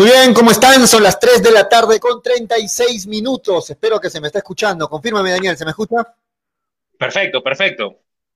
Muy 0.00 0.08
bien, 0.08 0.32
¿cómo 0.32 0.50
están? 0.50 0.88
Son 0.88 1.02
las 1.02 1.20
3 1.20 1.42
de 1.42 1.50
la 1.50 1.68
tarde 1.68 2.00
con 2.00 2.22
36 2.22 3.06
minutos. 3.06 3.68
Espero 3.68 4.00
que 4.00 4.08
se 4.08 4.18
me 4.18 4.28
esté 4.28 4.38
escuchando. 4.38 4.88
Confírmame, 4.88 5.30
Daniel, 5.30 5.58
¿se 5.58 5.64
me 5.66 5.72
escucha? 5.72 5.96
Perfecto, 6.98 7.42
perfecto. 7.42 7.86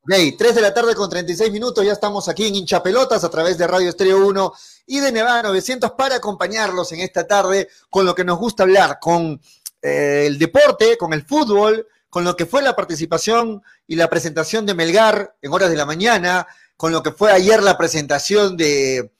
Ok, 0.03 0.13
3 0.37 0.57
de 0.57 0.61
la 0.61 0.75
tarde 0.75 0.95
con 0.95 1.09
36 1.09 1.51
minutos. 1.51 1.83
Ya 1.83 1.93
estamos 1.93 2.29
aquí 2.29 2.49
en 2.49 2.57
Hinchapelotas 2.57 3.25
a 3.25 3.31
través 3.31 3.57
de 3.57 3.67
Radio 3.67 3.89
Estéreo 3.89 4.27
1 4.27 4.53
y 4.89 5.01
de 5.01 5.11
Nevada 5.11 5.45
900 5.45 5.93
para 5.93 6.17
acompañarlos 6.17 6.93
en 6.93 7.01
esta 7.01 7.27
tarde 7.27 7.71
con 7.89 8.05
lo 8.05 8.15
que 8.15 8.25
nos 8.25 8.39
gusta 8.39 8.65
hablar, 8.65 8.99
con 9.01 9.41
eh, 9.81 10.25
el 10.27 10.39
deporte, 10.39 10.99
con 10.99 11.15
el 11.15 11.25
fútbol, 11.25 11.89
con 12.11 12.25
lo 12.25 12.37
que 12.37 12.45
fue 12.45 12.61
la 12.61 12.77
participación 12.77 13.63
y 13.87 13.97
la 13.97 14.11
presentación 14.11 14.67
de 14.67 14.75
Melgar 14.75 15.35
en 15.41 15.51
horas 15.51 15.71
de 15.71 15.77
la 15.77 15.87
mañana, 15.87 16.47
con 16.77 16.93
lo 16.93 17.03
que 17.03 17.13
fue 17.13 17.33
ayer 17.33 17.63
la 17.63 17.79
presentación 17.79 18.55
de 18.59 19.14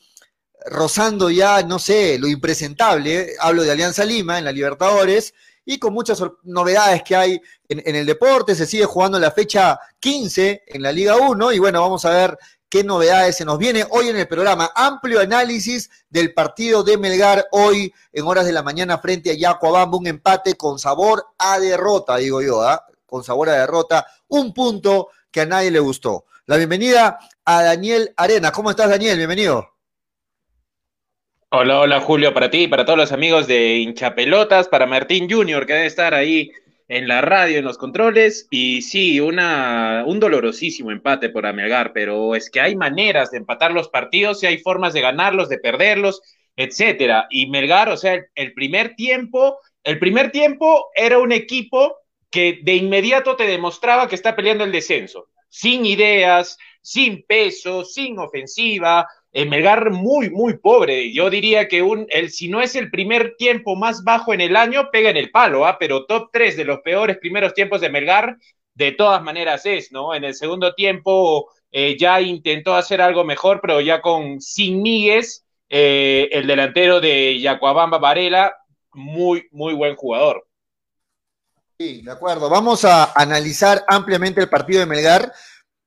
rozando 0.65 1.31
ya, 1.31 1.63
no 1.63 1.79
sé, 1.79 2.19
lo 2.19 2.27
impresentable, 2.27 3.35
hablo 3.39 3.63
de 3.63 3.73
Alianza 3.73 4.05
Lima 4.05 4.39
en 4.39 4.45
la 4.45 4.53
Libertadores, 4.53 5.35
y 5.67 5.79
con 5.79 5.95
muchas 5.95 6.23
novedades 6.43 7.03
que 7.03 7.17
hay 7.17 7.41
en, 7.69 7.97
el 7.97 8.07
deporte, 8.07 8.55
se 8.55 8.67
sigue 8.67 8.85
jugando 8.85 9.19
la 9.19 9.31
fecha 9.31 9.79
15 10.01 10.65
en 10.67 10.83
la 10.83 10.93
Liga 10.93 11.17
1, 11.17 11.53
y 11.53 11.59
bueno, 11.59 11.81
vamos 11.81 12.05
a 12.05 12.11
ver 12.11 12.39
qué 12.69 12.85
novedades 12.85 13.37
se 13.37 13.45
nos 13.45 13.59
viene 13.59 13.87
hoy 13.91 14.09
en 14.09 14.17
el 14.17 14.29
programa. 14.29 14.71
Amplio 14.75 15.21
análisis 15.21 15.91
del 16.11 16.35
partido 16.35 16.83
de 16.83 16.99
Melgar 16.99 17.47
hoy 17.53 17.93
en 18.13 18.27
horas 18.27 18.45
de 18.47 18.53
la 18.53 18.63
mañana 18.63 18.99
frente 18.99 19.31
a 19.31 19.35
Yacuabamba, 19.35 19.97
un 19.97 20.07
empate 20.07 20.55
con 20.55 20.79
sabor 20.79 21.25
a 21.39 21.59
derrota, 21.59 22.17
digo 22.17 22.43
yo, 22.43 22.63
¿ah? 22.63 22.85
con 23.07 23.25
sabor 23.25 23.49
a 23.49 23.53
derrota, 23.53 24.07
un 24.29 24.53
punto 24.53 25.09
que 25.31 25.43
a 25.43 25.47
nadie 25.47 25.71
le 25.71 25.79
gustó. 25.79 26.25
La 26.47 26.57
bienvenida 26.57 27.19
a 27.45 27.63
Daniel 27.63 28.13
Arena. 28.17 28.53
¿Cómo 28.53 28.71
estás, 28.71 28.91
Daniel? 28.91 29.17
Bienvenido. 29.17 29.74
Hola, 31.57 31.79
hola 31.79 32.01
Julio, 32.01 32.35
para 32.35 32.51
ti 32.51 32.67
para 32.67 32.85
todos 32.85 32.99
los 32.99 33.13
amigos 33.13 33.47
de 33.47 33.77
Hinchapelotas, 33.77 34.67
para 34.67 34.87
Martín 34.87 35.31
Junior, 35.31 35.65
que 35.67 35.75
debe 35.75 35.87
estar 35.87 36.13
ahí 36.13 36.51
en 36.89 37.07
la 37.07 37.21
radio, 37.21 37.59
en 37.59 37.65
los 37.65 37.79
controles, 37.79 38.49
y 38.51 38.83
sí, 38.83 39.21
una, 39.21 40.03
un 40.05 40.19
dolorosísimo 40.19 40.91
empate 40.91 41.29
por 41.29 41.47
Amelgar, 41.47 41.93
pero 41.93 42.35
es 42.35 42.51
que 42.51 42.61
hay 42.61 42.75
maneras 42.75 43.31
de 43.31 43.39
empatar 43.39 43.71
los 43.71 43.89
partidos 43.89 44.43
y 44.43 44.47
hay 44.47 44.59
formas 44.59 44.95
de 44.95 45.03
ganarlos, 45.03 45.49
de 45.49 45.59
perderlos, 45.59 46.23
etcétera. 46.57 47.29
Y 47.31 47.49
Melgar, 47.49 47.89
o 47.89 47.97
sea, 47.97 48.21
el, 48.35 48.53
primer 48.53 48.97
tiempo, 48.97 49.61
el 49.85 50.01
primer 50.01 50.33
tiempo 50.33 50.89
era 50.93 51.19
un 51.19 51.31
equipo 51.31 51.99
que 52.33 52.59
de 52.65 52.75
inmediato 52.75 53.37
te 53.37 53.47
demostraba 53.47 54.09
que 54.09 54.17
está 54.17 54.35
peleando 54.35 54.65
el 54.65 54.73
descenso, 54.73 55.29
sin 55.49 55.87
ideas, 55.87 56.59
sin 56.83 57.25
peso, 57.25 57.85
sin 57.85 58.19
ofensiva, 58.19 59.07
Melgar 59.35 59.91
muy, 59.91 60.31
muy 60.31 60.59
pobre. 60.59 61.13
Yo 61.13 61.29
diría 61.29 61.67
que 61.67 61.83
un, 61.83 62.07
el, 62.11 62.31
si 62.31 62.49
no 62.49 62.61
es 62.61 62.77
el 62.77 62.91
primer 62.91 63.35
tiempo 63.37 63.75
más 63.75 64.05
bajo 64.05 64.33
en 64.33 64.41
el 64.41 64.55
año, 64.55 64.91
pega 64.93 65.11
en 65.11 65.17
el 65.17 65.31
palo, 65.31 65.67
¿ah? 65.67 65.77
pero 65.79 66.07
top 66.07 66.31
3 66.33 66.57
de 66.57 66.65
los 66.65 66.81
peores 66.81 67.19
primeros 67.19 67.53
tiempos 67.53 67.81
de 67.81 67.91
Melgar, 67.91 68.37
de 68.75 68.93
todas 68.93 69.23
maneras 69.23 69.67
es, 69.67 69.93
¿no? 69.93 70.15
En 70.15 70.25
el 70.25 70.35
segundo 70.35 70.75
tiempo 70.75 71.51
eh, 71.73 71.97
ya 71.99 72.21
intentó 72.21 72.75
hacer 72.75 73.01
algo 73.01 73.25
mejor, 73.25 73.61
pero 73.61 73.81
ya 73.81 74.01
con 74.01 74.41
sin 74.41 74.83
Míguez, 74.83 75.45
eh, 75.69 76.29
el 76.31 76.47
delantero 76.47 77.01
de 77.01 77.41
Yacuabamba 77.41 77.99
Varela, 77.99 78.55
muy, 78.93 79.49
muy 79.51 79.75
buen 79.75 79.97
jugador. 79.97 80.47
Sí, 81.79 82.03
de 82.03 82.13
acuerdo. 82.13 82.49
Vamos 82.49 82.85
a 82.85 83.13
analizar 83.21 83.85
ampliamente 83.89 84.41
el 84.41 84.49
partido 84.49 84.81
de 84.81 84.87
Melgar. 84.87 85.33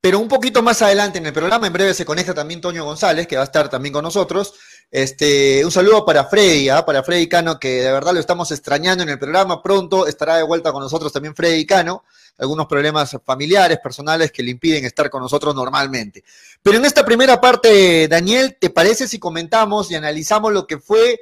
Pero 0.08 0.20
un 0.20 0.30
poquito 0.30 0.64
más 0.64 0.82
adelante 0.82 1.18
en 1.18 1.26
el 1.26 1.34
programa, 1.34 1.68
en 1.68 1.74
breve 1.74 1.94
se 1.94 2.06
conecta 2.06 2.34
también 2.34 2.62
Toño 2.62 2.86
González, 2.86 3.28
que 3.28 3.36
va 3.36 3.42
a 3.42 3.44
estar 3.44 3.68
también 3.68 3.92
con 3.92 4.04
nosotros. 4.04 4.54
Este, 4.90 5.66
un 5.66 5.70
saludo 5.70 6.06
para 6.06 6.24
Freddy, 6.24 6.70
¿ah? 6.70 6.86
para 6.86 7.04
Freddy 7.04 7.28
Cano, 7.28 7.60
que 7.60 7.84
de 7.84 7.92
verdad 7.92 8.14
lo 8.14 8.22
estamos 8.22 8.50
extrañando 8.54 9.04
en 9.04 9.10
el 9.10 9.20
programa. 9.20 9.62
Pronto 9.62 10.08
estará 10.08 10.38
de 10.38 10.44
vuelta 10.44 10.72
con 10.72 10.82
nosotros 10.82 11.12
también 11.12 11.36
Freddy 11.36 11.66
Cano. 11.66 12.06
Algunos 12.38 12.68
problemas 12.68 13.18
familiares, 13.26 13.80
personales 13.84 14.32
que 14.32 14.44
le 14.44 14.52
impiden 14.52 14.86
estar 14.86 15.10
con 15.10 15.22
nosotros 15.22 15.54
normalmente. 15.54 16.24
Pero 16.64 16.78
en 16.78 16.86
esta 16.86 17.04
primera 17.04 17.42
parte, 17.42 18.08
Daniel, 18.08 18.56
¿te 18.58 18.70
parece 18.70 19.10
si 19.10 19.20
comentamos 19.20 19.92
y 19.92 19.96
analizamos 19.96 20.54
lo 20.54 20.66
que 20.66 20.78
fue 20.78 21.20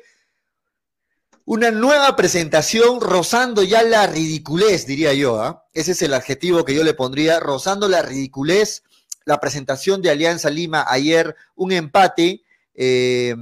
una 1.46 1.70
nueva 1.70 2.16
presentación 2.16 3.00
rozando 3.00 3.62
ya 3.62 3.84
la 3.84 4.08
ridiculez, 4.08 4.88
diría 4.88 5.14
yo. 5.14 5.40
¿ah? 5.42 5.64
Ese 5.74 5.92
es 5.92 6.02
el 6.02 6.14
adjetivo 6.14 6.66
que 6.66 6.74
yo 6.74 6.84
le 6.84 6.96
pondría, 6.96 7.40
rozando 7.40 7.88
la 7.88 8.02
ridiculez. 8.02 8.84
La 9.26 9.40
presentación 9.40 10.02
de 10.02 10.10
Alianza 10.10 10.50
Lima 10.50 10.86
ayer, 10.88 11.36
un 11.56 11.72
empate 11.72 12.44
eh, 12.74 13.36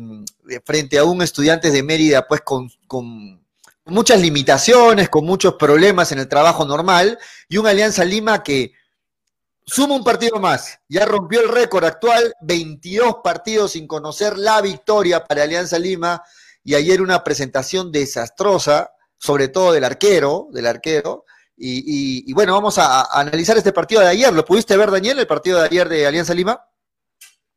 frente 0.65 0.97
a 0.97 1.05
un 1.05 1.21
estudiante 1.21 1.71
de 1.71 1.83
Mérida, 1.83 2.27
pues 2.27 2.41
con, 2.41 2.69
con 2.87 3.41
muchas 3.85 4.21
limitaciones, 4.21 5.09
con 5.09 5.25
muchos 5.25 5.55
problemas 5.55 6.11
en 6.11 6.19
el 6.19 6.27
trabajo 6.27 6.65
normal, 6.65 7.17
y 7.49 7.57
un 7.57 7.67
Alianza 7.67 8.05
Lima 8.05 8.43
que 8.43 8.73
suma 9.65 9.95
un 9.95 10.03
partido 10.03 10.39
más. 10.39 10.79
Ya 10.89 11.05
rompió 11.05 11.41
el 11.41 11.49
récord 11.49 11.85
actual, 11.85 12.33
22 12.41 13.17
partidos 13.23 13.71
sin 13.71 13.87
conocer 13.87 14.37
la 14.37 14.61
victoria 14.61 15.25
para 15.25 15.43
Alianza 15.43 15.79
Lima 15.79 16.21
y 16.63 16.75
ayer 16.75 17.01
una 17.01 17.23
presentación 17.23 17.91
desastrosa, 17.91 18.91
sobre 19.17 19.49
todo 19.49 19.73
del 19.73 19.83
arquero, 19.83 20.47
del 20.51 20.67
arquero. 20.67 21.25
Y, 21.55 22.31
bueno, 22.33 22.53
vamos 22.53 22.77
a, 22.77 23.19
analizar 23.19 23.55
este 23.57 23.71
partido 23.71 24.01
de 24.01 24.07
ayer. 24.07 24.33
¿Lo 24.33 24.45
pudiste 24.45 24.75
ver, 24.75 24.91
Daniel, 24.91 25.19
el 25.19 25.27
partido 25.27 25.59
de 25.59 25.67
ayer 25.67 25.87
de 25.87 26.05
Alianza 26.05 26.33
Lima? 26.33 26.61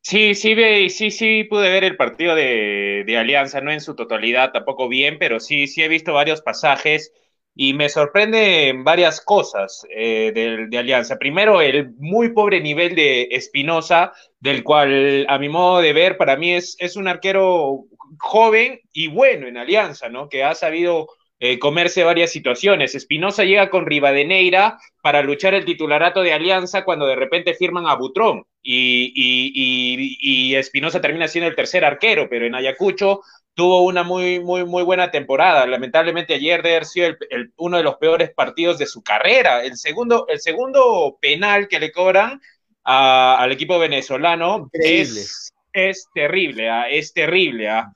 Sí, 0.00 0.35
sí, 0.35 0.55
sí, 0.91 1.11
sí, 1.11 1.44
pude 1.44 1.69
ver 1.69 1.82
el 1.82 1.97
partido 1.97 2.35
de, 2.37 3.17
Alianza, 3.19 3.61
no 3.61 3.73
en 3.73 3.81
su 3.81 3.97
totalidad, 3.97 4.53
tampoco 4.53 4.88
bien, 4.88 5.19
pero 5.19 5.41
sí, 5.41 5.67
sí 5.67 5.82
he 5.82 5.88
visto 5.88 6.12
varios 6.12 6.43
pasajes 6.43 7.12
y 7.56 7.73
me 7.75 7.88
sorprende 7.88 8.73
varias 8.85 9.20
cosas 9.20 9.85
eh, 9.91 10.31
de, 10.32 10.67
de, 10.69 10.79
Alianza. 10.79 11.19
Primero, 11.19 11.61
el 11.61 11.94
muy 11.99 12.29
pobre 12.29 12.61
nivel 12.61 12.94
de 12.94 13.29
Espinosa, 13.32 14.12
del 14.38 14.62
cual 14.62 15.26
a 15.29 15.38
mi 15.38 15.49
modo 15.49 15.81
de 15.81 15.93
ver, 15.93 16.17
para 16.17 16.37
mí 16.37 16.52
es, 16.52 16.76
es 16.79 16.94
un 16.97 17.09
arquero 17.09 17.87
joven 18.19 18.81
y 18.93 19.08
bueno 19.08 19.47
en 19.47 19.56
Alianza, 19.56 20.08
¿no? 20.08 20.29
Que 20.29 20.44
ha 20.44 20.55
sabido 20.55 21.08
eh, 21.38 21.58
comerse 21.58 22.03
varias 22.03 22.31
situaciones. 22.31 22.94
Espinosa 22.94 23.44
llega 23.44 23.69
con 23.69 23.85
Rivadeneira 23.85 24.79
para 25.03 25.23
luchar 25.23 25.53
el 25.53 25.67
titularato 25.67 26.23
de 26.23 26.32
Alianza 26.32 26.82
cuando 26.82 27.06
de 27.06 27.14
repente 27.14 27.53
firman 27.53 27.87
a 27.87 27.94
Butrón 27.94 28.44
y, 28.62 29.12
y, 29.14 30.55
Espinosa 30.55 31.00
termina 31.00 31.29
siendo 31.29 31.49
el 31.49 31.55
tercer 31.55 31.85
arquero, 31.85 32.29
pero 32.31 32.47
en 32.47 32.55
Ayacucho 32.55 33.20
tuvo 33.53 33.82
una 33.85 34.03
muy, 34.03 34.41
muy, 34.41 34.64
muy 34.64 34.82
buena 34.82 35.11
temporada. 35.11 35.67
Lamentablemente 35.67 36.35
ayer 36.35 36.62
debe 36.62 36.76
haber 36.76 36.87
sido 36.87 37.14
uno 37.56 37.76
de 37.76 37.82
los 37.82 37.97
peores 37.97 38.31
partidos 38.31 38.79
de 38.79 38.87
su 38.87 39.02
carrera. 39.02 39.62
El 39.62 39.76
segundo, 39.76 40.26
el 40.29 40.41
segundo 40.41 41.19
penal 41.20 41.69
que 41.69 41.81
le 41.81 41.93
cobran 41.93 42.41
al 42.82 43.52
equipo 43.52 43.79
venezolano 43.79 44.70
es 44.73 45.52
es 45.76 46.08
terrible, 46.14 46.70
¿ah? 46.70 46.88
es 46.90 47.12
terrible. 47.12 47.69
¿ah? 47.69 47.93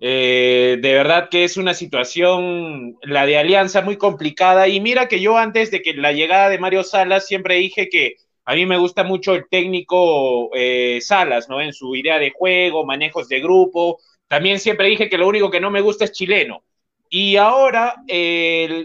Eh, 0.00 0.78
de 0.80 0.94
verdad 0.94 1.28
que 1.30 1.44
es 1.44 1.56
una 1.56 1.74
situación, 1.74 2.96
la 3.02 3.24
de 3.24 3.38
Alianza, 3.38 3.82
muy 3.82 3.96
complicada. 3.96 4.68
Y 4.68 4.80
mira 4.80 5.08
que 5.08 5.20
yo 5.20 5.38
antes 5.38 5.70
de 5.70 5.82
que 5.82 5.94
la 5.94 6.12
llegada 6.12 6.48
de 6.50 6.58
Mario 6.58 6.84
Salas 6.84 7.26
siempre 7.26 7.56
dije 7.56 7.88
que 7.88 8.16
a 8.44 8.54
mí 8.54 8.66
me 8.66 8.76
gusta 8.76 9.04
mucho 9.04 9.34
el 9.34 9.48
técnico 9.48 10.50
eh, 10.54 10.98
Salas, 11.00 11.48
¿no? 11.48 11.60
En 11.60 11.72
su 11.72 11.94
idea 11.96 12.18
de 12.18 12.32
juego, 12.32 12.84
manejos 12.84 13.28
de 13.28 13.40
grupo. 13.40 13.98
También 14.28 14.60
siempre 14.60 14.88
dije 14.88 15.08
que 15.08 15.18
lo 15.18 15.28
único 15.28 15.50
que 15.50 15.60
no 15.60 15.70
me 15.70 15.80
gusta 15.80 16.04
es 16.04 16.12
chileno. 16.12 16.64
Y 17.08 17.36
ahora, 17.36 17.94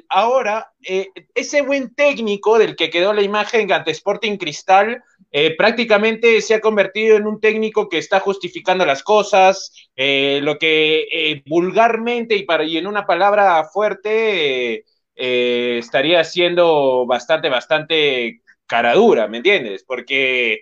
ahora 0.10 0.74
eh, 0.84 1.08
ese 1.34 1.62
buen 1.62 1.96
técnico 1.96 2.60
del 2.60 2.76
que 2.76 2.90
quedó 2.90 3.14
la 3.14 3.22
imagen 3.22 3.72
ante 3.72 3.92
Sporting 3.92 4.38
Cristal, 4.38 5.02
eh, 5.32 5.56
prácticamente 5.56 6.42
se 6.42 6.56
ha 6.56 6.62
convertido 6.62 7.18
en 7.18 7.28
un 7.28 7.40
técnico 7.40 7.90
que 7.90 7.98
está 7.98 8.20
justificando 8.20 8.86
las 8.86 9.04
cosas, 9.04 9.90
eh, 9.96 10.40
lo 10.42 10.58
que 10.58 11.42
vulgarmente 11.46 12.36
y, 12.36 12.44
para, 12.44 12.64
y 12.64 12.78
en 12.78 12.88
una 12.88 13.06
palabra 13.06 13.64
fuerte 13.66 14.86
estaría 15.20 16.24
siendo 16.24 17.06
bastante, 17.08 17.50
bastante 17.50 18.42
caradura, 18.68 19.28
¿me 19.28 19.38
entiendes? 19.38 19.84
Porque 19.84 20.62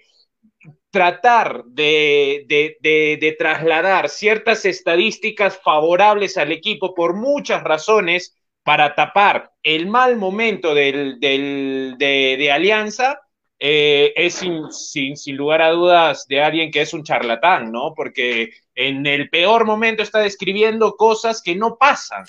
tratar 0.96 1.66
de, 1.66 3.36
trasladar 3.38 4.08
ciertas 4.08 4.64
estadísticas 4.64 5.60
favorables 5.62 6.38
al 6.38 6.54
equipo 6.54 6.96
por 6.96 7.16
muchas 7.16 7.64
razones 7.64 8.38
para 8.64 8.96
tapar 8.96 9.52
el 9.62 9.88
mal 9.88 10.16
momento 10.16 10.74
de, 10.74 12.50
Alianza, 12.50 13.20
eh, 13.60 14.14
es 14.16 14.36
sin, 14.36 14.72
sin, 14.72 15.38
lugar 15.38 15.62
a 15.62 15.70
dudas 15.70 16.28
de 16.28 16.42
alguien 16.42 16.72
que 16.72 16.82
es 16.82 16.94
un 16.94 17.04
charlatán, 17.04 17.72
¿no? 17.72 17.94
Porque 17.96 18.52
en 18.74 19.06
el 19.06 19.30
peor 19.30 19.66
momento 19.66 20.04
está 20.04 20.20
describiendo 20.20 20.96
cosas 20.96 21.42
que 21.42 21.56
no 21.56 21.78
pasan. 21.78 22.26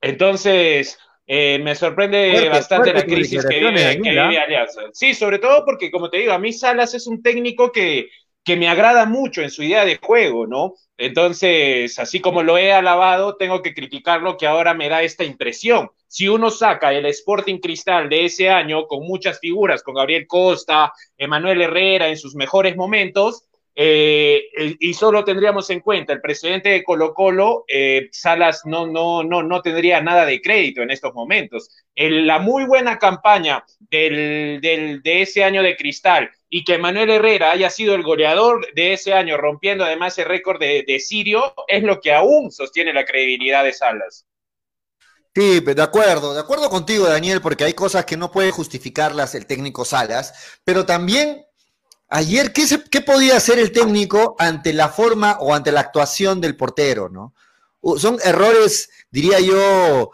Entonces, 0.00 0.98
eh, 1.26 1.58
me 1.62 1.74
sorprende 1.74 2.48
bastante 2.48 2.92
la 2.92 3.04
crisis 3.04 3.44
que 3.46 3.58
vive, 3.58 4.18
¿ah? 4.18 4.42
Alianza. 4.44 4.82
Sí, 4.92 5.14
sobre 5.14 5.38
todo 5.38 5.64
porque, 5.64 5.90
como 5.90 6.10
te 6.10 6.18
digo, 6.18 6.32
a 6.32 6.38
mí 6.38 6.52
Salas 6.52 6.94
es 6.94 7.06
un 7.06 7.22
técnico 7.22 7.70
que 7.70 8.08
que 8.44 8.56
me 8.56 8.68
agrada 8.68 9.06
mucho 9.06 9.42
en 9.42 9.50
su 9.50 9.62
idea 9.62 9.84
de 9.84 9.98
juego, 10.02 10.46
¿no? 10.46 10.74
Entonces, 10.96 11.98
así 11.98 12.20
como 12.20 12.42
lo 12.42 12.58
he 12.58 12.72
alabado, 12.72 13.36
tengo 13.36 13.62
que 13.62 13.74
criticarlo 13.74 14.36
que 14.36 14.46
ahora 14.46 14.74
me 14.74 14.88
da 14.88 15.02
esta 15.02 15.24
impresión. 15.24 15.90
Si 16.06 16.28
uno 16.28 16.50
saca 16.50 16.92
el 16.92 17.06
Sporting 17.06 17.58
Cristal 17.58 18.08
de 18.08 18.26
ese 18.26 18.50
año 18.50 18.86
con 18.86 19.06
muchas 19.06 19.40
figuras, 19.40 19.82
con 19.82 19.94
Gabriel 19.94 20.26
Costa, 20.26 20.92
Emanuel 21.16 21.62
Herrera 21.62 22.08
en 22.08 22.16
sus 22.16 22.34
mejores 22.34 22.76
momentos, 22.76 23.44
eh, 23.74 24.42
y 24.78 24.92
solo 24.92 25.24
tendríamos 25.24 25.70
en 25.70 25.80
cuenta 25.80 26.12
el 26.12 26.20
presidente 26.20 26.68
de 26.68 26.84
Colo 26.84 27.14
Colo, 27.14 27.64
eh, 27.66 28.08
Salas 28.12 28.62
no, 28.66 28.86
no, 28.86 29.24
no, 29.24 29.42
no 29.42 29.62
tendría 29.62 30.02
nada 30.02 30.26
de 30.26 30.42
crédito 30.42 30.82
en 30.82 30.90
estos 30.90 31.14
momentos. 31.14 31.70
la 31.96 32.38
muy 32.38 32.64
buena 32.66 32.98
campaña 32.98 33.64
del, 33.78 34.60
de 34.60 35.22
ese 35.22 35.42
año 35.42 35.62
de 35.62 35.76
Cristal 35.76 36.30
y 36.54 36.64
que 36.64 36.76
Manuel 36.76 37.08
Herrera 37.08 37.52
haya 37.52 37.70
sido 37.70 37.94
el 37.94 38.02
goleador 38.02 38.66
de 38.74 38.92
ese 38.92 39.14
año, 39.14 39.38
rompiendo 39.38 39.86
además 39.86 40.18
el 40.18 40.26
récord 40.26 40.60
de, 40.60 41.00
Sirio, 41.00 41.54
es 41.66 41.82
lo 41.82 41.98
que 41.98 42.12
aún 42.12 42.52
sostiene 42.52 42.92
la 42.92 43.06
credibilidad 43.06 43.64
de 43.64 43.72
Salas. 43.72 44.26
Sí, 45.34 45.60
de 45.60 45.82
acuerdo, 45.82 46.34
de 46.34 46.40
acuerdo 46.40 46.68
contigo, 46.68 47.06
Daniel, 47.06 47.40
porque 47.40 47.64
hay 47.64 47.72
cosas 47.72 48.04
que 48.04 48.18
no 48.18 48.30
puede 48.30 48.50
justificarlas 48.50 49.34
el 49.34 49.46
técnico 49.46 49.86
Salas, 49.86 50.60
pero 50.62 50.84
también 50.84 51.42
Ayer, 52.14 52.52
¿qué, 52.52 53.00
podía 53.00 53.38
hacer 53.38 53.58
el 53.58 53.72
técnico 53.72 54.36
ante 54.38 54.74
la 54.74 54.90
forma 54.90 55.38
o 55.40 55.54
ante 55.54 55.72
la 55.72 55.80
actuación 55.80 56.42
del 56.42 56.58
portero? 56.58 57.08
¿no? 57.08 57.32
Son 57.96 58.18
errores, 58.22 58.90
diría 59.10 59.40
yo, 59.40 60.10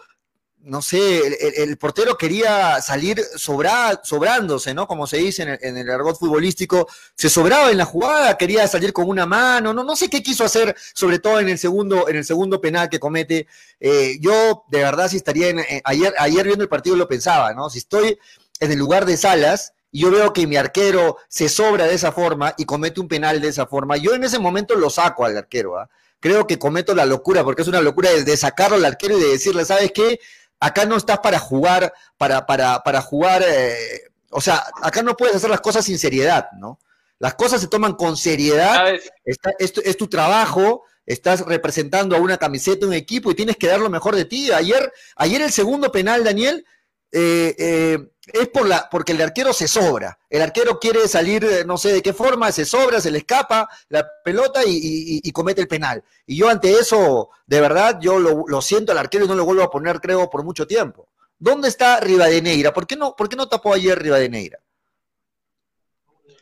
no 0.68 0.82
sé, 0.82 1.62
el, 1.62 1.76
portero 1.78 2.16
quería 2.16 2.80
salir 2.82 3.22
sobrándose, 3.36 4.74
¿no? 4.74 4.86
Como 4.86 5.06
se 5.06 5.16
dice 5.16 5.58
en 5.60 5.76
el, 5.76 5.90
argot 5.90 6.18
futbolístico, 6.18 6.86
se 7.14 7.30
sobraba 7.30 7.70
en 7.70 7.78
la 7.78 7.84
jugada, 7.84 8.36
quería 8.36 8.68
salir 8.68 8.92
con 8.92 9.08
una 9.08 9.26
mano, 9.26 9.72
no, 9.72 9.82
no 9.82 9.96
sé 9.96 10.08
qué 10.08 10.22
quiso 10.22 10.44
hacer, 10.44 10.76
sobre 10.94 11.18
todo 11.18 11.40
en 11.40 11.48
el 11.48 11.58
segundo, 11.58 12.08
en 12.08 12.16
el 12.16 12.24
segundo 12.24 12.60
penal 12.60 12.88
que 12.88 13.00
comete. 13.00 13.46
Eh, 13.80 14.18
yo, 14.20 14.64
de 14.68 14.78
verdad, 14.78 15.08
si 15.08 15.16
estaría 15.16 15.48
en, 15.48 15.60
ayer, 15.84 16.14
ayer 16.18 16.44
viendo 16.46 16.62
el 16.62 16.68
partido 16.68 16.96
lo 16.96 17.08
pensaba, 17.08 17.54
¿no? 17.54 17.70
Si 17.70 17.78
estoy 17.78 18.18
en 18.60 18.72
el 18.72 18.78
lugar 18.78 19.06
de 19.06 19.16
Salas, 19.16 19.72
y 19.90 20.00
yo 20.00 20.10
veo 20.10 20.32
que 20.32 20.46
mi 20.46 20.56
arquero 20.56 21.16
se 21.28 21.48
sobra 21.48 21.86
de 21.86 21.94
esa 21.94 22.12
forma 22.12 22.54
y 22.58 22.66
comete 22.66 23.00
un 23.00 23.08
penal 23.08 23.40
de 23.40 23.48
esa 23.48 23.66
forma, 23.66 23.96
yo 23.96 24.14
en 24.14 24.24
ese 24.24 24.38
momento 24.38 24.74
lo 24.74 24.90
saco 24.90 25.24
al 25.24 25.36
arquero. 25.36 25.78
¿ah? 25.78 25.88
Creo 26.20 26.46
que 26.46 26.58
cometo 26.58 26.94
la 26.94 27.06
locura, 27.06 27.44
porque 27.44 27.62
es 27.62 27.68
una 27.68 27.80
locura 27.80 28.10
de, 28.10 28.36
sacarlo 28.36 28.76
al 28.76 28.84
arquero 28.84 29.16
y 29.16 29.22
de 29.22 29.28
decirle, 29.28 29.64
¿sabes 29.64 29.92
qué? 29.92 30.20
Acá 30.60 30.84
no 30.84 30.96
estás 30.96 31.18
para 31.20 31.38
jugar, 31.38 31.92
para, 32.16 32.46
para, 32.46 32.82
para 32.82 33.00
jugar, 33.00 33.44
eh, 33.46 34.02
o 34.30 34.40
sea, 34.40 34.64
acá 34.82 35.02
no 35.02 35.16
puedes 35.16 35.36
hacer 35.36 35.50
las 35.50 35.60
cosas 35.60 35.84
sin 35.84 35.98
seriedad, 35.98 36.48
¿no? 36.58 36.78
Las 37.18 37.34
cosas 37.34 37.60
se 37.60 37.68
toman 37.68 37.94
con 37.94 38.16
seriedad, 38.16 38.94
es 39.24 39.96
tu 39.96 40.06
trabajo, 40.08 40.84
estás 41.08 41.40
representando 41.40 42.14
a 42.14 42.20
una 42.20 42.36
camiseta, 42.36 42.86
un 42.86 42.92
equipo 42.92 43.30
y 43.30 43.34
tienes 43.34 43.56
que 43.56 43.66
dar 43.66 43.80
lo 43.80 43.90
mejor 43.90 44.14
de 44.14 44.26
ti. 44.26 44.52
Ayer, 44.52 44.92
ayer 45.16 45.40
el 45.40 45.50
segundo 45.50 45.90
penal, 45.90 46.22
Daniel, 46.22 46.64
eh, 47.10 47.54
eh, 47.58 47.98
es 48.32 48.48
por 48.48 48.66
la, 48.68 48.88
porque 48.90 49.12
el 49.12 49.20
arquero 49.20 49.52
se 49.52 49.68
sobra. 49.68 50.18
El 50.28 50.42
arquero 50.42 50.78
quiere 50.78 51.08
salir, 51.08 51.44
eh, 51.44 51.64
no 51.64 51.78
sé 51.78 51.92
de 51.92 52.02
qué 52.02 52.12
forma, 52.12 52.52
se 52.52 52.64
sobra, 52.64 53.00
se 53.00 53.10
le 53.10 53.18
escapa 53.18 53.68
la 53.88 54.06
pelota 54.24 54.60
y, 54.66 55.30
comete 55.32 55.60
el 55.60 55.68
penal. 55.68 56.02
Y 56.26 56.36
yo 56.36 56.48
ante 56.48 56.70
eso, 56.72 57.30
de 57.46 57.60
verdad, 57.60 57.98
yo 58.00 58.18
lo, 58.18 58.62
siento 58.62 58.92
al 58.92 58.98
arquero 58.98 59.24
y 59.24 59.28
no 59.28 59.34
lo 59.34 59.44
vuelvo 59.44 59.62
a 59.62 59.70
poner, 59.70 60.00
creo, 60.00 60.28
por 60.28 60.44
mucho 60.44 60.66
tiempo. 60.66 61.08
¿Dónde 61.38 61.68
está 61.68 62.00
Rivadeneira? 62.00 62.72
¿Por 62.72 62.86
qué 62.86 62.96
no, 62.96 63.14
por 63.14 63.28
qué 63.28 63.36
no 63.36 63.48
tapó 63.48 63.72
ayer 63.72 63.98
Rivadeneira? 63.98 64.58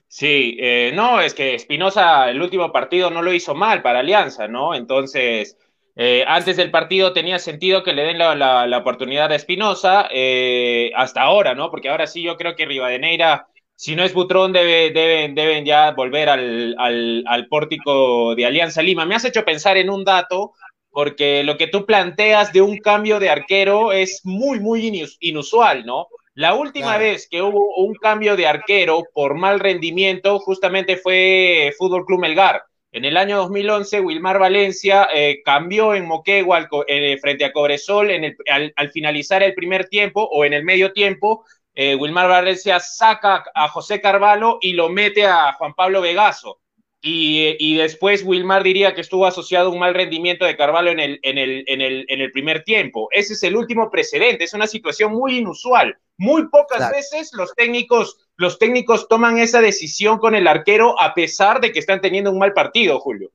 Sí, 0.09 0.59
no, 0.95 1.21
es 1.21 1.35
que 1.35 1.55
Espinosa 1.55 2.31
el 2.31 2.40
último 2.40 2.73
partido 2.73 3.11
no 3.11 3.21
lo 3.21 3.33
hizo 3.33 3.55
mal 3.55 3.83
para 3.83 3.99
Alianza, 3.99 4.49
¿no? 4.49 4.75
Entonces, 4.75 5.59
eh, 5.98 6.24
antes 6.28 6.58
del 6.58 6.70
partido 6.70 7.14
tenía 7.14 7.38
sentido 7.38 7.82
que 7.82 7.94
le 7.94 8.02
den 8.02 8.18
la, 8.18 8.78
oportunidad 8.78 9.32
a 9.32 9.34
Espinosa, 9.34 10.08
eh, 10.12 10.92
hasta 10.94 11.22
ahora, 11.22 11.54
¿no? 11.54 11.70
Porque 11.70 11.88
ahora 11.88 12.06
sí 12.06 12.22
yo 12.22 12.36
creo 12.36 12.54
que 12.54 12.66
Rivadeneira, 12.66 13.48
si 13.74 13.96
no 13.96 14.04
es 14.04 14.12
Butrón, 14.12 14.52
debe, 14.52 14.90
deben, 14.90 15.34
deben 15.34 15.64
ya 15.64 15.92
volver 15.92 16.28
al, 16.28 16.76
al, 16.78 17.46
pórtico 17.48 18.34
de 18.34 18.44
Alianza 18.44 18.82
Lima. 18.82 19.06
Me 19.06 19.14
has 19.14 19.24
hecho 19.24 19.46
pensar 19.46 19.78
en 19.78 19.88
un 19.88 20.04
dato, 20.04 20.52
porque 20.90 21.42
lo 21.44 21.56
que 21.56 21.66
tú 21.66 21.86
planteas 21.86 22.52
de 22.52 22.60
un 22.60 22.76
cambio 22.76 23.18
de 23.18 23.30
arquero 23.30 23.92
es 23.92 24.20
muy, 24.24 24.60
muy 24.60 25.02
inusual, 25.20 25.86
¿no? 25.86 26.08
La 26.34 26.54
última 26.54 26.98
vez 26.98 27.26
que 27.30 27.40
hubo 27.40 27.74
un 27.76 27.94
cambio 27.94 28.36
de 28.36 28.46
arquero 28.46 29.04
por 29.14 29.34
mal 29.34 29.60
rendimiento 29.60 30.38
justamente 30.40 30.98
fue 30.98 31.72
Fútbol 31.78 32.04
Club 32.04 32.20
Melgar 32.20 32.62
en 32.96 33.04
el 33.04 33.18
año 33.18 33.36
2011, 33.36 34.00
Wilmar 34.00 34.38
Valencia 34.38 35.06
eh, 35.12 35.42
cambió 35.44 35.92
en 35.92 36.06
Moquegua 36.06 36.66
eh, 36.86 37.18
frente 37.20 37.44
a 37.44 37.52
Cobresol 37.52 38.10
en 38.10 38.34
al, 38.50 38.90
finalizar 38.90 39.42
el 39.42 39.52
primer 39.52 39.90
tiempo 39.90 40.22
o 40.22 40.46
en 40.46 40.54
el 40.54 40.64
medio 40.64 40.94
tiempo. 40.94 41.44
Eh, 41.74 41.94
Wilmar 41.94 42.26
Valencia 42.26 42.80
saca 42.80 43.44
a 43.54 43.68
José 43.68 44.00
Carvalho 44.00 44.56
y 44.62 44.72
lo 44.72 44.88
mete 44.88 45.26
a 45.26 45.52
Juan 45.52 45.74
Pablo 45.74 46.00
Vegaso. 46.00 46.60
Y, 47.02 47.76
después 47.76 48.24
Wilmar 48.24 48.62
diría 48.62 48.94
que 48.94 49.02
estuvo 49.02 49.26
asociado 49.26 49.68
a 49.68 49.72
un 49.72 49.78
mal 49.78 49.92
rendimiento 49.92 50.46
de 50.46 50.56
Carvalho 50.56 50.90
en 50.90 50.98
el, 50.98 51.20
en, 51.22 51.36
el, 51.36 51.64
en, 51.66 51.82
el, 51.82 52.06
en 52.08 52.20
el 52.22 52.32
primer 52.32 52.64
tiempo. 52.64 53.08
Ese 53.12 53.34
es 53.34 53.42
el 53.42 53.56
último 53.56 53.90
precedente, 53.90 54.44
es 54.44 54.54
una 54.54 54.66
situación 54.66 55.12
muy 55.12 55.36
inusual. 55.36 55.98
Muy 56.16 56.48
pocas 56.48 56.90
veces 56.90 57.30
los 57.34 57.54
técnicos 57.54 58.25
los 58.37 58.59
técnicos 58.59 59.09
toman 59.09 59.38
esa 59.38 59.61
decisión 59.61 60.19
con 60.19 60.35
el 60.35 60.47
arquero 60.47 61.00
a 61.00 61.14
pesar 61.14 61.61
de 61.61 61.73
que 61.73 61.78
están 61.78 62.00
teniendo 62.00 62.31
un 62.31 62.38
mal 62.38 62.52
partido, 62.52 63.00
Julio. 63.00 63.31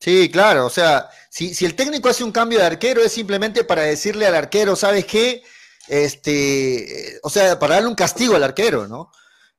Sí, 0.00 0.30
claro, 0.30 0.66
o 0.66 0.70
sea, 0.70 1.10
si, 1.28 1.52
el 1.64 1.74
técnico 1.74 2.08
hace 2.08 2.24
un 2.24 2.32
cambio 2.32 2.58
de 2.58 2.64
arquero 2.64 3.02
es 3.02 3.12
simplemente 3.12 3.64
para 3.64 3.82
decirle 3.82 4.26
al 4.26 4.34
arquero, 4.34 4.74
¿sabes 4.74 5.04
qué? 5.04 5.42
Este, 5.88 7.18
o 7.22 7.28
sea, 7.28 7.58
para 7.58 7.74
darle 7.74 7.88
un 7.88 7.94
castigo 7.94 8.34
al 8.34 8.44
arquero, 8.44 8.88
¿no? 8.88 9.10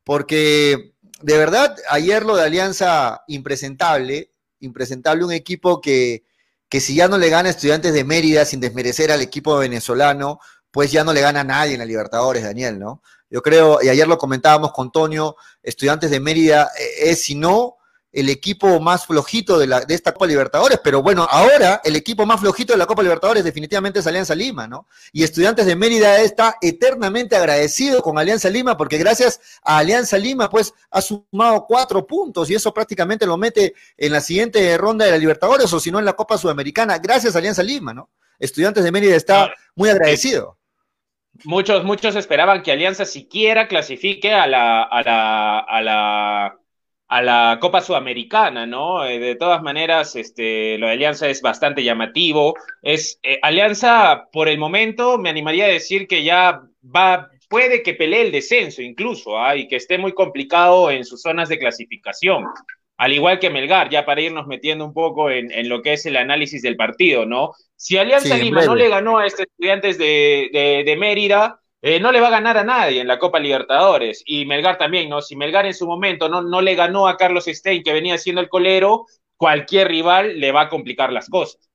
Porque 0.03 0.93
de 1.21 1.37
verdad, 1.37 1.75
ayer 1.89 2.23
lo 2.23 2.35
de 2.35 2.43
Alianza 2.43 3.23
impresentable, 3.27 4.33
impresentable 4.59 5.23
un 5.23 5.31
equipo 5.31 5.79
que, 5.79 6.23
que 6.69 6.81
si 6.81 6.95
ya 6.95 7.07
no 7.07 7.17
le 7.17 7.29
gana 7.29 7.49
a 7.49 7.51
estudiantes 7.51 7.93
de 7.93 8.03
Mérida 8.03 8.45
sin 8.45 8.59
desmerecer 8.59 9.11
al 9.11 9.21
equipo 9.21 9.57
venezolano, 9.57 10.39
pues 10.71 10.91
ya 10.91 11.03
no 11.03 11.13
le 11.13 11.21
gana 11.21 11.41
a 11.41 11.43
nadie 11.43 11.73
en 11.73 11.79
la 11.79 11.85
Libertadores, 11.85 12.43
Daniel, 12.43 12.79
¿no? 12.79 13.03
Yo 13.31 13.41
creo, 13.41 13.79
y 13.81 13.87
ayer 13.87 14.07
lo 14.07 14.17
comentábamos 14.17 14.73
con 14.73 14.91
Tonio, 14.91 15.37
Estudiantes 15.63 16.11
de 16.11 16.19
Mérida 16.19 16.69
eh, 16.77 17.11
es, 17.11 17.23
si 17.23 17.33
no, 17.33 17.77
el 18.11 18.27
equipo 18.27 18.79
más 18.81 19.05
flojito 19.05 19.57
de, 19.57 19.67
la, 19.67 19.79
de 19.81 19.93
esta 19.93 20.11
Copa 20.11 20.27
Libertadores, 20.27 20.81
pero 20.83 21.01
bueno, 21.01 21.25
ahora 21.31 21.79
el 21.85 21.95
equipo 21.95 22.25
más 22.25 22.41
flojito 22.41 22.73
de 22.73 22.77
la 22.77 22.85
Copa 22.85 23.03
Libertadores 23.03 23.45
definitivamente 23.45 23.99
es 23.99 24.07
Alianza 24.07 24.35
Lima, 24.35 24.67
¿no? 24.67 24.85
Y 25.13 25.23
Estudiantes 25.23 25.65
de 25.65 25.77
Mérida 25.77 26.19
está 26.19 26.57
eternamente 26.61 27.37
agradecido 27.37 28.01
con 28.01 28.19
Alianza 28.19 28.49
Lima, 28.49 28.75
porque 28.75 28.97
gracias 28.97 29.39
a 29.63 29.77
Alianza 29.77 30.17
Lima, 30.17 30.49
pues 30.49 30.73
ha 30.89 31.01
sumado 31.01 31.65
cuatro 31.65 32.05
puntos 32.05 32.49
y 32.49 32.55
eso 32.55 32.73
prácticamente 32.73 33.25
lo 33.25 33.37
mete 33.37 33.75
en 33.95 34.11
la 34.11 34.19
siguiente 34.19 34.77
ronda 34.77 35.05
de 35.05 35.11
la 35.11 35.17
Libertadores 35.17 35.71
o 35.71 35.79
si 35.79 35.89
no 35.89 35.99
en 35.99 36.05
la 36.05 36.13
Copa 36.13 36.37
Sudamericana, 36.37 36.97
gracias 36.97 37.35
a 37.35 37.37
Alianza 37.37 37.63
Lima, 37.63 37.93
¿no? 37.93 38.09
Estudiantes 38.39 38.83
de 38.83 38.91
Mérida 38.91 39.15
está 39.15 39.53
muy 39.73 39.89
agradecido. 39.89 40.57
Muchos, 41.43 41.83
muchos 41.83 42.15
esperaban 42.15 42.61
que 42.61 42.71
Alianza 42.71 43.05
siquiera 43.05 43.67
clasifique 43.67 44.31
a 44.31 44.47
la, 44.47 44.83
a 44.83 45.01
la, 45.01 45.59
a 45.59 45.81
la, 45.81 46.57
a 47.07 47.21
la 47.21 47.57
Copa 47.59 47.81
Sudamericana, 47.81 48.65
¿no? 48.65 49.05
Eh, 49.05 49.19
de 49.19 49.35
todas 49.35 49.61
maneras, 49.61 50.15
este, 50.15 50.77
lo 50.77 50.87
de 50.87 50.93
Alianza 50.93 51.27
es 51.29 51.41
bastante 51.41 51.83
llamativo. 51.83 52.53
Es 52.81 53.19
eh, 53.23 53.39
Alianza, 53.41 54.29
por 54.31 54.47
el 54.47 54.57
momento, 54.57 55.17
me 55.17 55.29
animaría 55.29 55.65
a 55.65 55.69
decir 55.69 56.07
que 56.07 56.23
ya 56.23 56.61
va, 56.83 57.29
puede 57.49 57.83
que 57.83 57.95
pelee 57.95 58.21
el 58.21 58.31
descenso 58.31 58.81
incluso, 58.81 59.37
¿ah? 59.37 59.55
y 59.55 59.67
que 59.67 59.77
esté 59.77 59.97
muy 59.97 60.13
complicado 60.13 60.91
en 60.91 61.03
sus 61.05 61.21
zonas 61.21 61.49
de 61.49 61.59
clasificación 61.59 62.45
al 63.01 63.13
igual 63.13 63.39
que 63.39 63.49
Melgar, 63.49 63.89
ya 63.89 64.05
para 64.05 64.21
irnos 64.21 64.45
metiendo 64.45 64.85
un 64.85 64.93
poco 64.93 65.31
en, 65.31 65.67
lo 65.67 65.81
que 65.81 65.93
es 65.93 66.05
el 66.05 66.17
análisis 66.17 66.61
del 66.61 66.75
partido, 66.75 67.25
¿no? 67.25 67.51
Si 67.75 67.97
Alianza 67.97 68.37
Lima 68.37 68.63
no 68.63 68.75
le 68.75 68.89
ganó 68.89 69.17
a 69.17 69.25
estos 69.25 69.47
estudiantes 69.47 69.97
de, 69.97 70.95
Mérida, 70.99 71.59
eh, 71.81 71.99
no 71.99 72.11
le 72.11 72.21
va 72.21 72.27
a 72.27 72.37
ganar 72.37 72.59
a 72.59 72.63
nadie 72.63 73.01
en 73.01 73.07
la 73.07 73.17
Copa 73.17 73.39
Libertadores. 73.39 74.21
Y 74.23 74.45
Melgar 74.45 74.77
también, 74.77 75.09
¿no? 75.09 75.19
Si 75.23 75.35
Melgar 75.35 75.65
en 75.65 75.73
su 75.73 75.87
momento 75.87 76.29
no, 76.29 76.43
no 76.43 76.61
le 76.61 76.75
ganó 76.75 77.07
a 77.07 77.17
Carlos 77.17 77.45
Stein, 77.45 77.81
que 77.81 77.91
venía 77.91 78.19
siendo 78.19 78.39
el 78.39 78.49
colero, 78.49 79.07
cualquier 79.35 79.87
rival 79.87 80.39
le 80.39 80.51
va 80.51 80.61
a 80.61 80.69
complicar 80.69 81.11
las 81.11 81.27
cosas. 81.27 81.71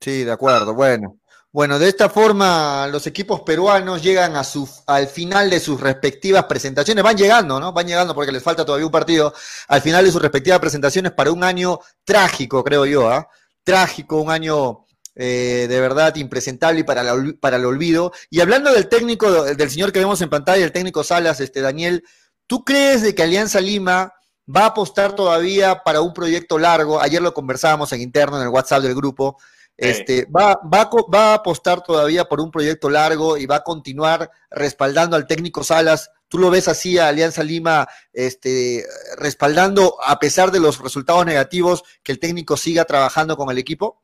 Sí, 0.00 0.24
de 0.24 0.32
acuerdo. 0.32 0.74
Bueno, 0.74 1.16
bueno, 1.54 1.78
de 1.78 1.88
esta 1.88 2.10
forma 2.10 2.88
los 2.88 3.06
equipos 3.06 3.42
peruanos 3.42 4.02
llegan 4.02 4.34
a 4.34 4.42
su, 4.42 4.68
al 4.88 5.06
final 5.06 5.48
de 5.50 5.60
sus 5.60 5.80
respectivas 5.80 6.46
presentaciones, 6.46 7.04
van 7.04 7.16
llegando, 7.16 7.60
¿no? 7.60 7.72
Van 7.72 7.86
llegando 7.86 8.12
porque 8.12 8.32
les 8.32 8.42
falta 8.42 8.64
todavía 8.64 8.86
un 8.86 8.90
partido 8.90 9.32
al 9.68 9.80
final 9.80 10.04
de 10.04 10.10
sus 10.10 10.20
respectivas 10.20 10.58
presentaciones 10.58 11.12
para 11.12 11.30
un 11.30 11.44
año 11.44 11.78
trágico, 12.04 12.64
creo 12.64 12.86
yo, 12.86 13.08
¿ah? 13.08 13.28
Trágico, 13.62 14.20
un 14.20 14.32
año 14.32 14.84
eh, 15.14 15.66
de 15.68 15.80
verdad 15.80 16.16
impresentable 16.16 16.80
y 16.80 16.82
para, 16.82 17.04
para 17.38 17.56
el 17.56 17.64
olvido. 17.66 18.10
Y 18.30 18.40
hablando 18.40 18.72
del 18.72 18.88
técnico, 18.88 19.44
del 19.44 19.70
señor 19.70 19.92
que 19.92 20.00
vemos 20.00 20.20
en 20.22 20.30
pantalla, 20.30 20.64
el 20.64 20.72
técnico 20.72 21.04
Salas, 21.04 21.38
este 21.38 21.60
Daniel, 21.60 22.02
¿tú 22.48 22.64
crees 22.64 23.02
de 23.02 23.14
que 23.14 23.22
Alianza 23.22 23.60
Lima 23.60 24.12
va 24.44 24.62
a 24.62 24.66
apostar 24.66 25.14
todavía 25.14 25.82
para 25.84 26.00
un 26.00 26.12
proyecto 26.12 26.58
largo. 26.58 27.00
Ayer 27.00 27.22
lo 27.22 27.32
conversábamos 27.32 27.92
en 27.92 28.02
interno 28.02 28.36
en 28.36 28.42
el 28.42 28.48
WhatsApp 28.48 28.82
del 28.82 28.94
grupo. 28.94 29.38
Este, 29.76 30.26
va, 30.26 30.60
va, 30.62 30.88
va, 31.12 31.32
a 31.32 31.34
apostar 31.34 31.82
todavía 31.82 32.24
por 32.26 32.40
un 32.40 32.50
proyecto 32.50 32.88
largo 32.88 33.36
y 33.36 33.46
va 33.46 33.56
a 33.56 33.64
continuar 33.64 34.30
respaldando 34.50 35.16
al 35.16 35.26
técnico 35.26 35.64
Salas. 35.64 36.10
¿Tú 36.28 36.38
lo 36.38 36.50
ves 36.50 36.68
así 36.68 36.98
a 36.98 37.08
Alianza 37.08 37.42
Lima 37.42 37.88
este, 38.12 38.84
respaldando, 39.18 39.96
a 40.04 40.18
pesar 40.18 40.50
de 40.52 40.60
los 40.60 40.80
resultados 40.80 41.26
negativos, 41.26 41.82
que 42.02 42.12
el 42.12 42.20
técnico 42.20 42.56
siga 42.56 42.84
trabajando 42.84 43.36
con 43.36 43.50
el 43.50 43.58
equipo? 43.58 44.02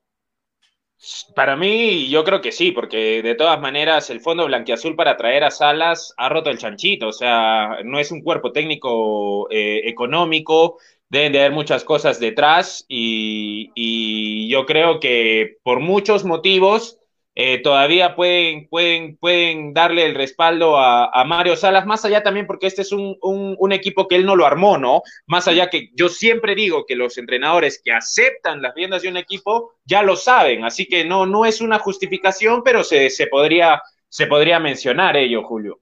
Para 1.35 1.57
mí, 1.57 2.11
yo 2.11 2.25
creo 2.25 2.43
que 2.43 2.53
sí, 2.53 2.73
porque 2.73 3.23
de 3.23 3.35
todas 3.35 3.59
maneras 3.59 4.11
el 4.11 4.21
Fondo 4.21 4.45
Blanquiazul 4.45 4.97
para 4.97 5.17
traer 5.17 5.45
a 5.45 5.51
Salas 5.51 6.13
ha 6.19 6.29
roto 6.29 6.51
el 6.51 6.59
chanchito, 6.59 7.09
o 7.09 7.13
sea, 7.13 7.79
no 7.85 7.99
es 7.99 8.11
un 8.11 8.21
cuerpo 8.21 8.53
técnico 8.53 9.51
eh, 9.51 9.89
económico, 9.89 10.79
deben 11.11 11.33
de 11.33 11.41
haber 11.41 11.53
muchas 11.53 11.85
cosas 11.85 12.19
detrás 12.21 12.85
y, 12.89 13.73
y, 13.75 14.49
yo 14.49 14.65
creo 14.65 15.01
que 15.01 15.59
por 15.63 15.81
muchos 15.81 16.25
motivos 16.25 16.99
eh, 17.35 17.59
todavía 17.63 18.17
pueden, 18.17 18.69
pueden, 18.69 19.17
pueden 19.17 19.73
darle 19.73 20.07
el 20.07 20.15
respaldo 20.15 20.79
a, 20.79 21.25
Mario 21.25 21.57
Salas, 21.57 21.87
más 21.87 22.05
allá 22.05 22.23
también 22.23 22.47
porque 22.47 22.67
este 22.67 22.83
es 22.83 22.93
un, 22.93 23.17
un, 23.21 23.73
equipo 23.73 24.09
que 24.09 24.17
él 24.17 24.27
no 24.27 24.37
lo 24.37 24.47
armó, 24.47 24.79
¿no? 24.79 25.03
Más 25.27 25.47
allá 25.49 25.69
que 25.69 25.91
yo 25.95 26.09
siempre 26.09 26.55
digo 26.55 26.87
que 26.87 26.97
los 26.97 27.19
entrenadores 27.19 27.81
que 27.85 27.93
aceptan 27.93 28.63
las 28.63 28.75
riendas 28.75 29.03
de 29.03 29.09
un 29.09 29.17
equipo 29.17 29.75
ya 29.85 30.03
lo 30.03 30.17
saben, 30.17 30.65
así 30.65 30.87
que 30.87 31.05
no, 31.05 31.27
no 31.27 31.45
es 31.45 31.61
una 31.61 31.79
justificación, 31.79 32.63
pero 32.63 32.85
se, 32.85 33.11
se, 33.11 33.27
podría, 33.27 33.81
se 34.09 34.27
podría 34.27 34.59
mencionar 34.59 35.17
ello, 35.17 35.43
Julio. 35.45 35.81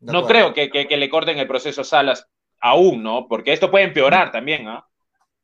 No 0.00 0.26
creo 0.26 0.54
que, 0.54 0.70
que, 0.70 0.86
que, 0.86 0.96
le 0.96 1.08
corten 1.08 1.38
el 1.38 1.48
proceso 1.48 1.80
a 1.80 1.84
Salas 1.84 2.28
aún, 2.64 3.02
¿no? 3.02 3.26
Porque 3.28 3.52
esto 3.52 3.70
puede 3.70 3.84
empeorar 3.84 4.32
también, 4.32 4.66
¿ah? 4.66 4.88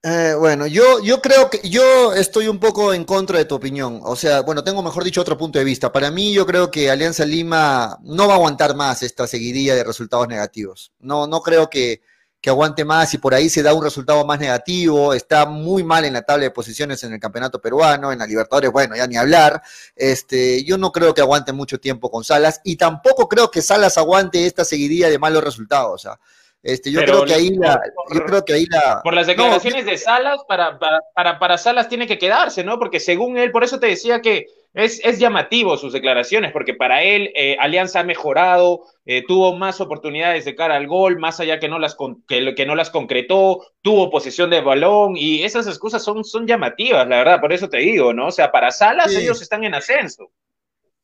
Eh, 0.02 0.34
bueno, 0.38 0.66
yo, 0.66 1.02
yo 1.04 1.20
creo 1.20 1.50
que 1.50 1.60
yo 1.68 2.14
estoy 2.14 2.48
un 2.48 2.58
poco 2.58 2.94
en 2.94 3.04
contra 3.04 3.36
de 3.36 3.44
tu 3.44 3.54
opinión. 3.54 4.00
O 4.02 4.16
sea, 4.16 4.40
bueno, 4.40 4.64
tengo 4.64 4.82
mejor 4.82 5.04
dicho 5.04 5.20
otro 5.20 5.36
punto 5.36 5.58
de 5.58 5.64
vista. 5.66 5.92
Para 5.92 6.10
mí, 6.10 6.32
yo 6.32 6.46
creo 6.46 6.70
que 6.70 6.90
Alianza 6.90 7.26
Lima 7.26 7.98
no 8.02 8.26
va 8.26 8.32
a 8.32 8.36
aguantar 8.36 8.74
más 8.74 9.02
esta 9.02 9.26
seguidilla 9.26 9.74
de 9.74 9.84
resultados 9.84 10.26
negativos. 10.28 10.92
No, 10.98 11.26
no 11.26 11.42
creo 11.42 11.68
que, 11.68 12.00
que 12.40 12.48
aguante 12.48 12.86
más 12.86 13.12
y 13.12 13.18
por 13.18 13.34
ahí 13.34 13.50
se 13.50 13.62
da 13.62 13.74
un 13.74 13.84
resultado 13.84 14.24
más 14.24 14.40
negativo. 14.40 15.12
Está 15.12 15.44
muy 15.44 15.84
mal 15.84 16.06
en 16.06 16.14
la 16.14 16.22
tabla 16.22 16.44
de 16.44 16.50
posiciones 16.52 17.04
en 17.04 17.12
el 17.12 17.20
campeonato 17.20 17.60
peruano, 17.60 18.12
en 18.12 18.20
la 18.20 18.26
Libertadores, 18.26 18.72
bueno, 18.72 18.96
ya 18.96 19.06
ni 19.06 19.18
hablar. 19.18 19.60
Este, 19.94 20.64
yo 20.64 20.78
no 20.78 20.90
creo 20.90 21.12
que 21.12 21.20
aguante 21.20 21.52
mucho 21.52 21.78
tiempo 21.78 22.10
con 22.10 22.24
Salas 22.24 22.62
y 22.64 22.76
tampoco 22.76 23.28
creo 23.28 23.50
que 23.50 23.60
Salas 23.60 23.98
aguante 23.98 24.46
esta 24.46 24.64
seguidilla 24.64 25.10
de 25.10 25.18
malos 25.18 25.44
resultados. 25.44 26.00
Sea, 26.00 26.18
este, 26.62 26.92
yo, 26.92 27.00
creo 27.00 27.24
que 27.24 27.32
ahí 27.32 27.50
la, 27.50 27.80
por, 27.94 28.14
yo 28.14 28.24
creo 28.26 28.44
que 28.44 28.52
ahí 28.52 28.66
la. 28.66 29.00
Por 29.02 29.14
las 29.14 29.26
declaraciones 29.26 29.86
de 29.86 29.96
Salas, 29.96 30.42
para, 30.46 30.78
para, 30.78 31.38
para, 31.38 31.58
Salas 31.58 31.88
tiene 31.88 32.06
que 32.06 32.18
quedarse, 32.18 32.62
¿no? 32.64 32.78
Porque 32.78 33.00
según 33.00 33.38
él, 33.38 33.50
por 33.50 33.64
eso 33.64 33.80
te 33.80 33.86
decía 33.86 34.20
que 34.20 34.46
es, 34.74 35.00
es 35.02 35.18
llamativo 35.18 35.76
sus 35.78 35.92
declaraciones, 35.92 36.52
porque 36.52 36.74
para 36.74 37.02
él 37.02 37.32
eh, 37.34 37.56
Alianza 37.58 38.00
ha 38.00 38.04
mejorado, 38.04 38.82
eh, 39.06 39.24
tuvo 39.26 39.56
más 39.56 39.80
oportunidades 39.80 40.44
de 40.44 40.54
cara 40.54 40.76
al 40.76 40.86
gol, 40.86 41.18
más 41.18 41.40
allá 41.40 41.58
que 41.58 41.68
no 41.68 41.78
las, 41.78 41.96
que, 42.28 42.54
que 42.54 42.66
no 42.66 42.74
las 42.74 42.90
concretó, 42.90 43.66
tuvo 43.80 44.10
posesión 44.10 44.50
de 44.50 44.60
balón, 44.60 45.16
y 45.16 45.42
esas 45.42 45.66
excusas 45.66 46.04
son, 46.04 46.24
son 46.24 46.46
llamativas, 46.46 47.08
la 47.08 47.16
verdad, 47.18 47.40
por 47.40 47.52
eso 47.52 47.68
te 47.68 47.78
digo, 47.78 48.12
¿no? 48.12 48.26
O 48.26 48.32
sea, 48.32 48.52
para 48.52 48.70
Salas 48.70 49.14
ellos 49.14 49.40
están 49.40 49.64
en 49.64 49.74
ascenso. 49.74 50.30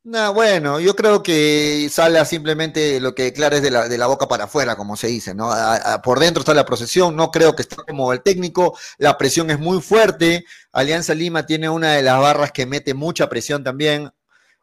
No, 0.09 0.33
bueno, 0.33 0.79
yo 0.79 0.95
creo 0.95 1.21
que 1.21 1.89
Sala 1.91 2.23
simplemente 2.23 3.01
lo 3.01 3.13
que 3.13 3.23
declara 3.23 3.57
es 3.57 3.61
de 3.61 3.71
la, 3.71 3.89
de 3.89 3.97
la 3.97 4.07
boca 4.07 4.25
para 4.25 4.45
afuera, 4.45 4.77
como 4.77 4.95
se 4.95 5.07
dice, 5.07 5.35
¿no? 5.35 5.49
por 6.01 6.21
dentro 6.21 6.39
está 6.39 6.53
la 6.53 6.65
procesión, 6.65 7.13
no 7.17 7.29
creo 7.29 7.57
que 7.57 7.63
esté 7.63 7.75
como 7.75 8.13
el 8.13 8.21
técnico, 8.21 8.77
la 8.99 9.17
presión 9.17 9.51
es 9.51 9.59
muy 9.59 9.81
fuerte, 9.81 10.45
Alianza 10.71 11.13
Lima 11.13 11.45
tiene 11.45 11.67
una 11.67 11.91
de 11.95 12.03
las 12.03 12.21
barras 12.21 12.53
que 12.53 12.65
mete 12.65 12.93
mucha 12.93 13.27
presión 13.27 13.65
también, 13.65 14.09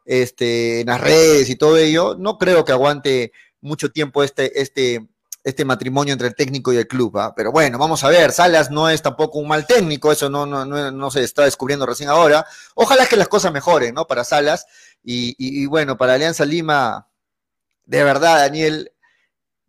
este, 0.05 0.81
en 0.81 0.87
las 0.87 0.99
redes 0.99 1.47
y 1.51 1.55
todo 1.55 1.77
ello, 1.77 2.15
no 2.17 2.39
creo 2.39 2.65
que 2.65 2.71
aguante 2.71 3.31
mucho 3.61 3.91
tiempo 3.91 4.23
este, 4.23 4.59
este, 4.59 5.07
este 5.45 5.63
matrimonio 5.63 6.11
entre 6.11 6.27
el 6.27 6.33
técnico 6.33 6.73
y 6.73 6.77
el 6.77 6.87
club, 6.87 7.15
pero 7.35 7.51
bueno, 7.51 7.77
vamos 7.77 8.03
a 8.03 8.09
ver, 8.09 8.31
Salas 8.31 8.71
no 8.71 8.89
es 8.89 9.03
tampoco 9.03 9.37
un 9.37 9.47
mal 9.47 9.67
técnico, 9.67 10.11
eso 10.11 10.27
no, 10.27 10.47
no, 10.47 10.65
no, 10.65 11.11
se 11.11 11.23
está 11.23 11.43
descubriendo 11.43 11.85
recién 11.85 12.09
ahora, 12.09 12.47
ojalá 12.73 13.05
que 13.05 13.15
las 13.15 13.27
cosas 13.27 13.53
mejoren, 13.53 13.93
¿no? 13.93 14.07
Para 14.07 14.23
Salas, 14.23 14.65
y, 15.03 15.67
bueno, 15.67 15.97
para 15.97 16.15
Alianza 16.15 16.45
Lima, 16.45 17.07
de 17.85 18.03
verdad, 18.03 18.39
Daniel, 18.39 18.91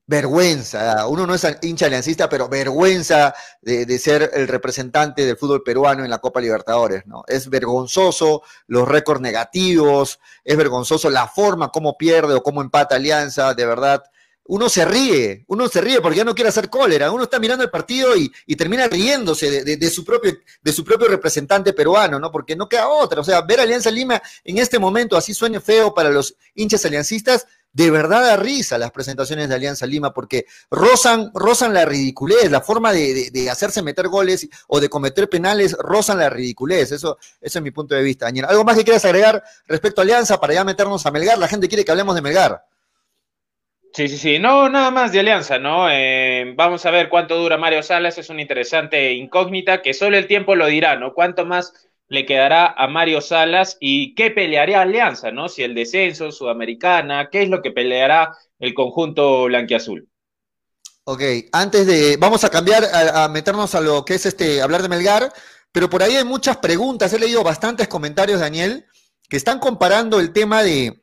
vergüenza. 0.06 1.06
Uno 1.08 1.26
no 1.26 1.34
es 1.34 1.46
hincha 1.60 1.86
aliancista, 1.86 2.30
pero 2.30 2.48
vergüenza 2.48 3.34
de, 3.60 3.98
ser 3.98 4.30
el 4.32 4.48
representante 4.48 5.26
del 5.26 5.36
fútbol 5.36 5.62
peruano 5.62 6.04
en 6.04 6.10
la 6.10 6.20
Copa 6.20 6.40
Libertadores, 6.40 7.06
¿no? 7.06 7.22
Es 7.26 7.50
vergonzoso 7.50 8.42
los 8.66 8.88
récords 8.88 9.20
negativos, 9.20 10.20
es 10.42 10.56
vergonzoso 10.56 11.10
la 11.10 11.28
forma 11.28 11.68
como 11.68 11.98
pierde 11.98 12.32
o 12.32 12.42
cómo 12.42 12.62
empata 12.62 12.96
Alianza, 12.96 13.52
de 13.52 13.66
verdad 13.66 14.02
uno 14.48 14.68
se 14.68 14.84
ríe, 14.84 15.44
uno 15.48 15.68
se 15.68 15.80
ríe 15.80 16.00
porque 16.00 16.18
ya 16.18 16.24
no 16.24 16.34
quiere 16.34 16.48
hacer 16.48 16.70
cólera, 16.70 17.10
uno 17.10 17.24
está 17.24 17.38
mirando 17.38 17.64
el 17.64 17.70
partido 17.70 18.16
y, 18.16 18.30
termina 18.56 18.86
riéndose 18.88 19.64
de, 19.64 19.90
su 19.90 20.04
propio, 20.04 21.08
representante 21.08 21.72
peruano, 21.72 22.18
¿no? 22.18 22.30
Porque 22.30 22.56
no 22.56 22.68
queda 22.68 22.88
otra, 22.88 23.20
o 23.20 23.24
sea, 23.24 23.42
ver 23.42 23.60
Alianza 23.60 23.90
Lima 23.90 24.20
en 24.44 24.58
este 24.58 24.78
momento, 24.78 25.16
así 25.16 25.34
suene 25.34 25.60
feo 25.60 25.94
para 25.94 26.10
los 26.10 26.36
hinchas 26.54 26.84
aliancistas, 26.84 27.46
de 27.72 27.90
verdad 27.90 28.22
da 28.22 28.36
risa 28.36 28.78
las 28.78 28.90
presentaciones 28.90 29.50
de 29.50 29.54
Alianza 29.54 29.84
Lima 29.84 30.14
porque 30.14 30.46
rozan, 30.70 31.30
rozan 31.34 31.74
la 31.74 31.84
ridiculez, 31.84 32.50
la 32.50 32.62
forma 32.62 32.90
de, 32.90 33.50
hacerse 33.50 33.82
meter 33.82 34.08
goles 34.08 34.48
o 34.66 34.80
de 34.80 34.88
cometer 34.88 35.28
penales 35.28 35.76
rozan 35.78 36.18
la 36.18 36.30
ridiculez, 36.30 36.92
eso, 36.92 37.18
eso 37.38 37.58
es 37.58 37.62
mi 37.62 37.70
punto 37.72 37.94
de 37.94 38.02
vista, 38.02 38.24
Daniel. 38.24 38.46
¿Algo 38.48 38.64
más 38.64 38.78
que 38.78 38.84
quieras 38.84 39.04
agregar 39.04 39.44
respecto 39.66 40.00
a 40.00 40.04
Alianza 40.04 40.40
para 40.40 40.54
ya 40.54 40.64
meternos 40.64 41.04
a 41.04 41.10
Melgar? 41.10 41.36
La 41.36 41.48
gente 41.48 41.68
quiere 41.68 41.84
que 41.84 41.90
hablemos 41.90 42.14
de 42.14 42.22
Melgar. 42.22 42.64
Sí, 43.96 44.08
sí, 44.08 44.18
sí. 44.18 44.38
No, 44.38 44.68
nada 44.68 44.90
más 44.90 45.10
de 45.10 45.20
Alianza, 45.20 45.58
¿no? 45.58 45.88
Eh, 45.90 46.52
vamos 46.54 46.84
a 46.84 46.90
ver 46.90 47.08
cuánto 47.08 47.34
dura 47.38 47.56
Mario 47.56 47.82
Salas. 47.82 48.18
Es 48.18 48.28
una 48.28 48.42
interesante 48.42 49.14
incógnita 49.14 49.80
que 49.80 49.94
solo 49.94 50.18
el 50.18 50.26
tiempo 50.26 50.54
lo 50.54 50.66
dirá, 50.66 50.96
¿no? 50.96 51.14
¿Cuánto 51.14 51.46
más 51.46 51.72
le 52.06 52.26
quedará 52.26 52.66
a 52.76 52.88
Mario 52.88 53.22
Salas 53.22 53.78
y 53.80 54.14
qué 54.14 54.30
pelearía 54.30 54.82
Alianza, 54.82 55.30
¿no? 55.30 55.48
Si 55.48 55.62
el 55.62 55.74
descenso, 55.74 56.30
Sudamericana, 56.30 57.30
¿qué 57.32 57.44
es 57.44 57.48
lo 57.48 57.62
que 57.62 57.70
peleará 57.70 58.36
el 58.58 58.74
conjunto 58.74 59.44
blanquiazul? 59.44 60.06
Ok, 61.04 61.22
antes 61.52 61.86
de. 61.86 62.18
Vamos 62.18 62.44
a 62.44 62.50
cambiar, 62.50 62.84
a, 62.92 63.28
meternos 63.30 63.74
a 63.74 63.80
lo 63.80 64.04
que 64.04 64.16
es 64.16 64.26
este, 64.26 64.60
hablar 64.60 64.82
de 64.82 64.90
Melgar, 64.90 65.32
pero 65.72 65.88
por 65.88 66.02
ahí 66.02 66.16
hay 66.16 66.24
muchas 66.24 66.58
preguntas. 66.58 67.14
He 67.14 67.18
leído 67.18 67.42
bastantes 67.42 67.88
comentarios, 67.88 68.40
Daniel, 68.40 68.84
que 69.26 69.38
están 69.38 69.58
comparando 69.58 70.20
el 70.20 70.34
tema 70.34 70.62
de, 70.62 71.02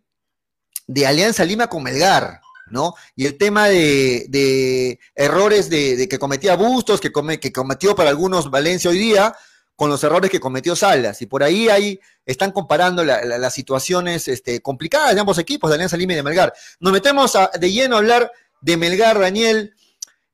de 0.86 1.08
Alianza 1.08 1.44
Lima 1.44 1.66
con 1.66 1.82
Melgar. 1.82 2.43
¿No? 2.68 2.96
Y 3.16 3.26
el 3.26 3.38
tema 3.38 3.68
de, 3.68 5.00
errores 5.16 5.70
de, 5.70 6.08
que 6.10 6.20
cometía 6.20 6.56
Bustos, 6.56 7.00
que, 7.02 7.12
cometió 7.12 7.96
para 7.96 8.10
algunos 8.10 8.50
Valencia 8.50 8.90
hoy 8.90 8.98
día, 8.98 9.36
con 9.76 9.90
los 9.90 10.04
errores 10.04 10.30
que 10.30 10.40
cometió 10.40 10.76
Salas. 10.76 11.22
Y 11.22 11.26
por 11.26 11.44
ahí, 11.44 11.70
ahí 11.70 12.00
están 12.26 12.52
comparando 12.52 13.04
las 13.04 13.54
situaciones 13.54 14.28
este, 14.28 14.62
complicadas 14.62 15.14
de 15.14 15.22
ambos 15.22 15.38
equipos, 15.38 15.70
de 15.70 15.76
Alianza 15.76 15.98
Lima 15.98 16.14
y 16.14 16.18
de 16.18 16.24
Melgar. 16.24 16.54
Nos 16.80 16.94
metemos 16.94 17.38
de 17.60 17.72
lleno 17.72 17.96
a 17.96 18.00
hablar 18.00 18.32
de 18.62 18.78
Melgar, 18.78 19.20
Daniel. 19.20 19.74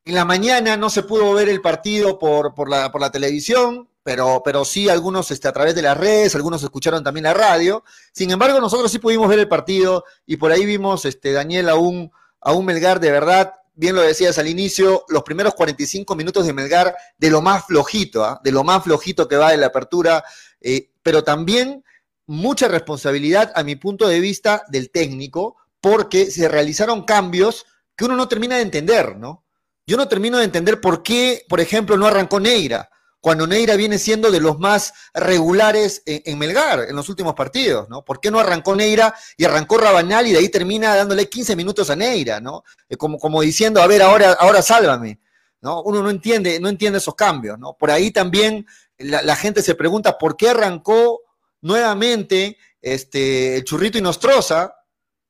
En 0.06 0.16
la 0.16 0.26
mañana 0.26 0.78
no 0.78 0.90
se 0.90 1.04
pudo 1.04 1.34
ver 1.34 1.50
el 1.50 1.62
partido 1.62 2.20
por, 2.20 2.70
la, 2.70 3.12
televisión, 3.12 3.88
pero, 4.04 4.42
pero 4.44 4.66
sí 4.66 4.90
algunos 4.90 5.32
este, 5.32 5.48
a 5.48 5.54
través 5.54 5.76
de 5.76 5.82
las 5.82 5.98
redes, 5.98 6.36
algunos 6.36 6.64
escucharon 6.64 7.04
también 7.04 7.26
la 7.26 7.34
radio. 7.34 7.84
Sin 8.12 8.32
embargo, 8.32 8.60
nosotros 8.60 8.92
sí 8.92 9.00
pudimos 9.00 9.28
ver 9.30 9.40
el 9.40 9.48
partido 9.48 10.04
y 10.26 10.38
por 10.38 10.52
ahí 10.52 10.66
vimos, 10.66 11.06
este, 11.06 11.32
Daniel, 11.32 11.70
a 11.70 11.76
un, 11.76 12.12
a 12.42 12.54
un 12.54 12.66
Melgar 12.66 13.00
de 13.00 13.12
verdad, 13.12 13.54
bien 13.74 13.96
lo 13.96 14.02
decías 14.02 14.38
al 14.38 14.48
inicio, 14.48 15.06
los 15.10 15.24
primeros 15.24 15.56
45 15.56 16.16
minutos 16.16 16.46
de 16.46 16.54
Melgar 16.54 16.96
de 17.18 17.30
lo 17.30 17.42
más 17.42 17.66
flojito, 17.66 18.24
¿ah? 18.24 18.40
de 18.44 18.52
lo 18.52 18.64
más 18.64 18.84
flojito 18.84 19.28
que 19.28 19.38
va 19.38 19.52
de 19.52 19.58
la 19.58 19.68
apertura, 19.68 20.24
eh, 20.62 20.92
pero 21.02 21.24
también 21.24 21.84
mucha 22.26 22.68
responsabilidad 22.68 23.52
a 23.56 23.64
mi 23.64 23.76
punto 23.76 24.08
de 24.08 24.20
vista 24.20 24.64
del 24.70 24.92
técnico, 24.92 25.58
porque 25.82 26.30
se 26.30 26.48
realizaron 26.48 27.04
cambios 27.04 27.66
que 27.96 28.06
uno 28.06 28.16
no 28.16 28.28
termina 28.28 28.58
de 28.58 28.64
entender, 28.64 29.18
¿no? 29.18 29.46
Yo 29.88 29.98
no 29.98 30.08
termino 30.08 30.38
de 30.38 30.44
entender 30.44 30.80
por 30.80 31.02
qué, 31.02 31.46
por 31.50 31.60
ejemplo, 31.60 31.98
no 31.98 32.06
arrancó 32.06 32.40
Neira 32.40 32.90
cuando 33.22 33.46
Neira 33.46 33.76
viene 33.76 33.98
siendo 33.98 34.32
de 34.32 34.40
los 34.40 34.60
más 34.60 34.94
regulares 35.14 36.02
en, 36.06 36.38
Melgar 36.38 36.86
en 36.88 36.96
los 36.96 37.10
últimos 37.10 37.34
partidos, 37.34 37.90
¿no? 37.90 38.04
¿Por 38.04 38.20
qué 38.20 38.32
no 38.32 38.40
arrancó 38.40 38.76
Neira 38.76 39.14
y 39.36 39.44
arrancó 39.44 39.78
Rabanal 39.78 40.28
y 40.28 40.32
de 40.32 40.40
ahí 40.40 40.50
termina 40.50 40.96
dándole 40.96 41.28
15 41.28 41.56
minutos 41.56 41.90
a 41.90 41.96
Neira, 41.96 42.40
¿no? 42.40 42.64
Eh, 42.88 42.96
como, 42.96 43.18
como 43.20 43.42
diciendo, 43.42 43.82
a 43.82 43.88
ver, 43.88 44.02
ahora, 44.02 44.34
ahora 44.40 44.62
sálvame, 44.62 45.20
¿no? 45.62 45.82
Uno 45.82 46.02
no 46.02 46.10
entiende, 46.10 46.60
no 46.60 46.70
entiende 46.70 47.00
esos 47.00 47.16
cambios, 47.16 47.60
¿no? 47.60 47.74
Por 47.74 47.92
ahí 47.92 48.12
también 48.12 48.66
la, 48.98 49.36
gente 49.36 49.62
se 49.62 49.76
pregunta 49.76 50.18
por 50.18 50.38
qué 50.38 50.50
arrancó 50.50 51.22
nuevamente 51.62 52.58
este, 52.82 53.58
el 53.58 53.64
Churrito 53.64 53.98
y 53.98 54.02
Nostroza, 54.02 54.76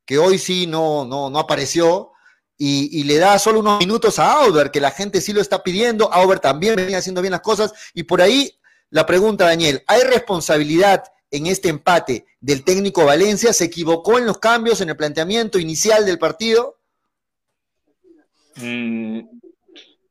que 0.05 0.17
hoy 0.17 0.37
sí 0.37 0.67
no, 0.67 1.05
no, 1.05 1.29
no 1.29 1.39
apareció, 1.39 2.11
y, 2.61 3.05
le 3.05 3.17
da 3.17 3.39
solo 3.39 3.61
unos 3.61 3.79
minutos 3.79 4.19
a 4.19 4.43
Auber, 4.43 4.69
que 4.69 4.81
la 4.81 4.91
gente 4.91 5.21
sí 5.21 5.31
lo 5.31 5.39
está 5.39 5.63
pidiendo, 5.63 6.11
Auber 6.11 6.39
también 6.39 6.75
venía 6.75 6.97
haciendo 6.97 7.21
bien 7.21 7.31
las 7.31 7.41
cosas, 7.41 7.73
y 7.93 8.03
por 8.03 8.21
ahí 8.21 8.53
la 8.89 9.05
pregunta, 9.05 9.45
Daniel, 9.45 9.81
¿hay 9.87 10.01
responsabilidad 10.01 11.05
en 11.31 11.45
este 11.45 11.69
empate 11.69 12.25
del 12.41 12.65
técnico 12.65 13.05
Valencia? 13.05 13.53
¿Se 13.53 13.65
equivocó 13.65 14.17
en 14.17 14.25
los 14.25 14.39
cambios, 14.39 14.81
en 14.81 14.89
el 14.89 14.97
planteamiento 14.97 15.57
inicial 15.57 16.05
del 16.05 16.19
partido? 16.19 16.77
Mm, 18.57 19.21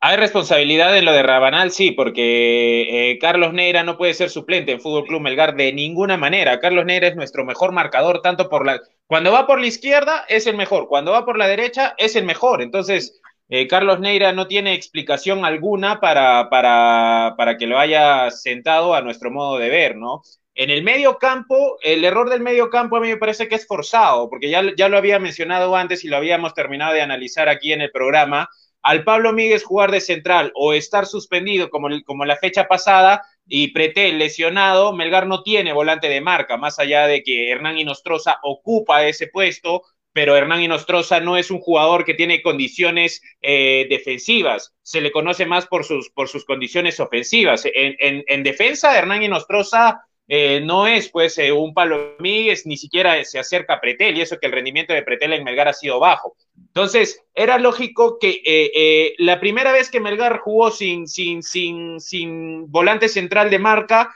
hay 0.00 0.16
responsabilidad 0.16 0.96
en 0.96 1.04
lo 1.04 1.12
de 1.12 1.22
Rabanal, 1.22 1.72
sí, 1.72 1.90
porque 1.90 3.10
eh, 3.10 3.18
Carlos 3.18 3.52
Neira 3.52 3.82
no 3.82 3.98
puede 3.98 4.14
ser 4.14 4.30
suplente 4.30 4.72
en 4.72 4.80
Fútbol 4.80 5.04
Club 5.06 5.20
Melgar 5.20 5.54
de 5.56 5.72
ninguna 5.72 6.16
manera. 6.16 6.60
Carlos 6.60 6.86
Neira 6.86 7.08
es 7.08 7.16
nuestro 7.16 7.44
mejor 7.44 7.72
marcador, 7.72 8.22
tanto 8.22 8.48
por 8.48 8.64
la. 8.64 8.80
Cuando 9.08 9.32
va 9.32 9.46
por 9.46 9.58
la 9.58 9.66
izquierda 9.66 10.26
es 10.28 10.46
el 10.46 10.54
mejor, 10.54 10.86
cuando 10.86 11.12
va 11.12 11.24
por 11.24 11.38
la 11.38 11.48
derecha 11.48 11.94
es 11.96 12.14
el 12.14 12.24
mejor. 12.24 12.60
Entonces, 12.60 13.22
eh, 13.48 13.66
Carlos 13.66 14.00
Neira 14.00 14.32
no 14.32 14.46
tiene 14.46 14.74
explicación 14.74 15.46
alguna 15.46 15.98
para, 15.98 16.50
para, 16.50 17.34
para 17.38 17.56
que 17.56 17.66
lo 17.66 17.78
haya 17.78 18.30
sentado 18.30 18.94
a 18.94 19.00
nuestro 19.00 19.30
modo 19.30 19.56
de 19.56 19.70
ver, 19.70 19.96
¿no? 19.96 20.20
En 20.54 20.68
el 20.68 20.82
medio 20.82 21.16
campo, 21.16 21.78
el 21.82 22.04
error 22.04 22.28
del 22.28 22.42
medio 22.42 22.68
campo 22.68 22.98
a 22.98 23.00
mí 23.00 23.08
me 23.08 23.16
parece 23.16 23.48
que 23.48 23.54
es 23.54 23.66
forzado, 23.66 24.28
porque 24.28 24.50
ya, 24.50 24.62
ya 24.76 24.90
lo 24.90 24.98
había 24.98 25.18
mencionado 25.18 25.74
antes 25.74 26.04
y 26.04 26.08
lo 26.08 26.18
habíamos 26.18 26.52
terminado 26.52 26.92
de 26.92 27.00
analizar 27.00 27.48
aquí 27.48 27.72
en 27.72 27.80
el 27.80 27.90
programa 27.90 28.50
al 28.82 29.04
Pablo 29.04 29.32
Míguez 29.32 29.64
jugar 29.64 29.90
de 29.90 30.02
central 30.02 30.52
o 30.54 30.74
estar 30.74 31.06
suspendido 31.06 31.70
como, 31.70 31.88
como 32.04 32.26
la 32.26 32.36
fecha 32.36 32.68
pasada 32.68 33.22
y 33.48 33.68
Pretel 33.68 34.18
lesionado, 34.18 34.92
Melgar 34.92 35.26
no 35.26 35.42
tiene 35.42 35.72
volante 35.72 36.08
de 36.08 36.20
marca, 36.20 36.56
más 36.56 36.78
allá 36.78 37.06
de 37.06 37.22
que 37.22 37.50
Hernán 37.50 37.78
Inostroza 37.78 38.38
ocupa 38.42 39.06
ese 39.06 39.26
puesto, 39.26 39.82
pero 40.12 40.36
Hernán 40.36 40.62
Inostroza 40.62 41.20
no 41.20 41.36
es 41.36 41.50
un 41.50 41.60
jugador 41.60 42.04
que 42.04 42.14
tiene 42.14 42.42
condiciones 42.42 43.22
eh, 43.40 43.86
defensivas, 43.88 44.74
se 44.82 45.00
le 45.00 45.12
conoce 45.12 45.46
más 45.46 45.66
por 45.66 45.84
sus, 45.84 46.10
por 46.10 46.28
sus 46.28 46.44
condiciones 46.44 47.00
ofensivas. 47.00 47.64
En, 47.66 47.96
en, 47.98 48.24
en 48.26 48.42
defensa, 48.42 48.98
Hernán 48.98 49.22
Inostroza 49.22 50.07
eh, 50.28 50.60
no 50.60 50.86
es 50.86 51.08
pues 51.08 51.38
eh, 51.38 51.50
un 51.52 51.72
Pablo 51.72 52.16
Míguez, 52.18 52.66
ni 52.66 52.76
siquiera 52.76 53.24
se 53.24 53.38
acerca 53.38 53.74
a 53.74 53.80
Pretel, 53.80 54.16
y 54.16 54.20
eso 54.20 54.38
que 54.38 54.46
el 54.46 54.52
rendimiento 54.52 54.92
de 54.92 55.02
Pretel 55.02 55.32
en 55.32 55.42
Melgar 55.42 55.68
ha 55.68 55.72
sido 55.72 55.98
bajo. 55.98 56.36
Entonces, 56.66 57.22
era 57.34 57.58
lógico 57.58 58.18
que 58.18 58.42
eh, 58.44 59.14
la 59.18 59.40
primera 59.40 59.72
vez 59.72 59.90
que 59.90 60.00
Melgar 60.00 60.40
jugó 60.40 60.70
sin, 60.70 61.08
sin, 61.08 61.42
sin, 61.42 61.98
sin 61.98 62.70
volante 62.70 63.08
central 63.08 63.48
de 63.50 63.58
marca, 63.58 64.14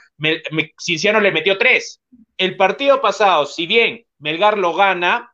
Cinciano 0.79 1.19
le 1.19 1.31
metió 1.31 1.57
tres. 1.57 1.99
El 2.37 2.55
partido 2.57 3.01
pasado, 3.01 3.47
si 3.47 3.65
bien 3.65 4.05
Melgar 4.19 4.57
lo 4.57 4.73
gana, 4.73 5.33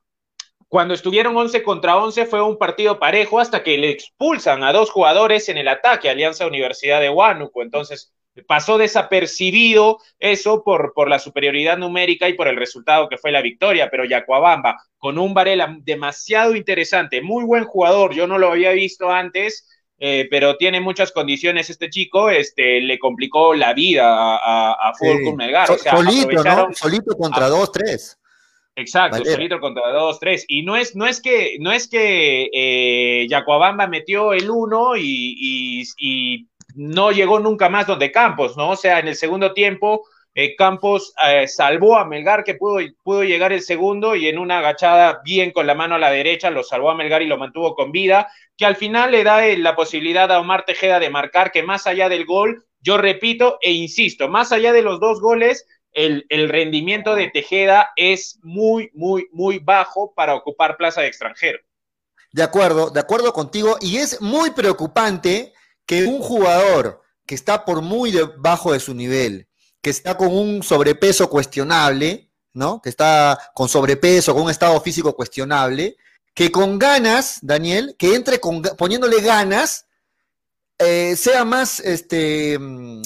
cuando 0.70 0.94
estuvieron 0.94 1.36
11 1.36 1.64
contra 1.64 1.98
11 1.98 2.26
fue 2.28 2.42
un 2.42 2.58
partido 2.58 3.00
parejo 3.00 3.40
hasta 3.40 3.64
que 3.64 3.78
le 3.78 3.90
expulsan 3.90 4.64
a 4.64 4.72
dos 4.72 4.92
jugadores 4.92 5.50
en 5.50 5.58
el 5.58 5.68
ataque, 5.68 6.10
Alianza 6.10 6.48
Universidad 6.48 7.02
de 7.02 7.10
Huánuco. 7.10 7.64
Entonces, 7.64 8.14
pasó 8.48 8.78
desapercibido 8.78 10.00
eso 10.20 10.64
por, 10.64 10.94
por 10.94 11.10
la 11.10 11.20
superioridad 11.20 11.78
numérica 11.78 12.28
y 12.30 12.34
por 12.34 12.48
el 12.48 12.58
resultado 12.58 13.10
que 13.10 13.18
fue 13.18 13.32
la 13.32 13.42
victoria, 13.42 13.90
pero 13.90 14.06
Yacuabamba, 14.06 14.78
con 14.98 15.18
un 15.18 15.34
Varela 15.34 15.78
demasiado 15.82 16.56
interesante, 16.56 17.22
muy 17.22 17.44
buen 17.44 17.66
jugador, 17.66 18.14
yo 18.14 18.28
no 18.28 18.38
lo 18.38 18.52
había 18.52 18.72
visto 18.72 19.10
antes, 19.10 19.68
eh, 20.02 20.28
pero 20.32 20.56
tiene 20.56 20.80
muchas 20.80 21.12
condiciones 21.12 21.70
este 21.70 21.90
chico, 21.90 22.30
este, 22.30 22.80
le 22.80 22.98
complicó 22.98 23.54
la 23.54 23.74
vida 23.74 24.06
a, 24.08 24.72
a, 24.72 24.94
Fútbol 24.94 25.36
Melgar. 25.36 25.68
solito, 25.78 26.44
¿no? 26.44 26.74
Solito 26.74 27.18
contra 27.18 27.50
dos, 27.50 27.72
tres. 27.72 28.18
Exacto, 28.78 29.26
solito 29.26 29.60
contra 29.60 29.92
dos, 29.92 30.20
tres. 30.20 30.46
Y 30.48 30.64
no 30.64 30.78
es, 30.78 30.96
no 30.96 31.06
es 31.06 31.22
que, 31.22 31.58
no 31.60 31.74
es 31.74 31.90
que 31.90 32.50
eh, 32.54 33.28
Yacuabamba 33.30 33.88
metió 33.88 34.32
el 34.32 34.50
uno 34.50 34.96
y, 34.96 35.36
y 35.98 36.48
no 36.76 37.12
llegó 37.12 37.40
nunca 37.40 37.70
más 37.70 37.88
donde 37.88 38.12
Campos, 38.12 38.58
¿no? 38.58 38.72
O 38.72 38.76
sea, 38.76 39.00
en 39.00 39.08
el 39.08 39.16
segundo 39.16 39.54
tiempo, 39.54 40.06
eh, 40.36 40.56
Campos 40.56 41.14
eh, 41.28 41.48
salvó 41.48 41.98
a 41.98 42.06
Melgar, 42.06 42.44
que 42.44 42.56
pudo, 42.56 42.80
pudo 43.04 43.24
llegar 43.24 43.52
el 43.52 43.62
segundo, 43.62 44.16
y 44.16 44.28
en 44.28 44.38
una 44.38 44.60
agachada 44.60 45.22
bien 45.24 45.52
con 45.52 45.68
la 45.68 45.76
mano 45.76 45.96
a 45.96 46.00
la 46.00 46.12
derecha, 46.12 46.50
lo 46.50 46.64
salvó 46.64 46.92
a 46.92 46.96
Melgar 46.96 47.22
y 47.22 47.28
lo 47.28 47.38
mantuvo 47.38 47.76
con 47.76 47.92
vida, 47.92 48.32
que 48.56 48.66
al 48.66 48.76
final 48.76 49.12
le 49.12 49.24
da 49.24 49.46
eh, 49.46 49.58
la 49.58 49.76
posibilidad 49.76 50.32
a 50.32 50.40
Omar 50.40 50.66
Tejeda 50.66 51.00
de 51.00 51.10
marcar 51.10 51.52
que 51.52 51.64
más 51.64 51.88
allá 51.88 52.10
del 52.10 52.26
gol, 52.26 52.66
yo 52.82 52.98
repito 52.98 53.58
e 53.62 53.72
insisto, 53.72 54.30
más 54.30 54.52
allá 54.52 54.72
de 54.72 54.82
los 54.82 55.00
dos 55.00 55.20
goles, 55.20 55.66
el, 55.92 56.26
el, 56.30 56.50
rendimiento 56.50 57.16
de 57.16 57.30
Tejeda 57.30 57.92
es 57.96 58.40
muy, 58.44 58.92
muy, 58.94 59.28
muy 59.32 59.58
bajo 59.58 60.14
para 60.14 60.36
ocupar 60.36 60.78
plaza 60.78 61.02
de 61.02 61.08
extranjero. 61.08 61.60
De 62.32 62.44
acuerdo, 62.44 62.92
de 62.92 63.00
acuerdo 63.00 63.34
contigo, 63.34 63.78
y 63.82 63.98
es 63.98 64.22
muy 64.22 64.52
preocupante 64.52 65.52
que 65.90 66.04
un 66.04 66.22
jugador 66.22 67.02
que 67.26 67.34
está 67.34 67.66
por 67.66 67.82
muy 67.82 68.12
debajo 68.12 68.74
de 68.74 68.80
su 68.80 68.94
nivel, 68.94 69.48
que 69.82 69.90
está 69.90 70.16
con 70.16 70.32
un 70.32 70.62
sobrepeso 70.62 71.28
cuestionable, 71.32 72.30
¿no? 72.54 72.80
Que 72.80 72.90
está 72.90 73.40
con 73.56 73.68
sobrepeso, 73.68 74.36
con 74.36 74.44
un 74.44 74.52
estado 74.52 74.80
físico 74.82 75.16
cuestionable, 75.16 75.98
que 76.36 76.52
con 76.52 76.78
ganas, 76.78 77.40
Daniel, 77.42 77.96
que 77.98 78.14
entre 78.14 78.40
con, 78.40 78.62
poniéndole 78.62 79.20
ganas, 79.22 79.88
eh, 80.78 81.16
sea 81.16 81.44
más, 81.44 81.80
este, 81.80 82.60
mm, 82.60 83.02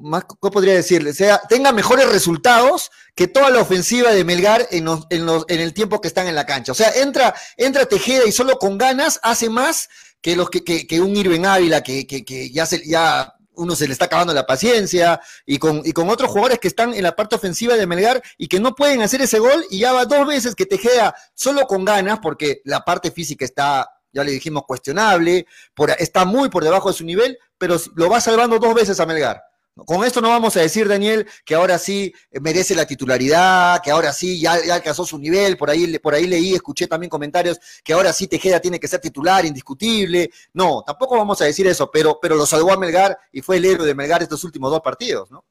más, 0.00 0.26
¿cómo 0.26 0.52
podría 0.52 0.74
decirle? 0.74 1.12
Sea, 1.12 1.42
tenga 1.48 1.72
mejores 1.72 2.08
resultados 2.08 2.92
que 3.16 3.26
toda 3.26 3.50
la 3.50 3.62
ofensiva 3.62 4.12
de 4.12 4.24
Melgar 4.24 4.68
en, 4.70 4.86
en, 5.10 5.60
el 5.60 5.74
tiempo 5.74 6.00
que 6.00 6.06
están 6.06 6.28
en 6.28 6.36
la 6.36 6.46
cancha. 6.46 6.70
O 6.70 6.76
sea, 6.76 6.92
entra, 6.92 7.34
entra 7.56 7.86
Tejeda 7.86 8.26
y 8.26 8.32
solo 8.32 8.60
con 8.60 8.78
ganas 8.78 9.18
hace 9.24 9.50
más 9.50 9.88
que, 10.20 10.36
los, 10.36 10.50
que, 10.50 10.62
que, 10.62 11.00
un 11.00 11.16
Irving 11.16 11.44
Ávila 11.44 11.82
que, 11.82 12.06
que, 12.06 12.50
ya, 12.50 12.66
se, 12.66 12.86
ya 12.86 13.34
uno 13.54 13.74
se 13.74 13.86
le 13.86 13.92
está 13.92 14.06
acabando 14.06 14.32
la 14.32 14.46
paciencia, 14.46 15.20
y 15.46 15.58
con, 15.58 15.82
y 15.84 15.92
con 15.92 16.08
otros 16.08 16.30
jugadores 16.30 16.58
que 16.58 16.68
están 16.68 16.94
en 16.94 17.02
la 17.02 17.16
parte 17.16 17.36
ofensiva 17.36 17.76
de 17.76 17.86
Melgar 17.86 18.22
y 18.38 18.48
que 18.48 18.60
no 18.60 18.74
pueden 18.74 19.02
hacer 19.02 19.20
ese 19.22 19.38
gol, 19.38 19.64
y 19.70 19.80
ya 19.80 19.92
va 19.92 20.04
dos 20.04 20.26
veces 20.26 20.54
que 20.54 20.66
Tejeda 20.66 21.14
solo 21.34 21.66
con 21.66 21.84
ganas, 21.84 22.18
porque 22.20 22.60
la 22.64 22.80
parte 22.80 23.10
física 23.10 23.44
está, 23.44 23.88
ya 24.12 24.24
le 24.24 24.32
dijimos, 24.32 24.64
cuestionable, 24.66 25.46
por, 25.74 25.90
está 25.90 26.24
muy 26.24 26.48
por 26.48 26.64
debajo 26.64 26.88
de 26.90 26.96
su 26.96 27.04
nivel, 27.04 27.38
pero 27.58 27.76
lo 27.94 28.08
va 28.08 28.20
salvando 28.20 28.58
dos 28.58 28.74
veces 28.74 28.98
a 29.00 29.06
Melgar. 29.06 29.42
Con 29.74 30.04
esto 30.04 30.20
no 30.20 30.28
vamos 30.28 30.56
a 30.56 30.60
decir, 30.60 30.88
Daniel, 30.88 31.26
que 31.44 31.54
ahora 31.54 31.78
sí 31.78 32.12
merece 32.40 32.74
la 32.74 32.86
titularidad, 32.86 33.80
que 33.82 33.90
ahora 33.90 34.12
sí 34.12 34.40
ya, 34.40 34.54
alcanzó 34.72 35.04
su 35.04 35.18
nivel, 35.18 35.56
por 35.56 35.70
ahí, 35.70 35.98
por 35.98 36.14
ahí 36.14 36.26
leí, 36.26 36.54
escuché 36.54 36.86
también 36.86 37.08
comentarios 37.08 37.58
que 37.82 37.92
ahora 37.92 38.12
sí 38.12 38.26
Tejeda 38.26 38.60
tiene 38.60 38.78
que 38.78 38.88
ser 38.88 39.00
titular, 39.00 39.44
indiscutible. 39.44 40.30
No, 40.52 40.82
tampoco 40.86 41.16
vamos 41.16 41.40
a 41.40 41.46
decir 41.46 41.66
eso, 41.66 41.90
pero, 41.90 42.18
pero 42.20 42.34
lo 42.34 42.46
salvó 42.46 42.72
a 42.72 42.76
Melgar 42.76 43.16
y 43.32 43.40
fue 43.40 43.56
el 43.56 43.64
héroe 43.64 43.86
de 43.86 43.94
Melgar 43.94 44.22
estos 44.22 44.44
últimos 44.44 44.70
dos 44.70 44.80
partidos, 44.80 45.30
¿no? 45.30 45.44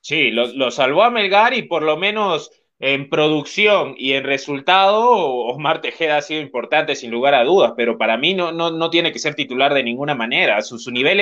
Sí, 0.00 0.32
lo, 0.32 0.70
salvó 0.72 1.04
a 1.04 1.10
Melgar 1.10 1.54
y 1.54 1.62
por 1.62 1.84
lo 1.84 1.96
menos 1.96 2.50
en 2.80 3.08
producción 3.08 3.94
y 3.96 4.14
en 4.14 4.24
resultado, 4.24 5.08
Osmar 5.08 5.80
Tejeda 5.80 6.16
ha 6.16 6.22
sido 6.22 6.40
importante 6.40 6.96
sin 6.96 7.12
lugar 7.12 7.34
a 7.34 7.44
dudas, 7.44 7.74
pero 7.76 7.96
para 7.96 8.16
mí 8.16 8.34
no, 8.34 8.50
no, 8.50 8.72
no 8.72 8.90
tiene 8.90 9.12
que 9.12 9.20
ser 9.20 9.36
titular 9.36 9.72
de 9.72 9.84
ninguna 9.84 10.16
manera. 10.16 10.60
Su, 10.62 10.80
su 10.80 10.90
nivel 10.90 11.20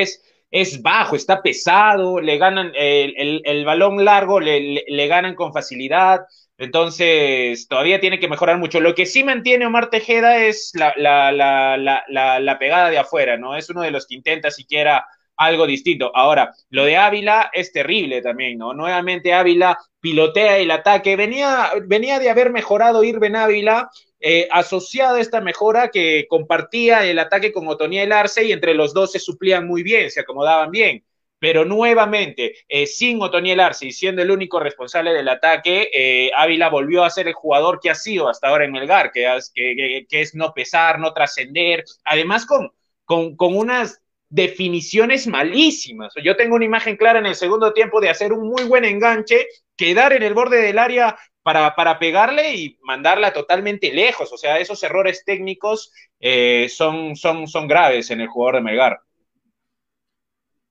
es 0.51 0.83
bajo, 0.83 1.17
está 1.17 1.43
pesado, 1.43 2.21
le 2.21 2.37
ganan 2.39 2.73
el, 2.75 3.43
el, 3.45 3.65
balón 3.65 4.05
largo, 4.05 4.41
le, 4.41 4.85
le, 4.87 5.07
ganan 5.07 5.35
con 5.35 5.53
facilidad. 5.53 6.21
Entonces, 6.59 7.69
todavía 7.69 8.01
tiene 8.01 8.19
que 8.19 8.29
mejorar 8.29 8.59
mucho. 8.59 8.81
Lo 8.81 8.95
que 8.95 9.07
sí 9.07 9.25
mantiene 9.25 9.67
Omar 9.67 9.91
Tejeda 9.91 10.45
es 10.45 10.73
la, 10.75 10.93
la, 10.97 11.33
la, 11.33 12.41
la, 12.41 12.59
pegada 12.59 12.91
de 12.91 12.99
afuera, 12.99 13.37
¿no? 13.37 13.57
Es 13.57 13.71
uno 13.71 13.83
de 13.83 13.93
los 13.93 14.07
que 14.07 14.17
intenta 14.17 14.51
siquiera 14.51 15.07
algo 15.37 15.67
distinto. 15.67 16.11
Ahora, 16.15 16.53
lo 16.69 16.85
de 16.85 16.99
Ávila 16.99 17.51
es 17.53 17.73
terrible 17.73 18.21
también, 18.21 18.59
¿no? 18.59 18.75
Nuevamente 18.75 19.33
Ávila 19.33 19.79
pilotea 20.01 20.59
el 20.59 20.71
ataque. 20.71 21.17
Venía, 21.17 21.71
venía 21.87 22.19
de 22.19 22.29
haber 22.29 22.51
mejorado 22.51 23.05
Irben 23.05 23.37
Ávila 23.37 23.89
eh, 24.21 24.49
asociada 24.51 25.17
a 25.17 25.21
esta 25.21 25.41
mejora 25.41 25.91
que 25.91 26.27
compartía 26.29 27.07
el 27.07 27.19
ataque 27.19 27.53
con 27.53 27.67
Otoniel 27.67 28.13
Arce 28.13 28.45
y 28.45 28.53
entre 28.53 28.75
los 28.75 28.95
dos 28.95 29.13
se 29.13 29.19
suplían 29.19 29.67
muy 29.67 29.83
bien, 29.83 30.11
se 30.11 30.21
acomodaban 30.21 30.71
bien. 30.71 31.05
Pero 31.39 31.65
nuevamente, 31.65 32.55
eh, 32.69 32.87
sin 32.87 33.23
Otoniel 33.23 33.61
Arce 33.61 33.87
y 33.87 33.93
siendo 33.93 34.21
el 34.21 34.31
único 34.31 34.61
responsable 34.61 35.15
del 35.15 35.27
ataque, 35.27 35.91
eh, 35.91 36.31
Ávila 36.37 36.69
volvió 36.69 37.03
a 37.03 37.09
ser 37.09 37.29
el 37.29 37.33
jugador 37.33 37.81
que 37.81 37.89
ha 37.89 37.95
sido 37.95 38.29
hasta 38.29 38.49
ahora 38.49 38.67
en 38.67 38.73
Melgar, 38.73 39.11
que, 39.11 39.27
que, 39.55 40.07
que 40.07 40.21
es 40.21 40.35
no 40.35 40.53
pesar, 40.53 40.99
no 40.99 41.15
trascender, 41.15 41.85
además 42.05 42.45
con, 42.45 42.71
con, 43.07 43.37
con 43.37 43.57
unas 43.57 44.03
definiciones 44.29 45.27
malísimas. 45.27 46.13
Yo 46.23 46.37
tengo 46.37 46.57
una 46.57 46.67
imagen 46.67 46.97
clara 46.97 47.19
en 47.19 47.27
el 47.27 47.35
segundo 47.35 47.73
tiempo 47.73 48.01
de 48.01 48.11
hacer 48.11 48.35
un 48.35 48.47
muy 48.49 48.65
buen 48.65 48.85
enganche, 48.85 49.47
quedar 49.77 50.13
en 50.13 50.23
el 50.23 50.35
borde 50.35 50.61
del 50.61 50.79
área 50.79 51.19
para, 51.43 51.75
para 51.75 51.99
pegarle 51.99 52.55
y 52.55 52.79
mandarla 52.83 53.33
totalmente 53.33 53.93
lejos. 53.93 54.33
O 54.33 54.39
sea, 54.39 54.59
esos 54.59 54.83
errores 54.83 55.25
técnicos 55.25 55.93
eh, 56.21 56.71
son, 56.75 57.17
son, 57.17 57.47
son 57.47 57.67
graves 57.67 58.11
en 58.11 58.21
el 58.21 58.29
jugador 58.29 58.57
de 58.57 58.61
Melgar. 58.63 59.01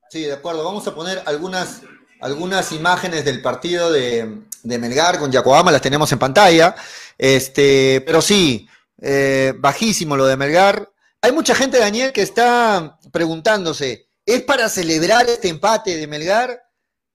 Sí, 0.10 0.24
de 0.24 0.34
acuerdo. 0.34 0.64
Vamos 0.64 0.88
a 0.88 0.96
poner 0.96 1.22
algunas, 1.26 1.84
algunas 2.22 2.72
imágenes 2.72 3.26
del 3.26 3.42
partido 3.42 3.92
de, 3.92 4.42
de 4.64 4.78
Melgar 4.78 5.20
con 5.20 5.32
Yacoama, 5.32 5.72
las 5.72 5.82
tenemos 5.82 6.12
en 6.12 6.20
pantalla. 6.20 6.76
Este, 7.18 8.02
pero 8.06 8.22
sí, 8.22 8.68
eh, 9.02 9.54
bajísimo 9.58 10.16
lo 10.16 10.26
de 10.26 10.38
Melgar. 10.38 10.90
Hay 11.22 11.32
mucha 11.32 11.54
gente, 11.54 11.80
Daniel, 11.80 12.14
que 12.14 12.22
está 12.22 12.98
preguntándose, 13.12 14.08
¿es 14.26 14.42
para 14.44 14.70
celebrar 14.70 15.28
este 15.30 15.50
empate 15.50 15.98
de 15.98 16.08
Melgar 16.08 16.50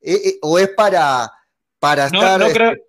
eh, 0.01 0.21
eh, 0.25 0.38
o 0.43 0.59
es 0.59 0.69
para, 0.71 1.31
para 1.79 2.07
estar 2.07 2.43
este, 2.43 2.83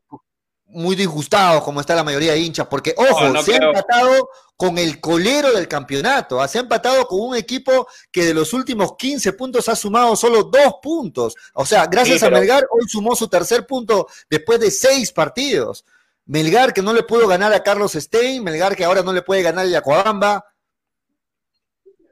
muy 0.67 0.95
disgustados 0.95 1.63
como 1.63 1.81
está 1.81 1.95
la 1.95 2.03
mayoría 2.03 2.33
de 2.33 2.39
hinchas? 2.39 2.67
Porque, 2.67 2.93
ojo, 2.97 3.41
se 3.43 3.53
ha 3.53 3.57
empatado 3.57 4.29
con 4.57 4.77
el 4.77 5.01
colero 5.01 5.51
del 5.51 5.67
campeonato, 5.67 6.41
ah, 6.41 6.47
se 6.47 6.57
ha 6.57 6.61
empatado 6.61 7.05
con 7.07 7.19
un 7.19 7.35
equipo 7.35 7.87
que 8.11 8.25
de 8.25 8.33
los 8.33 8.53
últimos 8.53 8.95
15 8.97 9.33
puntos 9.33 9.67
ha 9.67 9.75
sumado 9.75 10.15
solo 10.15 10.43
dos 10.43 10.75
puntos. 10.81 11.35
O 11.53 11.65
sea, 11.65 11.85
gracias 11.87 12.23
a 12.23 12.29
Melgar, 12.29 12.65
hoy 12.71 12.87
sumó 12.87 13.15
su 13.15 13.27
tercer 13.27 13.65
punto 13.65 14.07
después 14.29 14.59
de 14.59 14.71
seis 14.71 15.11
partidos. 15.11 15.85
Melgar 16.25 16.73
que 16.73 16.81
no 16.81 16.93
le 16.93 17.03
pudo 17.03 17.27
ganar 17.27 17.53
a 17.53 17.61
Carlos 17.61 17.93
Stein, 17.93 18.43
Melgar 18.43 18.75
que 18.75 18.85
ahora 18.85 19.03
no 19.03 19.13
le 19.13 19.21
puede 19.21 19.43
ganar 19.43 19.65
a 19.65 19.69
Yacuabamba. 19.69 20.45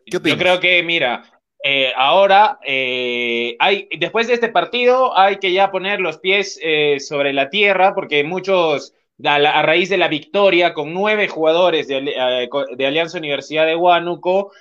Yo 0.06 0.22
creo 0.22 0.60
que, 0.60 0.84
mira, 0.84 1.33
eh, 1.66 1.94
ahora 1.96 2.60
eh, 2.66 3.56
hay, 3.58 3.88
después 3.98 4.28
de 4.28 4.34
este 4.34 4.50
partido 4.50 5.18
hay 5.18 5.38
que 5.38 5.54
ya 5.54 5.72
poner 5.72 6.02
los 6.02 6.18
pies 6.18 6.60
eh, 6.62 7.00
sobre 7.00 7.32
la 7.32 7.50
tierra 7.50 7.96
porque 7.96 8.26
muchos, 8.26 8.94
a, 9.24 9.62
raíz 9.62 9.88
de 9.88 9.96
la 9.96 10.10
victoria 10.10 10.74
con 10.74 10.94
nueve 10.94 11.30
jugadores 11.30 11.88
de, 11.88 11.98
Alianza 12.86 13.18
Universidad 13.18 13.66
de 13.66 13.78
Huánuco, 13.78 14.52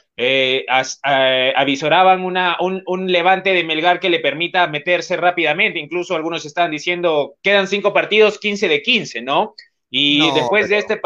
avisoraban 1.57 2.25
una, 2.25 2.57
un, 2.61 3.11
levante 3.11 3.53
de 3.53 3.65
Melgar 3.65 3.99
que 3.99 4.09
le 4.09 4.21
permita 4.21 4.69
meterse 4.69 5.17
rápidamente. 5.17 5.81
Incluso 5.81 6.15
algunos 6.15 6.47
están 6.47 6.71
diciendo, 6.71 7.35
quedan 7.43 7.67
cinco 7.67 7.93
partidos, 7.93 8.39
15 8.39 8.69
de 8.69 8.81
15, 8.81 9.23
¿no? 9.23 9.57
Y 9.91 10.31
después, 10.31 10.69
de 10.69 10.79
este 10.79 11.01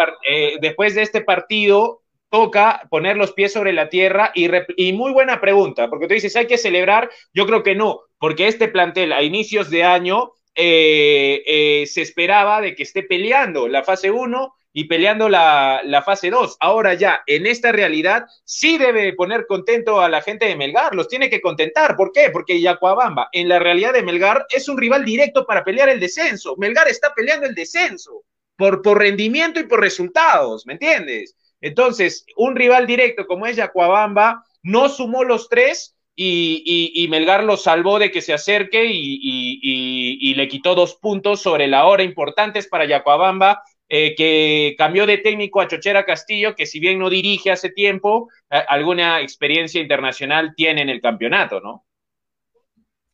después 0.61 0.95
de 0.95 1.03
este 1.03 1.23
partido, 1.23 2.03
toca 2.31 2.83
poner 2.91 3.17
los 3.17 3.33
pies 3.33 3.53
sobre 3.53 3.73
la 3.73 3.89
tierra 3.89 4.33
y, 4.35 4.93
muy 4.93 5.13
buena 5.13 5.41
pregunta, 5.41 5.89
porque 5.89 6.09
tú 6.09 6.15
dices, 6.15 6.37
hay 6.37 6.47
que 6.47 6.59
celebrar, 6.59 7.11
yo 7.33 7.47
creo 7.47 7.63
que 7.63 7.75
no, 7.75 8.01
porque 8.19 8.49
este 8.49 8.69
plantel 8.69 9.13
a 9.13 9.23
inicios 9.23 9.71
de 9.71 9.85
año 9.85 10.33
eh, 10.55 11.43
eh, 11.47 11.87
se 11.87 12.03
esperaba 12.03 12.61
de 12.61 12.75
que 12.75 12.83
esté 12.83 13.03
peleando 13.03 13.69
la 13.69 13.85
fase 13.85 14.11
1 14.11 14.55
y 14.73 14.85
peleando 14.85 15.31
la, 15.31 15.81
la 15.85 16.03
fase 16.03 16.29
2. 16.29 16.59
Ahora 16.61 16.93
ya, 16.93 17.23
en 17.27 17.47
esta 17.47 17.73
realidad, 17.73 18.27
sí 18.45 18.77
debe 18.77 19.15
poner 19.15 19.47
contento 19.47 20.01
a 20.03 20.11
la 20.11 20.21
gente 20.21 20.45
de 20.45 20.57
Melgar, 20.57 20.95
los 20.95 21.09
tiene 21.09 21.31
que 21.31 21.41
contentar. 21.41 21.97
¿Por 21.97 22.13
qué? 22.13 22.29
Porque 22.31 22.61
Yacuabamba, 22.61 23.31
en 23.33 23.49
la 23.49 23.59
realidad 23.59 23.95
de 23.95 24.03
Melgar, 24.03 24.45
es 24.51 24.69
un 24.69 24.77
rival 24.77 25.05
directo 25.05 25.47
para 25.47 25.65
pelear 25.65 25.89
el 25.89 26.01
descenso. 26.01 26.57
Melgar 26.59 26.89
está 26.89 27.15
peleando 27.15 27.47
el 27.47 27.55
descenso 27.55 28.25
por, 28.55 28.83
por 28.83 28.99
rendimiento 28.99 29.61
y 29.61 29.65
por 29.65 29.81
resultados, 29.81 30.67
¿me 30.67 30.75
entiendes? 30.75 31.35
Entonces, 31.67 32.25
un 32.37 32.55
rival 32.55 32.87
directo 32.87 33.27
como 33.27 33.47
es 33.47 33.57
Yacuabamba 33.57 34.45
no 34.63 34.89
sumó 34.89 35.25
los 35.25 35.49
tres 35.49 35.97
y, 36.15 37.07
Melgar 37.11 37.43
lo 37.45 37.57
salvó 37.57 37.99
de 37.99 38.11
que 38.11 38.23
se 38.23 38.33
acerque 38.33 38.87
y, 38.89 40.35
le 40.35 40.49
quitó 40.49 40.75
dos 40.75 40.95
puntos 40.95 41.43
sobre 41.43 41.67
la 41.67 41.87
hora 41.87 42.05
importantes 42.05 42.69
para 42.69 42.87
Yacuabamba, 42.87 43.63
eh, 43.89 44.15
que 44.17 44.75
cambió 44.79 45.07
de 45.07 45.19
técnico 45.19 45.61
a 45.61 45.69
Chochera 45.69 46.05
Castillo, 46.05 46.55
que 46.55 46.67
si 46.67 46.81
bien 46.81 46.99
no 46.99 47.11
dirige 47.11 47.51
hace 47.51 47.71
tiempo, 47.71 48.29
eh, 48.51 48.63
alguna 48.69 49.21
experiencia 49.21 49.81
internacional 49.81 50.55
tiene 50.57 50.83
en 50.83 50.89
el 50.89 51.01
campeonato, 51.01 51.61
¿no? 51.61 51.85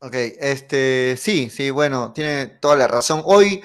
Ok, 0.01 0.15
este, 0.15 1.17
sí, 1.17 1.49
sí, 1.49 1.71
bueno, 1.71 2.13
tiene 2.13 2.47
toda 2.47 2.77
la 2.77 2.89
razón. 2.89 3.23
Hoy 3.25 3.63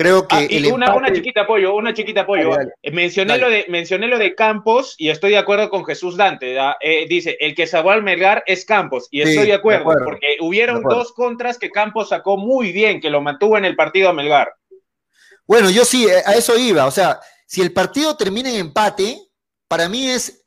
Creo 0.00 0.26
que. 0.26 0.34
Ah, 0.34 0.94
una, 0.96 1.12
chiquita 1.12 1.42
apoyo, 1.42 1.74
una 1.74 1.92
chiquita 1.92 2.22
apoyo. 2.22 2.58
Eh, 2.58 2.90
mencioné, 2.90 3.36
Lo 3.36 3.50
de, 3.50 3.66
mencioné 3.68 4.06
lo 4.06 4.16
de 4.16 4.34
Campos 4.34 4.94
y 4.96 5.10
estoy 5.10 5.32
de 5.32 5.36
acuerdo 5.36 5.68
con 5.68 5.84
Jesús 5.84 6.16
Dante. 6.16 6.56
Eh, 6.80 7.06
dice: 7.06 7.36
el 7.38 7.54
que 7.54 7.66
salvó 7.66 7.90
al 7.90 8.02
Melgar 8.02 8.42
es 8.46 8.64
Campos. 8.64 9.08
Y 9.10 9.20
estoy 9.20 9.48
de 9.48 9.52
acuerdo, 9.52 9.84
porque 10.02 10.38
hubieron 10.40 10.82
dos 10.84 11.12
contras 11.12 11.58
que 11.58 11.70
Campos 11.70 12.08
sacó 12.08 12.38
muy 12.38 12.72
bien, 12.72 12.98
que 12.98 13.10
lo 13.10 13.20
mantuvo 13.20 13.58
en 13.58 13.66
el 13.66 13.76
partido 13.76 14.08
a 14.08 14.14
Melgar. 14.14 14.54
Bueno, 15.46 15.68
yo 15.68 15.84
sí, 15.84 16.06
eh, 16.06 16.22
a 16.24 16.32
eso 16.32 16.58
iba. 16.58 16.86
O 16.86 16.90
sea, 16.90 17.20
si 17.44 17.60
el 17.60 17.74
partido 17.74 18.16
termina 18.16 18.48
en 18.48 18.56
empate, 18.56 19.18
para 19.68 19.90
mí 19.90 20.08
es 20.08 20.46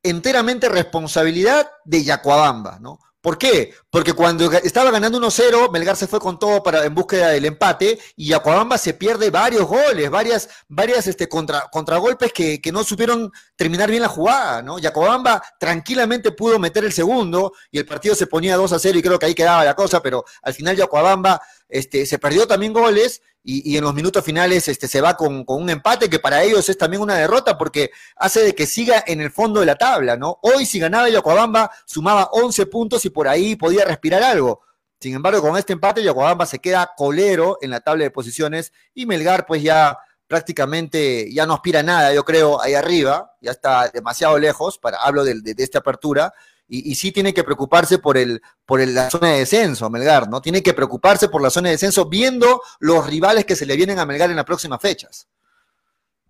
enteramente 0.00 0.68
responsabilidad 0.68 1.68
de 1.84 2.04
Yacuabamba, 2.04 2.78
¿no? 2.80 3.00
¿Por 3.20 3.36
qué? 3.36 3.74
Porque 3.92 4.14
cuando 4.14 4.50
estaba 4.50 4.90
ganando 4.90 5.20
1-0, 5.20 5.70
Melgar 5.70 5.98
se 5.98 6.06
fue 6.06 6.18
con 6.18 6.38
todo 6.38 6.62
para, 6.62 6.86
en 6.86 6.94
búsqueda 6.94 7.28
del 7.28 7.44
empate 7.44 7.98
y 8.16 8.32
Acuabamba 8.32 8.78
se 8.78 8.94
pierde 8.94 9.28
varios 9.28 9.66
goles, 9.66 10.08
varias, 10.08 10.48
varias 10.66 11.06
este, 11.08 11.28
contra, 11.28 11.68
contragolpes 11.70 12.32
que, 12.32 12.58
que, 12.58 12.72
no 12.72 12.84
supieron 12.84 13.30
terminar 13.54 13.90
bien 13.90 14.00
la 14.00 14.08
jugada, 14.08 14.62
¿no? 14.62 14.78
Y 14.78 14.86
Acuabamba 14.86 15.42
tranquilamente 15.60 16.32
pudo 16.32 16.58
meter 16.58 16.86
el 16.86 16.92
segundo 16.94 17.52
y 17.70 17.80
el 17.80 17.84
partido 17.84 18.14
se 18.14 18.26
ponía 18.26 18.56
2 18.56 18.74
0 18.80 18.98
y 18.98 19.02
creo 19.02 19.18
que 19.18 19.26
ahí 19.26 19.34
quedaba 19.34 19.62
la 19.62 19.74
cosa, 19.74 20.00
pero 20.00 20.24
al 20.40 20.54
final 20.54 20.74
Yacuabamba 20.74 21.42
este, 21.68 22.06
se 22.06 22.18
perdió 22.18 22.46
también 22.46 22.72
goles 22.72 23.20
y, 23.44 23.76
en 23.76 23.82
los 23.82 23.94
minutos 23.94 24.24
finales 24.24 24.68
este, 24.68 24.86
se 24.86 25.00
va 25.00 25.16
con, 25.16 25.44
un 25.46 25.70
empate 25.70 26.08
que 26.08 26.18
para 26.18 26.42
ellos 26.42 26.68
es 26.68 26.78
también 26.78 27.02
una 27.02 27.16
derrota 27.16 27.58
porque 27.58 27.90
hace 28.16 28.42
de 28.42 28.54
que 28.54 28.66
siga 28.66 29.02
en 29.06 29.20
el 29.20 29.30
fondo 29.30 29.60
de 29.60 29.66
la 29.66 29.74
tabla, 29.74 30.16
¿no? 30.16 30.38
Hoy 30.42 30.64
si 30.64 30.78
ganaba 30.78 31.08
Yacuabamba 31.08 31.70
sumaba 31.84 32.28
11 32.32 32.66
puntos 32.66 33.04
y 33.04 33.10
por 33.10 33.26
ahí 33.26 33.56
podía 33.56 33.81
respirar 33.84 34.22
algo. 34.22 34.62
Sin 35.00 35.14
embargo, 35.14 35.40
con 35.40 35.56
este 35.56 35.72
empate 35.72 36.02
Yacuabamba 36.02 36.46
se 36.46 36.60
queda 36.60 36.92
colero 36.96 37.58
en 37.60 37.70
la 37.70 37.80
tabla 37.80 38.04
de 38.04 38.10
posiciones 38.10 38.72
y 38.94 39.06
Melgar 39.06 39.46
pues 39.46 39.62
ya 39.62 39.98
prácticamente 40.26 41.32
ya 41.32 41.44
no 41.44 41.54
aspira 41.54 41.82
nada, 41.82 42.14
yo 42.14 42.24
creo, 42.24 42.62
ahí 42.62 42.74
arriba, 42.74 43.32
ya 43.40 43.50
está 43.50 43.88
demasiado 43.88 44.38
lejos, 44.38 44.78
para, 44.78 44.96
hablo 44.98 45.24
de, 45.24 45.40
de 45.42 45.62
esta 45.62 45.80
apertura, 45.80 46.32
y, 46.74 46.94
sí 46.94 47.12
tiene 47.12 47.34
que 47.34 47.44
preocuparse 47.44 47.98
por, 47.98 48.16
el, 48.16 48.40
por 48.64 48.80
la 48.86 49.10
zona 49.10 49.28
de 49.28 49.40
descenso, 49.40 49.90
Melgar, 49.90 50.30
¿no? 50.30 50.40
Tiene 50.40 50.62
que 50.62 50.72
preocuparse 50.72 51.28
por 51.28 51.42
la 51.42 51.50
zona 51.50 51.68
de 51.68 51.74
descenso 51.74 52.06
viendo 52.06 52.62
los 52.80 53.06
rivales 53.06 53.44
que 53.44 53.56
se 53.56 53.66
le 53.66 53.76
vienen 53.76 53.98
a 53.98 54.06
Melgar 54.06 54.30
en 54.30 54.36
las 54.36 54.46
próximas 54.46 54.80
fechas. 54.80 55.28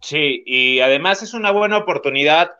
Sí, 0.01 0.43
y 0.45 0.81
además 0.81 1.23
es 1.23 1.33
una 1.33 1.53
buena 1.53 1.79
oportunidad 1.79 2.51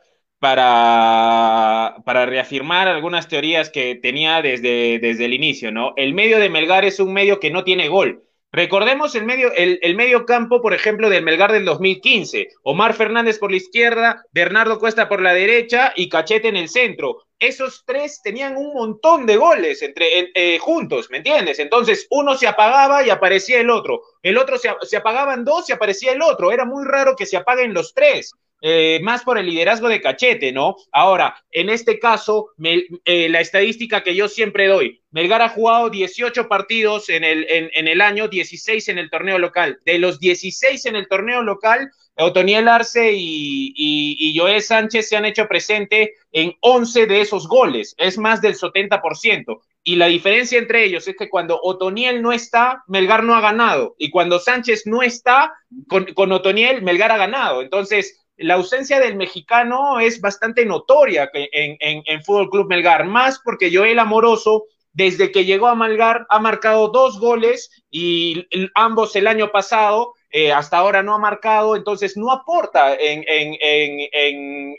para, 0.43 1.95
para 2.03 2.25
reafirmar 2.25 2.89
algunas 2.89 3.29
teorías 3.29 3.69
que 3.69 3.95
tenía 3.95 4.41
desde, 4.41 4.99
desde 4.99 5.23
el 5.23 5.33
inicio, 5.33 5.71
¿no? 5.71 5.93
El 5.95 6.13
medio 6.13 6.37
de 6.37 6.49
Melgar 6.49 6.83
es 6.83 6.99
un 6.99 7.13
medio 7.13 7.39
que 7.39 7.49
no 7.49 7.63
tiene 7.63 7.87
gol. 7.87 8.25
Recordemos 8.51 9.15
el 9.15 9.23
medio, 9.23 9.53
el, 9.53 9.95
medio 9.95 10.25
campo, 10.25 10.61
por 10.61 10.73
ejemplo, 10.73 11.09
del 11.09 11.23
Melgar 11.23 11.53
del 11.53 11.63
2015. 11.63 12.49
Omar 12.63 12.93
Fernández 12.93 13.39
por 13.39 13.51
la 13.51 13.57
izquierda, 13.57 14.25
Bernardo 14.33 14.79
Cuesta 14.79 15.07
por 15.07 15.21
la 15.21 15.33
derecha 15.33 15.93
y 15.95 16.09
Cachete 16.09 16.49
en 16.49 16.57
el 16.57 16.67
centro. 16.67 17.23
Esos 17.39 17.85
tres 17.85 18.19
tenían 18.21 18.57
un 18.57 18.73
montón 18.73 19.25
de 19.25 19.37
goles 19.37 19.81
entre, 19.81 20.29
eh, 20.35 20.59
juntos, 20.59 21.09
¿me 21.09 21.19
entiendes? 21.19 21.57
Entonces 21.59 22.05
uno 22.09 22.35
se 22.35 22.47
apagaba 22.47 23.01
y 23.07 23.09
aparecía 23.09 23.61
el 23.61 23.69
otro. 23.69 24.01
El 24.21 24.37
otro 24.37 24.57
se, 24.57 24.69
se 24.81 24.97
apagaban 24.97 25.45
dos 25.45 25.69
y 25.69 25.71
aparecía 25.71 26.11
el 26.11 26.21
otro. 26.21 26.51
Era 26.51 26.65
muy 26.65 26.83
raro 26.83 27.15
que 27.15 27.25
se 27.25 27.37
apaguen 27.37 27.73
los 27.73 27.93
tres. 27.93 28.33
Eh, 28.65 29.01
más 29.03 29.23
por 29.23 29.37
el 29.37 29.47
liderazgo 29.47 29.89
de 29.89 29.99
Cachete, 29.99 30.53
¿no? 30.53 30.77
Ahora, 30.93 31.35
en 31.51 31.69
este 31.69 31.99
caso, 31.99 32.51
eh, 32.63 33.27
la 33.27 33.41
estadística 33.41 34.03
que 34.03 34.15
yo 34.15 34.29
siempre 34.29 34.67
doy, 34.67 35.01
Melgar 35.11 35.41
ha 35.41 35.49
jugado 35.49 35.89
18 35.89 36.47
partidos 36.47 37.09
en 37.09 37.25
el, 37.25 37.45
en, 37.49 37.89
el 37.89 37.99
año, 37.99 38.29
16 38.29 38.87
en 38.87 38.99
el 38.99 39.09
torneo 39.09 39.37
local. 39.37 39.79
De 39.85 39.99
los 39.99 40.17
16 40.17 40.85
en 40.85 40.95
el 40.95 41.09
torneo 41.09 41.41
local, 41.41 41.91
Otoniel 42.15 42.69
Arce 42.69 43.11
y, 43.11 43.73
y, 43.75 44.37
Joel 44.37 44.61
Sánchez 44.61 45.09
se 45.09 45.17
han 45.17 45.25
hecho 45.25 45.45
presente 45.49 46.13
en 46.31 46.55
11 46.61 47.05
de 47.05 47.19
esos 47.19 47.49
goles, 47.49 47.95
es 47.97 48.17
más 48.17 48.41
del 48.41 48.55
70%. 48.55 49.59
Y 49.83 49.97
la 49.97 50.07
diferencia 50.07 50.57
entre 50.57 50.85
ellos 50.85 51.05
es 51.05 51.17
que 51.17 51.29
cuando 51.29 51.59
Otoniel 51.61 52.21
no 52.21 52.31
está, 52.31 52.85
Melgar 52.87 53.25
no 53.25 53.35
ha 53.35 53.41
ganado. 53.41 53.95
Y 53.97 54.09
cuando 54.09 54.39
Sánchez 54.39 54.83
no 54.85 55.03
está, 55.03 55.53
con, 55.89 56.05
con 56.13 56.31
Otoniel, 56.31 56.81
Melgar 56.81 57.11
ha 57.11 57.17
ganado. 57.17 57.61
Entonces, 57.61 58.22
la 58.43 58.55
ausencia 58.55 58.99
del 58.99 59.15
mexicano 59.15 59.99
es 59.99 60.21
bastante 60.21 60.65
notoria 60.65 61.29
en, 61.33 61.77
en, 61.79 62.23
Fútbol 62.23 62.49
Club 62.49 62.67
Melgar, 62.67 63.05
más 63.05 63.39
porque 63.43 63.73
Joel 63.73 63.99
Amoroso, 63.99 64.65
desde 64.91 65.31
que 65.31 65.45
llegó 65.45 65.67
a 65.67 65.75
Melgar, 65.75 66.25
ha 66.29 66.39
marcado 66.39 66.89
dos 66.89 67.19
goles 67.19 67.69
y 67.89 68.45
ambos 68.75 69.15
el 69.15 69.27
año 69.27 69.51
pasado. 69.51 70.13
Eh, 70.35 70.51
hasta 70.51 70.77
ahora 70.77 71.03
no 71.03 71.13
ha 71.13 71.19
marcado, 71.19 71.75
entonces 71.75 72.17
no 72.17 72.31
aporta 72.31 72.95
eh, 72.95 73.23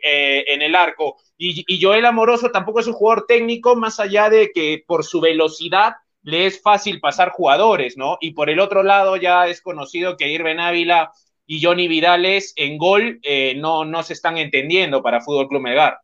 en 0.02 0.62
el 0.62 0.74
arco. 0.74 1.16
Y, 1.38 1.64
y, 1.66 1.80
Joel 1.80 2.06
Amoroso 2.06 2.50
tampoco 2.50 2.80
es 2.80 2.88
un 2.88 2.94
jugador 2.94 3.26
técnico, 3.28 3.76
más 3.76 4.00
allá 4.00 4.28
de 4.30 4.50
que 4.52 4.82
por 4.84 5.04
su 5.04 5.20
velocidad 5.20 5.94
le 6.24 6.46
es 6.46 6.60
fácil 6.60 7.00
pasar 7.00 7.30
jugadores, 7.30 7.96
¿no? 7.96 8.18
Y 8.20 8.32
por 8.32 8.50
el 8.50 8.58
otro 8.58 8.82
lado 8.82 9.16
ya 9.16 9.46
es 9.46 9.60
conocido 9.60 10.16
que 10.16 10.30
Irben 10.30 10.58
Ávila 10.58 11.12
y 11.46 11.62
Johnny 11.62 11.88
Vidales 11.88 12.52
en 12.56 12.78
gol 12.78 13.20
eh, 13.22 13.54
no, 13.56 13.84
no 13.84 14.02
se 14.02 14.12
están 14.12 14.38
entendiendo 14.38 15.02
para 15.02 15.20
Fútbol 15.20 15.48
Club 15.48 15.62
Melgar. 15.62 15.98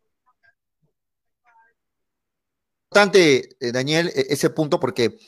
Importante, 2.90 3.56
eh, 3.60 3.72
Daniel, 3.72 4.08
e-, 4.14 4.26
ese 4.30 4.50
punto, 4.50 4.80
porque 4.80 5.18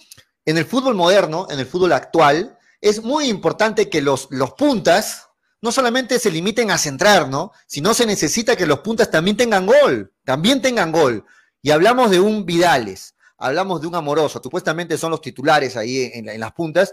en 0.45 0.59
el 0.59 0.65
fútbol 0.65 0.95
moderno, 0.95 1.47
en 1.51 1.59
el 1.59 1.67
fútbol 1.67 1.93
actual, 1.93 2.59
es 2.81 3.03
muy 3.03 3.27
importante 3.27 3.89
que 3.89 4.03
los, 4.03 4.29
los 4.31 4.53
puntas 4.55 5.29
no 5.63 5.71
solamente 5.71 6.19
se 6.19 6.31
limiten 6.31 6.73
a 6.73 6.79
centrar, 6.79 7.29
¿no? 7.29 7.53
Sino 7.67 7.95
se 7.95 8.05
necesita 8.05 8.57
que 8.57 8.67
los 8.67 8.81
puntas 8.81 9.11
también 9.11 9.37
tengan 9.37 9.65
gol, 9.65 10.13
también 10.25 10.61
tengan 10.61 10.91
gol. 10.91 11.25
Y 11.63 11.71
hablamos 11.71 12.11
de 12.11 12.19
un 12.19 12.45
Vidales, 12.45 13.15
hablamos 13.39 13.81
de 13.81 13.87
un 13.87 13.95
Amoroso, 13.95 14.41
supuestamente 14.43 14.99
son 14.99 15.13
los 15.13 15.21
titulares 15.21 15.77
ahí 15.77 16.11
en, 16.13 16.41
las 16.41 16.53
puntas. 16.53 16.93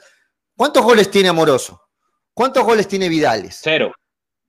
¿Cuántos 0.56 0.84
goles 0.84 1.10
tiene 1.10 1.30
Amoroso? 1.30 1.89
¿Cuántos 2.40 2.64
goles 2.64 2.88
tiene 2.88 3.10
Vidales? 3.10 3.60
Cero. 3.62 3.92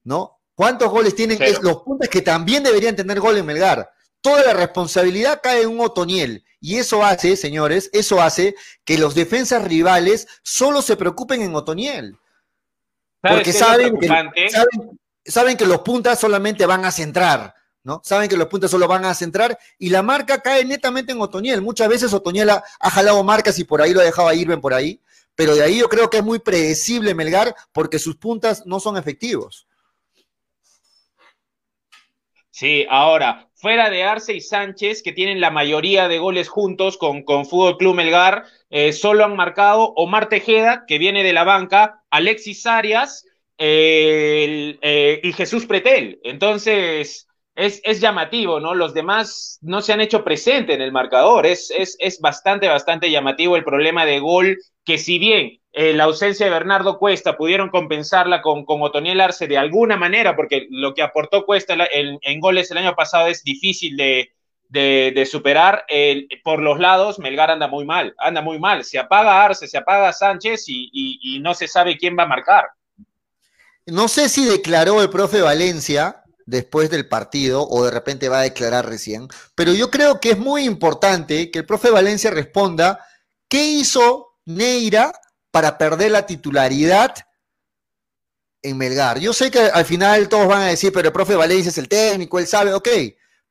¿No? 0.05 0.39
¿Cuántos 0.55 0.89
goles 0.91 1.13
tienen 1.17 1.41
los 1.61 1.83
puntas 1.83 2.09
que 2.09 2.23
también 2.23 2.63
deberían 2.63 2.95
tener 2.95 3.19
gol 3.19 3.37
en 3.37 3.45
Melgar? 3.45 3.91
Toda 4.21 4.45
la 4.45 4.53
responsabilidad 4.53 5.41
cae 5.43 5.63
en 5.63 5.71
un 5.71 5.81
Otoniel. 5.81 6.45
Y 6.61 6.77
eso 6.77 7.05
hace, 7.05 7.35
señores, 7.35 7.91
eso 7.93 8.23
hace 8.23 8.55
que 8.85 8.97
los 8.97 9.17
defensas 9.17 9.65
rivales 9.65 10.29
solo 10.45 10.83
se 10.83 10.95
preocupen 10.95 11.43
en 11.43 11.53
Otoniel. 11.53 12.17
Porque 13.21 13.53
saben 13.53 13.99
que, 13.99 14.07
saben, 15.27 15.57
que, 15.57 15.67
los 15.67 15.81
puntas 15.81 16.21
solamente 16.21 16.67
van 16.67 16.85
a 16.85 16.93
centrar, 16.93 17.57
¿no? 17.83 18.01
Saben 18.05 18.29
que 18.29 18.37
los 18.37 18.47
puntas 18.47 18.71
solo 18.71 18.87
van 18.87 19.05
a 19.05 19.15
centrar 19.15 19.59
y 19.81 19.91
la 19.91 20.03
marca 20.03 20.41
cae 20.41 20.65
netamente 20.65 21.11
en 21.11 21.21
Otoniel. 21.21 21.61
Muchas 21.61 21.89
veces 21.89 22.13
Otoniel 22.13 22.51
ha, 22.51 22.63
jalado 22.83 23.25
marcas 23.25 23.59
y 23.59 23.65
por 23.65 23.83
ahí 23.83 23.93
lo 23.93 24.01
ha 24.01 24.05
dejado 24.05 24.29
a 24.29 24.35
Irben 24.37 24.61
por 24.61 24.75
ahí, 24.75 25.01
pero 25.41 25.55
de 25.55 25.65
ahí 25.65 25.79
yo 25.79 25.89
creo 25.89 26.11
que 26.11 26.19
es 26.19 26.23
muy 26.23 26.39
predecible 26.39 27.15
Melgar 27.15 27.55
porque 27.73 27.99
sus 27.99 28.17
puntas 28.17 28.67
no 28.67 28.79
son 28.79 28.99
efectivos. 28.99 29.67
Sí, 32.51 32.85
ahora, 32.91 33.49
fuera 33.55 33.89
de 33.89 34.05
Arce 34.05 34.35
y 34.35 34.43
Sánchez, 34.43 35.03
que 35.03 35.13
tienen 35.13 35.41
la 35.41 35.51
mayoría 35.51 36.09
de 36.09 36.19
goles 36.19 36.51
juntos 36.51 36.99
con, 36.99 37.23
con 37.23 37.47
Fútbol 37.47 37.79
Club 37.79 37.95
Melgar, 37.95 38.45
eh, 38.69 38.93
solo 38.93 39.25
han 39.25 39.35
marcado 39.35 39.95
Omar 39.97 40.29
Tejeda, 40.29 40.85
que 40.87 40.99
viene 40.99 41.23
de 41.23 41.33
la 41.33 41.45
banca, 41.45 42.05
Alexis 42.11 42.67
Arias 42.67 43.25
eh, 43.57 45.21
y 45.23 45.33
Jesús 45.33 45.65
Pretel. 45.65 46.21
Entonces, 46.23 47.30
es, 47.55 47.81
es, 47.85 48.01
llamativo, 48.01 48.61
¿no? 48.61 48.75
Los 48.75 48.95
demás 48.95 49.59
no 49.61 49.83
se 49.83 49.93
han 49.93 50.01
hecho 50.01 50.25
presente 50.25 50.75
en 50.75 50.81
el 50.81 50.93
marcador. 50.93 51.47
Es, 51.47 51.71
es, 51.71 51.97
es 51.99 52.21
bastante, 52.21 52.69
bastante 52.69 53.11
llamativo 53.11 53.57
el 53.57 53.65
problema 53.65 54.07
de 54.07 54.21
gol, 54.21 54.59
que 54.85 54.99
si 54.99 55.19
bien 55.19 55.61
eh, 55.73 55.93
la 55.93 56.05
ausencia 56.05 56.47
de 56.47 56.53
Bernardo 56.53 56.99
Cuesta 56.99 57.37
pudieron 57.37 57.69
compensarla 57.69 58.43
con, 58.43 58.65
con 58.65 58.83
Otoniel 58.83 59.21
Arce 59.21 59.47
de 59.47 59.57
alguna 59.57 59.97
manera, 59.97 60.35
porque 60.35 60.67
lo 60.71 60.95
que 60.95 61.03
aportó 61.03 61.47
Cuesta 61.47 61.77
en, 61.93 62.41
goles 62.41 62.71
el 62.71 62.79
año 62.79 62.97
pasado 62.97 63.29
es 63.29 63.45
difícil 63.45 63.97
de, 63.97 64.33
de, 64.69 65.27
superar. 65.27 65.85
por 66.43 66.61
los 66.61 66.81
lados, 66.81 67.21
Melgar 67.21 67.53
anda 67.53 67.69
muy 67.69 67.85
mal, 67.85 68.15
anda 68.19 68.43
muy 68.43 68.59
mal. 68.59 68.85
Se 68.85 68.99
apaga 68.99 69.45
Arce, 69.45 69.69
se 69.69 69.79
apaga 69.79 70.13
Sánchez 70.13 70.65
y, 70.67 71.39
no 71.41 71.55
se 71.55 71.69
sabe 71.69 71.97
quién 71.97 72.17
va 72.19 72.25
a 72.25 72.29
marcar. 72.29 72.65
No 73.87 74.09
sé 74.09 74.29
si 74.29 74.45
declaró 74.45 75.01
el 75.03 75.11
profe 75.11 75.41
Valencia 75.41 76.20
después 76.51 76.91
del 76.91 77.07
partido 77.07 77.67
o 77.67 77.85
de 77.85 77.93
repente 77.93 78.29
va 78.29 78.41
a 78.41 78.43
declarar 78.43 78.89
recién, 78.89 79.29
pero 79.55 79.73
yo 79.73 79.89
creo 79.89 80.21
que 80.21 80.31
es 80.31 80.39
muy 80.39 80.65
importante 80.65 81.51
que 81.51 81.61
el 81.61 81.67
profe 81.67 81.91
Valencia 81.91 82.31
responda 82.31 83.07
qué 83.49 83.65
hizo 83.65 84.39
Neira 84.45 85.13
para 85.53 85.79
perder 85.79 86.11
la 86.11 86.27
titularidad 86.27 87.15
en 88.63 88.77
Melgar. 88.77 89.21
Yo 89.21 89.33
sé 89.33 89.51
que 89.51 89.61
al 89.61 89.85
final 89.85 90.29
todos 90.29 90.49
van 90.49 90.63
a 90.63 90.67
decir, 90.67 90.93
pero 90.93 91.09
el 91.09 91.13
profe 91.13 91.37
Valencia 91.37 91.71
es 91.71 91.79
el 91.79 91.89
técnico, 91.89 92.41
él 92.41 92.49
sabe, 92.49 92.73
ok, 92.73 92.89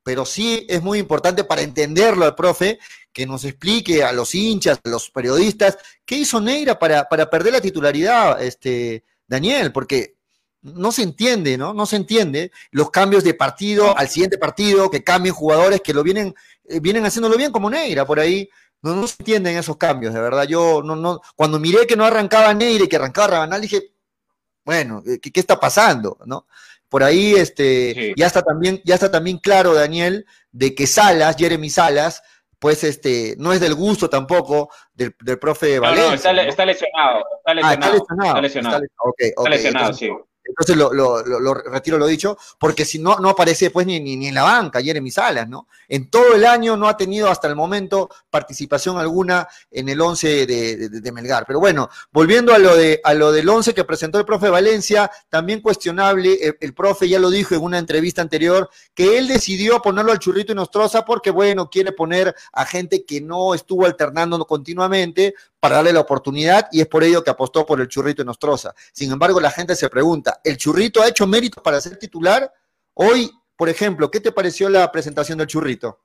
pero 0.03 0.25
sí 0.25 0.67
es 0.69 0.81
muy 0.81 0.99
importante 0.99 1.45
para 1.45 1.62
entenderlo 1.62 2.25
al 2.25 2.35
profe 2.35 2.79
que 3.13 3.25
nos 3.25 3.45
explique 3.45 4.03
a 4.03 4.12
los 4.12 4.35
hinchas, 4.35 4.79
a 4.83 4.89
los 4.89 5.09
periodistas, 5.09 5.77
qué 6.05 6.15
hizo 6.15 6.41
Neira 6.41 6.77
para, 6.77 7.07
para 7.07 7.29
perder 7.29 7.53
la 7.53 7.62
titularidad, 7.62 8.41
este, 8.43 9.05
Daniel, 9.25 9.71
porque 9.71 10.18
no 10.62 10.91
se 10.91 11.04
entiende, 11.04 11.58
¿no? 11.58 11.74
No 11.74 11.86
se 11.86 11.95
entiende 11.95 12.52
los 12.72 12.91
cambios 12.91 13.24
de 13.24 13.34
partido 13.34 13.98
al 13.98 14.10
siguiente 14.10 14.38
partido, 14.38 14.89
que 14.89 15.04
cambien 15.04 15.34
jugadores 15.34 15.82
que 15.82 15.93
lo 15.93 16.04
vienen, 16.04 16.36
eh, 16.65 16.80
vienen 16.80 17.06
haciéndolo 17.06 17.38
bien 17.38 17.52
como 17.52 17.69
Neira 17.69 18.06
por 18.06 18.19
ahí. 18.19 18.50
No, 18.82 18.95
no 18.95 19.08
se 19.08 19.15
entienden 19.19 19.58
esos 19.58 19.78
cambios, 19.78 20.13
de 20.13 20.22
verdad. 20.22 20.45
Yo 20.45 20.82
no, 20.84 20.95
no, 20.95 21.22
cuando 21.36 21.60
miré 21.60 21.86
que 21.86 21.95
no 21.95 22.06
arrancaba 22.06 22.54
Neire 22.54 22.86
y 22.86 22.88
que 22.88 22.95
arrancaba 22.95 23.28
Rabanal, 23.28 23.62
dije, 23.62 23.93
bueno, 24.63 25.04
eh, 25.06 25.19
¿qué, 25.19 25.39
está 25.39 25.60
pasando? 25.60 26.17
¿No? 26.26 26.48
Por 26.88 27.04
ahí 27.04 27.34
este, 27.34 28.13
ya, 28.17 28.28
está 28.28 28.41
también, 28.41 28.82
ya 28.84 28.95
está 28.95 29.12
también 29.12 29.38
claro, 29.38 29.74
Daniel, 29.74 30.26
de 30.52 30.74
que 30.76 30.88
Salas, 30.88 31.36
Jeremy 31.38 31.69
Salas, 31.69 32.24
pues 32.58 32.84
este, 32.84 33.36
no 33.38 33.54
es 33.54 33.60
del 33.60 33.76
gusto 33.76 34.10
tampoco 34.10 34.69
del, 34.93 35.13
profe 35.39 35.80
Valencia. 35.80 36.08
No, 36.10 36.13
está, 36.15 36.65
lesionado, 36.65 37.24
está 37.38 37.54
lesionado. 37.54 37.67
Ah, 37.69 37.74
está 37.74 37.91
lesionado. 37.91 38.28
Está 38.28 38.41
lesionado, 38.41 38.84
está 39.19 39.50
lesionado 39.50 39.93
sí. 39.93 40.10
Entonces 40.49 40.75
lo, 40.75 40.91
lo, 40.93 41.53
retiro 41.53 41.97
lo 41.97 42.07
dicho, 42.07 42.38
porque 42.59 42.83
si 42.83 42.99
no, 42.99 43.17
no 43.19 43.29
aparece 43.29 43.69
pues 43.69 43.85
ni, 43.85 43.99
ni, 43.99 44.27
en 44.27 44.33
la 44.33 44.43
banca 44.43 44.81
Jeremy 44.81 45.12
Salas, 45.12 45.47
¿no? 45.47 45.67
En 45.88 46.09
todo 46.09 46.35
el 46.35 46.45
año 46.45 46.75
no 46.75 46.88
ha 46.88 46.97
tenido 46.97 47.29
hasta 47.29 47.47
el 47.47 47.55
momento 47.55 48.09
participación 48.29 48.97
alguna 48.97 49.47
en 49.71 49.89
el 49.89 50.01
11 50.01 50.45
de, 50.45 51.12
Melgar. 51.12 51.45
Pero 51.47 51.59
bueno, 51.59 51.89
volviendo 52.12 52.53
a 52.53 52.57
lo, 52.57 52.75
de, 52.75 52.99
a 53.03 53.13
lo 53.13 53.31
del 53.31 53.47
11 53.47 53.73
que 53.73 53.83
presentó 53.83 54.19
el 54.19 54.25
profe 54.25 54.49
Valencia, 54.49 55.09
también 55.29 55.62
cuestionable, 55.62 56.55
el, 56.59 56.73
profe 56.73 57.07
ya 57.07 57.19
lo 57.19 57.29
dijo 57.29 57.55
en 57.55 57.62
una 57.62 57.77
entrevista 57.77 58.21
anterior, 58.21 58.69
que 58.93 59.17
él 59.17 59.27
decidió 59.27 59.81
ponerlo 59.81 60.12
al 60.12 60.19
churrito 60.19 60.51
y 60.51 60.55
nostroza 60.55 61.05
porque, 61.05 61.31
bueno, 61.31 61.69
quiere 61.69 61.91
poner 61.91 62.35
a 62.53 62.65
gente 62.65 63.05
que 63.05 63.21
no 63.21 63.53
estuvo 63.53 63.85
alternando 63.85 64.45
continuamente 64.45 65.35
para 65.60 65.78
darle 65.78 65.93
la 65.93 66.00
oportunidad 66.00 66.67
y 66.72 66.82
es 66.82 66.88
por 66.88 67.04
ello 67.04 67.24
que 67.24 67.30
apostó 67.30 67.65
por 67.65 67.82
el 67.82 67.88
churrito 67.88 68.22
y 68.22 68.26
nostroza. 68.26 68.74
Sin 68.93 69.12
embargo, 69.12 69.39
la 69.39 69.52
gente 69.52 69.76
se 69.76 69.89
pregunta, 69.89 70.39
¿el 70.43 70.58
Churrito 70.58 71.02
ha 71.02 71.08
hecho 71.08 71.28
méritos 71.28 71.62
para 71.62 71.82
ser 71.82 71.98
titular? 71.98 72.52
Hoy, 72.93 73.30
por 73.56 73.69
ejemplo, 73.69 74.10
¿qué 74.10 74.19
te 74.19 74.32
pareció 74.32 74.69
la 74.69 74.91
presentación 74.91 75.38
del 75.38 75.48
Churrito? 75.48 76.00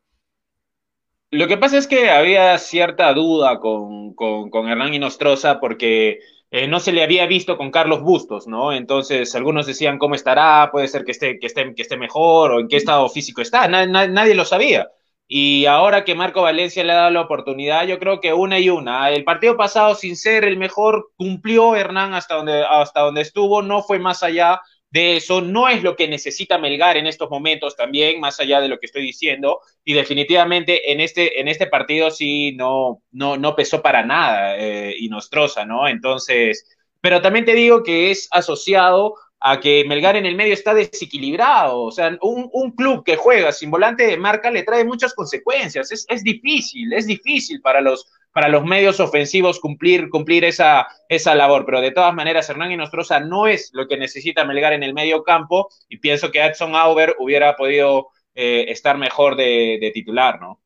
Lo 1.31 1.49
que 1.49 1.57
pasa 1.57 1.79
es 1.79 1.87
que 1.87 2.11
había 2.11 2.57
cierta 2.59 3.13
duda 3.13 3.59
con, 3.59 4.15
con, 4.15 4.69
Hernán 4.69 4.95
Inostroza 4.95 5.59
porque 5.59 6.21
eh, 6.51 6.69
no 6.69 6.79
se 6.79 6.93
le 6.93 7.03
había 7.03 7.27
visto 7.27 7.57
con 7.57 7.73
Carlos 7.73 8.03
Bustos, 8.03 8.47
¿no? 8.47 8.73
Entonces 8.73 9.35
algunos 9.35 9.67
decían 9.67 9.99
cómo 9.99 10.15
estará, 10.15 10.69
puede 10.71 10.87
ser 10.87 11.05
que 11.05 11.11
esté, 11.11 11.41
que 11.41 11.47
esté, 11.47 11.75
que 11.75 11.83
esté 11.83 11.97
mejor 11.97 12.53
o 12.53 12.61
en 12.61 12.69
qué 12.69 12.77
estado 12.77 13.09
físico 13.09 13.41
está, 13.41 13.67
nadie 13.67 14.35
lo 14.35 14.45
sabía. 14.45 14.89
Y 15.37 15.67
ahora 15.67 16.05
que 16.05 16.15
Marco 16.15 16.43
Valencia 16.43 16.85
le 16.85 16.93
ha 16.93 16.95
dado 16.95 17.11
la 17.11 17.23
oportunidad, 17.23 17.89
yo 17.89 17.99
creo 17.99 18.21
que 18.21 18.33
una 18.33 18.61
y 18.61 18.71
una. 18.71 19.11
El 19.11 19.25
partido 19.25 19.57
pasado, 19.57 19.97
sin 19.97 20.15
ser 20.17 20.45
el 20.45 20.57
mejor, 20.57 21.11
cumplió 21.17 21.75
Hernán 21.75 22.15
hasta 22.15 22.37
donde, 22.37 22.63
hasta 22.63 23.01
donde 23.01 23.23
estuvo, 23.23 23.61
no 23.61 23.83
fue 23.83 23.99
más 23.99 24.23
allá 24.23 24.61
de 24.91 25.17
eso. 25.17 25.41
No 25.41 25.69
es 25.69 25.83
lo 25.83 25.97
que 25.97 26.07
necesita 26.07 26.57
Melgar 26.57 26.97
en 26.97 27.09
estos 27.09 27.31
momentos 27.31 27.75
también, 27.75 28.21
más 28.21 28.39
allá 28.39 28.61
de 28.61 28.69
lo 28.69 28.79
que 28.79 28.87
estoy 28.87 29.03
diciendo. 29.03 29.59
Y 29.85 29.95
definitivamente 29.95 30.93
en 30.93 31.01
este, 31.01 31.41
en 31.41 31.49
este 31.49 31.67
partido 31.67 32.13
sí 32.13 32.53
no, 32.53 33.03
no, 33.11 33.37
no 33.37 33.57
pesó 33.57 33.83
para 33.83 34.05
nada 34.05 34.57
eh, 34.57 34.95
y 34.97 35.09
Nostroza, 35.09 35.65
¿no? 35.65 35.89
Entonces, 35.89 36.65
pero 37.01 37.21
también 37.21 37.45
te 37.45 37.55
digo 37.55 37.83
que 37.83 38.13
es 38.13 38.29
asociado 38.31 39.17
a 39.47 39.61
que 39.61 39.85
Melgar 39.87 40.17
en 40.17 40.25
el 40.25 40.37
medio 40.37 40.55
está 40.55 40.73
desequilibrado. 40.73 41.83
O 41.83 41.93
sea, 41.93 42.17
un, 42.23 42.71
club 42.71 43.05
que 43.05 43.17
juega 43.17 43.53
sin 43.53 43.71
volante 43.71 44.07
de 44.07 44.17
marca 44.17 44.51
le 44.51 44.63
trae 44.63 44.87
muchas 44.87 45.13
consecuencias. 45.13 45.93
Es, 45.93 46.25
difícil, 46.25 46.91
es 46.95 47.07
difícil 47.07 47.61
para 47.61 47.83
los, 47.83 48.11
para 48.33 48.49
los 48.49 48.65
medios 48.65 49.01
ofensivos 49.01 49.61
cumplir, 49.61 50.09
cumplir 50.09 50.47
esa, 50.47 50.87
esa 51.11 51.35
labor. 51.35 51.67
Pero 51.67 51.83
de 51.83 51.91
todas 51.91 52.15
maneras, 52.15 52.49
Hernán 52.49 52.73
Inostroza 52.73 53.21
no 53.21 53.47
es 53.47 53.69
lo 53.75 53.87
que 53.87 53.99
necesita 53.99 54.47
Melgar 54.47 54.73
en 54.73 54.83
el 54.83 54.95
medio 54.95 55.23
campo 55.23 55.69
y 55.91 55.99
pienso 55.99 56.31
que 56.31 56.43
Edson 56.43 56.75
Auber 56.75 57.15
hubiera 57.19 57.55
podido 57.55 58.09
eh, 58.35 58.65
estar 58.69 58.97
mejor 58.97 59.37
de, 59.37 59.91
titular, 59.93 60.41
¿no? 60.41 60.63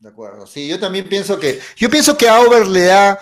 De 0.00 0.08
acuerdo. 0.08 0.48
Sí, 0.48 0.66
yo 0.66 0.80
también 0.80 1.08
pienso 1.08 1.38
que, 1.38 1.60
yo 1.76 1.88
pienso 1.88 2.18
que 2.18 2.28
Auber 2.28 2.66
le 2.66 2.86
da, 2.86 3.20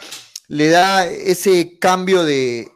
le 0.49 0.69
da 0.71 1.07
ese 1.07 1.79
cambio 1.79 2.25
de, 2.25 2.74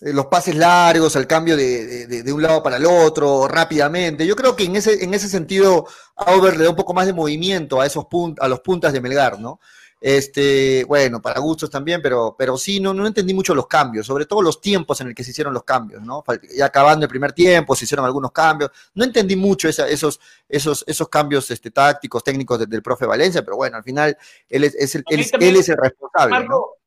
los 0.00 0.26
pases 0.26 0.54
largos, 0.54 1.16
el 1.16 1.26
cambio 1.26 1.56
de, 1.56 2.32
un 2.32 2.42
lado 2.42 2.62
para 2.62 2.76
el 2.76 2.86
otro 2.86 3.48
rápidamente. 3.48 4.26
Yo 4.26 4.36
creo 4.36 4.54
que 4.54 4.64
en 4.64 4.76
ese, 4.76 5.02
en 5.02 5.14
ese 5.14 5.28
sentido 5.28 5.86
Auber 6.16 6.56
le 6.56 6.64
da 6.64 6.70
un 6.70 6.76
poco 6.76 6.94
más 6.94 7.06
de 7.06 7.12
movimiento 7.12 7.80
a 7.80 7.86
esos 7.86 8.06
a 8.40 8.48
los 8.48 8.60
puntas 8.60 8.92
de 8.92 9.00
Melgar, 9.00 9.40
¿no? 9.40 9.60
Este, 10.00 10.84
bueno, 10.84 11.20
para 11.20 11.40
gustos 11.40 11.70
también, 11.70 12.00
pero, 12.00 12.36
pero 12.38 12.56
sí, 12.56 12.78
no, 12.78 12.94
no 12.94 13.04
entendí 13.04 13.34
mucho 13.34 13.52
los 13.52 13.66
cambios, 13.66 14.06
sobre 14.06 14.26
todo 14.26 14.42
los 14.42 14.60
tiempos 14.60 15.00
en 15.00 15.08
el 15.08 15.14
que 15.14 15.24
se 15.24 15.32
hicieron 15.32 15.52
los 15.52 15.64
cambios, 15.64 16.02
¿no? 16.02 16.22
Ya 16.56 16.66
acabando 16.66 17.04
el 17.04 17.10
primer 17.10 17.32
tiempo, 17.32 17.74
se 17.74 17.84
hicieron 17.84 18.06
algunos 18.06 18.30
cambios. 18.30 18.70
No 18.94 19.04
entendí 19.04 19.34
mucho 19.34 19.68
esos, 19.68 20.20
esos, 20.48 20.84
esos 20.86 21.08
cambios 21.08 21.50
este, 21.50 21.72
tácticos, 21.72 22.22
técnicos 22.22 22.68
del 22.68 22.82
profe 22.82 23.06
Valencia, 23.06 23.42
pero 23.42 23.56
bueno, 23.56 23.76
al 23.76 23.82
final 23.82 24.16
él 24.48 24.64
es, 24.64 24.94
el, 24.94 25.02
él, 25.08 25.56
es 25.56 25.68
el 25.68 25.76
responsable. 25.76 26.30
Marco 26.30 26.77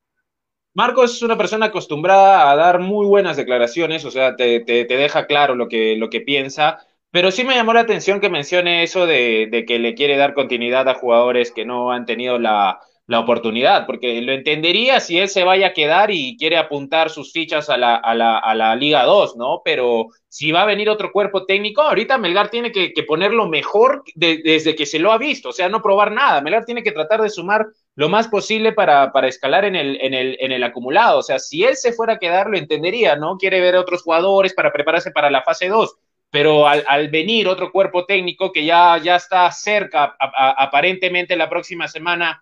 es 1.04 1.22
una 1.22 1.38
persona 1.38 1.68
acostumbrada 1.68 2.52
a 2.52 2.56
dar 2.56 2.80
muy 2.80 3.06
buenas 3.06 3.38
declaraciones, 3.38 4.06
o 4.06 4.12
sea, 4.12 4.36
te, 4.36 4.64
deja 4.64 5.28
claro 5.28 5.56
lo 5.56 5.68
que, 5.68 5.96
lo 5.98 6.10
que 6.10 6.22
piensa, 6.22 6.80
pero 7.12 7.32
sí 7.32 7.44
me 7.44 7.56
llamó 7.56 7.74
la 7.74 7.82
atención 7.82 8.22
que 8.22 8.30
mencione 8.30 8.84
eso 8.84 9.06
de, 9.06 9.66
que 9.68 9.80
le 9.80 9.96
quiere 9.96 10.18
dar 10.18 10.34
continuidad 10.34 10.88
a 10.88 10.96
jugadores 10.96 11.52
que 11.52 11.66
no 11.66 11.92
han 11.92 12.06
tenido 12.06 12.40
la, 12.40 12.80
la 13.12 13.20
oportunidad, 13.20 13.86
porque 13.86 14.22
lo 14.22 14.32
entendería 14.32 15.02
si 15.02 15.20
él 15.20 15.28
se 15.28 15.44
vaya 15.44 15.68
a 15.68 15.74
quedar 15.74 16.12
y 16.12 16.38
quiere 16.38 16.56
apuntar 16.56 17.10
sus 17.10 17.34
fichas 17.34 17.70
a 17.70 17.76
la, 17.76 17.98
a 17.98 18.16
la, 18.16 18.38
a 18.38 18.56
la 18.56 18.74
Liga 18.74 19.04
2, 19.04 19.36
¿no? 19.36 19.62
Pero 19.66 20.08
si 20.30 20.54
va 20.54 20.62
a 20.62 20.66
venir 20.66 20.90
otro 20.90 21.12
cuerpo 21.12 21.46
técnico, 21.46 21.82
ahorita 21.82 22.18
Melgar 22.18 22.50
tiene 22.50 22.72
que, 22.72 22.94
que 22.94 23.04
ponerlo 23.04 23.50
mejor 23.50 24.06
desde 24.16 24.78
que 24.78 24.86
se 24.86 24.98
lo 24.98 25.12
ha 25.12 25.18
visto, 25.18 25.50
o 25.50 25.52
sea, 25.52 25.68
no 25.68 25.82
probar 25.82 26.14
nada. 26.14 26.40
Melgar 26.40 26.64
tiene 26.64 26.84
que 26.84 26.94
tratar 26.94 27.22
de 27.22 27.30
sumar 27.30 27.68
lo 27.96 28.08
más 28.08 28.30
posible 28.30 28.72
para, 28.72 29.12
para 29.12 29.28
escalar 29.28 29.66
en 29.66 29.76
el, 29.76 30.00
en, 30.00 30.14
el, 30.14 30.38
en 30.40 30.54
el 30.54 30.64
acumulado. 30.64 31.20
O 31.20 31.24
sea, 31.24 31.38
si 31.38 31.66
él 31.66 31.76
se 31.76 31.92
fuera 31.92 32.14
a 32.14 32.18
quedar, 32.18 32.50
lo 32.50 32.58
entendería, 32.58 33.18
¿no? 33.18 33.36
Quiere 33.38 33.60
ver 33.60 33.76
a 33.76 33.82
otros 33.82 34.04
jugadores 34.04 34.54
para 34.54 34.72
prepararse 34.72 35.12
para 35.12 35.30
la 35.30 35.44
fase 35.44 35.68
2 35.68 35.98
pero 36.34 36.66
al, 36.66 37.10
venir 37.10 37.50
otro 37.50 37.74
cuerpo 37.74 38.06
técnico 38.06 38.54
que 38.54 38.64
ya, 38.64 38.98
ya 39.04 39.18
está 39.18 39.52
cerca, 39.52 40.16
aparentemente 40.18 41.36
la 41.36 41.50
próxima 41.50 41.90
semana 41.90 42.42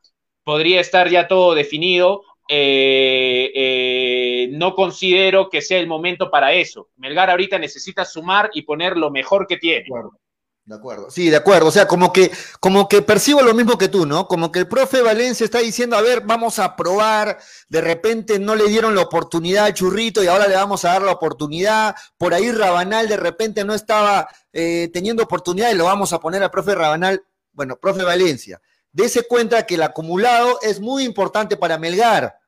podría 0.50 0.82
estar 0.82 1.08
ya 1.08 1.28
todo 1.28 1.54
definido, 1.54 2.24
eh, 2.50 3.52
eh, 3.54 4.50
no 4.54 4.74
considero 4.74 5.48
que 5.48 5.62
sea 5.62 5.78
el 5.78 5.86
momento 5.86 6.32
para 6.32 6.54
eso. 6.54 6.90
Melgar 6.98 7.30
ahorita 7.30 7.60
necesita 7.60 8.04
sumar 8.04 8.50
y 8.56 8.64
poner 8.64 8.98
lo 8.98 9.12
mejor 9.12 9.46
que 9.46 9.58
tiene. 9.58 9.86
De 10.66 10.74
acuerdo, 10.74 11.12
sí, 11.12 11.30
de 11.30 11.36
acuerdo. 11.36 11.68
O 11.68 11.72
sea, 11.72 11.88
como 11.88 12.12
que, 12.12 12.32
como 12.60 12.90
que 12.90 13.04
percibo 13.04 13.44
lo 13.44 13.54
mismo 13.54 13.78
que 13.78 13.90
tú, 13.90 14.08
¿no? 14.08 14.28
Como 14.28 14.52
que 14.52 14.58
el 14.58 14.68
profe 14.68 15.04
Valencia 15.04 15.46
está 15.46 15.60
diciendo, 15.60 15.96
a 15.96 16.02
ver, 16.02 16.22
vamos 16.26 16.58
a 16.58 16.76
probar, 16.76 17.38
de 17.68 17.82
repente 17.82 18.40
no 18.40 18.56
le 18.56 18.68
dieron 18.68 18.96
la 18.96 19.04
oportunidad 19.04 19.66
al 19.66 19.76
churrito 19.76 20.24
y 20.24 20.28
ahora 20.28 20.48
le 20.48 20.56
vamos 20.56 20.84
a 20.84 20.94
dar 20.94 21.04
la 21.04 21.12
oportunidad. 21.12 21.96
Por 22.18 22.34
ahí 22.34 22.52
Rabanal 22.52 23.08
de 23.08 23.18
repente 23.18 23.64
no 23.64 23.76
estaba 23.76 24.28
eh, 24.52 24.90
teniendo 24.92 25.22
oportunidad 25.22 25.70
y 25.72 25.76
lo 25.76 25.86
vamos 25.86 26.12
a 26.12 26.20
poner 26.20 26.42
al 26.42 26.50
profe 26.50 26.74
Rabanal. 26.74 27.24
Bueno, 27.52 27.76
profe 27.76 28.02
Valencia, 28.02 28.60
dése 28.92 29.24
cuenta 29.24 29.66
que 29.66 29.76
el 29.76 29.84
acumulado 29.84 30.60
es 30.62 30.80
muy 30.80 31.04
importante 31.04 31.58
para 31.58 31.78
Melgar. 31.78 32.40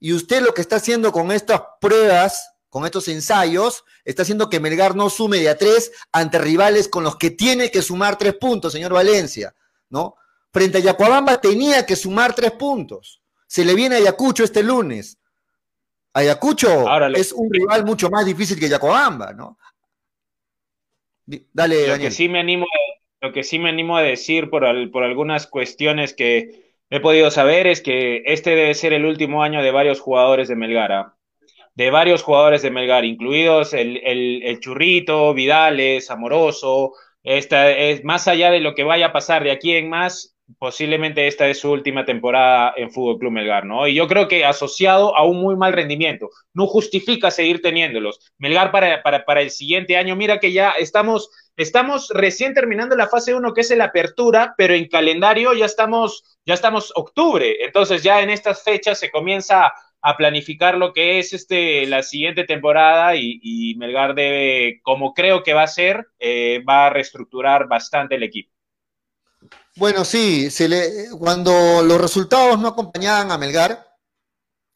Y 0.00 0.12
usted 0.12 0.42
lo 0.42 0.52
que 0.54 0.60
está 0.60 0.76
haciendo 0.76 1.12
con 1.12 1.32
estas 1.32 1.62
pruebas 1.80 2.54
con 2.74 2.84
estos 2.84 3.06
ensayos, 3.06 3.84
está 4.04 4.22
haciendo 4.22 4.50
que 4.50 4.58
Melgar 4.58 4.96
no 4.96 5.08
sume 5.08 5.38
de 5.38 5.48
a 5.48 5.56
tres 5.56 5.92
ante 6.10 6.40
rivales 6.40 6.88
con 6.88 7.04
los 7.04 7.14
que 7.14 7.30
tiene 7.30 7.70
que 7.70 7.82
sumar 7.82 8.18
tres 8.18 8.34
puntos, 8.34 8.72
señor 8.72 8.92
Valencia, 8.92 9.54
¿no? 9.90 10.16
Frente 10.52 10.78
a 10.78 10.80
Yacuabamba 10.80 11.40
tenía 11.40 11.86
que 11.86 11.94
sumar 11.94 12.34
tres 12.34 12.50
puntos. 12.50 13.22
Se 13.46 13.64
le 13.64 13.76
viene 13.76 13.94
a 13.94 13.98
Ayacucho 13.98 14.42
este 14.42 14.64
lunes. 14.64 15.18
Ayacucho 16.14 16.88
Ahora, 16.88 17.12
es 17.14 17.30
un 17.30 17.48
rival 17.48 17.84
mucho 17.84 18.10
más 18.10 18.26
difícil 18.26 18.58
que 18.58 18.68
Yacuabamba, 18.68 19.32
¿no? 19.32 19.56
Dale, 21.26 21.82
lo 21.82 21.92
Daniel. 21.92 22.10
Que 22.10 22.10
sí 22.10 22.28
me 22.28 22.40
animo, 22.40 22.66
lo 23.24 23.32
que 23.32 23.42
sí 23.42 23.58
me 23.58 23.70
animo 23.70 23.96
a 23.96 24.02
decir 24.02 24.50
por, 24.50 24.66
al, 24.66 24.90
por 24.90 25.02
algunas 25.02 25.46
cuestiones 25.46 26.12
que 26.12 26.74
he 26.90 27.00
podido 27.00 27.30
saber 27.30 27.66
es 27.66 27.80
que 27.80 28.22
este 28.26 28.50
debe 28.50 28.74
ser 28.74 28.92
el 28.92 29.06
último 29.06 29.42
año 29.42 29.62
de 29.62 29.70
varios 29.70 29.98
jugadores 29.98 30.46
de 30.48 30.56
Melgara. 30.56 31.00
¿ah? 31.00 31.16
de 31.74 31.90
varios 31.90 32.22
jugadores 32.22 32.62
de 32.62 32.70
Melgar, 32.70 33.04
incluidos 33.04 33.72
el, 33.72 33.96
el, 34.04 34.42
el 34.44 34.60
Churrito, 34.60 35.34
Vidales, 35.34 36.10
Amoroso. 36.10 36.92
Esta 37.22 37.70
es 37.72 38.04
más 38.04 38.28
allá 38.28 38.50
de 38.50 38.60
lo 38.60 38.74
que 38.74 38.84
vaya 38.84 39.06
a 39.06 39.12
pasar 39.12 39.42
de 39.42 39.50
aquí 39.50 39.72
en 39.72 39.88
más, 39.88 40.36
posiblemente 40.58 41.26
esta 41.26 41.48
es 41.48 41.60
su 41.60 41.70
última 41.70 42.04
temporada 42.04 42.74
en 42.76 42.90
Fútbol 42.90 43.18
Club 43.18 43.32
Melgar, 43.32 43.64
¿no? 43.64 43.88
Y 43.88 43.94
yo 43.94 44.06
creo 44.06 44.28
que 44.28 44.44
asociado 44.44 45.16
a 45.16 45.24
un 45.24 45.40
muy 45.40 45.56
mal 45.56 45.72
rendimiento, 45.72 46.30
no 46.52 46.66
justifica 46.66 47.30
seguir 47.30 47.62
teniéndolos. 47.62 48.20
Melgar 48.38 48.70
para, 48.70 49.02
para, 49.02 49.24
para 49.24 49.40
el 49.40 49.50
siguiente 49.50 49.96
año, 49.96 50.16
mira 50.16 50.38
que 50.38 50.52
ya 50.52 50.72
estamos, 50.72 51.30
estamos 51.56 52.08
recién 52.12 52.54
terminando 52.54 52.96
la 52.96 53.08
fase 53.08 53.34
1, 53.34 53.54
que 53.54 53.60
es 53.60 53.70
la 53.76 53.84
apertura, 53.84 54.54
pero 54.56 54.74
en 54.74 54.88
calendario 54.88 55.52
ya 55.54 55.66
estamos, 55.66 56.38
ya 56.44 56.54
estamos 56.54 56.92
octubre, 56.96 57.64
entonces 57.64 58.02
ya 58.02 58.20
en 58.20 58.30
estas 58.30 58.62
fechas 58.62 58.98
se 58.98 59.10
comienza 59.10 59.72
a 60.06 60.16
planificar 60.18 60.76
lo 60.76 60.92
que 60.92 61.18
es 61.18 61.32
este, 61.32 61.86
la 61.86 62.02
siguiente 62.02 62.44
temporada 62.44 63.16
y, 63.16 63.74
Melgar 63.78 64.14
debe, 64.14 64.80
como 64.82 65.14
creo 65.14 65.42
que 65.42 65.54
va 65.54 65.62
a 65.62 65.66
ser, 65.66 66.08
eh, 66.18 66.62
va 66.68 66.86
a 66.86 66.90
reestructurar 66.90 67.66
bastante 67.68 68.16
el 68.16 68.22
equipo. 68.22 68.52
Bueno, 69.76 70.04
sí, 70.04 70.50
se 70.50 70.68
le, 70.68 71.08
cuando 71.18 71.82
los 71.82 71.98
resultados 71.98 72.58
no 72.58 72.68
acompañaban 72.68 73.30
a 73.32 73.38
Melgar, 73.38 73.82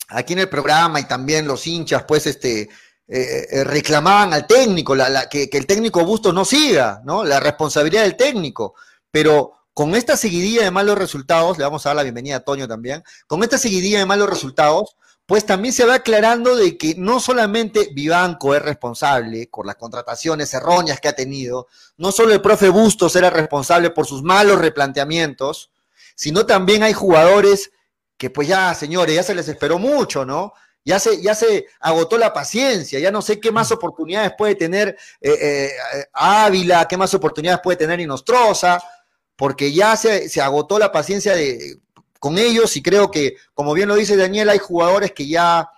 aquí 0.09 0.33
en 0.33 0.39
el 0.39 0.49
programa 0.49 0.99
y 0.99 1.07
también 1.07 1.47
los 1.47 1.67
hinchas, 1.67 2.05
pues, 2.05 2.27
este, 2.27 2.71
eh, 3.09 3.47
eh 3.51 3.65
reclamaban 3.65 4.33
al 4.35 4.47
técnico, 4.47 4.95
la, 4.95 5.09
la, 5.09 5.29
que, 5.29 5.49
el 5.51 5.67
técnico 5.67 6.05
Bustos 6.05 6.35
no 6.35 6.45
siga, 6.45 7.01
¿no? 7.05 7.25
La 7.25 7.41
responsabilidad 7.41 8.03
del 8.03 8.17
técnico. 8.17 8.75
Pero 9.11 9.53
con 9.75 9.95
esta 9.95 10.17
seguidilla 10.17 10.65
de 10.65 10.71
malos 10.71 10.99
resultados, 10.99 11.57
le 11.57 11.65
vamos 11.65 11.85
a 11.87 11.91
dar 11.91 11.97
la 11.97 12.03
bienvenida 12.03 12.37
a 12.37 12.41
Toño 12.41 12.69
también, 12.69 13.03
con 13.27 13.43
esta 13.43 13.59
seguidilla 13.59 13.99
de 13.99 14.07
malos 14.07 14.29
resultados, 14.29 14.97
pues 15.29 15.45
también 15.45 15.75
se 15.75 15.85
va 15.85 15.95
aclarando 15.95 16.57
de 16.57 16.79
que 16.79 16.95
no 16.97 17.21
solamente 17.21 17.91
Vivanco 17.93 18.55
es 18.55 18.63
responsable 18.63 19.47
por 19.53 19.67
las 19.67 19.77
contrataciones 19.77 20.55
erróneas 20.55 21.01
que 21.01 21.09
ha 21.09 21.13
tenido, 21.13 21.67
no 21.99 22.13
solo 22.13 22.33
el 22.33 22.41
profe 22.41 22.71
Bustos 22.71 23.15
era 23.15 23.29
responsable 23.29 23.91
por 23.91 24.07
sus 24.07 24.23
malos 24.23 24.59
replanteamientos, 24.59 25.71
sino 26.15 26.47
también 26.47 26.83
hay 26.83 26.95
jugadores 26.95 27.71
que 28.17 28.31
pues 28.31 28.49
ya, 28.49 28.75
señores, 28.75 29.15
ya 29.15 29.23
se 29.23 29.35
les 29.35 29.49
esperó 29.49 29.79
mucho, 29.79 30.25
¿no? 30.25 30.55
Ya 30.89 30.99
se, 30.99 31.21
ya 31.21 31.35
se 31.35 31.67
agotó 31.81 32.17
la 32.17 32.33
paciencia, 32.33 32.99
ya 32.99 33.11
no 33.11 33.21
sé 33.21 33.39
qué 33.39 33.53
más 33.53 33.71
oportunidades 33.71 34.33
puede 34.39 34.55
tener 34.55 34.97
eh, 35.21 35.37
eh, 35.39 35.71
Ávila, 36.15 36.89
qué 36.89 36.97
más 36.97 37.13
oportunidades 37.13 37.61
puede 37.63 37.77
tener 37.77 38.01
Inostroza, 38.01 38.83
porque 39.37 39.71
ya 39.71 39.97
se, 39.97 40.31
se 40.31 40.41
agotó 40.41 40.79
la 40.79 40.91
paciencia 40.91 41.35
de, 41.35 41.77
con 42.19 42.39
ellos 42.39 42.75
y 42.75 42.83
creo 42.83 43.11
que, 43.11 43.37
como 43.53 43.75
bien 43.75 43.87
lo 43.87 43.97
dice 43.97 44.17
Daniel, 44.17 44.49
hay 44.49 44.61
jugadores 44.61 45.13
que 45.13 45.29
ya, 45.29 45.69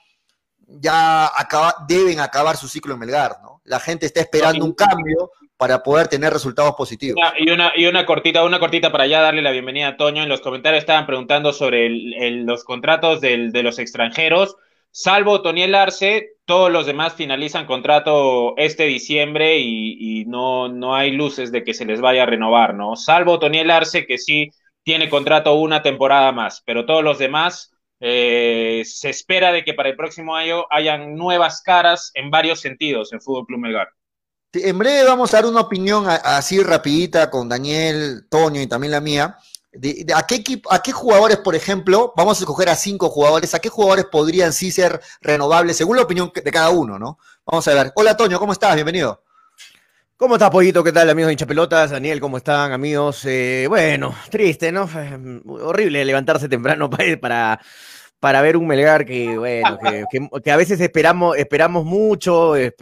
ya 0.68 1.26
acaba, 1.26 1.74
deben 1.88 2.20
acabar 2.20 2.56
su 2.56 2.68
ciclo 2.68 2.94
en 2.94 3.00
Melgar, 3.00 3.38
¿no? 3.42 3.62
La 3.64 3.80
gente 3.80 4.06
está 4.06 4.20
esperando 4.20 4.64
un 4.64 4.74
cambio 4.74 5.32
para 5.56 5.82
poder 5.82 6.06
tener 6.06 6.32
resultados 6.32 6.76
positivos. 6.76 7.20
Y 7.36 7.50
una, 7.50 7.72
y 7.74 7.86
una 7.86 8.06
cortita, 8.06 8.44
una 8.44 8.60
cortita 8.60 8.92
para 8.92 9.08
ya 9.08 9.20
darle 9.20 9.42
la 9.42 9.50
bienvenida 9.50 9.88
a 9.88 9.96
Toño. 9.96 10.22
En 10.22 10.28
los 10.28 10.40
comentarios 10.40 10.82
estaban 10.84 11.04
preguntando 11.04 11.52
sobre 11.52 11.86
el, 11.86 12.14
el, 12.14 12.44
los 12.44 12.62
contratos 12.62 13.20
del, 13.20 13.50
de 13.50 13.64
los 13.64 13.80
extranjeros. 13.80 14.56
Salvo 14.92 15.40
Toniel 15.40 15.74
Arce, 15.74 16.30
todos 16.44 16.70
los 16.70 16.84
demás 16.84 17.14
finalizan 17.14 17.66
contrato 17.66 18.56
este 18.56 18.84
diciembre 18.84 19.58
y, 19.58 20.24
no, 20.26 20.68
no 20.68 20.94
hay 20.94 21.12
luces 21.12 21.52
de 21.52 21.62
que 21.62 21.74
se 21.74 21.84
les 21.84 22.00
vaya 22.00 22.24
a 22.24 22.26
renovar, 22.26 22.74
¿no? 22.74 22.96
Salvo 22.96 23.38
Toniel 23.38 23.70
Arce, 23.70 24.06
que 24.06 24.18
sí 24.18 24.50
tiene 24.82 25.08
contrato 25.08 25.54
una 25.54 25.82
temporada 25.82 26.32
más, 26.32 26.62
pero 26.66 26.86
todos 26.86 27.04
los 27.04 27.18
demás 27.18 27.72
eh, 28.00 28.82
se 28.84 29.10
espera 29.10 29.52
de 29.52 29.62
que 29.62 29.74
para 29.74 29.90
el 29.90 29.96
próximo 29.96 30.34
año 30.34 30.64
hayan 30.70 31.14
nuevas 31.14 31.62
caras 31.62 32.10
en 32.14 32.30
varios 32.30 32.60
sentidos 32.60 33.12
en 33.12 33.20
Fútbol 33.20 33.46
Club 33.46 33.60
Melgar. 33.60 33.88
En 34.52 34.76
breve 34.76 35.04
vamos 35.04 35.32
a 35.32 35.36
dar 35.36 35.46
una 35.46 35.60
opinión 35.60 36.06
así 36.08 36.60
rapidita 36.60 37.30
con 37.30 37.48
Daniel, 37.48 38.26
Toño 38.28 38.60
y 38.60 38.66
también 38.66 38.90
la 38.90 39.00
mía. 39.00 39.38
De, 39.72 40.04
¿a, 40.14 40.26
qué 40.26 40.36
equipo, 40.36 40.72
¿A 40.72 40.82
qué 40.82 40.90
jugadores, 40.90 41.38
por 41.38 41.54
ejemplo, 41.54 42.12
vamos 42.16 42.38
a 42.38 42.42
escoger 42.42 42.68
a 42.68 42.74
cinco 42.74 43.08
jugadores, 43.08 43.54
a 43.54 43.60
qué 43.60 43.68
jugadores 43.68 44.06
podrían 44.06 44.52
sí 44.52 44.72
ser 44.72 45.00
renovables 45.20 45.76
según 45.76 45.96
la 45.96 46.02
opinión 46.02 46.32
de 46.34 46.50
cada 46.50 46.70
uno, 46.70 46.98
¿no? 46.98 47.18
Vamos 47.46 47.66
a 47.68 47.74
ver. 47.74 47.92
Hola 47.94 48.16
Toño, 48.16 48.38
¿cómo 48.38 48.52
estás? 48.52 48.74
Bienvenido. 48.74 49.22
¿Cómo 50.16 50.34
estás, 50.34 50.50
Pollito? 50.50 50.84
¿Qué 50.84 50.92
tal, 50.92 51.08
amigos 51.08 51.34
de 51.34 51.46
Pelotas? 51.46 51.92
Daniel, 51.92 52.20
¿cómo 52.20 52.36
están, 52.36 52.72
amigos? 52.72 53.24
Eh, 53.24 53.66
bueno, 53.68 54.14
triste, 54.28 54.72
¿no? 54.72 54.86
Horrible 55.46 56.04
levantarse 56.04 56.48
temprano 56.48 56.90
para, 56.90 57.60
para 58.18 58.42
ver 58.42 58.56
un 58.56 58.66
Melgar 58.66 59.06
que, 59.06 59.38
bueno, 59.38 59.78
que, 59.78 60.04
que, 60.10 60.28
que 60.42 60.50
a 60.50 60.56
veces 60.56 60.80
esperamos, 60.80 61.38
esperamos 61.38 61.84
mucho 61.84 62.56
eh, 62.56 62.74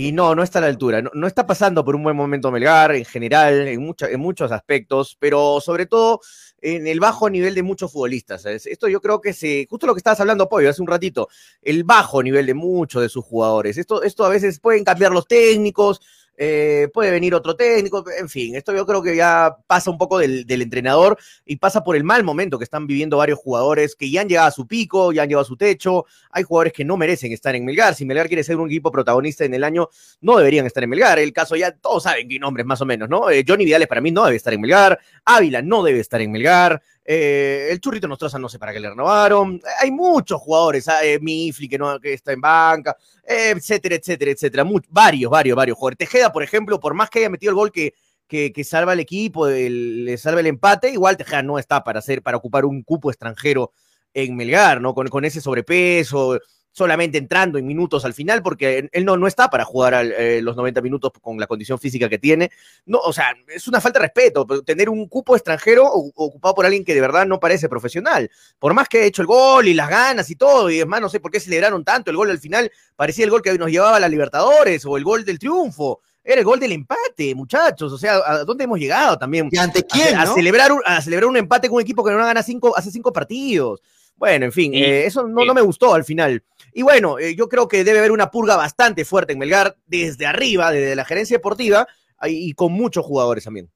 y 0.00 0.12
no, 0.12 0.32
no 0.36 0.44
está 0.44 0.60
a 0.60 0.62
la 0.62 0.68
altura. 0.68 1.02
No, 1.02 1.26
está 1.26 1.44
pasando 1.44 1.84
por 1.84 1.96
un 1.96 2.04
buen 2.04 2.14
momento 2.14 2.52
Melgar 2.52 2.94
en 2.94 3.04
general, 3.04 3.66
en, 3.66 3.82
mucha, 3.82 4.08
en 4.08 4.20
muchos 4.20 4.52
aspectos, 4.52 5.16
pero 5.18 5.60
sobre 5.60 5.86
todo 5.86 6.20
en 6.60 6.86
el 6.86 7.00
bajo 7.00 7.28
nivel 7.28 7.52
de 7.56 7.64
muchos 7.64 7.90
futbolistas. 7.90 8.46
Esto 8.46 8.86
yo 8.86 9.00
creo 9.00 9.20
que 9.20 9.32
se, 9.32 9.66
justo 9.68 9.88
lo 9.88 9.94
que 9.94 9.98
estabas 9.98 10.20
hablando, 10.20 10.48
Pollo, 10.48 10.70
hace 10.70 10.82
un 10.82 10.86
ratito, 10.86 11.28
el 11.62 11.82
bajo 11.82 12.22
nivel 12.22 12.46
de 12.46 12.54
muchos 12.54 13.02
de 13.02 13.08
sus 13.08 13.24
jugadores. 13.24 13.76
Esto, 13.76 14.04
esto 14.04 14.24
a 14.24 14.28
veces 14.28 14.60
pueden 14.60 14.84
cambiar 14.84 15.10
los 15.10 15.26
técnicos, 15.26 16.00
eh, 16.40 16.88
puede 16.94 17.10
venir 17.10 17.34
otro 17.34 17.56
técnico, 17.56 18.04
en 18.16 18.28
fin, 18.28 18.54
esto 18.54 18.72
yo 18.72 18.86
creo 18.86 19.02
que 19.02 19.16
ya 19.16 19.56
pasa 19.66 19.90
un 19.90 19.98
poco 19.98 20.18
del, 20.18 20.46
del, 20.46 20.62
entrenador 20.62 21.18
y 21.44 21.56
pasa 21.56 21.82
por 21.82 21.96
el 21.96 22.04
mal 22.04 22.22
momento 22.22 22.58
que 22.58 22.64
están 22.64 22.86
viviendo 22.86 23.16
varios 23.16 23.40
jugadores 23.40 23.96
que 23.96 24.08
ya 24.08 24.20
han 24.20 24.28
llegado 24.28 24.46
a 24.46 24.52
su 24.52 24.68
pico, 24.68 25.10
ya 25.12 25.22
han 25.22 25.28
llegado 25.28 25.42
a 25.42 25.48
su 25.48 25.56
techo, 25.56 26.06
hay 26.30 26.44
jugadores 26.44 26.72
que 26.72 26.84
no 26.84 26.96
merecen 26.96 27.32
estar 27.32 27.56
en 27.56 27.64
Melgar, 27.64 27.96
si 27.96 28.04
Melgar 28.04 28.28
quiere 28.28 28.44
ser 28.44 28.56
un 28.58 28.68
equipo 28.68 28.92
protagonista 28.92 29.44
en 29.44 29.54
el 29.54 29.64
año, 29.64 29.88
no 30.20 30.36
deberían 30.36 30.64
estar 30.64 30.84
en 30.84 30.90
Melgar, 30.90 31.18
el 31.18 31.32
caso 31.32 31.56
ya 31.56 31.72
todos 31.72 32.04
saben 32.04 32.28
qué 32.28 32.38
nombres 32.38 32.64
más 32.64 32.80
o 32.80 32.86
menos, 32.86 33.08
¿no? 33.08 33.28
Eh, 33.30 33.44
Johnny 33.46 33.64
Vidales 33.64 33.88
para 33.88 34.00
mí 34.00 34.12
no 34.12 34.24
debe 34.24 34.36
estar 34.36 34.54
en 34.54 34.60
Melgar, 34.60 35.00
Ávila 35.24 35.60
no 35.60 35.82
debe 35.82 35.98
estar 35.98 36.20
en 36.20 36.30
Melgar, 36.30 36.80
eh, 37.10 37.68
el 37.70 37.80
Churrito 37.80 38.06
Nostroza 38.06 38.38
no 38.38 38.50
sé 38.50 38.58
para 38.58 38.70
qué 38.70 38.80
le 38.80 38.90
renovaron. 38.90 39.58
Hay 39.80 39.90
muchos 39.90 40.38
jugadores, 40.42 40.86
eh, 41.02 41.18
Mifli 41.18 41.66
que, 41.66 41.78
no, 41.78 41.98
que 41.98 42.12
está 42.12 42.32
en 42.32 42.40
banca, 42.42 42.94
etcétera, 43.24 43.94
etcétera, 43.94 44.30
etcétera. 44.30 44.64
Much, 44.64 44.84
varios, 44.90 45.30
varios, 45.30 45.56
varios 45.56 45.78
jugadores. 45.78 45.96
Tejeda, 45.96 46.30
por 46.30 46.42
ejemplo, 46.42 46.78
por 46.78 46.92
más 46.92 47.08
que 47.08 47.20
haya 47.20 47.30
metido 47.30 47.48
el 47.48 47.56
gol 47.56 47.72
que, 47.72 47.94
que, 48.28 48.62
salva 48.62 48.92
al 48.92 49.00
equipo, 49.00 49.48
le 49.48 50.18
salva 50.18 50.40
el 50.40 50.48
empate, 50.48 50.90
igual 50.90 51.16
Tejada 51.16 51.42
no 51.42 51.58
está 51.58 51.82
para 51.82 52.00
hacer, 52.00 52.22
para 52.22 52.36
ocupar 52.36 52.66
un 52.66 52.82
cupo 52.82 53.10
extranjero 53.10 53.72
en 54.12 54.36
Melgar, 54.36 54.82
¿no? 54.82 54.92
Con, 54.92 55.08
con 55.08 55.24
ese 55.24 55.40
sobrepeso, 55.40 56.38
solamente 56.78 57.18
entrando 57.18 57.58
en 57.58 57.66
minutos 57.66 58.04
al 58.04 58.14
final, 58.14 58.40
porque 58.40 58.88
él 58.90 59.04
no, 59.04 59.16
no 59.16 59.26
está 59.26 59.50
para 59.50 59.64
jugar 59.64 59.94
eh, 59.94 60.40
los 60.40 60.56
90 60.56 60.80
minutos 60.80 61.10
con 61.20 61.38
la 61.38 61.48
condición 61.48 61.78
física 61.78 62.08
que 62.08 62.18
tiene. 62.18 62.50
No, 62.86 62.98
o 62.98 63.12
sea, 63.12 63.34
es 63.48 63.66
una 63.66 63.80
falta 63.80 63.98
de 63.98 64.04
respeto 64.04 64.46
tener 64.64 64.88
un 64.88 65.08
cupo 65.08 65.34
extranjero 65.34 65.84
ocupado 65.86 66.54
por 66.54 66.64
alguien 66.64 66.84
que 66.84 66.94
de 66.94 67.00
verdad 67.00 67.26
no 67.26 67.40
parece 67.40 67.68
profesional. 67.68 68.30
Por 68.58 68.74
más 68.74 68.88
que 68.88 68.98
ha 68.98 69.04
hecho 69.04 69.22
el 69.22 69.26
gol 69.26 69.66
y 69.66 69.74
las 69.74 69.90
ganas 69.90 70.30
y 70.30 70.36
todo, 70.36 70.70
y 70.70 70.78
es 70.78 70.86
más, 70.86 71.00
no 71.00 71.08
sé 71.08 71.18
por 71.18 71.32
qué 71.32 71.40
celebraron 71.40 71.84
tanto 71.84 72.10
el 72.10 72.16
gol 72.16 72.30
al 72.30 72.38
final, 72.38 72.70
parecía 72.94 73.24
el 73.24 73.30
gol 73.30 73.42
que 73.42 73.58
nos 73.58 73.70
llevaba 73.70 73.96
a 73.96 74.00
la 74.00 74.08
Libertadores 74.08 74.86
o 74.86 74.96
el 74.96 75.04
gol 75.04 75.24
del 75.24 75.38
triunfo. 75.38 76.00
Era 76.22 76.40
el 76.40 76.44
gol 76.44 76.60
del 76.60 76.72
empate, 76.72 77.34
muchachos. 77.34 77.92
O 77.92 77.98
sea, 77.98 78.20
¿a 78.24 78.44
dónde 78.44 78.64
hemos 78.64 78.78
llegado 78.78 79.18
también? 79.18 79.48
¿Y 79.50 79.56
ante 79.56 79.82
quién? 79.84 80.16
A, 80.16 80.26
celebrar, 80.26 80.70
un, 80.72 80.82
a 80.84 81.00
celebrar 81.00 81.28
un 81.28 81.38
empate 81.38 81.68
con 81.68 81.76
un 81.76 81.82
equipo 81.82 82.04
que 82.04 82.12
no 82.12 82.18
gana 82.18 82.42
cinco, 82.42 82.76
hace 82.76 82.90
cinco 82.90 83.12
partidos. 83.12 83.80
Bueno, 84.18 84.46
en 84.46 84.52
fin, 84.52 84.74
eh, 84.74 85.06
eso 85.06 85.26
no, 85.26 85.44
no, 85.44 85.54
me 85.54 85.60
gustó 85.60 85.94
al 85.94 86.04
final. 86.04 86.42
Y 86.74 86.82
bueno, 86.82 87.18
eh, 87.18 87.34
yo 87.36 87.48
creo 87.48 87.68
que 87.68 87.84
debe 87.84 88.00
haber 88.00 88.12
una 88.12 88.30
purga 88.30 88.56
bastante 88.56 89.04
fuerte 89.04 89.32
en 89.32 89.38
Melgar 89.38 89.76
desde 89.86 90.26
arriba, 90.26 90.72
desde 90.72 90.96
la 90.96 91.04
gerencia 91.04 91.36
deportiva 91.36 91.86
y 92.24 92.52
con 92.54 92.72
muchos 92.72 93.06
jugadores 93.06 93.44
también. 93.44 93.70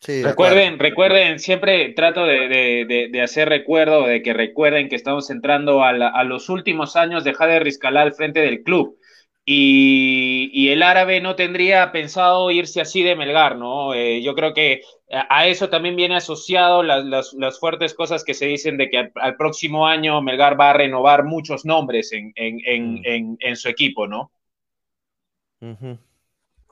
Sí, 0.00 0.22
recuerden, 0.22 0.78
recuerden, 0.78 1.38
siempre 1.38 1.90
trato 1.90 2.24
de, 2.24 3.20
hacer 3.22 3.50
recuerdo, 3.50 4.06
de 4.06 4.22
que 4.22 4.32
recuerden 4.32 4.88
que 4.88 4.96
estamos 4.96 5.28
entrando 5.28 5.84
a, 5.84 6.24
los 6.24 6.48
últimos 6.48 6.96
años 6.96 7.22
de 7.22 7.34
Jader 7.34 7.64
Rizcalá 7.64 8.00
al 8.00 8.14
frente 8.14 8.40
del 8.40 8.62
club. 8.62 8.96
Y, 9.44 10.68
el 10.70 10.82
árabe 10.82 11.20
no 11.20 11.34
tendría 11.34 11.90
pensado 11.92 12.50
irse 12.50 12.80
así 12.80 13.02
de 13.02 13.16
Melgar, 13.16 13.56
¿no? 13.56 13.94
Eh, 13.94 14.22
yo 14.22 14.34
creo 14.34 14.54
que 14.54 14.82
a 15.10 15.48
eso 15.48 15.68
también 15.68 15.96
viene 15.96 16.16
asociado 16.16 16.82
las, 16.82 17.58
fuertes 17.58 17.94
cosas 17.94 18.22
que 18.22 18.34
se 18.34 18.46
dicen 18.46 18.76
de 18.76 18.88
que 18.90 19.10
al, 19.14 19.36
próximo 19.36 19.86
año 19.86 20.20
Melgar 20.22 20.60
va 20.60 20.70
a 20.70 20.74
renovar 20.74 21.24
muchos 21.24 21.64
nombres 21.64 22.12
en, 22.12 22.32
mm. 22.36 23.56
su 23.56 23.68
equipo, 23.68 24.06
¿no? 24.06 24.30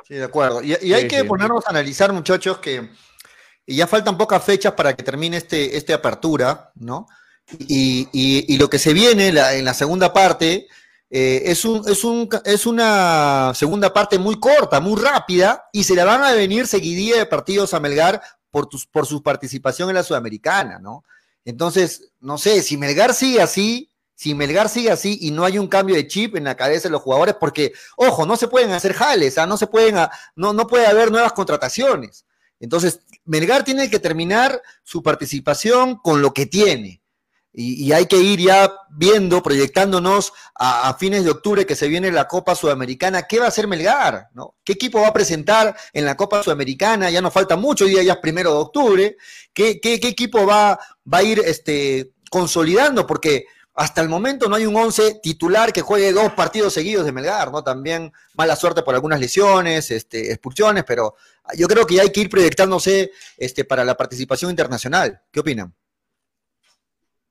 Sí, 0.06 0.14
de 0.14 0.24
acuerdo. 0.24 0.62
Y, 0.62 0.72
hay 0.92 1.08
que 1.08 1.24
ponernos 1.24 1.66
a 1.66 1.70
analizar, 1.70 2.12
muchachos, 2.12 2.58
que 2.58 2.88
ya 3.66 3.86
faltan 3.86 4.16
pocas 4.16 4.44
fechas 4.44 4.74
para 4.74 4.94
que 4.94 5.02
termine 5.02 5.38
este, 5.38 5.76
este 5.76 5.92
apertura, 5.92 6.70
¿no? 6.76 7.06
Y, 7.58 8.56
lo 8.56 8.70
que 8.70 8.78
se 8.78 8.92
viene 8.92 9.28
en 9.28 9.64
la 9.64 9.74
segunda 9.74 10.12
parte 10.12 10.68
eh, 11.10 11.42
es, 11.46 11.64
un, 11.64 11.88
es, 11.88 12.04
un, 12.04 12.28
es 12.44 12.66
una 12.66 13.52
segunda 13.54 13.92
parte 13.92 14.18
muy 14.18 14.38
corta, 14.38 14.80
muy 14.80 15.00
rápida, 15.00 15.68
y 15.72 15.84
se 15.84 15.94
le 15.94 16.04
van 16.04 16.22
a 16.22 16.32
venir 16.32 16.66
seguidilla 16.66 17.16
de 17.16 17.26
partidos 17.26 17.72
a 17.74 17.80
Melgar 17.80 18.20
por, 18.50 18.68
por 18.90 19.06
su 19.06 19.22
participación 19.22 19.88
en 19.88 19.94
la 19.94 20.02
Sudamericana, 20.02 20.78
¿no? 20.78 21.04
Entonces, 21.44 22.12
no 22.20 22.36
sé, 22.36 22.62
si 22.62 22.76
Melgar 22.76 23.14
sigue 23.14 23.40
así, 23.40 23.90
si 24.14 24.34
Melgar 24.34 24.68
sigue 24.68 24.90
así 24.90 25.16
y 25.22 25.30
no 25.30 25.44
hay 25.44 25.58
un 25.58 25.68
cambio 25.68 25.94
de 25.94 26.06
chip 26.06 26.36
en 26.36 26.44
la 26.44 26.56
cabeza 26.56 26.88
de 26.88 26.92
los 26.92 27.02
jugadores, 27.02 27.36
porque, 27.40 27.72
ojo, 27.96 28.26
no 28.26 28.36
se 28.36 28.48
pueden 28.48 28.72
hacer 28.72 28.92
jales, 28.92 29.38
¿ah? 29.38 29.46
no 29.46 29.56
se 29.56 29.66
pueden, 29.66 29.94
no, 30.36 30.52
no 30.52 30.66
puede 30.66 30.86
haber 30.86 31.10
nuevas 31.10 31.32
contrataciones. 31.32 32.26
Entonces, 32.60 33.00
Melgar 33.24 33.64
tiene 33.64 33.88
que 33.88 33.98
terminar 33.98 34.60
su 34.82 35.02
participación 35.02 35.96
con 35.96 36.20
lo 36.20 36.34
que 36.34 36.46
tiene. 36.46 37.00
Y, 37.60 37.90
hay 37.90 38.06
que 38.06 38.18
ir 38.18 38.38
ya 38.38 38.72
viendo, 38.88 39.42
proyectándonos 39.42 40.32
a, 40.54 40.94
fines 40.94 41.24
de 41.24 41.30
octubre 41.30 41.66
que 41.66 41.74
se 41.74 41.88
viene 41.88 42.12
la 42.12 42.28
Copa 42.28 42.54
Sudamericana. 42.54 43.22
¿Qué 43.22 43.40
va 43.40 43.46
a 43.46 43.48
hacer 43.48 43.66
Melgar? 43.66 44.28
¿no? 44.32 44.54
¿Qué 44.62 44.74
equipo 44.74 45.00
va 45.00 45.08
a 45.08 45.12
presentar 45.12 45.76
en 45.92 46.04
la 46.04 46.16
Copa 46.16 46.40
Sudamericana? 46.40 47.10
Ya 47.10 47.20
no 47.20 47.32
falta 47.32 47.56
mucho, 47.56 47.86
día 47.86 48.04
ya 48.04 48.12
es 48.12 48.18
primero 48.20 48.52
de 48.52 48.58
octubre. 48.58 49.16
¿Qué, 49.52 49.80
qué, 49.80 49.94
equipo 49.94 50.46
va, 50.46 50.78
a 51.10 51.22
ir 51.24 51.42
este, 51.44 52.12
consolidando? 52.30 53.04
Porque 53.08 53.46
hasta 53.74 54.02
el 54.02 54.08
momento 54.08 54.48
no 54.48 54.54
hay 54.54 54.64
un 54.64 54.76
once 54.76 55.18
titular 55.20 55.72
que 55.72 55.82
juegue 55.82 56.12
dos 56.12 56.34
partidos 56.34 56.72
seguidos 56.72 57.06
de 57.06 57.10
Melgar, 57.10 57.50
¿no? 57.50 57.64
También 57.64 58.12
mala 58.34 58.54
suerte 58.54 58.84
por 58.84 58.94
algunas 58.94 59.18
lesiones, 59.18 59.90
este, 59.90 60.30
expulsiones, 60.30 60.84
pero 60.84 61.16
yo 61.56 61.66
creo 61.66 61.84
que 61.84 61.96
ya 61.96 62.02
hay 62.02 62.12
que 62.12 62.20
ir 62.20 62.30
proyectándose 62.30 63.10
este, 63.36 63.64
para 63.64 63.84
la 63.84 63.96
participación 63.96 64.52
internacional. 64.52 65.22
¿Qué 65.32 65.40
opinan? 65.40 65.74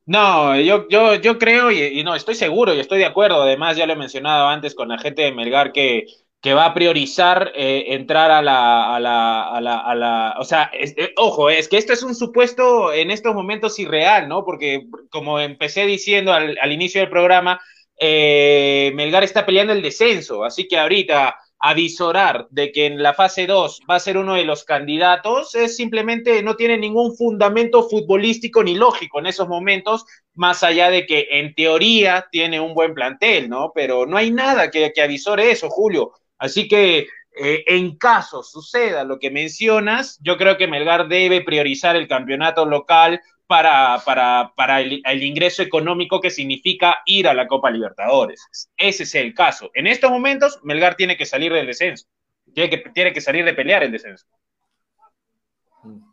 No, 0.07 0.57
yo, 0.57 0.87
yo, 0.87 1.15
yo 1.15 1.37
creo 1.37 1.69
y, 1.69 2.01
no, 2.03 2.15
estoy 2.15 2.33
seguro 2.35 2.73
y 2.73 2.79
estoy 2.79 2.99
de 2.99 3.05
acuerdo. 3.05 3.41
Además, 3.41 3.75
ya 3.75 3.85
lo 3.85 3.91
he 3.93 3.97
mencionado 3.97 4.47
antes 4.47 4.73
con 4.73 4.87
la 4.87 4.97
gente 4.97 5.21
de 5.23 5.33
Melgar 5.33 5.73
que, 5.73 6.05
que 6.41 6.53
va 6.53 6.65
a 6.67 6.73
priorizar 6.73 7.51
eh, 7.53 7.87
entrar 7.89 8.31
a 8.31 8.41
la, 8.41 8.95
a 8.95 8.99
la, 9.01 9.43
a 9.49 9.59
la, 9.59 9.77
a 9.79 9.95
la 9.95 10.35
o 10.39 10.45
sea, 10.45 10.71
eh, 10.73 11.13
ojo, 11.17 11.49
es 11.49 11.67
que 11.67 11.77
esto 11.77 11.91
es 11.91 12.03
un 12.03 12.15
supuesto 12.15 12.93
en 12.93 13.11
estos 13.11 13.35
momentos 13.35 13.77
irreal, 13.79 14.29
¿no? 14.29 14.45
Porque 14.45 14.87
como 15.09 15.41
empecé 15.41 15.85
diciendo 15.85 16.31
al, 16.31 16.57
al 16.61 16.71
inicio 16.71 17.01
del 17.01 17.09
programa, 17.09 17.59
eh, 17.99 18.93
Melgar 18.95 19.25
está 19.25 19.45
peleando 19.45 19.73
el 19.73 19.81
descenso, 19.81 20.45
así 20.45 20.69
que 20.69 20.79
ahorita 20.79 21.35
avisorar 21.59 22.47
de 22.51 22.71
que 22.71 22.85
en 22.85 23.01
la 23.01 23.13
fase 23.13 23.47
2 23.47 23.81
va 23.89 23.95
a 23.95 23.99
ser 23.99 24.17
uno 24.17 24.35
de 24.35 24.45
los 24.45 24.63
candidatos, 24.63 25.55
es 25.55 25.75
simplemente 25.75 26.43
no 26.43 26.55
tiene 26.55 26.77
ningún 26.77 27.15
fundamento 27.15 27.87
futbolístico 27.89 28.63
ni 28.63 28.75
lógico 28.75 29.19
en 29.19 29.25
esos 29.25 29.47
momentos, 29.47 30.05
más 30.35 30.63
allá 30.63 30.89
de 30.89 31.05
que 31.05 31.27
en 31.31 31.55
teoría 31.55 32.27
tiene 32.31 32.59
un 32.59 32.73
buen 32.73 32.93
plantel, 32.93 33.49
¿no? 33.49 33.71
Pero 33.73 34.05
no 34.05 34.17
hay 34.17 34.31
nada 34.31 34.69
que, 34.69 34.91
que 34.93 35.01
avisore 35.01 35.51
eso, 35.51 35.69
Julio. 35.69 36.11
Así 36.37 36.67
que 36.67 37.07
eh, 37.39 37.63
en 37.67 37.97
caso 37.97 38.41
suceda 38.41 39.03
lo 39.03 39.19
que 39.19 39.29
mencionas, 39.29 40.19
yo 40.21 40.37
creo 40.37 40.57
que 40.57 40.67
Melgar 40.67 41.07
debe 41.07 41.41
priorizar 41.41 41.95
el 41.95 42.07
campeonato 42.07 42.65
local 42.65 43.21
para, 43.47 44.01
para, 44.05 44.53
para 44.55 44.81
el, 44.81 45.23
ingreso 45.23 45.63
económico 45.63 46.19
que 46.19 46.29
significa 46.29 47.01
ir 47.05 47.27
a 47.27 47.33
la 47.33 47.47
Copa 47.47 47.71
Libertadores. 47.71 48.47
Ese 48.75 49.03
es 49.03 49.15
el 49.15 49.33
caso. 49.33 49.71
En 49.73 49.87
estos 49.87 50.11
momentos, 50.11 50.59
Melgar 50.63 50.95
tiene 50.95 51.17
que 51.17 51.25
salir 51.25 51.53
del 51.53 51.65
descenso. 51.65 52.05
Tiene 52.53 52.69
que, 52.69 52.89
tiene 52.91 53.13
que 53.13 53.21
salir 53.21 53.45
de 53.45 53.53
pelear 53.53 53.83
el 53.83 53.91
descenso. 53.91 54.25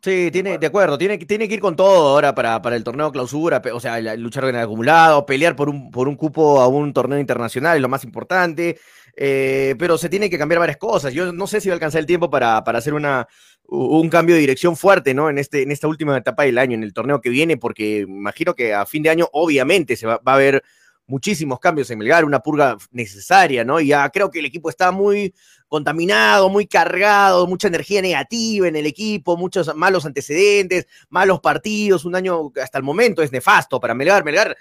Sí, 0.01 0.29
tiene, 0.31 0.57
de 0.57 0.67
acuerdo, 0.67 0.97
tiene, 0.97 1.17
tiene 1.17 1.47
que 1.47 1.55
ir 1.55 1.59
con 1.59 1.75
todo 1.75 2.09
ahora 2.09 2.35
para, 2.35 2.61
para 2.61 2.75
el 2.75 2.83
torneo 2.83 3.11
clausura, 3.11 3.61
o 3.73 3.79
sea, 3.79 3.99
luchar 4.17 4.43
en 4.45 4.55
el 4.55 4.61
acumulado, 4.61 5.25
pelear 5.25 5.55
por 5.55 5.67
un, 5.69 5.89
por 5.89 6.07
un 6.07 6.15
cupo 6.15 6.61
a 6.61 6.67
un 6.67 6.93
torneo 6.93 7.17
internacional 7.19 7.77
es 7.77 7.81
lo 7.81 7.89
más 7.89 8.03
importante, 8.03 8.77
eh, 9.15 9.75
pero 9.79 9.97
se 9.97 10.09
tiene 10.09 10.29
que 10.29 10.37
cambiar 10.37 10.59
varias 10.59 10.77
cosas. 10.77 11.13
Yo 11.13 11.33
no 11.33 11.47
sé 11.47 11.61
si 11.61 11.69
va 11.69 11.73
a 11.73 11.75
alcanzar 11.75 11.99
el 11.99 12.05
tiempo 12.05 12.29
para, 12.29 12.63
para 12.63 12.77
hacer 12.77 12.93
una, 12.93 13.27
un 13.67 14.09
cambio 14.09 14.35
de 14.35 14.41
dirección 14.41 14.75
fuerte, 14.75 15.13
¿no? 15.13 15.29
En, 15.29 15.37
este, 15.37 15.63
en 15.63 15.71
esta 15.71 15.87
última 15.87 16.17
etapa 16.17 16.43
del 16.43 16.57
año, 16.57 16.75
en 16.75 16.83
el 16.83 16.93
torneo 16.93 17.21
que 17.21 17.29
viene, 17.29 17.57
porque 17.57 17.99
imagino 17.99 18.53
que 18.53 18.73
a 18.73 18.85
fin 18.85 19.03
de 19.03 19.09
año, 19.09 19.27
obviamente, 19.31 19.95
se 19.95 20.05
va, 20.05 20.17
va 20.17 20.33
a 20.33 20.35
haber 20.35 20.63
muchísimos 21.07 21.59
cambios 21.59 21.89
en 21.89 21.99
Melgar, 21.99 22.25
una 22.25 22.39
purga 22.39 22.77
necesaria, 22.91 23.63
¿no? 23.63 23.79
Y 23.79 23.87
ya 23.87 24.09
creo 24.09 24.31
que 24.31 24.39
el 24.39 24.45
equipo 24.45 24.69
está 24.69 24.91
muy, 24.91 25.33
contaminado, 25.75 26.47
muy 26.49 26.67
cargado, 26.67 27.47
mucha 27.47 27.67
energía 27.67 28.01
negativa 28.01 28.65
en 28.69 28.77
el 28.77 28.85
equipo, 28.85 29.35
muchos 29.35 29.75
malos 29.75 30.05
antecedentes, 30.05 30.87
malos 31.09 31.41
partidos, 31.41 32.05
un 32.05 32.15
año 32.15 32.53
hasta 32.63 32.77
el 32.77 32.83
momento 32.85 33.21
es 33.21 33.33
nefasto 33.33 33.77
para 33.77 33.93
Melgar. 33.93 34.23
Melgar 34.23 34.55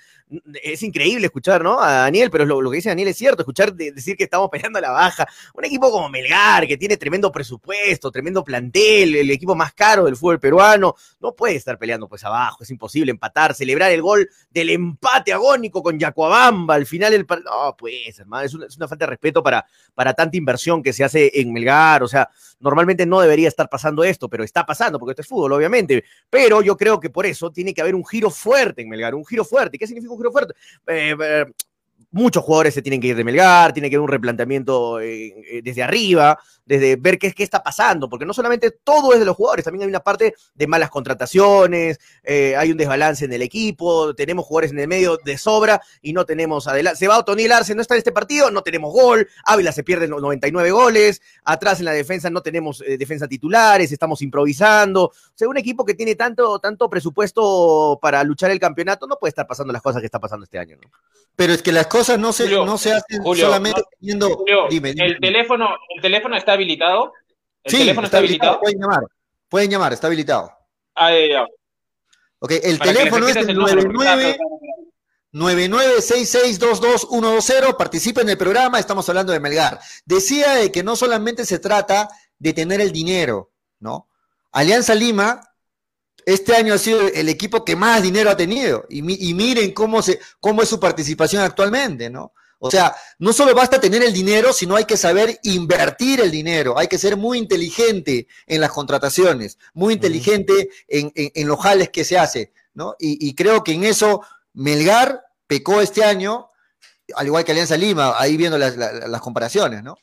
es 0.63 0.83
increíble 0.83 1.27
escuchar, 1.27 1.63
¿no? 1.63 1.81
A 1.81 1.93
Daniel, 1.93 2.31
pero 2.31 2.45
lo, 2.45 2.69
que 2.69 2.77
dice 2.77 2.89
Daniel 2.89 3.09
es 3.09 3.17
cierto, 3.17 3.43
escuchar 3.43 3.73
decir 3.75 4.17
que 4.17 4.25
estamos 4.25 4.49
peleando 4.51 4.79
a 4.81 4.83
la 4.83 4.91
baja. 4.91 5.29
Un 5.55 5.65
equipo 5.65 5.91
como 5.93 6.09
Melgar, 6.09 6.67
que 6.67 6.77
tiene 6.77 6.97
tremendo 6.97 7.31
presupuesto, 7.31 8.11
tremendo 8.11 8.43
plantel, 8.43 9.15
el 9.15 9.31
equipo 9.31 9.55
más 9.55 9.73
caro 9.73 10.05
del 10.05 10.17
fútbol 10.17 10.41
peruano, 10.41 10.97
no 11.21 11.33
puede 11.37 11.57
estar 11.57 11.79
peleando 11.79 12.09
pues 12.09 12.25
abajo, 12.25 12.65
es 12.65 12.71
imposible 12.71 13.13
empatar, 13.13 13.55
celebrar 13.55 13.93
el 13.93 14.03
gol 14.03 14.29
del 14.51 14.71
empate 14.71 15.33
agónico 15.33 15.81
con 15.83 15.99
Yacuabamba 15.99 16.75
al 16.75 16.87
final 16.87 17.25
partido. 17.25 17.51
No, 17.51 17.77
pues, 17.77 18.19
hermano, 18.19 18.45
es 18.45 18.55
una, 18.55 18.67
es 18.67 18.77
una 18.77 18.89
falta 18.89 19.05
de 19.05 19.11
respeto 19.11 19.43
para, 19.43 19.67
para 19.95 20.15
tanta 20.15 20.37
inversión 20.37 20.83
que 20.83 20.93
se 20.93 21.04
hace 21.05 21.31
en 21.41 21.53
Melgar, 21.53 22.03
o 22.03 22.09
sea, 22.09 22.29
normalmente 22.61 23.07
no 23.07 23.21
debería 23.21 23.49
estar 23.49 23.69
pasando 23.69 24.05
esto, 24.05 24.29
pero 24.29 24.45
está 24.45 24.65
pasando 24.65 24.99
porque 24.99 25.13
esto 25.13 25.23
es 25.23 25.29
fútbol, 25.29 25.53
obviamente, 25.53 26.05
pero 26.31 26.63
yo 26.63 26.77
creo 26.77 26.99
que 26.99 27.11
por 27.11 27.27
eso 27.27 27.53
tiene 27.53 27.75
que 27.75 27.81
haber 27.81 27.95
un 27.95 28.05
giro 28.05 28.31
fuerte 28.31 28.83
en 28.83 28.89
Melgar, 28.89 29.15
un 29.15 29.25
giro 29.25 29.45
fuerte. 29.45 29.79
¿Qué 29.79 29.87
significa 29.87 30.13
un 30.13 30.19
giro 30.19 30.33
fuerte? 30.33 30.55
Eh, 30.87 31.15
eh, 31.21 31.47
muchos 32.15 32.45
jugadores 32.45 32.75
se 32.75 32.81
tienen 32.81 33.01
que 33.01 33.09
ir 33.09 33.17
de 33.17 33.25
Melgar, 33.25 33.73
tiene 33.73 33.91
que 33.91 33.97
haber 33.97 34.05
un 34.05 34.09
replanteamiento 34.09 35.01
eh, 35.01 35.61
desde 35.65 35.83
arriba, 35.83 36.39
desde 36.65 36.95
ver 36.95 37.19
qué, 37.19 37.33
qué 37.33 37.43
está 37.43 37.61
pasando, 37.63 38.09
porque 38.09 38.25
no 38.25 38.33
solamente 38.33 38.71
todo 38.71 39.13
es 39.13 39.19
de 39.19 39.27
los 39.27 39.37
jugadores, 39.37 39.65
también 39.65 39.83
hay 39.83 39.89
una 39.89 40.01
parte 40.01 40.35
de 40.55 40.67
malas 40.69 40.91
contrataciones, 40.91 41.99
eh, 42.23 42.55
hay 42.57 42.71
un 42.71 42.77
desbalance 42.77 43.25
en 43.25 43.33
el 43.33 43.43
equipo, 43.43 44.15
tenemos 44.15 44.47
jugadores 44.47 44.71
en 44.71 44.79
el 44.79 44.87
medio 44.87 45.19
de 45.25 45.37
sobra 45.37 45.83
y 46.01 46.13
no 46.13 46.25
tenemos 46.25 46.69
adelante. 46.69 47.01
Se 47.01 47.09
va 47.09 47.19
Otoniel 47.19 47.51
Arce, 47.51 47.75
no 47.75 47.83
está 47.83 47.95
en 47.95 47.99
este 47.99 48.13
partido, 48.13 48.49
no 48.53 48.63
tenemos 48.63 48.93
gol, 48.93 49.27
Ávila 49.45 49.73
se 49.73 49.83
pierde 49.83 50.07
99 50.07 50.71
goles, 50.71 51.21
atrás 51.45 51.81
en 51.81 51.87
la 51.87 51.93
defensa 51.93 52.31
no 52.31 52.43
tenemos 52.43 52.81
eh, 52.87 52.97
defensa 52.97 53.27
titulares, 53.27 53.91
estamos 53.91 54.23
improvisando. 54.23 55.07
O 55.07 55.13
sea, 55.35 55.49
un 55.49 55.57
equipo 55.57 55.85
que 55.85 55.95
tiene 55.95 56.15
tanto, 56.15 56.61
tanto 56.61 56.89
presupuesto 56.89 57.99
para 58.01 58.23
luchar 58.23 58.53
el 58.53 58.61
campeonato 58.61 59.09
no 59.09 59.17
puede 59.17 59.31
estar 59.31 59.49
pasando 59.49 59.73
las 59.73 59.83
cosas 59.83 60.01
que 60.01 60.07
está 60.07 60.21
pasando 60.21 60.45
este 60.45 60.61
año. 60.61 60.77
¿no? 60.81 60.89
Pero 61.37 61.53
es 61.53 61.63
que 61.63 61.73
las 61.73 61.89
cosas 61.89 62.04
no 62.19 62.33
se, 62.33 62.49
no 62.49 62.79
se 62.79 62.93
hacen 62.93 63.23
solamente 63.23 63.83
El, 64.01 65.19
teléfono, 65.21 65.69
¿El 65.95 66.03
teléfono 66.03 66.37
está 66.37 66.53
habilitado? 66.53 67.13
¿El 67.63 67.73
teléfono 67.73 68.07
está, 68.07 68.19
habilitado? 68.19 68.61
Pueden 68.61 68.81
llamar, 68.81 69.03
pueden 69.49 69.71
llamar, 69.71 69.93
está 69.93 70.07
habilitado. 70.07 70.53
Ah, 70.95 71.11
ya, 71.13 71.47
Ok, 72.39 72.53
el 72.63 72.79
teléfono 72.79 73.29
es 73.29 73.37
el 73.37 73.57
99... 73.57 74.37
9966222120, 75.35 77.77
participa 77.77 78.21
en 78.21 78.29
el 78.29 78.39
programa, 78.39 78.79
estamos 78.79 79.09
hablando 79.09 79.33
de 79.33 79.41
Melgar. 79.41 79.81
Decía 80.05 80.55
de 80.55 80.71
que 80.71 80.85
no 80.85 80.95
solamente 80.95 81.45
se 81.45 81.59
trata 81.59 82.09
de 82.39 82.53
tener 82.53 82.81
el 82.81 82.93
dinero, 82.93 83.51
¿no? 83.81 84.09
Alianza 84.53 84.95
Lima 84.95 85.41
este 86.27 86.55
año 86.55 86.75
ha 86.75 86.79
sido 86.79 87.01
el 87.09 87.29
equipo 87.29 87.65
que 87.65 87.77
más 87.77 88.03
dinero 88.03 88.31
ha 88.31 88.37
tenido 88.37 88.87
y, 88.89 89.03
miren 89.03 89.73
cómo, 89.73 90.03
se, 90.03 90.21
cómo 90.41 90.63
es 90.63 90.69
su 90.69 90.81
participación 90.81 91.43
actualmente, 91.43 92.11
¿no? 92.11 92.33
O 92.59 92.71
sea, 92.71 92.95
no 93.19 93.35
solo 93.35 93.55
basta 93.55 93.79
tener 93.79 94.03
el 94.03 94.13
dinero, 94.15 94.53
sino 94.55 94.75
hay 94.77 94.87
que 94.87 94.97
saber 94.97 95.39
invertir 95.43 96.21
el 96.21 96.31
dinero, 96.31 96.79
hay 96.79 96.89
que 96.89 96.97
ser 96.97 97.17
muy 97.17 97.37
inteligente 97.37 98.27
en 98.47 98.61
las 98.63 98.73
contrataciones, 98.73 99.59
muy 99.75 99.93
inteligente 99.93 100.71
en, 100.89 101.47
los 101.47 101.61
jales 101.61 101.91
que 101.91 102.05
se 102.05 102.17
hace, 102.17 102.53
¿no? 102.73 102.97
Y, 102.99 103.35
creo 103.35 103.63
que 103.63 103.73
en 103.73 103.85
eso 103.85 104.23
Melgar 104.55 105.25
pecó 105.47 105.83
este 105.83 106.05
año, 106.05 106.49
al 107.15 107.27
igual 107.27 107.45
que 107.45 107.53
Alianza 107.53 107.77
Lima, 107.77 108.15
ahí 108.17 108.39
viendo 108.39 108.57
las, 108.57 108.77
las 108.77 109.21
comparaciones, 109.21 109.83
¿no? 109.83 109.97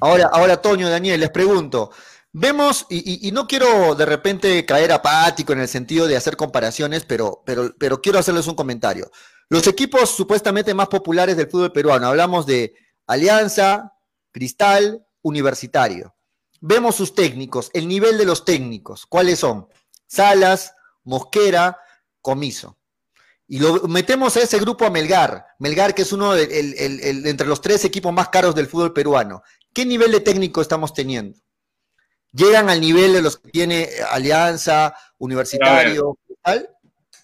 Ahora, 0.00 0.28
ahora, 0.32 0.60
Toño, 0.60 0.90
Daniel, 0.90 1.20
les 1.20 1.30
pregunto, 1.30 1.90
Vemos, 2.36 2.86
y, 2.90 3.30
no 3.30 3.46
quiero 3.46 3.94
de 3.94 4.04
repente 4.04 4.66
caer 4.66 4.90
apático 4.90 5.52
en 5.52 5.60
el 5.60 5.68
sentido 5.68 6.08
de 6.08 6.16
hacer 6.16 6.36
comparaciones, 6.36 7.04
pero, 7.04 7.44
pero, 7.46 7.72
pero 7.78 8.02
quiero 8.02 8.18
hacerles 8.18 8.48
un 8.48 8.56
comentario. 8.56 9.08
Los 9.48 9.68
equipos 9.68 10.10
supuestamente 10.10 10.74
más 10.74 10.88
populares 10.88 11.36
del 11.36 11.48
fútbol 11.48 11.70
peruano, 11.70 12.08
hablamos 12.08 12.44
de 12.44 12.74
Alianza, 13.06 13.92
Cristal, 14.32 15.06
Universitario. 15.22 16.16
Vemos 16.60 16.96
sus 16.96 17.14
técnicos, 17.14 17.70
el 17.72 17.86
nivel 17.86 18.18
de 18.18 18.24
los 18.24 18.44
técnicos, 18.44 19.06
¿cuáles 19.06 19.38
son? 19.38 19.68
Salas, 20.08 20.74
Mosquera, 21.04 21.78
Comiso. 22.20 22.78
Y 23.46 23.60
lo 23.60 23.82
metemos 23.86 24.36
a 24.36 24.42
ese 24.42 24.58
grupo 24.58 24.84
a 24.84 24.90
Melgar, 24.90 25.46
Melgar 25.60 25.94
que 25.94 26.02
es 26.02 26.12
uno 26.12 26.32
de 26.32 26.48
entre 27.26 27.46
los 27.46 27.60
tres 27.60 27.84
equipos 27.84 28.12
más 28.12 28.28
caros 28.30 28.56
del 28.56 28.66
fútbol 28.66 28.92
peruano. 28.92 29.44
¿Qué 29.72 29.86
nivel 29.86 30.10
de 30.10 30.18
técnico 30.18 30.60
estamos 30.60 30.92
teniendo? 30.92 31.43
Llegan 32.34 32.68
al 32.68 32.80
nivel 32.80 33.12
de 33.12 33.22
los 33.22 33.38
que 33.38 33.50
tiene 33.50 33.88
Alianza, 34.10 34.94
Universitario, 35.18 36.18
tal. 36.42 36.68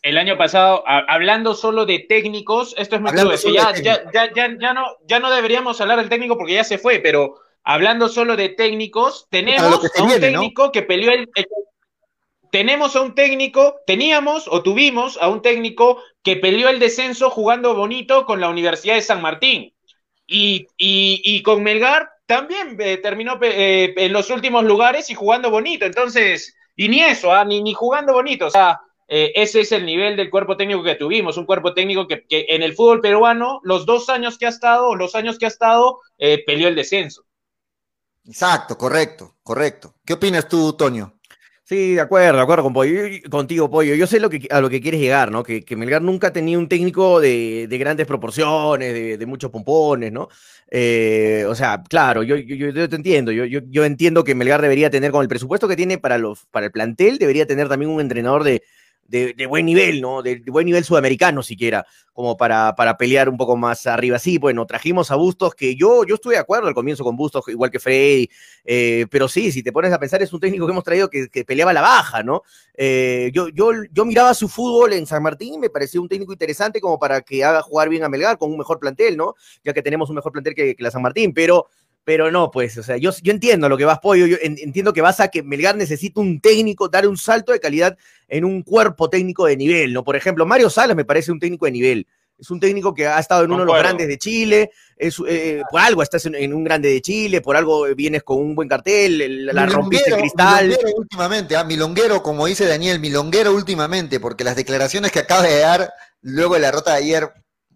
El 0.02 0.16
año 0.16 0.38
pasado, 0.38 0.82
hablando 0.86 1.54
solo 1.54 1.84
de 1.84 1.98
técnicos, 1.98 2.74
esto 2.78 2.96
es 2.96 3.02
muy 3.02 3.12
Ya, 3.54 3.74
ya, 3.74 4.02
ya, 4.12 4.56
ya, 4.58 4.72
no, 4.72 4.86
ya 5.06 5.20
no 5.20 5.30
deberíamos 5.30 5.78
hablar 5.80 5.98
del 5.98 6.08
técnico 6.08 6.38
porque 6.38 6.54
ya 6.54 6.64
se 6.64 6.78
fue, 6.78 7.00
pero 7.00 7.34
hablando 7.64 8.08
solo 8.08 8.36
de 8.36 8.48
técnicos, 8.48 9.26
tenemos 9.28 9.84
a 9.94 10.02
un 10.02 10.20
técnico 10.20 10.72
que 10.72 10.82
peleó 10.82 11.12
el, 11.12 11.28
tenemos 12.50 12.96
a 12.96 13.02
un 13.02 13.14
técnico, 13.14 13.76
teníamos 13.86 14.48
o 14.48 14.62
tuvimos 14.62 15.18
a 15.20 15.28
un 15.28 15.42
técnico 15.42 16.02
que 16.22 16.36
peleó 16.36 16.70
el 16.70 16.78
descenso 16.78 17.28
jugando 17.28 17.74
bonito 17.74 18.24
con 18.24 18.40
la 18.40 18.48
Universidad 18.48 18.94
de 18.94 19.02
San 19.02 19.20
Martín. 19.20 19.74
Y, 20.26 20.68
y, 20.78 21.20
y 21.24 21.42
con 21.42 21.62
Melgar 21.62 22.08
también 22.30 22.76
eh, 22.78 22.98
terminó 22.98 23.40
eh, 23.42 23.92
en 23.96 24.12
los 24.12 24.30
últimos 24.30 24.62
lugares 24.62 25.10
y 25.10 25.16
jugando 25.16 25.50
bonito. 25.50 25.84
Entonces, 25.84 26.54
y 26.76 26.88
ni 26.88 27.02
eso, 27.02 27.32
¿ah? 27.32 27.44
ni, 27.44 27.60
ni 27.60 27.74
jugando 27.74 28.12
bonito. 28.12 28.46
O 28.46 28.50
sea, 28.50 28.78
eh, 29.08 29.32
ese 29.34 29.62
es 29.62 29.72
el 29.72 29.84
nivel 29.84 30.16
del 30.16 30.30
cuerpo 30.30 30.56
técnico 30.56 30.84
que 30.84 30.94
tuvimos, 30.94 31.36
un 31.36 31.44
cuerpo 31.44 31.74
técnico 31.74 32.06
que, 32.06 32.24
en 32.28 32.62
el 32.62 32.74
fútbol 32.74 33.00
peruano, 33.00 33.58
los 33.64 33.84
dos 33.84 34.08
años 34.08 34.38
que 34.38 34.46
ha 34.46 34.50
estado, 34.50 34.94
los 34.94 35.16
años 35.16 35.38
que 35.38 35.46
ha 35.46 35.48
estado, 35.48 35.98
peleó 36.46 36.68
el 36.68 36.76
descenso. 36.76 37.24
Exacto, 38.24 38.78
correcto, 38.78 39.34
correcto. 39.42 39.96
¿Qué 40.06 40.12
opinas 40.12 40.46
tú, 40.46 40.74
Toño? 40.74 41.19
Sí, 41.70 41.94
de 41.94 42.00
acuerdo, 42.00 42.38
de 42.38 42.42
acuerdo 42.42 42.64
con 42.64 42.72
Pollo. 42.72 43.00
contigo, 43.30 43.70
Pollo. 43.70 43.94
Yo 43.94 44.08
sé 44.08 44.18
lo 44.18 44.28
que, 44.28 44.48
a 44.50 44.60
lo 44.60 44.68
que 44.68 44.80
quieres 44.80 45.00
llegar, 45.00 45.30
¿no? 45.30 45.44
Que, 45.44 45.64
Melgar 45.76 46.02
nunca 46.02 46.32
tenido 46.32 46.58
un 46.58 46.68
técnico 46.68 47.20
de, 47.20 47.68
grandes 47.78 48.08
proporciones, 48.08 48.92
de, 49.20 49.26
muchos 49.26 49.52
pompones, 49.52 50.10
¿no? 50.10 50.28
Eh, 50.68 51.44
o 51.48 51.54
sea, 51.54 51.80
claro, 51.88 52.24
yo, 52.24 52.34
yo, 52.34 52.88
te 52.88 52.96
entiendo. 52.96 53.30
Yo, 53.30 53.44
yo, 53.44 53.84
entiendo 53.84 54.24
que 54.24 54.34
Melgar 54.34 54.60
debería 54.60 54.90
tener, 54.90 55.12
con 55.12 55.22
el 55.22 55.28
presupuesto 55.28 55.68
que 55.68 55.76
tiene 55.76 55.96
para, 55.98 56.18
los, 56.18 56.44
para 56.46 56.66
el 56.66 56.72
plantel, 56.72 57.18
debería 57.18 57.46
tener 57.46 57.68
también 57.68 57.92
un 57.92 58.00
entrenador 58.00 58.42
de, 58.42 58.64
de, 59.10 59.46
buen 59.46 59.66
nivel, 59.66 60.00
¿no? 60.00 60.22
De, 60.22 60.42
buen 60.46 60.66
nivel 60.66 60.84
sudamericano 60.84 61.42
siquiera, 61.42 61.84
como 62.12 62.36
para, 62.36 62.74
para 62.76 62.96
pelear 62.96 63.28
un 63.28 63.36
poco 63.36 63.56
más 63.56 63.86
arriba. 63.86 64.18
Sí, 64.18 64.38
bueno, 64.38 64.66
trajimos 64.66 65.10
a 65.10 65.16
Bustos, 65.16 65.54
que 65.54 65.74
yo, 65.74 66.04
yo 66.04 66.14
estuve 66.14 66.34
de 66.34 66.40
acuerdo 66.40 66.68
al 66.68 66.74
comienzo 66.74 67.02
con 67.02 67.16
Bustos, 67.16 67.46
igual 67.48 67.70
que 67.70 67.80
Freddy, 67.80 68.30
eh, 68.64 69.06
pero 69.10 69.28
sí, 69.28 69.50
si 69.50 69.62
te 69.62 69.72
pones 69.72 69.92
a 69.92 69.98
pensar, 69.98 70.22
es 70.22 70.32
un 70.32 70.40
técnico 70.40 70.66
que 70.66 70.72
hemos 70.72 70.84
traído 70.84 71.10
que, 71.10 71.28
peleaba 71.44 71.72
la 71.72 71.80
baja, 71.80 72.22
¿no? 72.22 72.42
Eh, 72.74 73.30
yo, 73.34 73.48
yo, 73.48 73.70
yo 73.90 74.04
miraba 74.04 74.32
su 74.34 74.48
fútbol 74.48 74.92
en 74.92 75.06
San 75.06 75.22
Martín, 75.22 75.58
me 75.58 75.70
pareció 75.70 76.00
un 76.00 76.08
técnico 76.08 76.32
interesante 76.32 76.80
como 76.80 76.98
para 76.98 77.22
que 77.22 77.42
haga 77.42 77.62
jugar 77.62 77.88
bien 77.88 78.04
a 78.04 78.08
Melgar 78.08 78.38
con 78.38 78.50
un 78.50 78.58
mejor 78.58 78.78
plantel, 78.78 79.16
¿no? 79.16 79.34
Ya 79.64 79.72
que 79.72 79.82
tenemos 79.82 80.08
un 80.08 80.16
mejor 80.16 80.32
plantel 80.32 80.54
que, 80.54 80.76
que 80.76 80.82
la 80.82 80.90
San 80.90 81.02
Martín, 81.02 81.34
pero 81.34 81.66
pero 82.04 82.30
no, 82.30 82.50
pues, 82.50 82.76
o 82.78 82.82
sea, 82.82 82.96
yo, 82.96 83.10
yo 83.22 83.32
entiendo 83.32 83.68
lo 83.68 83.76
que 83.76 83.84
vas, 83.84 83.98
Pollo, 83.98 84.26
yo 84.26 84.36
entiendo 84.40 84.92
que 84.92 85.02
vas 85.02 85.20
a 85.20 85.28
que 85.28 85.42
Melgar 85.42 85.76
necesita 85.76 86.20
un 86.20 86.40
técnico, 86.40 86.88
dar 86.88 87.06
un 87.06 87.16
salto 87.16 87.52
de 87.52 87.60
calidad 87.60 87.96
en 88.28 88.44
un 88.44 88.62
cuerpo 88.62 89.10
técnico 89.10 89.46
de 89.46 89.56
nivel, 89.56 89.92
¿no? 89.92 90.02
Por 90.02 90.16
ejemplo, 90.16 90.46
Mario 90.46 90.70
Salas 90.70 90.96
me 90.96 91.04
parece 91.04 91.30
un 91.30 91.38
técnico 91.38 91.66
de 91.66 91.72
nivel. 91.72 92.06
Es 92.38 92.50
un 92.50 92.58
técnico 92.58 92.94
que 92.94 93.06
ha 93.06 93.18
estado 93.18 93.44
en 93.44 93.52
uno 93.52 93.60
de 93.60 93.66
los 93.66 93.78
grandes 93.78 94.08
de 94.08 94.16
Chile, 94.16 94.70
es, 94.96 95.20
eh, 95.28 95.62
por 95.70 95.78
algo 95.80 96.02
estás 96.02 96.24
en, 96.24 96.54
un 96.54 96.64
grande 96.64 96.88
de 96.88 97.02
Chile, 97.02 97.42
por 97.42 97.54
algo 97.54 97.84
vienes 97.94 98.22
con 98.22 98.38
un 98.38 98.54
buen 98.54 98.66
cartel, 98.66 99.44
la 99.46 99.66
rompiste 99.66 100.10
cristal. 100.12 100.68
Milonguero 100.68 100.96
últimamente, 100.96 101.56
¿ah? 101.56 101.64
milonguero, 101.64 102.22
como 102.22 102.46
dice 102.46 102.66
Daniel, 102.66 102.98
milonguero 102.98 103.52
últimamente, 103.52 104.20
porque 104.20 104.42
las 104.42 104.56
declaraciones 104.56 105.12
que 105.12 105.18
acaba 105.18 105.42
de 105.42 105.58
dar 105.58 105.92
luego 106.22 106.54
de 106.54 106.60
la 106.60 106.72
rota 106.72 106.92
de 106.92 106.98
ayer, 106.98 107.30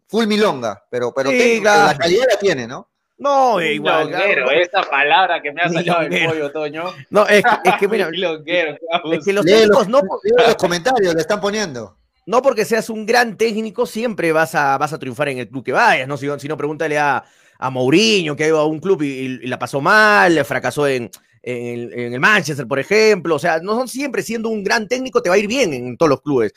full 0.08 0.26
milonga, 0.26 0.82
pero, 0.90 1.12
pero 1.12 1.30
la 1.30 1.94
calidad 1.98 2.24
la 2.30 2.38
tiene, 2.38 2.66
¿no? 2.66 2.88
No, 3.16 3.60
igual. 3.60 4.10
Longuero, 4.10 4.50
esa 4.50 4.82
palabra 4.82 5.40
que 5.40 5.52
me 5.52 5.62
ha 5.62 5.68
salido 5.68 6.00
del 6.00 6.28
pollo, 6.28 6.52
Toño. 6.52 6.84
No, 7.10 7.26
es, 7.26 7.44
es 7.64 7.74
que 7.78 7.88
mira. 7.88 8.08
es 8.10 9.24
que 9.24 9.32
los 9.32 9.44
técnicos 9.44 9.88
no. 9.88 10.00
Los 10.36 10.54
comentarios 10.58 11.14
le 11.14 11.20
están 11.20 11.40
poniendo. 11.40 11.96
No 12.26 12.42
porque 12.42 12.64
seas 12.64 12.88
un 12.88 13.04
gran 13.04 13.36
técnico, 13.36 13.86
siempre 13.86 14.32
vas 14.32 14.54
a, 14.54 14.78
vas 14.78 14.92
a 14.92 14.98
triunfar 14.98 15.28
en 15.28 15.38
el 15.38 15.48
club 15.48 15.62
que 15.62 15.72
vayas, 15.72 16.08
¿no? 16.08 16.16
Si, 16.16 16.26
si 16.38 16.48
no, 16.48 16.56
pregúntale 16.56 16.98
a, 16.98 17.22
a 17.58 17.70
Mourinho, 17.70 18.34
que 18.34 18.44
ha 18.44 18.48
ido 18.48 18.58
a 18.58 18.66
un 18.66 18.80
club 18.80 19.02
y, 19.02 19.46
la 19.46 19.58
pasó 19.58 19.80
mal, 19.82 20.42
fracasó 20.44 20.88
en, 20.88 21.10
en, 21.42 22.14
el 22.14 22.20
Manchester, 22.20 22.66
por 22.66 22.78
ejemplo. 22.78 23.36
O 23.36 23.38
sea, 23.38 23.58
no 23.58 23.74
son 23.74 23.88
siempre 23.88 24.22
siendo 24.22 24.48
un 24.48 24.64
gran 24.64 24.88
técnico, 24.88 25.20
te 25.20 25.28
va 25.28 25.34
a 25.34 25.38
ir 25.38 25.46
bien 25.46 25.74
en 25.74 25.96
todos 25.98 26.08
los 26.08 26.22
clubes. 26.22 26.52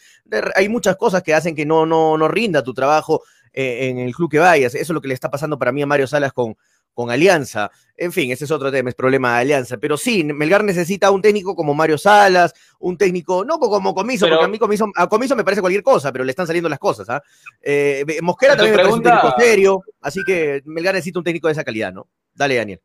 Hay 0.56 0.70
muchas 0.70 0.96
cosas 0.96 1.22
que 1.22 1.34
hacen 1.34 1.54
que 1.54 1.66
no, 1.66 1.86
no, 1.86 2.18
no 2.18 2.28
rinda 2.30 2.64
tu 2.64 2.74
trabajo 2.74 3.24
eh, 3.60 3.90
en 3.90 3.98
el 3.98 4.14
club 4.14 4.30
que 4.30 4.38
vayas. 4.38 4.76
Eso 4.76 4.84
es 4.84 4.90
lo 4.92 5.02
que 5.02 5.08
le 5.08 5.16
está 5.16 5.32
pasando 5.32 5.58
para 5.58 5.72
mí 5.72 5.82
a 5.82 5.88
Mario 5.88 6.06
Salas 6.06 6.32
con, 6.32 6.56
con 6.94 7.10
Alianza. 7.10 7.72
En 7.96 8.12
fin, 8.12 8.32
ese 8.32 8.46
es 8.46 8.52
otro 8.52 8.72
tema, 8.72 8.90
es 8.90 8.96
problema 8.96 9.34
de 9.34 9.42
Alianza. 9.42 9.78
Pero 9.78 9.98
sí, 9.98 10.24
Melgar 10.24 10.64
necesita 10.64 11.10
un 11.10 11.24
técnico 11.24 11.56
como 11.56 11.74
Mario 11.74 11.98
Salas, 11.98 12.54
un 12.78 13.00
técnico, 13.00 13.44
no 13.44 13.58
como 13.58 13.96
Comiso, 13.96 14.28
porque 14.28 14.46
a 14.46 14.48
mí 14.48 14.60
Comiso, 14.60 14.92
a 14.96 15.10
Comiso 15.10 15.36
me 15.36 15.44
parece 15.44 15.62
cualquier 15.62 15.82
cosa, 15.82 16.12
pero 16.12 16.24
le 16.24 16.30
están 16.30 16.46
saliendo 16.46 16.70
las 16.70 16.78
cosas. 16.78 17.10
¿ah? 17.10 17.24
Eh, 17.60 18.06
Mosquera 18.22 18.56
también 18.56 18.76
me 18.76 18.84
parece 18.84 18.96
un 18.96 19.02
técnico 19.02 19.34
serio, 19.40 19.82
así 20.02 20.22
que 20.24 20.62
Melgar 20.66 20.94
necesita 20.94 21.18
un 21.18 21.26
técnico 21.26 21.48
de 21.48 21.54
esa 21.54 21.64
calidad, 21.64 21.92
¿no? 21.92 22.08
Dale, 22.36 22.58
Daniel. 22.58 22.82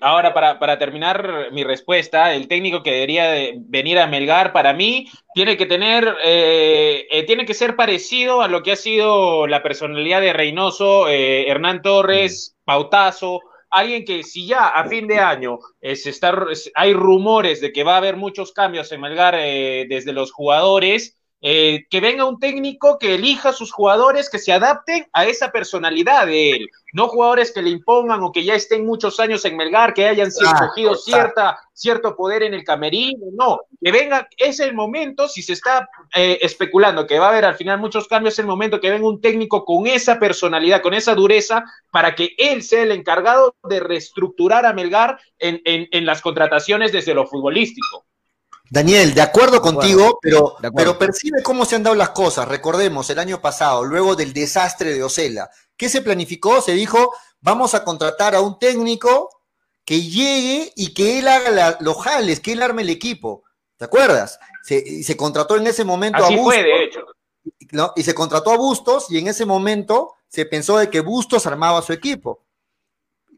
Ahora, 0.00 0.34
para, 0.34 0.78
terminar 0.78 1.52
mi 1.52 1.62
respuesta, 1.62 2.34
el 2.34 2.48
técnico 2.48 2.82
que 2.82 2.90
debería 2.90 3.54
venir 3.56 4.00
a 4.00 4.08
Melgar, 4.08 4.52
para 4.52 4.72
mí, 4.72 5.06
tiene 5.32 5.56
que 5.56 5.66
tener, 5.66 6.16
eh, 6.24 7.06
eh, 7.08 7.22
tiene 7.24 7.46
que 7.46 7.54
ser 7.54 7.76
parecido 7.76 8.42
a 8.42 8.48
lo 8.48 8.64
que 8.64 8.72
ha 8.72 8.76
sido 8.76 9.46
la 9.46 9.62
personalidad 9.62 10.20
de 10.20 10.32
Reynoso, 10.32 11.08
eh, 11.08 11.48
Hernán 11.48 11.82
Torres, 11.82 12.56
Pautazo, 12.64 13.40
alguien 13.70 14.04
que 14.04 14.24
si 14.24 14.48
ya 14.48 14.66
a 14.66 14.88
fin 14.88 15.06
de 15.06 15.20
año 15.20 15.58
está, 15.80 16.34
hay 16.74 16.92
rumores 16.92 17.60
de 17.60 17.72
que 17.72 17.84
va 17.84 17.94
a 17.94 17.98
haber 17.98 18.16
muchos 18.16 18.52
cambios 18.52 18.90
en 18.90 19.00
Melgar 19.00 19.36
desde 19.36 20.12
los 20.12 20.32
jugadores, 20.32 21.16
eh, 21.48 21.86
que 21.88 22.00
venga 22.00 22.24
un 22.24 22.40
técnico 22.40 22.98
que 22.98 23.14
elija 23.14 23.50
a 23.50 23.52
sus 23.52 23.70
jugadores 23.70 24.28
que 24.28 24.40
se 24.40 24.52
adapten 24.52 25.06
a 25.12 25.26
esa 25.26 25.52
personalidad 25.52 26.26
de 26.26 26.50
él, 26.50 26.70
no 26.92 27.06
jugadores 27.06 27.52
que 27.52 27.62
le 27.62 27.70
impongan 27.70 28.20
o 28.24 28.32
que 28.32 28.42
ya 28.42 28.56
estén 28.56 28.84
muchos 28.84 29.20
años 29.20 29.44
en 29.44 29.56
Melgar, 29.56 29.94
que 29.94 30.08
hayan 30.08 30.32
sido 30.32 30.50
cogido 30.58 30.96
cierta, 30.96 31.56
cierto 31.72 32.16
poder 32.16 32.42
en 32.42 32.52
el 32.52 32.64
camerino, 32.64 33.26
no, 33.32 33.60
que 33.80 33.92
venga, 33.92 34.28
es 34.36 34.58
el 34.58 34.74
momento, 34.74 35.28
si 35.28 35.40
se 35.40 35.52
está 35.52 35.88
eh, 36.16 36.40
especulando 36.42 37.06
que 37.06 37.20
va 37.20 37.26
a 37.26 37.30
haber 37.30 37.44
al 37.44 37.54
final 37.54 37.78
muchos 37.78 38.08
cambios, 38.08 38.34
es 38.34 38.40
el 38.40 38.46
momento 38.46 38.80
que 38.80 38.90
venga 38.90 39.06
un 39.06 39.20
técnico 39.20 39.64
con 39.64 39.86
esa 39.86 40.18
personalidad, 40.18 40.82
con 40.82 40.94
esa 40.94 41.14
dureza, 41.14 41.62
para 41.92 42.16
que 42.16 42.34
él 42.38 42.64
sea 42.64 42.82
el 42.82 42.90
encargado 42.90 43.54
de 43.68 43.78
reestructurar 43.78 44.66
a 44.66 44.72
Melgar 44.72 45.20
en 45.38 46.06
las 46.06 46.22
contrataciones 46.22 46.90
desde 46.90 47.14
lo 47.14 47.24
futbolístico. 47.24 48.04
Daniel, 48.70 49.14
de 49.14 49.20
acuerdo 49.20 49.60
contigo, 49.60 50.18
pero, 50.20 50.56
pero 50.74 50.98
percibe 50.98 51.42
cómo 51.42 51.64
se 51.64 51.76
han 51.76 51.82
dado 51.82 51.94
las 51.94 52.10
cosas. 52.10 52.48
Recordemos, 52.48 53.08
el 53.10 53.18
año 53.18 53.40
pasado, 53.40 53.84
luego 53.84 54.16
del 54.16 54.32
desastre 54.32 54.92
de 54.92 55.02
Ocela, 55.02 55.50
¿qué 55.76 55.88
se 55.88 56.02
planificó? 56.02 56.60
Se 56.60 56.72
dijo, 56.72 57.12
vamos 57.40 57.74
a 57.74 57.84
contratar 57.84 58.34
a 58.34 58.40
un 58.40 58.58
técnico 58.58 59.30
que 59.84 60.02
llegue 60.02 60.72
y 60.74 60.92
que 60.94 61.20
él 61.20 61.28
haga 61.28 61.78
los 61.80 62.02
jales, 62.02 62.40
que 62.40 62.52
él 62.52 62.62
arme 62.62 62.82
el 62.82 62.90
equipo. 62.90 63.44
¿Te 63.76 63.84
acuerdas? 63.84 64.38
Se, 64.64 65.02
se 65.04 65.16
contrató 65.16 65.56
en 65.56 65.66
ese 65.66 65.84
momento 65.84 66.24
a 66.24 66.28
Bustos. 66.28 66.44
Fue, 66.44 66.62
de 66.62 66.84
hecho. 66.84 67.06
Y 67.94 68.02
se 68.02 68.14
contrató 68.14 68.50
a 68.50 68.56
Bustos 68.56 69.10
y 69.10 69.18
en 69.18 69.28
ese 69.28 69.44
momento 69.44 70.14
se 70.28 70.44
pensó 70.44 70.78
de 70.78 70.90
que 70.90 71.00
Bustos 71.00 71.46
armaba 71.46 71.82
su 71.82 71.92
equipo. 71.92 72.42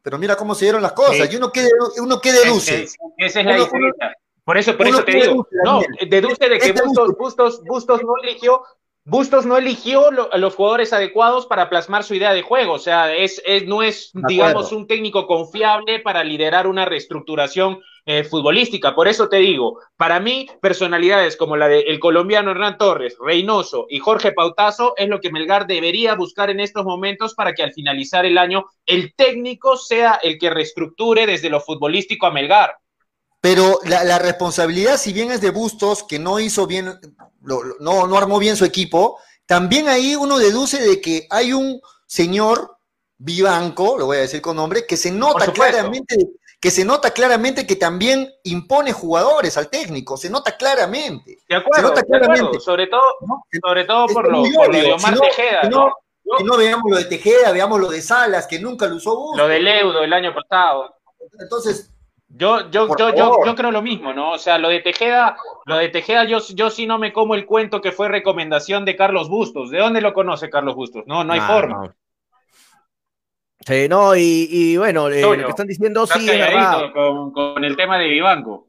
Pero 0.02 0.16
mira 0.16 0.36
cómo 0.36 0.54
se 0.54 0.64
dieron 0.64 0.80
las 0.80 0.92
cosas. 0.92 1.30
Y 1.30 1.36
uno 1.36 1.52
que, 1.52 1.68
uno 1.98 2.18
que 2.20 2.32
deduce. 2.32 2.88
esa 3.18 3.40
es 3.40 3.46
la 3.46 3.56
diferencia. 3.56 4.16
Por 4.48 4.56
eso, 4.56 4.74
por 4.78 4.88
eso 4.88 5.04
te 5.04 5.12
digo. 5.12 5.46
no, 5.62 5.82
deduce 6.08 6.48
de 6.48 6.58
que 6.58 6.68
este 6.68 6.82
Bustos, 6.82 7.18
Bustos, 7.18 7.62
Bustos 7.64 8.00
no 8.02 8.14
eligió 8.22 8.62
Bustos 9.04 9.44
no 9.44 9.58
eligió 9.58 10.10
los 10.10 10.54
jugadores 10.54 10.94
adecuados 10.94 11.44
para 11.44 11.68
plasmar 11.68 12.02
su 12.02 12.14
idea 12.14 12.32
de 12.32 12.40
juego, 12.40 12.72
o 12.72 12.78
sea, 12.78 13.14
es, 13.14 13.42
no 13.66 13.82
es, 13.82 14.10
digamos, 14.14 14.72
un 14.72 14.86
técnico 14.86 15.26
confiable 15.26 16.00
para 16.00 16.24
liderar 16.24 16.66
una 16.66 16.86
reestructuración 16.86 17.80
eh, 18.06 18.24
futbolística. 18.24 18.94
Por 18.94 19.06
eso 19.06 19.28
te 19.28 19.36
digo, 19.36 19.80
para 19.98 20.18
mí, 20.18 20.46
personalidades 20.62 21.36
como 21.36 21.58
la 21.58 21.68
del 21.68 22.00
colombiano 22.00 22.50
Hernán 22.50 22.78
Torres, 22.78 23.18
Reynoso 23.20 23.86
y 23.90 23.98
Jorge 23.98 24.32
Pautazo 24.32 24.94
es 24.96 25.10
lo 25.10 25.20
que 25.20 25.30
Melgar 25.30 25.66
debería 25.66 26.14
buscar 26.14 26.48
en 26.48 26.60
estos 26.60 26.86
momentos 26.86 27.34
para 27.34 27.52
que 27.52 27.62
al 27.62 27.74
finalizar 27.74 28.24
el 28.24 28.38
año 28.38 28.64
el 28.86 29.12
técnico 29.14 29.76
sea 29.76 30.18
el 30.22 30.38
que 30.38 30.48
reestructure 30.48 31.26
desde 31.26 31.50
lo 31.50 31.60
futbolístico 31.60 32.26
a 32.26 32.30
Melgar. 32.30 32.78
Pero 33.40 33.78
la, 33.84 34.18
responsabilidad, 34.18 34.98
si 34.98 35.12
bien 35.12 35.30
es 35.30 35.40
de 35.40 35.50
Bustos, 35.50 36.02
que 36.02 36.18
no 36.18 36.40
hizo 36.40 36.66
bien, 36.66 36.98
no, 37.40 38.06
no 38.06 38.18
armó 38.18 38.38
bien 38.38 38.56
su 38.56 38.64
equipo, 38.64 39.18
también 39.46 39.88
ahí 39.88 40.16
uno 40.16 40.38
deduce 40.38 40.80
de 40.80 41.00
que 41.00 41.26
hay 41.30 41.52
un 41.52 41.80
señor 42.06 42.78
Vivanco, 43.16 43.98
lo 43.98 44.06
voy 44.06 44.18
a 44.18 44.20
decir 44.20 44.40
con 44.40 44.56
nombre, 44.56 44.86
que 44.86 44.96
se 44.96 45.10
nota 45.10 45.52
claramente, 45.52 46.16
que 46.60 46.70
se 46.70 46.84
nota 46.84 47.10
claramente 47.10 47.66
que 47.66 47.74
también 47.74 48.32
impone 48.44 48.92
jugadores 48.92 49.56
al 49.56 49.68
técnico, 49.68 50.16
se 50.16 50.30
nota 50.30 50.56
claramente. 50.56 51.38
De 51.48 51.56
acuerdo, 51.56 51.94
sobre 52.60 52.86
todo, 52.86 53.02
sobre 53.60 53.84
todo 53.86 54.06
por, 54.06 54.30
lo, 54.30 54.42
de 54.42 54.92
Omar 54.92 55.18
Tejeda. 55.18 55.62
¿no? 55.64 55.94
no 56.44 56.56
veamos 56.56 56.90
lo 56.90 56.96
de 56.96 57.06
Tejeda, 57.06 57.50
veamos 57.50 57.80
lo 57.80 57.90
de 57.90 58.02
Salas, 58.02 58.46
que 58.46 58.60
nunca 58.60 58.86
lo 58.86 58.96
usó 58.96 59.16
Bustos. 59.16 59.38
Lo 59.38 59.48
del 59.48 59.66
Eudo 59.66 60.04
el 60.04 60.12
año 60.12 60.32
pasado. 60.32 60.94
Entonces, 61.40 61.90
yo, 62.28 62.70
yo, 62.70 62.94
yo, 62.96 63.14
yo, 63.14 63.44
yo, 63.44 63.54
creo 63.54 63.70
lo 63.70 63.80
mismo, 63.80 64.12
¿no? 64.12 64.32
O 64.32 64.38
sea, 64.38 64.58
lo 64.58 64.68
de 64.68 64.80
Tejeda, 64.80 65.36
lo 65.64 65.76
de 65.76 65.88
Tejeda, 65.88 66.24
yo, 66.24 66.38
yo 66.54 66.68
sí 66.68 66.86
no 66.86 66.98
me 66.98 67.12
como 67.12 67.34
el 67.34 67.46
cuento 67.46 67.80
que 67.80 67.90
fue 67.90 68.08
recomendación 68.08 68.84
de 68.84 68.96
Carlos 68.96 69.30
Bustos. 69.30 69.70
¿De 69.70 69.78
dónde 69.78 70.02
lo 70.02 70.12
conoce 70.12 70.50
Carlos 70.50 70.74
Bustos? 70.74 71.04
No, 71.06 71.24
no 71.24 71.32
hay 71.32 71.40
forma. 71.40 71.94
Sí, 73.66 73.88
no, 73.88 74.14
y, 74.14 74.76
bueno, 74.76 75.08
eh, 75.08 75.22
lo 75.22 75.44
que 75.44 75.50
están 75.50 75.66
diciendo 75.66 76.06
sí 76.06 76.28
es 76.28 76.38
verdad. 76.38 76.92
Con, 76.92 77.32
con, 77.32 77.64
el 77.64 77.76
tema 77.76 77.98
de 77.98 78.08
Vivanco. 78.08 78.68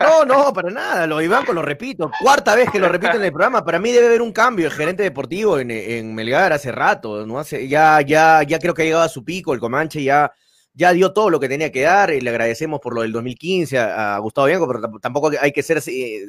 No, 0.00 0.24
no, 0.24 0.52
para 0.52 0.70
nada, 0.70 1.06
lo 1.06 1.18
Vivanco 1.18 1.52
lo 1.52 1.62
repito, 1.62 2.10
cuarta 2.20 2.56
vez 2.56 2.68
que 2.68 2.80
lo 2.80 2.88
repito 2.88 3.16
en 3.16 3.22
el 3.22 3.30
programa, 3.30 3.64
para 3.64 3.78
mí 3.78 3.92
debe 3.92 4.08
haber 4.08 4.22
un 4.22 4.32
cambio, 4.32 4.66
el 4.66 4.72
gerente 4.72 5.04
deportivo 5.04 5.60
en, 5.60 5.70
en 5.70 6.14
Melgar 6.16 6.52
hace 6.52 6.72
rato, 6.72 7.24
no 7.24 7.38
hace, 7.38 7.68
ya, 7.68 8.00
ya, 8.00 8.42
ya 8.42 8.58
creo 8.58 8.74
que 8.74 8.82
ha 8.82 8.84
llegado 8.86 9.04
a 9.04 9.08
su 9.08 9.24
pico, 9.24 9.54
el 9.54 9.60
Comanche 9.60 10.02
ya 10.02 10.32
ya 10.78 10.92
dio 10.92 11.12
todo 11.12 11.28
lo 11.28 11.40
que 11.40 11.48
tenía 11.48 11.72
que 11.72 11.82
dar, 11.82 12.12
y 12.14 12.20
le 12.20 12.30
agradecemos 12.30 12.80
por 12.80 12.94
lo 12.94 13.02
del 13.02 13.10
2015 13.10 13.78
a, 13.78 14.16
Gustavo 14.18 14.46
Bianco, 14.46 14.68
pero 14.68 15.00
tampoco 15.00 15.32
hay 15.40 15.50
que 15.50 15.62
ser 15.64 15.82
eh, 15.88 16.24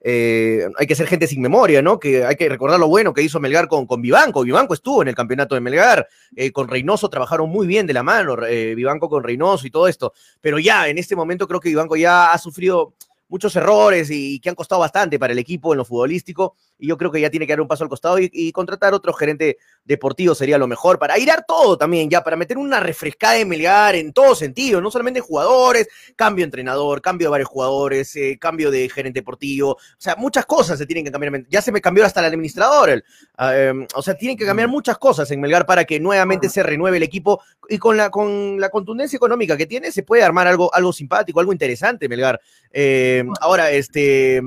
eh, 0.00 0.68
hay 0.78 0.86
que 0.86 0.94
ser 0.94 1.08
gente 1.08 1.26
sin 1.26 1.42
memoria, 1.42 1.82
¿no? 1.82 1.98
Que 1.98 2.24
hay 2.24 2.36
que 2.36 2.48
recordar 2.48 2.78
lo 2.78 2.86
bueno 2.86 3.12
que 3.12 3.22
hizo 3.22 3.40
Melgar 3.40 3.66
con, 3.66 3.86
con 3.86 4.00
Vivanco. 4.00 4.44
Vivanco 4.44 4.72
estuvo 4.72 5.02
en 5.02 5.08
el 5.08 5.16
campeonato 5.16 5.56
de 5.56 5.60
Melgar, 5.60 6.06
eh, 6.36 6.52
con 6.52 6.68
Reynoso 6.68 7.10
trabajaron 7.10 7.50
muy 7.50 7.66
bien 7.66 7.88
de 7.88 7.92
la 7.92 8.04
mano, 8.04 8.36
Vivanco 8.36 9.08
con 9.08 9.24
Reynoso 9.24 9.66
y 9.66 9.70
todo 9.70 9.88
esto, 9.88 10.12
pero 10.40 10.60
ya 10.60 10.86
en 10.86 10.98
este 10.98 11.16
momento 11.16 11.48
creo 11.48 11.58
que 11.58 11.70
Vivanco 11.70 11.96
ya 11.96 12.32
ha 12.32 12.38
sufrido 12.38 12.94
muchos 13.28 13.56
errores 13.56 14.10
y, 14.10 14.38
que 14.40 14.48
han 14.48 14.54
costado 14.54 14.80
bastante 14.80 15.18
para 15.18 15.32
el 15.32 15.38
equipo 15.38 15.72
en 15.72 15.78
lo 15.78 15.84
futbolístico. 15.84 16.54
Y 16.78 16.88
yo 16.88 16.96
creo 16.96 17.10
que 17.10 17.20
ya 17.20 17.30
tiene 17.30 17.46
que 17.46 17.52
dar 17.52 17.60
un 17.60 17.68
paso 17.68 17.84
al 17.84 17.90
costado 17.90 18.18
y, 18.18 18.52
contratar 18.52 18.94
otro 18.94 19.12
gerente 19.12 19.58
deportivo 19.84 20.34
sería 20.34 20.58
lo 20.58 20.66
mejor 20.66 20.98
para 20.98 21.14
airar 21.14 21.44
todo 21.46 21.76
también, 21.76 22.08
ya 22.08 22.22
para 22.22 22.36
meter 22.36 22.58
una 22.58 22.80
refrescada 22.80 23.34
de 23.34 23.44
Melgar 23.44 23.94
en 23.94 24.12
todo 24.12 24.34
sentido, 24.34 24.80
no 24.80 24.90
solamente 24.90 25.20
jugadores, 25.20 25.88
cambio 26.16 26.42
de 26.42 26.46
entrenador, 26.46 27.02
cambio 27.02 27.26
de 27.26 27.30
varios 27.30 27.48
jugadores, 27.48 28.14
eh, 28.16 28.38
cambio 28.40 28.70
de 28.70 28.88
gerente 28.88 29.20
deportivo. 29.20 29.72
O 29.72 29.78
sea, 29.98 30.16
muchas 30.16 30.46
cosas 30.46 30.78
se 30.78 30.86
tienen 30.86 31.04
que 31.04 31.10
cambiar. 31.10 31.44
Ya 31.48 31.60
se 31.60 31.72
me 31.72 31.80
cambió 31.80 32.04
hasta 32.04 32.20
el 32.20 32.26
administrador. 32.26 33.02
Ah, 33.36 33.56
em, 33.56 33.86
o 33.94 34.02
sea, 34.02 34.14
tienen 34.14 34.36
que 34.36 34.46
cambiar 34.46 34.68
muchas 34.68 34.98
cosas 34.98 35.30
en 35.30 35.40
Melgar 35.40 35.66
para 35.66 35.84
que 35.84 36.00
nuevamente 36.00 36.48
se 36.48 36.62
renueve 36.62 36.96
el 36.96 37.02
equipo 37.02 37.42
y 37.68 37.78
con 37.78 37.96
la, 37.96 38.10
con 38.10 38.60
la 38.60 38.70
contundencia 38.70 39.16
económica 39.16 39.56
que 39.56 39.66
tiene 39.66 39.90
se 39.92 40.02
puede 40.02 40.22
armar 40.22 40.46
algo, 40.46 40.72
algo 40.74 40.92
simpático, 40.92 41.40
algo 41.40 41.52
interesante, 41.52 42.08
Melgar. 42.08 42.40
Eh, 42.72 43.16
eh, 43.16 43.24
ahora, 43.40 43.70
este. 43.70 44.40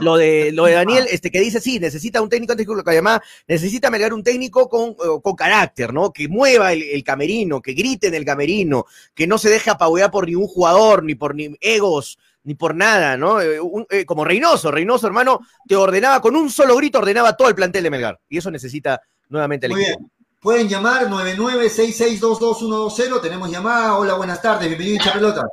Lo 0.00 0.16
de, 0.16 0.52
lo 0.52 0.64
de 0.64 0.72
Daniel, 0.72 1.06
este, 1.10 1.30
que 1.30 1.37
dice, 1.40 1.60
sí, 1.60 1.78
necesita 1.78 2.20
un 2.20 2.28
técnico, 2.28 2.52
antes 2.52 2.66
que 2.66 2.74
lo 2.74 2.84
que 2.84 2.94
llamaba, 2.94 3.22
necesita 3.46 3.90
meter 3.90 4.12
un 4.12 4.22
técnico 4.22 4.68
con, 4.68 4.90
eh, 4.90 5.20
con 5.22 5.34
carácter, 5.34 5.92
¿no? 5.92 6.12
Que 6.12 6.28
mueva 6.28 6.72
el, 6.72 7.02
camerino, 7.04 7.60
que 7.60 7.72
grite 7.72 8.08
en 8.08 8.14
el 8.14 8.24
camerino, 8.24 8.86
que 9.14 9.26
no 9.26 9.38
se 9.38 9.50
deje 9.50 9.70
apabullar 9.70 10.10
por 10.10 10.26
ningún 10.26 10.48
jugador, 10.48 11.04
ni 11.04 11.14
por 11.14 11.34
ni 11.34 11.56
egos, 11.60 12.18
ni 12.44 12.54
por 12.54 12.74
nada, 12.74 13.16
¿no? 13.16 13.40
Eh, 13.40 13.60
como 14.06 14.24
Reynoso, 14.24 14.70
Reynoso, 14.70 15.06
hermano, 15.06 15.40
te 15.66 15.76
ordenaba, 15.76 16.20
con 16.20 16.36
un 16.36 16.50
solo 16.50 16.76
grito 16.76 16.98
ordenaba 16.98 17.36
todo 17.36 17.48
el 17.48 17.54
plantel 17.54 17.84
de 17.84 17.90
Melgar. 17.90 18.20
Y 18.28 18.38
eso 18.38 18.50
necesita 18.50 19.00
nuevamente 19.28 19.66
el 19.66 19.72
Muy 19.72 19.82
equipo. 19.82 19.98
Bien. 19.98 20.10
Pueden 20.40 20.68
llamar 20.68 21.08
9966222120. 21.08 23.20
Tenemos 23.20 23.50
llamada. 23.50 23.96
Hola, 23.96 24.14
buenas 24.14 24.40
tardes. 24.40 24.68
Bienvenido, 24.68 24.96
hincha 24.96 25.12
pelota. 25.12 25.48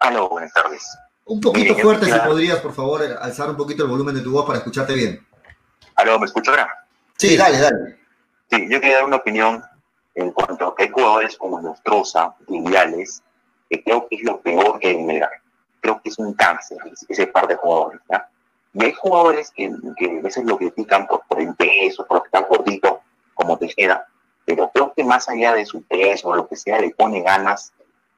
Hola, 0.00 0.20
buenas 0.20 0.52
tardes. 0.52 0.82
Un 1.26 1.40
poquito 1.40 1.74
fuerte, 1.74 2.06
si 2.06 2.18
podrías, 2.20 2.60
por 2.60 2.72
favor, 2.72 3.02
alzar 3.20 3.50
un 3.50 3.56
poquito 3.56 3.82
el 3.82 3.90
volumen 3.90 4.14
de 4.14 4.20
tu 4.20 4.30
voz 4.30 4.46
para 4.46 4.58
escucharte 4.58 4.94
bien. 4.94 5.26
¿Aló, 5.96 6.20
me 6.20 6.26
escucho 6.26 6.52
ahora? 6.52 6.86
Sí, 7.16 7.36
dale, 7.36 7.58
dale. 7.58 7.98
Sí, 8.48 8.66
yo 8.70 8.80
quería 8.80 8.96
dar 8.96 9.06
una 9.06 9.16
opinión 9.16 9.62
en 10.14 10.30
cuanto 10.30 10.68
a 10.68 10.76
que 10.76 10.84
hay 10.84 10.90
jugadores 10.90 11.36
como 11.36 11.60
Nostroza, 11.60 12.34
Viales, 12.46 13.22
que 13.68 13.82
creo 13.82 14.06
que 14.08 14.16
es 14.16 14.22
lo 14.22 14.40
peor 14.40 14.78
que 14.78 14.96
Melgar. 14.96 15.30
Creo 15.80 16.00
que 16.00 16.10
es 16.10 16.18
un 16.18 16.32
cáncer 16.34 16.78
ese 17.08 17.26
par 17.26 17.48
de 17.48 17.56
jugadores, 17.56 18.00
¿ya? 18.08 18.28
Y 18.74 18.84
hay 18.84 18.92
jugadores 18.92 19.50
que, 19.50 19.70
que 19.96 20.18
a 20.18 20.22
veces 20.22 20.44
lo 20.44 20.56
critican 20.56 21.08
por, 21.08 21.22
por 21.26 21.40
el 21.40 21.54
peso, 21.56 22.06
por 22.06 22.18
lo 22.18 22.22
que 22.22 22.28
están 22.28 22.46
gordito, 22.48 23.00
como 23.34 23.58
Tejeda, 23.58 24.06
pero 24.44 24.70
creo 24.72 24.92
que 24.94 25.02
más 25.02 25.28
allá 25.28 25.54
de 25.54 25.66
su 25.66 25.82
peso 25.82 26.28
o 26.28 26.36
lo 26.36 26.46
que 26.46 26.56
sea, 26.56 26.80
le 26.80 26.90
pone 26.90 27.22
ganas 27.22 27.72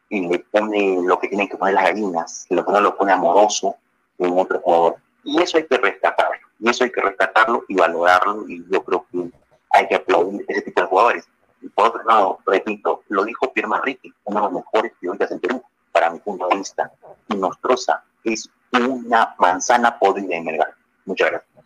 y 0.09 0.28
le 0.28 0.38
pone 0.38 0.98
lo 1.02 1.18
que 1.18 1.28
tiene 1.28 1.48
que 1.48 1.56
poner 1.56 1.74
las 1.74 1.84
gallinas, 1.84 2.46
lo 2.50 2.64
que 2.64 2.72
no 2.72 2.80
lo 2.80 2.96
pone 2.96 3.12
amoroso 3.12 3.76
en 4.18 4.38
otro 4.38 4.61
jugador. 4.61 4.96
Y 5.24 5.40
eso 5.42 5.59
hay 5.59 5.66
que 5.66 5.76
rescatarlo, 5.76 6.46
y 6.59 6.70
eso 6.70 6.84
hay 6.84 6.90
que 6.90 7.00
rescatarlo 7.00 7.64
y 7.68 7.74
valorarlo, 7.74 8.48
y 8.48 8.64
yo 8.70 8.82
creo 8.82 9.06
que 9.11 9.30
hay 9.70 9.88
que 9.88 9.96
aplaudir 9.96 10.44
ese 10.48 10.62
tipo 10.62 10.80
de 10.80 10.86
jugadores. 10.86 11.28
Y 11.61 11.68
por 11.68 11.88
otro 11.88 12.04
lado, 12.04 12.38
repito, 12.46 13.02
lo 13.09 13.24
dijo 13.24 13.52
Pierre 13.52 13.68
Marritti, 13.68 14.12
uno 14.24 14.40
de 14.40 14.44
los 14.44 14.52
mejores 14.52 14.92
periodistas 15.00 15.32
en 15.32 15.40
Perú, 15.40 15.62
para 15.92 16.11
mi 16.11 16.18
punto 16.20 16.48
de 16.48 16.56
vista. 16.56 16.90
Y 17.28 17.34
Nostroza 17.36 18.02
es 18.24 18.48
una 18.72 19.34
manzana 19.38 19.98
podrida 19.98 20.36
en 20.36 20.44
Melgar. 20.44 20.74
Muchas 21.04 21.30
gracias. 21.30 21.64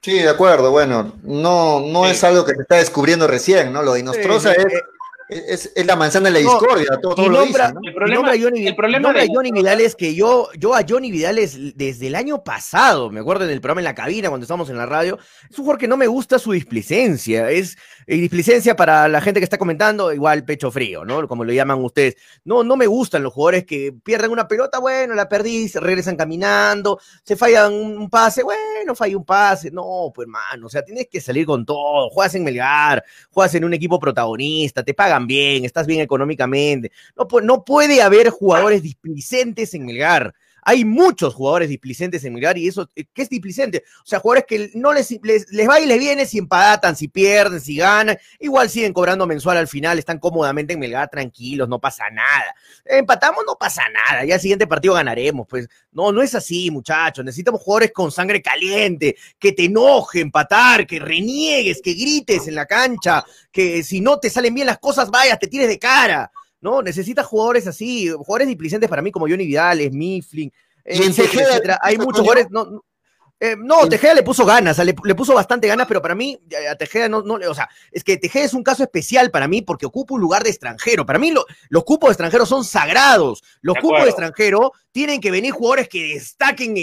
Sí, 0.00 0.18
de 0.18 0.28
acuerdo. 0.28 0.70
Bueno, 0.72 1.12
no, 1.22 1.80
no 1.80 2.06
es 2.06 2.24
algo 2.24 2.44
que 2.44 2.54
se 2.54 2.62
está 2.62 2.76
descubriendo 2.76 3.28
recién, 3.28 3.72
¿no? 3.72 3.82
Lo 3.82 3.92
de 3.92 4.02
Nostroza 4.02 4.52
es 4.52 4.82
eh, 5.32 5.44
es, 5.48 5.86
la 5.86 5.96
manzana 5.96 6.30
de 6.30 6.32
la 6.32 6.38
discordia, 6.38 6.98
todo, 7.00 7.14
todo 7.14 7.28
lo 7.28 7.44
dice, 7.44 7.58
El 7.82 7.94
problema, 7.94 8.32
Johnny, 8.40 8.66
el 8.66 8.76
problema 8.76 9.12
de 9.12 9.28
Johnny 9.32 9.52
Vidales 9.52 9.94
que 9.94 10.14
yo, 10.14 10.48
yo 10.58 10.74
a 10.74 10.82
Johnny 10.88 11.10
Vidales 11.10 11.56
desde 11.76 12.08
el 12.08 12.14
año 12.14 12.44
pasado, 12.44 13.10
me 13.10 13.20
acuerdo 13.20 13.44
en 13.44 13.50
el 13.50 13.60
programa 13.60 13.80
en 13.80 13.86
la 13.86 13.94
cabina 13.94 14.28
cuando 14.28 14.44
estábamos 14.44 14.68
en 14.70 14.76
la 14.76 14.86
radio, 14.86 15.18
es 15.50 15.58
un 15.58 15.64
jugador 15.64 15.80
que 15.80 15.88
no 15.88 15.96
me 15.96 16.06
gusta 16.06 16.38
su 16.38 16.52
displicencia, 16.52 17.50
es 17.50 17.76
displicencia 18.06 18.76
para 18.76 19.08
la 19.08 19.20
gente 19.20 19.40
que 19.40 19.44
está 19.44 19.58
comentando, 19.58 20.12
igual 20.12 20.44
pecho 20.44 20.70
frío, 20.70 21.04
¿no? 21.04 21.26
Como 21.28 21.44
lo 21.44 21.52
llaman 21.52 21.82
ustedes. 21.82 22.16
No, 22.44 22.62
no 22.64 22.76
me 22.76 22.86
gustan 22.86 23.22
los 23.22 23.32
jugadores 23.32 23.64
que 23.64 23.92
pierden 23.92 24.30
una 24.30 24.48
pelota, 24.48 24.78
bueno, 24.78 25.14
la 25.14 25.28
perdí, 25.28 25.68
se 25.68 25.80
regresan 25.80 26.16
caminando, 26.16 27.00
se 27.22 27.36
fallan 27.36 27.72
un 27.72 28.10
pase, 28.10 28.42
bueno, 28.42 28.94
falla 28.94 29.16
un 29.16 29.24
pase, 29.24 29.70
no, 29.70 30.10
pues 30.14 30.26
hermano, 30.26 30.66
o 30.66 30.70
sea, 30.70 30.82
tienes 30.82 31.08
que 31.10 31.20
salir 31.20 31.46
con 31.46 31.64
todo, 31.64 32.10
juegas 32.10 32.34
en 32.34 32.44
Melgar, 32.44 33.04
juegas 33.30 33.54
en 33.54 33.64
un 33.64 33.74
equipo 33.74 33.98
protagonista, 33.98 34.82
te 34.82 34.94
pagan 34.94 35.21
bien, 35.26 35.64
estás 35.64 35.86
bien 35.86 36.00
económicamente. 36.00 36.92
No, 37.16 37.26
no 37.40 37.64
puede 37.64 38.02
haber 38.02 38.30
jugadores 38.30 38.82
displicentes 38.82 39.74
en 39.74 39.86
Melgar. 39.86 40.34
Hay 40.62 40.84
muchos 40.84 41.34
jugadores 41.34 41.68
displicentes 41.68 42.24
en 42.24 42.34
Melgar 42.34 42.56
y 42.56 42.68
eso, 42.68 42.88
eh, 42.94 43.04
¿qué 43.12 43.22
es 43.22 43.28
displicente? 43.28 43.82
O 44.02 44.06
sea, 44.06 44.20
jugadores 44.20 44.44
que 44.46 44.70
no 44.74 44.92
les, 44.92 45.10
les, 45.22 45.46
va 45.68 45.80
y 45.80 45.86
les 45.86 45.98
viene 45.98 46.24
si 46.24 46.38
empatan, 46.38 46.94
si 46.94 47.08
pierden, 47.08 47.60
si 47.60 47.76
ganan, 47.76 48.16
igual 48.38 48.70
siguen 48.70 48.92
cobrando 48.92 49.26
mensual 49.26 49.56
al 49.56 49.68
final, 49.68 49.98
están 49.98 50.18
cómodamente 50.18 50.74
en 50.74 50.80
Melgar 50.80 51.10
tranquilos, 51.10 51.68
no 51.68 51.80
pasa 51.80 52.08
nada. 52.10 52.54
Empatamos, 52.84 53.44
no 53.46 53.56
pasa 53.56 53.82
nada, 53.88 54.24
ya 54.24 54.36
el 54.36 54.40
siguiente 54.40 54.66
partido 54.66 54.94
ganaremos, 54.94 55.46
pues 55.48 55.68
no, 55.90 56.12
no 56.12 56.22
es 56.22 56.34
así, 56.34 56.70
muchachos, 56.70 57.24
necesitamos 57.24 57.60
jugadores 57.60 57.92
con 57.92 58.12
sangre 58.12 58.40
caliente, 58.40 59.16
que 59.38 59.52
te 59.52 59.64
enoje 59.64 60.20
empatar, 60.20 60.86
que 60.86 61.00
reniegues, 61.00 61.82
que 61.82 61.94
grites 61.94 62.46
en 62.46 62.54
la 62.54 62.66
cancha, 62.66 63.24
que 63.50 63.82
si 63.82 64.00
no 64.00 64.18
te 64.18 64.30
salen 64.30 64.54
bien 64.54 64.66
las 64.66 64.78
cosas, 64.78 65.10
vayas, 65.10 65.38
te 65.38 65.48
tires 65.48 65.68
de 65.68 65.78
cara. 65.78 66.30
¿No? 66.62 66.80
Necesitas 66.80 67.26
jugadores 67.26 67.66
así, 67.66 68.08
jugadores 68.08 68.48
displicentes 68.48 68.88
para 68.88 69.02
mí 69.02 69.12
como 69.12 69.28
Johnny 69.28 69.44
Vidal, 69.44 69.90
Mifflin, 69.90 70.50
etcétera, 70.84 71.78
Hay 71.82 71.98
muchos 71.98 72.20
jugadores, 72.20 72.46
no, 72.50 72.82
eh, 73.44 73.56
no, 73.58 73.88
Tejeda 73.88 74.14
le 74.14 74.22
puso 74.22 74.44
ganas, 74.44 74.78
le, 74.78 74.94
puso 74.94 75.34
bastante 75.34 75.66
ganas, 75.66 75.88
pero 75.88 76.00
para 76.00 76.14
mí, 76.14 76.40
a 76.70 76.76
Tejeda 76.76 77.08
no, 77.08 77.22
no, 77.22 77.34
o 77.34 77.54
sea, 77.54 77.68
es 77.90 78.04
que 78.04 78.16
Tejeda 78.16 78.44
es 78.44 78.54
un 78.54 78.62
caso 78.62 78.84
especial 78.84 79.32
para 79.32 79.48
mí 79.48 79.62
porque 79.62 79.84
ocupa 79.84 80.14
un 80.14 80.20
lugar 80.20 80.44
de 80.44 80.50
extranjero. 80.50 81.04
Para 81.04 81.18
mí 81.18 81.34
los 81.68 81.82
cupos 81.82 82.10
de 82.10 82.12
extranjero 82.12 82.46
son 82.46 82.64
sagrados. 82.64 83.42
Los 83.60 83.76
cupos 83.78 84.04
de 84.04 84.10
extranjero 84.10 84.70
tienen 84.92 85.20
que 85.20 85.32
venir 85.32 85.50
jugadores 85.50 85.88
que 85.88 86.14
destaquen 86.14 86.76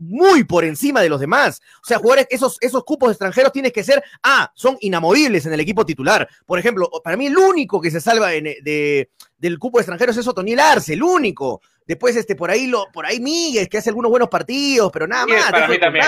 muy 0.00 0.42
por 0.42 0.64
encima 0.64 1.00
de 1.00 1.08
los 1.08 1.20
demás. 1.20 1.60
O 1.80 1.86
sea, 1.86 1.98
jugadores, 1.98 2.26
esos, 2.28 2.58
esos 2.60 2.82
cupos 2.82 3.10
de 3.10 3.12
extranjeros 3.12 3.52
tienen 3.52 3.70
que 3.70 3.84
ser, 3.84 4.02
ah, 4.24 4.50
son 4.56 4.76
inamovibles 4.80 5.46
en 5.46 5.52
el 5.52 5.60
equipo 5.60 5.86
titular. 5.86 6.28
Por 6.44 6.58
ejemplo, 6.58 6.90
para 7.04 7.16
mí 7.16 7.26
el 7.26 7.38
único 7.38 7.80
que 7.80 7.92
se 7.92 8.00
salva 8.00 8.30
de, 8.30 9.10
del 9.44 9.58
cupo 9.58 9.76
de 9.76 9.82
extranjeros 9.82 10.16
es 10.16 10.26
Otoniel 10.26 10.58
Arce, 10.58 10.94
el 10.94 11.02
único. 11.02 11.60
Después, 11.86 12.16
este, 12.16 12.34
por 12.34 12.50
ahí, 12.50 12.66
lo, 12.66 12.86
por 12.90 13.04
ahí 13.04 13.20
Miguel, 13.20 13.68
que 13.68 13.76
hace 13.76 13.90
algunos 13.90 14.10
buenos 14.10 14.30
partidos, 14.30 14.90
pero 14.90 15.06
nada 15.06 15.26
más. 15.26 15.50
Para 15.50 15.68
mí 15.68 15.78
también. 15.78 16.06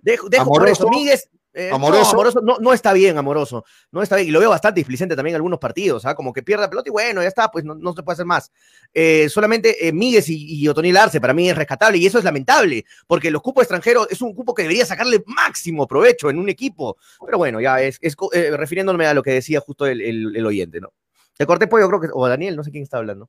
Dejo, 0.00 0.30
por 0.46 0.66
eso. 0.66 0.88
Miguel, 0.88 1.18
eh, 1.52 1.68
amoroso. 1.70 2.40
No, 2.42 2.56
no, 2.60 2.72
está 2.72 2.94
bien, 2.94 3.18
amoroso. 3.18 3.66
No 3.90 4.02
está 4.02 4.16
bien. 4.16 4.28
Y 4.28 4.30
lo 4.30 4.40
veo 4.40 4.48
bastante 4.48 4.80
displicente 4.80 5.14
también 5.14 5.34
en 5.34 5.36
algunos 5.36 5.58
partidos, 5.58 6.06
¿ah? 6.06 6.14
Como 6.14 6.32
que 6.32 6.42
pierde 6.42 6.62
la 6.62 6.70
pelota 6.70 6.88
y 6.88 6.92
bueno, 6.92 7.20
ya 7.20 7.28
está, 7.28 7.50
pues 7.50 7.62
no, 7.62 7.92
se 7.92 8.02
puede 8.02 8.14
hacer 8.14 8.24
más. 8.24 8.50
Eh, 8.94 9.28
solamente 9.28 9.86
eh, 9.86 9.92
Míguez 9.92 10.30
y, 10.30 10.62
y 10.62 10.66
Otoniel 10.66 10.96
Arce 10.96 11.20
para 11.20 11.34
mí 11.34 11.50
es 11.50 11.56
rescatable 11.56 11.98
y 11.98 12.06
eso 12.06 12.18
es 12.18 12.24
lamentable, 12.24 12.86
porque 13.06 13.30
los 13.30 13.42
cupos 13.42 13.64
extranjeros 13.64 14.08
es 14.10 14.22
un 14.22 14.34
cupo 14.34 14.54
que 14.54 14.62
debería 14.62 14.86
sacarle 14.86 15.22
máximo 15.26 15.86
provecho 15.86 16.30
en 16.30 16.38
un 16.38 16.48
equipo. 16.48 16.96
Pero 17.22 17.36
bueno, 17.36 17.60
ya 17.60 17.82
es, 17.82 18.00
refiriéndome 18.32 19.04
a 19.04 19.12
lo 19.12 19.22
que 19.22 19.32
decía 19.32 19.60
justo 19.60 19.84
el, 19.84 20.00
el, 20.00 20.46
oyente, 20.46 20.80
¿no? 20.80 20.94
Te 21.36 21.46
corté 21.46 21.66
pollo, 21.66 21.88
creo 21.88 22.00
que, 22.00 22.08
o 22.12 22.28
Daniel, 22.28 22.56
no 22.56 22.64
sé 22.64 22.70
quién 22.70 22.82
está 22.82 22.98
hablando. 22.98 23.28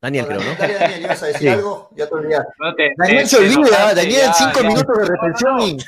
Daniel, 0.00 0.26
creo, 0.26 0.40
¿no? 0.40 0.54
Daniel, 0.54 1.02
¿ibas 1.02 1.22
a 1.22 1.26
decir 1.26 1.50
algo? 1.50 1.90
Ya 1.94 2.08
te 2.08 2.14
olvidaste. 2.14 2.94
Daniel 2.96 3.26
se 3.26 3.36
olvida, 3.36 3.94
Daniel, 3.94 4.30
cinco 4.36 4.60
minutos 4.64 4.98
de 4.98 5.04
retención 5.04 5.60
y 5.60 5.78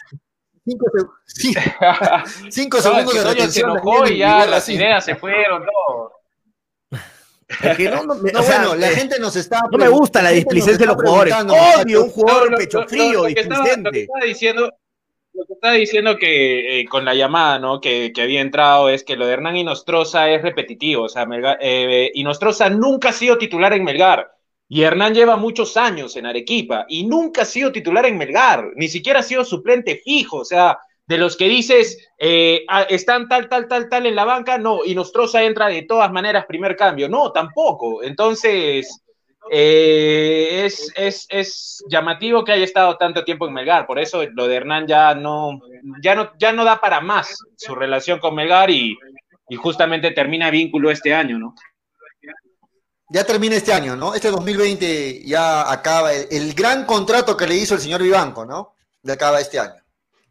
cinco, 0.65 0.87
cinco 2.51 2.81
segundos 2.81 3.15
de 3.15 3.25
retención. 3.25 3.51
Se 3.51 3.61
enojó 3.61 4.07
y 4.07 4.19
ya 4.19 4.47
las 4.47 4.69
ideas 4.69 5.05
se 5.05 5.17
fueron, 5.17 5.65
no. 5.65 6.13
Es 7.63 7.77
que 7.77 7.91
no, 7.91 8.03
no, 8.05 8.15
no 8.15 8.41
o 8.41 8.43
sea, 8.43 8.59
bueno, 8.61 8.75
la 8.77 8.89
gente 8.89 9.19
nos 9.19 9.37
está. 9.37 9.63
No 9.71 9.77
me 9.77 9.89
gusta 9.89 10.23
la 10.23 10.31
displicencia 10.31 10.79
de 10.79 10.87
los 10.87 10.97
jugadores. 10.97 11.35
Odio 11.35 12.05
un 12.05 12.11
jugador 12.11 12.55
pecho 12.57 12.87
frío, 12.87 13.25
displicente. 13.25 13.83
Lo 13.83 13.91
que 13.91 14.01
estaba 14.03 14.25
diciendo, 14.25 14.73
lo 15.35 15.47
que 15.47 15.55
está 15.55 15.73
diciendo 15.73 16.17
que 16.17 16.81
eh, 16.81 16.85
con 16.87 17.05
la 17.05 17.15
llamada, 17.15 17.59
¿no? 17.59 17.81
Que, 17.81 18.13
que, 18.13 18.23
había 18.23 18.41
entrado 18.41 18.89
es 18.89 19.05
que 19.05 19.17
lo 19.17 19.27
de 19.27 19.33
Hernán 19.33 19.57
Inostroza 19.57 20.31
es 20.31 20.43
repetitivo. 20.43 21.05
O 21.05 21.09
sea, 21.09 21.27
Melgar, 21.27 21.59
eh, 21.61 22.11
Inostroza 22.15 22.69
nunca 22.69 23.11
ha 23.11 23.13
sido 23.13 23.39
titular 23.39 23.73
en 23.73 23.85
Melgar. 23.85 24.31
Y 24.69 24.83
Hernán 24.83 25.15
lleva 25.15 25.37
muchos 25.37 25.77
años 25.77 26.17
en 26.17 26.27
Arequipa 26.27 26.87
y 26.89 27.07
nunca 27.07 27.43
ha 27.43 27.45
sido 27.45 27.73
titular 27.73 28.07
en 28.07 28.19
Melgar. 28.19 28.71
Ni 28.75 28.89
siquiera 28.89 29.21
ha 29.21 29.23
sido 29.23 29.45
suplente 29.45 30.01
fijo. 30.05 30.39
O 30.39 30.45
sea, 30.45 30.79
de 31.07 31.19
los 31.19 31.37
que 31.37 31.49
dices, 31.49 32.09
eh, 32.19 32.65
ah, 32.69 32.83
están 32.83 33.29
tal, 33.29 33.49
tal, 33.49 33.69
tal, 33.69 33.89
tal 33.89 34.07
en 34.07 34.17
la 34.17 34.25
banca, 34.25 34.59
no. 34.59 34.85
Inostroza 34.85 35.43
entra 35.43 35.69
de 35.69 35.83
todas 35.83 36.11
maneras 36.13 36.47
primer 36.47 36.77
cambio. 36.77 37.09
No, 37.09 37.33
tampoco. 37.33 38.03
Entonces 38.03 39.03
eh, 39.51 40.63
es, 40.65 40.93
es, 40.95 41.27
es, 41.29 41.85
llamativo 41.89 42.45
que 42.45 42.53
haya 42.53 42.65
estado 42.65 42.97
tanto 42.97 43.25
tiempo 43.25 43.47
en 43.47 43.53
Melgar, 43.53 43.87
por 43.87 43.99
eso 43.99 44.23
lo 44.33 44.47
de 44.47 44.57
Hernán 44.57 44.87
ya 44.87 45.15
no, 45.15 45.61
ya 46.01 46.15
no, 46.15 46.33
ya 46.39 46.53
no 46.53 46.65
da 46.65 46.81
para 46.81 47.01
más 47.01 47.37
su 47.57 47.75
relación 47.75 48.19
con 48.19 48.35
Melgar 48.35 48.71
y, 48.71 48.97
y 49.49 49.57
justamente 49.57 50.13
termina 50.13 50.51
vínculo 50.51 50.91
este 50.91 51.13
año, 51.13 51.39
¿no? 51.39 51.55
Ya 53.13 53.25
termina 53.25 53.57
este 53.57 53.75
año, 53.75 53.95
¿no? 53.95 54.15
Este 54.15 54.31
2020 54.31 55.25
ya 55.27 55.71
acaba 55.71 56.15
el, 56.15 56.55
gran 56.55 56.87
contrato 56.87 57.37
que 57.37 57.47
le 57.47 57.57
hizo 57.57 57.75
el 57.75 57.81
señor 57.81 58.03
Vivanco, 58.03 58.47
¿no? 58.47 58.75
Le 59.03 59.13
acaba 59.13 59.39
este 59.39 59.59
año, 59.59 59.83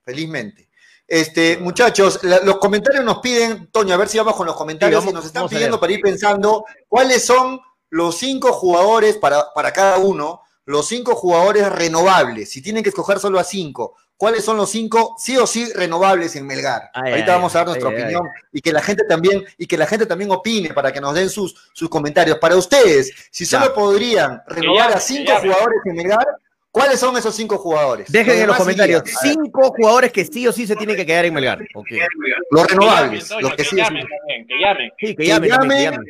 felizmente. 0.04 0.68
Este, 1.08 1.58
muchachos, 1.58 2.20
los 2.24 2.58
comentarios 2.58 3.06
nos 3.06 3.20
piden, 3.20 3.68
Toño, 3.68 3.94
a 3.94 3.98
ver 3.98 4.08
si 4.08 4.18
vamos 4.18 4.36
con 4.36 4.48
los 4.48 4.56
comentarios, 4.56 5.06
y 5.06 5.14
nos 5.14 5.26
están 5.26 5.48
pidiendo 5.48 5.80
para 5.80 5.94
ir 5.94 6.02
pensando 6.02 6.66
cuáles 6.88 7.24
son 7.24 7.62
los 7.92 8.18
cinco 8.18 8.54
jugadores 8.54 9.18
para, 9.18 9.54
para 9.54 9.72
cada 9.72 10.00
uno, 10.00 10.42
los 10.66 10.88
cinco 10.88 11.14
jugadores 11.14 11.70
renovables. 11.70 12.50
Si 12.50 12.62
tienen 12.62 12.82
que 12.82 12.90
escoger 12.90 13.20
solo 13.20 13.38
a 13.38 13.44
cinco, 13.44 13.98
¿cuáles 14.16 14.46
son 14.46 14.58
los 14.58 14.72
cinco 14.72 15.16
sí 15.20 15.36
o 15.38 15.46
sí 15.46 15.72
renovables 15.74 16.36
en 16.38 16.48
Melgar? 16.48 16.90
Ahorita 16.94 17.36
vamos 17.36 17.54
a 17.54 17.60
dar 17.60 17.68
nuestra 17.68 17.90
opinión 17.90 18.24
y 18.54 18.62
que 18.62 18.72
la 18.72 18.82
gente 18.82 19.04
también 19.04 19.44
y 19.58 19.68
que 19.68 19.78
la 19.78 19.86
gente 19.86 20.06
también 20.06 20.32
opine 20.32 20.74
para 20.74 20.92
que 20.94 21.02
nos 21.02 21.14
den 21.14 21.30
sus, 21.30 21.54
sus 21.74 21.90
comentarios. 21.90 22.38
Para 22.40 22.56
ustedes, 22.56 23.12
si 23.30 23.46
solo 23.46 23.74
podrían 23.74 24.42
renovar 24.48 24.94
a 24.94 25.00
cinco 25.00 25.34
jugadores 25.42 25.82
en 25.86 25.96
Melgar, 25.96 26.26
¿Cuáles 26.74 27.02
son 27.02 27.18
esos 27.18 27.36
cinco 27.36 27.58
jugadores? 27.58 28.10
Dejen 28.10 28.44
en 28.44 28.48
los 28.48 28.56
comentarios. 28.56 29.04
Cinco 29.22 29.74
jugadores 29.76 30.10
que 30.10 30.24
sí 30.24 30.48
o 30.48 30.54
sí 30.54 30.66
se 30.66 30.78
tienen 30.78 30.96
que 30.96 31.06
quedar 31.06 31.26
en 31.26 31.34
Melgar. 31.34 31.60
Los 32.50 32.66
renovables. 32.66 33.30
los 33.42 33.54
que, 33.56 33.66
sí, 33.66 33.76
llamen, 33.76 34.08
que 34.48 34.58
llamen. 34.58 34.92
Sí, 34.98 35.14
que 35.14 35.26
llamen, 35.26 35.50
que 35.50 35.58
llamen 35.58 36.06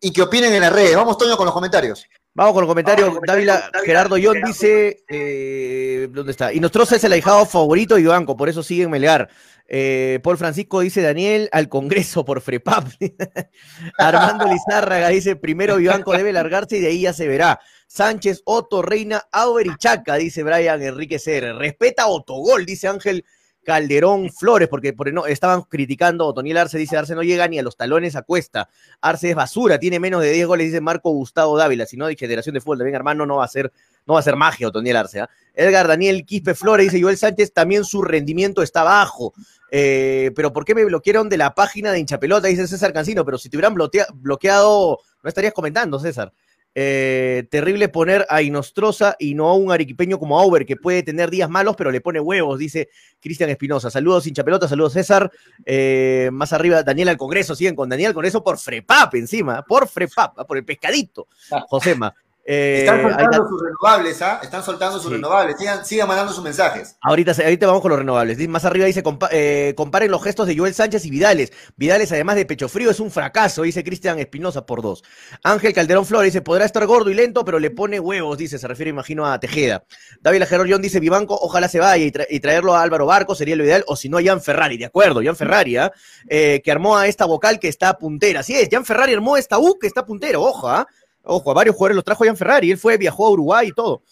y 0.00 0.12
que 0.12 0.22
opinen 0.22 0.52
en 0.52 0.60
las 0.60 0.72
redes. 0.72 0.96
Vamos, 0.96 1.18
Toño, 1.18 1.36
con 1.36 1.46
los 1.46 1.54
comentarios. 1.54 2.06
Vamos 2.34 2.52
con 2.52 2.62
los 2.62 2.70
comentarios. 2.70 3.18
Dávila 3.26 3.70
Gerardo 3.84 4.16
Yon 4.16 4.40
dice: 4.42 5.04
eh, 5.08 6.08
¿Dónde 6.10 6.32
está? 6.32 6.52
Y 6.52 6.60
nosotros 6.60 6.92
es 6.92 7.02
el 7.02 7.12
ahijado 7.12 7.44
favorito 7.46 7.96
de 7.96 8.06
Banco, 8.06 8.36
por 8.36 8.48
eso 8.48 8.62
siguen 8.62 8.90
Melgar. 8.90 9.28
Eh, 9.66 10.20
Paul 10.22 10.38
Francisco 10.38 10.80
dice: 10.80 11.02
Daniel 11.02 11.48
al 11.50 11.68
Congreso 11.68 12.24
por 12.24 12.40
Frepap. 12.40 12.86
Armando 13.98 14.46
Lizárraga 14.46 15.08
dice: 15.08 15.34
Primero 15.34 15.76
Vivanco 15.76 16.12
debe 16.12 16.32
largarse 16.32 16.76
y 16.78 16.80
de 16.80 16.88
ahí 16.88 17.00
ya 17.02 17.12
se 17.12 17.26
verá. 17.26 17.60
Sánchez, 17.88 18.42
Otto, 18.44 18.82
Reina, 18.82 19.24
Auber 19.32 19.66
y 19.66 19.76
Chaca, 19.76 20.14
dice 20.16 20.42
Brian 20.42 20.80
Enrique 20.82 21.18
Ser. 21.18 21.56
Respeta 21.56 22.06
Otogol, 22.06 22.66
dice 22.66 22.86
Ángel 22.86 23.24
Calderón 23.68 24.32
Flores, 24.32 24.66
porque 24.66 24.94
por, 24.94 25.12
no, 25.12 25.26
estaban 25.26 25.60
criticando, 25.60 26.24
Otoniel 26.24 26.56
Arce 26.56 26.78
dice, 26.78 26.96
Arce 26.96 27.14
no 27.14 27.22
llega 27.22 27.46
ni 27.48 27.58
a 27.58 27.62
los 27.62 27.76
talones 27.76 28.16
a 28.16 28.22
cuesta, 28.22 28.70
Arce 29.02 29.28
es 29.28 29.36
basura, 29.36 29.78
tiene 29.78 30.00
menos 30.00 30.22
de 30.22 30.32
10 30.32 30.46
goles, 30.46 30.68
dice 30.68 30.80
Marco 30.80 31.10
Gustavo 31.10 31.54
Dávila, 31.58 31.84
si 31.84 31.98
no 31.98 32.06
de 32.06 32.16
generación 32.16 32.54
de 32.54 32.62
fútbol, 32.62 32.78
también 32.78 32.94
hermano, 32.94 33.26
no 33.26 33.36
va 33.36 33.44
a 33.44 33.48
ser, 33.48 33.70
no 34.06 34.14
va 34.14 34.20
a 34.20 34.22
ser 34.22 34.36
magia 34.36 34.68
Otoniel 34.68 34.96
Arce. 34.96 35.20
¿ah? 35.20 35.28
Edgar 35.52 35.86
Daniel 35.86 36.24
Quispe 36.24 36.54
Flores 36.54 36.86
dice, 36.90 37.02
Joel 37.02 37.18
Sánchez, 37.18 37.52
también 37.52 37.84
su 37.84 38.00
rendimiento 38.00 38.62
está 38.62 38.84
bajo, 38.84 39.34
eh, 39.70 40.30
pero 40.34 40.50
¿por 40.50 40.64
qué 40.64 40.74
me 40.74 40.86
bloquearon 40.86 41.28
de 41.28 41.36
la 41.36 41.54
página 41.54 41.92
de 41.92 41.98
hinchapelota? 41.98 42.48
Dice 42.48 42.66
César 42.66 42.94
Cancino, 42.94 43.22
pero 43.22 43.36
si 43.36 43.50
te 43.50 43.58
hubieran 43.58 43.74
bloqueado, 43.74 44.98
no 45.22 45.28
estarías 45.28 45.52
comentando, 45.52 45.98
César. 45.98 46.32
Eh, 46.80 47.48
terrible 47.50 47.88
poner 47.88 48.24
a 48.28 48.40
Inostroza 48.40 49.16
y 49.18 49.34
no 49.34 49.48
a 49.48 49.54
un 49.54 49.72
arequipeño 49.72 50.16
como 50.16 50.38
Auber, 50.38 50.64
que 50.64 50.76
puede 50.76 51.02
tener 51.02 51.28
días 51.28 51.50
malos, 51.50 51.74
pero 51.74 51.90
le 51.90 52.00
pone 52.00 52.20
huevos, 52.20 52.56
dice 52.56 52.88
Cristian 53.18 53.50
Espinosa. 53.50 53.90
Saludos, 53.90 54.28
hincha 54.28 54.44
pelota, 54.44 54.68
saludos, 54.68 54.92
César. 54.92 55.28
Eh, 55.66 56.30
más 56.32 56.52
arriba, 56.52 56.84
Daniel 56.84 57.08
al 57.08 57.16
Congreso, 57.16 57.56
siguen 57.56 57.74
con 57.74 57.88
Daniel 57.88 58.10
al 58.10 58.14
Congreso 58.14 58.44
por 58.44 58.58
Frepap 58.58 59.12
encima, 59.16 59.62
por 59.62 59.88
Frepap, 59.88 60.46
por 60.46 60.56
el 60.56 60.64
pescadito. 60.64 61.26
Josema. 61.68 62.14
Eh, 62.50 62.78
Están 62.78 63.02
soltando 63.02 63.46
sus 63.46 63.62
renovables, 63.62 64.22
¿ah? 64.22 64.40
Están 64.42 64.64
soltando 64.64 64.98
sus 64.98 65.12
renovables. 65.12 65.56
Sigan, 65.84 66.08
mandando 66.08 66.32
sus 66.32 66.42
mensajes. 66.42 66.96
Ahorita, 67.02 67.32
ahorita 67.32 67.66
vamos 67.66 67.82
con 67.82 67.90
los 67.90 67.98
renovables. 67.98 68.48
Más 68.48 68.64
arriba 68.64 68.86
dice, 68.86 69.02
eh, 69.32 69.74
comparen 69.76 70.10
los 70.10 70.24
gestos 70.24 70.46
de 70.46 70.56
Joel 70.56 70.72
Sánchez 70.72 71.04
y 71.04 71.10
Vidales. 71.10 71.52
Vidales, 71.76 72.10
además 72.10 72.36
de 72.36 72.46
pecho 72.46 72.70
frío, 72.70 72.90
es 72.90 73.00
un 73.00 73.10
fracaso, 73.10 73.64
dice 73.64 73.84
Cristian 73.84 74.18
Espinosa 74.18 74.64
por 74.64 74.80
dos. 74.80 75.04
Ángel 75.42 75.74
Calderón 75.74 76.06
Flores 76.06 76.32
dice, 76.32 76.40
podrá 76.40 76.64
estar 76.64 76.86
gordo 76.86 77.10
y 77.10 77.14
lento, 77.14 77.44
pero 77.44 77.58
le 77.58 77.70
pone 77.70 78.00
huevos, 78.00 78.38
dice, 78.38 78.58
se 78.58 78.66
refiere, 78.66 78.88
imagino, 78.88 79.26
a 79.26 79.38
Tejeda. 79.38 79.84
David 80.22 80.44
John 80.48 80.80
dice, 80.80 81.00
Vivanco, 81.00 81.38
ojalá 81.38 81.68
se 81.68 81.80
vaya 81.80 82.02
y, 82.02 82.40
traerlo 82.40 82.74
a 82.74 82.80
Álvaro 82.80 83.04
Barco 83.04 83.34
sería 83.34 83.56
lo 83.56 83.64
ideal, 83.64 83.84
o 83.88 83.94
si 83.94 84.08
no, 84.08 84.16
a 84.16 84.22
Jan 84.22 84.40
Ferrari, 84.40 84.78
de 84.78 84.86
acuerdo, 84.86 85.20
Jan 85.22 85.36
Ferrari, 85.36 85.76
¿ah? 85.76 85.92
eh, 86.26 86.62
que 86.64 86.72
armó 86.72 86.96
a 86.96 87.08
esta 87.08 87.26
vocal 87.26 87.58
que 87.58 87.68
está 87.68 87.98
puntera. 87.98 88.40
Así 88.40 88.54
es, 88.54 88.70
Jan 88.72 88.86
Ferrari 88.86 89.12
armó 89.12 89.36
esta 89.36 89.58
U 89.58 89.78
que 89.78 89.86
está 89.86 90.06
puntero, 90.06 90.40
ojo, 90.40 90.70
¿ah? 90.70 90.86
Ojo, 91.22 91.50
a 91.50 91.54
varios 91.54 91.76
jugadores 91.76 91.96
los 91.96 92.04
trajo 92.04 92.24
Jan 92.24 92.36
Ferrari. 92.36 92.70
Él 92.70 92.78
fue, 92.78 92.96
viajó 92.96 93.26
a 93.26 93.30
Uruguay 93.30 93.68
y 93.68 93.72
todo. 93.72 94.02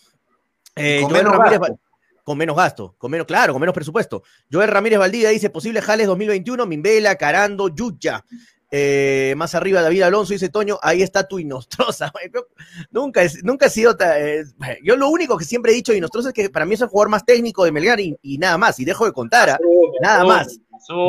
Eh, 0.74 1.00
con, 1.02 1.12
menos 1.12 1.38
gasto. 1.38 1.78
con 2.22 2.38
menos 2.38 2.56
gasto, 2.56 2.94
con 2.98 3.10
menos, 3.10 3.26
claro, 3.26 3.54
con 3.54 3.60
menos 3.60 3.74
presupuesto. 3.74 4.22
Joel 4.52 4.68
Ramírez 4.68 4.98
Valdía 4.98 5.30
dice: 5.30 5.48
posible 5.50 5.80
Jales 5.80 6.06
2021, 6.06 6.66
Mimbela, 6.66 7.16
Carando, 7.16 7.68
Yuya. 7.68 8.24
Eh, 8.70 9.34
más 9.36 9.54
arriba, 9.54 9.80
David 9.80 10.02
Alonso 10.02 10.32
dice 10.32 10.48
Toño, 10.48 10.78
ahí 10.82 11.00
está 11.02 11.26
tu 11.28 11.38
Inostrosa. 11.38 12.12
nunca, 12.90 13.22
es, 13.22 13.42
nunca 13.44 13.66
ha 13.66 13.70
sido. 13.70 13.96
Eh, 14.00 14.44
yo 14.82 14.96
lo 14.96 15.08
único 15.08 15.38
que 15.38 15.44
siempre 15.44 15.72
he 15.72 15.74
dicho 15.74 15.92
de 15.92 15.98
Inostrosa 15.98 16.28
es 16.28 16.34
que 16.34 16.50
para 16.50 16.66
mí 16.66 16.74
es 16.74 16.80
el 16.80 16.88
jugador 16.88 17.08
más 17.08 17.24
técnico 17.24 17.64
de 17.64 17.72
Melgar 17.72 18.00
y, 18.00 18.38
nada 18.38 18.58
más. 18.58 18.78
Y 18.80 18.84
dejo 18.84 19.06
de 19.06 19.12
contar, 19.12 19.50
¿ah? 19.50 19.58
nada 20.02 20.24
más. 20.24 20.58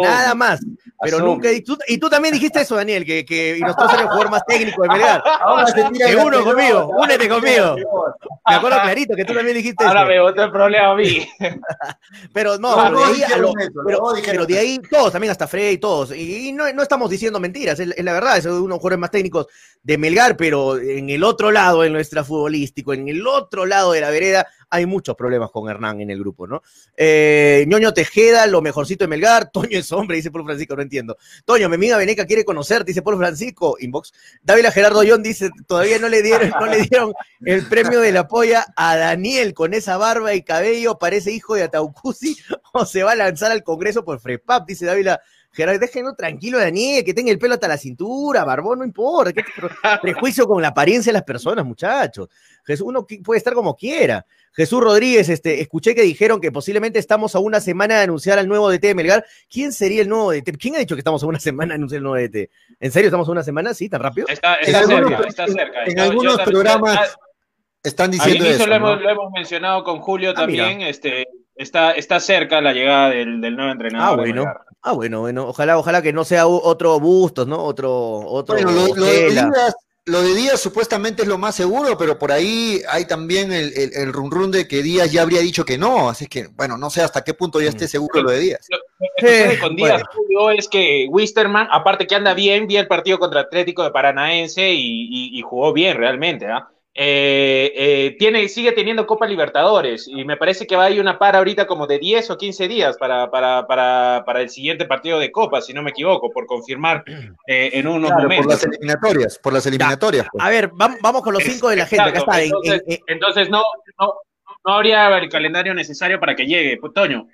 Nada 0.01 0.35
más. 0.35 0.59
Pero 1.01 1.19
nunca. 1.19 1.51
Y 1.51 1.61
tú, 1.61 1.77
y 1.87 1.97
tú, 1.97 2.09
también 2.09 2.33
dijiste 2.33 2.61
eso, 2.61 2.75
Daniel, 2.75 3.05
que, 3.05 3.23
que 3.23 3.57
Inostrosa 3.57 3.93
era 3.93 4.01
el 4.03 4.07
jugador 4.07 4.31
más 4.31 4.45
técnico 4.45 4.81
de 4.81 4.89
Melgar. 4.89 5.23
que 5.93 6.15
uno 6.15 6.43
conmigo, 6.43 6.91
únete 6.97 7.29
conmigo. 7.29 7.75
Me 8.47 8.55
acuerdo 8.55 8.81
clarito 8.81 9.15
que 9.15 9.25
tú 9.25 9.33
también 9.33 9.57
dijiste 9.57 9.83
Ahora 9.83 10.01
eso. 10.01 10.09
me 10.09 10.19
botó 10.21 10.43
el 10.43 10.51
problema 10.51 10.91
a 10.91 10.95
mí. 10.95 11.27
pero 12.33 12.57
no, 12.57 12.75
pero, 12.75 12.97
de 12.97 13.03
ahí, 13.05 13.21
pero, 14.25 14.45
de 14.45 14.59
ahí, 14.59 14.79
todos, 14.89 15.11
también 15.11 15.31
hasta 15.31 15.47
Frey 15.47 15.75
y 15.75 15.77
todos. 15.77 16.15
Y 16.15 16.51
no, 16.53 16.71
no 16.73 16.81
estamos 16.81 17.09
diciendo 17.09 17.39
mentiras, 17.39 17.79
es, 17.79 17.93
la 18.03 18.13
verdad, 18.13 18.37
es 18.37 18.45
uno 18.45 18.55
de 18.55 18.67
los 18.69 18.77
jugadores 18.77 18.99
más 18.99 19.11
técnicos 19.11 19.47
de 19.83 19.97
Melgar, 19.97 20.35
pero 20.35 20.77
en 20.79 21.09
el 21.09 21.23
otro 21.23 21.51
lado, 21.51 21.83
en 21.83 21.93
nuestra 21.93 22.23
futbolístico, 22.23 22.93
en 22.93 23.07
el 23.07 23.27
otro 23.27 23.65
lado 23.65 23.91
de 23.91 24.01
la 24.01 24.09
vereda, 24.09 24.47
hay 24.69 24.85
muchos 24.85 25.15
problemas 25.15 25.51
con 25.51 25.69
Hernán 25.69 26.01
en 26.01 26.09
el 26.09 26.19
grupo, 26.19 26.47
¿no? 26.47 26.61
Eh, 26.95 27.65
Ñoño 27.67 27.93
Tejeda, 27.93 28.47
lo 28.47 28.61
mejorcito 28.61 29.03
de 29.03 29.07
Melgar. 29.07 29.51
Toño 29.51 29.77
es 29.77 29.91
hombre, 29.91 30.17
dice 30.17 30.31
Polo 30.31 30.45
Francisco, 30.45 30.75
no 30.75 30.81
entiendo. 30.81 31.17
Toño, 31.45 31.69
mi 31.69 31.75
amiga 31.75 31.97
Veneca 31.97 32.25
quiere 32.25 32.43
conocerte, 32.45 32.91
dice 32.91 33.01
Polo 33.01 33.17
Francisco, 33.17 33.77
inbox. 33.79 34.13
Dávila 34.41 34.71
Gerardo 34.71 35.01
John 35.07 35.23
dice, 35.23 35.49
todavía 35.67 35.99
no 35.99 36.09
le 36.09 36.21
dieron, 36.21 36.49
no 36.59 36.65
le 36.65 36.81
dieron 36.83 37.13
el 37.45 37.65
premio 37.67 38.01
de 38.01 38.11
la 38.11 38.27
polla 38.27 38.65
a 38.75 38.97
Daniel 38.97 39.53
con 39.53 39.73
esa 39.73 39.97
barba 39.97 40.33
y 40.33 40.43
cabello, 40.43 40.97
parece 40.97 41.31
hijo 41.31 41.55
de 41.55 41.63
Ataucusi, 41.63 42.37
o 42.73 42.85
se 42.85 43.03
va 43.03 43.13
a 43.13 43.15
lanzar 43.15 43.51
al 43.51 43.63
Congreso 43.63 44.03
por 44.03 44.19
Frepap, 44.19 44.67
dice 44.67 44.85
Dávila 44.85 45.21
Gerardo, 45.51 45.79
déjenlo 45.79 46.13
tranquilo, 46.13 46.59
Daniel, 46.59 47.03
que 47.03 47.13
tenga 47.13 47.31
el 47.31 47.39
pelo 47.39 47.55
hasta 47.55 47.67
la 47.67 47.77
cintura, 47.77 48.43
barbón, 48.43 48.79
no 48.79 48.85
importa. 48.85 49.33
¿Qué 49.33 49.43
prejuicio 50.01 50.47
con 50.47 50.61
la 50.61 50.69
apariencia 50.69 51.11
de 51.11 51.13
las 51.13 51.23
personas, 51.23 51.65
muchachos. 51.65 52.29
Jesús, 52.65 52.85
uno 52.87 53.05
puede 53.23 53.37
estar 53.37 53.53
como 53.53 53.75
quiera. 53.75 54.25
Jesús 54.53 54.81
Rodríguez, 54.81 55.29
este, 55.29 55.61
escuché 55.61 55.93
que 55.93 56.01
dijeron 56.01 56.41
que 56.41 56.51
posiblemente 56.51 56.99
estamos 56.99 57.35
a 57.35 57.39
una 57.39 57.61
semana 57.61 57.95
de 57.97 58.01
anunciar 58.01 58.39
al 58.39 58.47
nuevo 58.47 58.69
DT 58.69 58.87
de 58.87 58.95
Melgar. 58.95 59.25
¿Quién 59.49 59.71
sería 59.71 60.01
el 60.01 60.09
nuevo 60.09 60.31
DT? 60.31 60.57
¿Quién 60.57 60.75
ha 60.75 60.79
dicho 60.79 60.95
que 60.95 61.01
estamos 61.01 61.23
a 61.23 61.27
una 61.27 61.39
semana 61.39 61.73
de 61.73 61.75
anunciar 61.75 61.97
el 61.97 62.03
nuevo 62.03 62.17
DT? 62.17 62.49
¿En 62.79 62.91
serio 62.91 63.07
estamos 63.07 63.27
a 63.29 63.31
una 63.31 63.43
semana? 63.43 63.73
¿Sí? 63.73 63.87
¿Tan 63.87 64.01
rápido? 64.01 64.27
Está, 64.27 64.57
cerca, 64.63 65.27
está 65.27 65.47
cerca. 65.47 65.85
En 65.85 65.99
algunos 65.99 66.39
programas 66.41 67.17
están 67.83 68.11
diciendo 68.11 68.45
eso. 68.45 68.67
Lo, 68.67 68.75
hemos, 68.75 69.01
lo, 69.01 69.09
hemos, 69.09 69.31
mencionado 69.31 69.83
con 69.83 69.99
Julio 69.99 70.31
ah, 70.31 70.33
también. 70.33 70.81
Este, 70.81 71.27
está, 71.57 71.91
está 71.91 72.19
cerca 72.19 72.61
la 72.61 72.73
llegada 72.73 73.09
del, 73.09 73.41
del 73.41 73.55
nuevo 73.55 73.71
entrenador. 73.71 74.19
Ah, 74.19 74.21
bueno. 74.21 74.45
Ah, 74.81 74.91
bueno, 74.93 75.19
bueno. 75.21 75.47
Ojalá, 75.47 75.77
ojalá 75.77 76.01
que 76.01 76.13
no 76.13 76.23
sea 76.23 76.47
otro 76.47 76.99
Bustos, 76.99 77.47
¿no? 77.47 77.63
Otro, 77.63 78.19
otro. 78.19 78.55
Bueno, 78.55 78.71
lo, 78.71 78.95
lo 80.07 80.21
de 80.21 80.35
Díaz 80.35 80.61
supuestamente 80.61 81.23
es 81.23 81.27
lo 81.27 81.37
más 81.37 81.53
seguro, 81.53 81.97
pero 81.97 82.17
por 82.17 82.31
ahí 82.31 82.81
hay 82.89 83.03
también 83.05 83.51
el, 83.51 83.73
el, 83.75 84.13
run 84.13 84.31
run 84.31 84.51
de 84.51 84.65
que 84.65 84.81
Díaz 84.81 85.11
ya 85.11 85.21
habría 85.21 85.41
dicho 85.41 85.65
que 85.65 85.77
no, 85.77 86.09
así 86.09 86.27
que, 86.27 86.47
bueno, 86.47 86.77
no 86.77 86.89
sé 86.89 87.01
hasta 87.01 87.25
qué 87.25 87.33
punto 87.33 87.59
ya 87.59 87.67
esté 87.67 87.85
mm. 87.85 87.89
seguro 87.89 88.21
lo 88.21 88.31
de 88.31 88.39
Díaz. 88.39 88.67
Lo 88.69 88.77
que 89.19 89.59
con 89.59 89.75
Díaz 89.75 90.03
es 90.57 90.69
que 90.69 91.07
Wisterman, 91.09 91.67
aparte 91.71 92.07
que 92.07 92.15
anda 92.15 92.33
bien, 92.33 92.67
vi 92.67 92.77
el 92.77 92.87
partido 92.87 93.19
contra 93.19 93.41
Atlético 93.41 93.83
de 93.83 93.91
Paranaense 93.91 94.71
y, 94.73 95.37
y 95.37 95.41
jugó 95.41 95.73
bien 95.73 95.97
realmente, 95.97 96.47
¿ah? 96.47 96.69
Eh, 96.69 96.76
eh, 96.99 98.15
tiene, 98.17 98.47
sigue 98.49 98.71
teniendo 98.71 99.05
Copa 99.05 99.27
Libertadores 99.27 100.07
y 100.07 100.25
me 100.25 100.35
parece 100.35 100.65
que 100.65 100.75
va 100.75 100.85
a 100.85 100.89
ir 100.89 100.99
una 100.99 101.19
para 101.19 101.37
ahorita 101.37 101.67
como 101.67 101.85
de 101.85 101.99
10 101.99 102.31
o 102.31 102.37
15 102.37 102.67
días 102.67 102.97
para, 102.97 103.29
para, 103.29 103.67
para, 103.67 104.23
para 104.25 104.41
el 104.41 104.49
siguiente 104.49 104.85
partido 104.85 105.19
de 105.19 105.31
Copa, 105.31 105.61
si 105.61 105.73
no 105.73 105.83
me 105.83 105.91
equivoco, 105.91 106.31
por 106.31 106.47
confirmar 106.47 107.03
eh, 107.47 107.69
en 107.73 107.87
unos 107.87 108.09
momentos. 108.09 108.45
Por 108.45 108.53
las 108.53 108.63
eliminatorias, 108.63 109.39
por 109.39 109.53
las 109.53 109.65
eliminatorias. 109.67 110.27
Pues. 110.31 110.43
A 110.43 110.49
ver, 110.49 110.71
vamos 110.73 111.21
con 111.21 111.33
los 111.33 111.43
cinco 111.43 111.69
de 111.69 111.75
la 111.75 111.85
gente. 111.85 113.03
entonces, 113.05 113.49
no, 113.51 113.61
no, 113.99 114.13
no 114.65 114.73
habría 114.73 115.15
el 115.19 115.29
calendario 115.29 115.75
necesario 115.75 116.19
para 116.19 116.35
que 116.35 116.47
llegue, 116.47 116.79
Toño. 116.95 117.27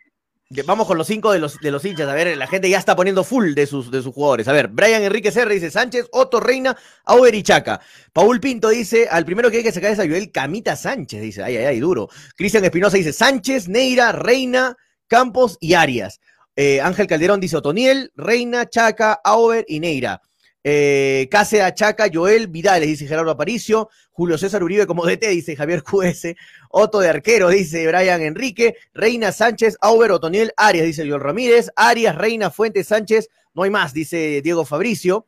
Vamos 0.61 0.87
con 0.87 0.97
los 0.97 1.07
cinco 1.07 1.31
de 1.31 1.39
los, 1.39 1.59
de 1.59 1.71
los 1.71 1.83
hinchas. 1.83 2.07
A 2.07 2.13
ver, 2.13 2.37
la 2.37 2.47
gente 2.47 2.69
ya 2.69 2.77
está 2.77 2.95
poniendo 2.95 3.23
full 3.23 3.53
de 3.53 3.65
sus, 3.65 3.89
de 3.89 4.01
sus 4.01 4.13
jugadores. 4.13 4.47
A 4.47 4.53
ver, 4.53 4.67
Brian 4.67 5.01
Enrique 5.01 5.31
Serra 5.31 5.51
dice 5.51 5.71
Sánchez, 5.71 6.07
Otto 6.11 6.39
Reina, 6.39 6.77
Auber 7.05 7.33
y 7.33 7.43
Chaca. 7.43 7.81
Paul 8.11 8.39
Pinto 8.39 8.69
dice, 8.69 9.07
al 9.09 9.25
primero 9.25 9.49
que 9.49 9.57
hay 9.57 9.63
que 9.63 9.71
sacar 9.71 9.91
es 9.91 9.99
a 9.99 10.07
Joel 10.07 10.31
Camita 10.31 10.75
Sánchez. 10.75 11.21
Dice, 11.21 11.43
ay, 11.43 11.57
ay, 11.57 11.65
ay, 11.65 11.79
duro. 11.79 12.09
Cristian 12.35 12.63
Espinosa 12.63 12.97
dice 12.97 13.13
Sánchez, 13.13 13.67
Neira, 13.67 14.11
Reina, 14.11 14.77
Campos 15.07 15.57
y 15.59 15.73
Arias. 15.73 16.19
Eh, 16.55 16.81
Ángel 16.81 17.07
Calderón 17.07 17.39
dice 17.39 17.57
Otoniel, 17.57 18.11
Reina, 18.15 18.69
Chaca, 18.69 19.19
Auber 19.23 19.65
y 19.67 19.79
Neira. 19.79 20.21
Eh, 20.63 21.27
Cáceres, 21.29 21.73
Chaca, 21.75 22.07
Joel 22.11 22.47
Vidales, 22.47 22.87
dice 22.87 23.07
Gerardo 23.07 23.31
Aparicio. 23.31 23.89
Julio 24.11 24.37
César 24.37 24.63
Uribe 24.63 24.85
como 24.87 25.05
DT, 25.05 25.27
dice 25.29 25.55
Javier 25.55 25.83
QS. 25.83 26.35
Otto 26.69 26.99
de 26.99 27.09
arquero, 27.09 27.49
dice 27.49 27.87
Brian 27.87 28.21
Enrique. 28.21 28.75
Reina 28.93 29.31
Sánchez, 29.31 29.77
Auber, 29.81 30.11
Otoniel, 30.11 30.53
Arias, 30.55 30.85
dice 30.85 31.07
Joel 31.07 31.21
Ramírez. 31.21 31.69
Arias, 31.75 32.15
Reina, 32.15 32.49
Fuentes, 32.49 32.87
Sánchez. 32.87 33.29
No 33.53 33.63
hay 33.63 33.69
más, 33.69 33.93
dice 33.93 34.41
Diego 34.41 34.65
Fabricio. 34.65 35.27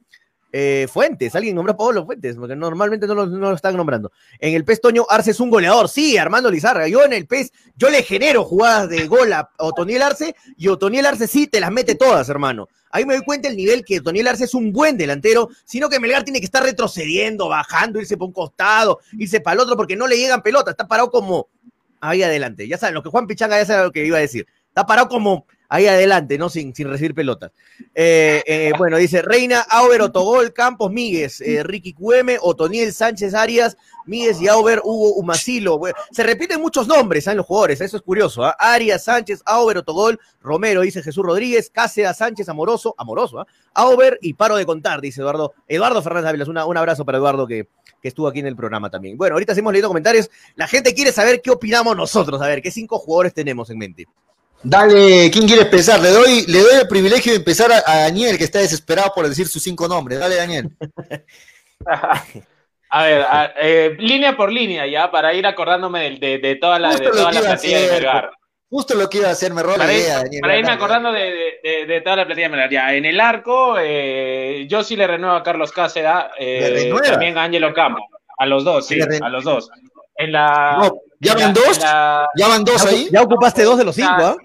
Eh, 0.58 0.88
Fuentes, 0.88 1.36
alguien 1.36 1.54
nombró 1.54 1.74
a 1.74 1.78
Pablo 1.78 2.06
Fuentes, 2.06 2.38
porque 2.38 2.56
normalmente 2.56 3.06
no 3.08 3.26
lo, 3.26 3.54
están 3.54 3.76
nombrando. 3.76 4.14
En 4.40 4.54
el 4.54 4.64
PES 4.64 4.80
Toño 4.80 5.06
Arce 5.10 5.32
es 5.32 5.42
un 5.42 5.50
goleador, 5.50 5.90
sí, 5.90 6.18
Armando 6.18 6.50
Lizarra. 6.50 6.88
Yo 6.88 7.04
en 7.04 7.12
el 7.12 7.28
PES, 7.28 7.52
yo 7.76 7.90
le 7.90 8.04
genero 8.04 8.46
jugadas 8.46 8.88
de 8.88 9.06
gol 9.06 9.34
a 9.34 9.50
Otoniel 9.58 10.02
Arce 10.02 10.34
y 10.56 10.70
Otoniel 10.70 11.08
Arce 11.08 11.28
sí 11.28 11.48
te 11.48 11.60
las 11.60 11.74
mete 11.74 11.96
todas, 11.96 12.30
hermano. 12.30 12.70
Ahí 12.90 13.04
me 13.04 13.16
doy 13.16 13.26
cuenta 13.26 13.50
el 13.50 13.58
nivel 13.58 13.84
que 13.84 14.00
Otoniel 14.00 14.30
Arce 14.30 14.46
es 14.46 14.54
un 14.54 14.72
buen 14.72 14.96
delantero, 14.96 15.50
sino 15.66 15.90
que 15.90 16.00
Melgar 16.00 16.24
tiene 16.24 16.40
que 16.40 16.46
estar 16.46 16.64
retrocediendo, 16.64 17.50
bajando, 17.50 18.00
irse 18.00 18.16
por 18.16 18.30
un 18.30 18.34
costado, 18.34 19.00
irse 19.12 19.42
para 19.42 19.56
el 19.56 19.60
otro, 19.60 19.76
porque 19.76 19.98
no 19.98 20.08
le 20.08 20.16
llegan 20.16 20.42
pelotas, 20.42 20.72
está 20.72 20.88
parado 20.88 21.12
como 21.12 21.50
ahí 22.00 22.24
adelante. 22.24 22.66
Ya 22.66 22.78
saben, 22.78 22.94
lo 22.94 23.04
que 23.04 23.10
Juan 23.10 23.28
Pichanga 23.28 23.60
ya 23.60 23.66
sabe 23.66 23.84
lo 23.84 23.92
que 23.92 24.06
iba 24.06 24.20
a 24.20 24.22
decir. 24.22 24.48
Está 24.70 24.86
parado 24.86 25.10
como 25.10 25.48
ahí 25.76 25.88
adelante, 25.88 26.38
¿no? 26.38 26.50
Sin, 26.50 26.74
sin 26.74 26.90
recibir 26.90 27.14
pelotas. 27.14 27.52
Eh, 27.94 28.44
eh, 28.46 28.72
bueno, 28.78 28.98
dice 28.98 29.22
Reina, 29.22 29.62
Auber, 29.70 30.02
Otogol, 30.02 30.54
Campos, 30.54 30.92
Míguez, 30.92 31.42
eh, 31.42 31.64
Ricky 31.64 31.94
Cueme, 31.94 32.38
Otoniel 32.42 32.94
Sánchez 32.94 33.34
Arias, 33.34 33.78
Míguez 34.06 34.42
y 34.42 34.48
Auber, 34.48 34.82
Hugo 34.84 35.14
Umacilo. 35.14 35.80
se 36.12 36.24
repiten 36.24 36.62
muchos 36.62 36.88
nombres 36.88 37.28
en 37.28 37.38
los 37.38 37.46
jugadores, 37.46 37.82
eso 37.82 37.98
es 37.98 38.04
curioso. 38.04 38.44
¿ah? 38.44 38.56
Arias, 38.58 39.04
Sánchez, 39.04 39.42
Auber, 39.46 39.80
Otogol, 39.80 40.20
Romero, 40.42 40.82
dice 40.82 41.02
Jesús 41.04 41.26
Rodríguez, 41.26 41.70
Cáceres, 41.70 42.18
Sánchez, 42.18 42.48
Amoroso, 42.50 42.96
Amoroso, 42.98 43.40
¿ah? 43.40 43.48
Auber 43.74 44.18
y 44.22 44.34
paro 44.34 44.56
de 44.56 44.66
contar, 44.66 45.02
dice 45.02 45.22
Eduardo. 45.22 45.54
Eduardo 45.68 46.02
Fernández 46.02 46.30
Ávila, 46.30 46.66
un 46.66 46.78
abrazo 46.78 47.04
para 47.04 47.18
Eduardo 47.18 47.46
que, 47.46 47.68
que 48.02 48.08
estuvo 48.08 48.28
aquí 48.28 48.40
en 48.40 48.48
el 48.48 48.56
programa 48.56 48.90
también. 48.90 49.18
Bueno, 49.18 49.36
ahorita 49.36 49.54
hemos 49.54 49.74
leído 49.74 49.90
comentarios. 49.90 50.30
La 50.56 50.68
gente 50.68 50.94
quiere 50.94 51.12
saber 51.12 51.42
qué 51.42 51.52
opinamos 51.52 51.98
nosotros, 51.98 52.42
a 52.42 52.48
ver, 52.48 52.62
qué 52.62 52.72
cinco 52.72 53.00
jugadores 53.00 53.34
tenemos 53.34 53.70
en 53.70 53.78
mente. 53.78 54.08
Dale, 54.64 55.30
¿quién 55.32 55.46
quiere 55.46 55.64
empezar? 55.64 56.00
Le 56.00 56.10
doy, 56.10 56.46
le 56.48 56.60
doy 56.60 56.82
el 56.82 56.88
privilegio 56.88 57.32
de 57.32 57.38
empezar 57.38 57.72
a, 57.72 57.98
Daniel, 58.00 58.38
que 58.38 58.44
está 58.44 58.60
desesperado 58.60 59.12
por 59.14 59.28
decir 59.28 59.48
sus 59.48 59.62
cinco 59.62 59.88
nombres. 59.88 60.20
Dale, 60.20 60.36
Daniel. 60.36 60.70
a 62.90 63.04
ver, 63.04 63.26
eh, 63.62 63.96
línea 64.00 64.36
por 64.36 64.52
línea, 64.52 64.88
ya, 64.88 65.12
para 65.12 65.34
ir 65.34 65.46
acordándome 65.46 66.18
de, 66.20 66.58
toda 66.60 66.80
la, 66.80 66.96
de 66.96 67.10
toda 67.10 67.32
la 67.32 67.42
plantilla 67.42 67.82
de 67.82 67.92
Melgar. 67.92 68.32
Justo 68.68 68.96
lo 68.96 69.08
que 69.08 69.20
iba 69.20 69.28
a 69.28 69.32
hacer, 69.32 69.54
me 69.54 69.62
rola 69.62 69.78
para, 69.78 69.94
idea, 69.94 70.18
Daniel, 70.18 70.42
para 70.42 70.58
irme 70.58 70.72
acordando 70.72 71.12
de, 71.12 72.02
toda 72.04 72.16
la 72.16 72.26
plantilla 72.26 72.48
de 72.48 72.52
Melgar. 72.52 72.72
Ya, 72.72 72.94
en 72.96 73.06
el 73.06 73.20
arco, 73.20 73.76
eh, 73.80 74.66
yo 74.68 74.84
sí 74.84 74.96
le 74.96 75.06
renuevo 75.06 75.36
a 75.36 75.44
Carlos 75.44 75.72
Cáceres, 75.72 76.12
eh, 76.40 76.92
también 77.04 77.38
a 77.38 77.44
Ángelo 77.44 77.72
Campo, 77.74 78.04
a 78.38 78.46
los 78.48 78.64
dos, 78.64 78.88
sí, 78.88 79.00
a 79.00 79.30
los 79.30 79.44
dos. 79.44 79.70
En 80.18 80.32
la, 80.32 80.92
¿Ya 81.20 81.36
van 81.36 81.54
dos? 81.54 81.80
¿Ya 81.80 82.48
van 82.48 82.64
dos 82.64 82.86
ahí? 82.86 83.10
Ya 83.12 83.22
ocupaste 83.22 83.64
dos 83.64 83.78
de 83.78 83.86
los 83.86 83.96
cinco, 83.96 84.14
¿ah? 84.18 84.36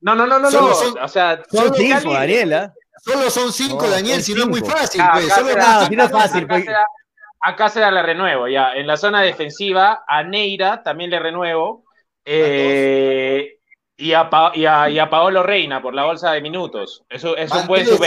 No, 0.00 0.14
no, 0.14 0.26
no, 0.26 0.38
no, 0.38 0.50
no. 0.50 0.66
o 0.66 1.08
sea, 1.08 1.42
son 1.50 1.74
cinco, 1.74 2.12
Daniela. 2.12 2.72
Solo 3.02 3.30
son 3.30 3.52
cinco, 3.52 3.88
Daniel, 3.88 4.22
si 4.22 4.34
no 4.34 4.42
es 4.42 4.48
muy 4.48 4.60
fácil. 4.60 5.02
pues. 5.12 5.32
Solo 5.32 5.52
acá, 5.52 5.88
no 5.90 6.04
es 6.04 6.10
fácil. 6.10 6.46
Pues. 6.46 6.66
Acá 7.42 7.68
será 7.70 7.90
la 7.90 8.02
renuevo, 8.02 8.48
ya. 8.48 8.74
En 8.74 8.86
la 8.86 8.96
zona 8.96 9.22
defensiva, 9.22 10.04
a 10.06 10.22
Neira 10.22 10.82
también 10.82 11.10
le 11.10 11.18
renuevo. 11.18 11.84
Eh, 12.24 13.58
y, 13.96 14.12
a 14.12 14.28
y, 14.54 14.66
a, 14.66 14.90
y, 14.90 14.98
a, 14.98 15.08
Paolo 15.08 15.42
Reina 15.42 15.80
por 15.80 15.94
la 15.94 16.04
bolsa 16.04 16.32
de 16.32 16.42
minutos. 16.42 17.02
Eso 17.08 17.36
es 17.36 17.50
un 17.52 17.66
buen 17.66 17.86
sub 17.86 18.02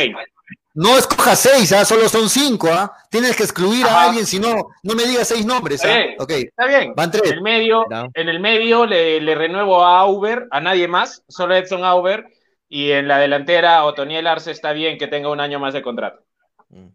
no 0.75 0.97
escoja 0.97 1.35
seis, 1.35 1.71
¿ah? 1.71 1.85
solo 1.85 2.09
son 2.09 2.29
cinco. 2.29 2.69
¿ah? 2.71 2.91
Tienes 3.09 3.35
que 3.35 3.43
excluir 3.43 3.85
a 3.85 4.05
alguien, 4.05 4.25
si 4.25 4.39
no, 4.39 4.69
no 4.81 4.95
me 4.95 5.03
digas 5.03 5.27
seis 5.27 5.45
nombres. 5.45 5.83
¿ah? 5.85 5.99
Está 5.99 6.65
bien. 6.65 6.93
Van 6.95 7.11
tres. 7.11 7.31
En 7.31 7.37
el 7.37 7.41
medio, 7.41 7.85
en 8.13 8.29
el 8.29 8.39
medio 8.39 8.85
le, 8.85 9.35
renuevo 9.35 9.83
a 9.83 9.99
Auber, 9.99 10.47
a 10.51 10.59
nadie 10.59 10.87
más, 10.87 11.23
solo 11.27 11.55
Edson 11.55 11.83
Auber. 11.83 12.25
Y 12.67 12.91
en 12.91 13.07
la 13.07 13.19
delantera, 13.19 13.83
Otoniel 13.85 14.25
Arce 14.25 14.49
está 14.49 14.71
bien 14.71 14.97
que 14.97 15.07
tenga 15.07 15.29
un 15.29 15.39
año 15.39 15.59
más 15.59 15.73
de 15.73 15.83
contrato. 15.83 16.23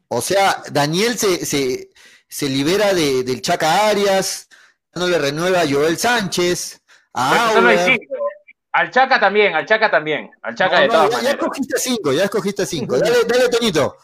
O 0.09 0.21
sea, 0.21 0.61
Daniel 0.73 1.17
se, 1.17 1.47
se, 1.47 2.49
libera 2.49 2.93
de, 2.95 3.23
del 3.23 3.41
Chaca 3.43 3.89
Arias, 3.89 4.49
no 4.95 5.07
le 5.07 5.19
renueva 5.19 5.61
a 5.61 5.69
Joel 5.71 5.97
Sánchez, 5.97 6.83
a 7.13 7.51
Auber. 7.51 8.01
Al 8.79 8.93
Chaca 8.93 9.19
también, 9.19 9.57
al 9.57 9.67
Chaca 9.67 9.91
también. 9.91 10.31
Al 10.41 10.55
Chaca 10.55 10.77
No, 10.77 10.83
de 10.83 10.87
no, 10.87 11.09
todas 11.09 11.23
ya, 11.25 11.31
escogiste 11.31 11.79
cinco, 11.79 12.13
ya 12.13 12.25
escogiste 12.25 12.65
cinco. 12.65 12.97
Dale, 13.01 13.17
dale, 13.27 13.49
Toñito. 13.49 13.97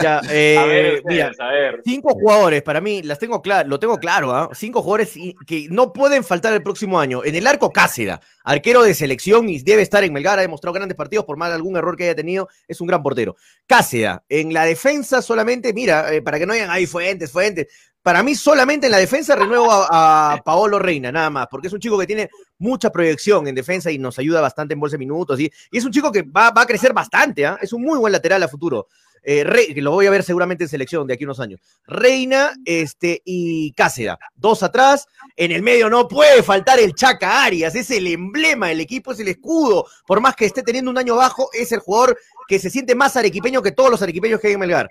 Ya, 0.00 0.20
eh, 0.30 0.56
A 0.56 0.66
ver, 0.66 1.02
mira, 1.04 1.30
ustedes, 1.30 1.40
a 1.40 1.48
ver. 1.48 1.82
cinco 1.84 2.14
jugadores, 2.14 2.62
para 2.62 2.80
mí, 2.80 3.02
las 3.02 3.18
tengo 3.18 3.42
claro, 3.42 3.68
lo 3.68 3.80
tengo 3.80 3.98
claro, 3.98 4.32
¿ah? 4.32 4.50
Cinco 4.54 4.82
jugadores 4.82 5.18
que 5.48 5.66
no 5.68 5.92
pueden 5.92 6.22
faltar 6.22 6.52
el 6.52 6.62
próximo 6.62 7.00
año. 7.00 7.24
En 7.24 7.34
el 7.34 7.44
arco, 7.44 7.72
Cáceda, 7.72 8.20
arquero 8.44 8.84
de 8.84 8.94
selección 8.94 9.48
y 9.48 9.58
debe 9.58 9.82
estar 9.82 10.04
en 10.04 10.12
Melgar, 10.12 10.38
ha 10.38 10.42
demostrado 10.42 10.74
grandes 10.74 10.96
partidos 10.96 11.24
por 11.24 11.36
más 11.36 11.48
de 11.48 11.56
algún 11.56 11.76
error 11.76 11.96
que 11.96 12.04
haya 12.04 12.14
tenido, 12.14 12.48
es 12.68 12.80
un 12.80 12.86
gran 12.86 13.02
portero. 13.02 13.34
Cáceda, 13.66 14.22
en 14.28 14.52
la 14.52 14.64
defensa 14.64 15.22
solamente, 15.22 15.72
mira, 15.72 16.14
eh, 16.14 16.22
para 16.22 16.38
que 16.38 16.46
no 16.46 16.52
hayan 16.52 16.70
ahí 16.70 16.86
fuentes, 16.86 17.32
fuentes. 17.32 17.66
Para 18.04 18.22
mí, 18.22 18.34
solamente 18.34 18.88
en 18.88 18.92
la 18.92 18.98
defensa 18.98 19.34
renuevo 19.34 19.66
a, 19.70 20.38
Paolo 20.44 20.78
Reina, 20.78 21.10
nada 21.10 21.30
más, 21.30 21.46
porque 21.50 21.68
es 21.68 21.72
un 21.72 21.80
chico 21.80 21.98
que 21.98 22.06
tiene 22.06 22.28
mucha 22.58 22.92
proyección 22.92 23.48
en 23.48 23.54
defensa 23.54 23.90
y 23.90 23.96
nos 23.96 24.18
ayuda 24.18 24.42
bastante 24.42 24.74
en 24.74 24.80
bolsa 24.80 24.94
de 24.94 24.98
minutos. 24.98 25.40
Y, 25.40 25.50
es 25.72 25.84
un 25.86 25.90
chico 25.90 26.12
que 26.12 26.20
va, 26.20 26.50
va 26.50 26.62
a 26.62 26.66
crecer 26.66 26.92
bastante, 26.92 27.46
¿ah? 27.46 27.58
es 27.62 27.72
un 27.72 27.80
muy 27.80 27.98
buen 27.98 28.12
lateral 28.12 28.42
a 28.42 28.48
futuro. 28.48 28.88
Eh, 29.26 29.72
que 29.74 29.80
lo 29.80 29.90
voy 29.90 30.04
a 30.04 30.10
ver 30.10 30.22
seguramente 30.22 30.64
en 30.64 30.68
selección 30.68 31.06
de 31.06 31.14
aquí 31.14 31.24
unos 31.24 31.40
años. 31.40 31.58
Reina 31.86 32.52
este, 32.66 33.22
y 33.24 33.72
Cáceda, 33.72 34.18
dos 34.34 34.62
atrás. 34.62 35.06
En 35.34 35.50
el 35.50 35.62
medio 35.62 35.88
no 35.88 36.06
puede 36.06 36.42
faltar 36.42 36.78
el 36.78 36.94
Chaca 36.94 37.42
Arias, 37.42 37.74
es 37.74 37.90
el 37.90 38.06
emblema 38.06 38.68
del 38.68 38.80
equipo, 38.80 39.12
es 39.12 39.20
el 39.20 39.28
escudo. 39.28 39.86
Por 40.06 40.20
más 40.20 40.36
que 40.36 40.44
esté 40.44 40.62
teniendo 40.62 40.90
un 40.90 40.98
año 40.98 41.16
bajo, 41.16 41.48
es 41.54 41.72
el 41.72 41.80
jugador 41.80 42.18
que 42.46 42.58
se 42.58 42.68
siente 42.68 42.94
más 42.94 43.16
arequipeño 43.16 43.62
que 43.62 43.72
todos 43.72 43.90
los 43.90 44.02
arequipeños 44.02 44.40
que 44.40 44.48
hay 44.48 44.52
en 44.52 44.60
Melgar. 44.60 44.90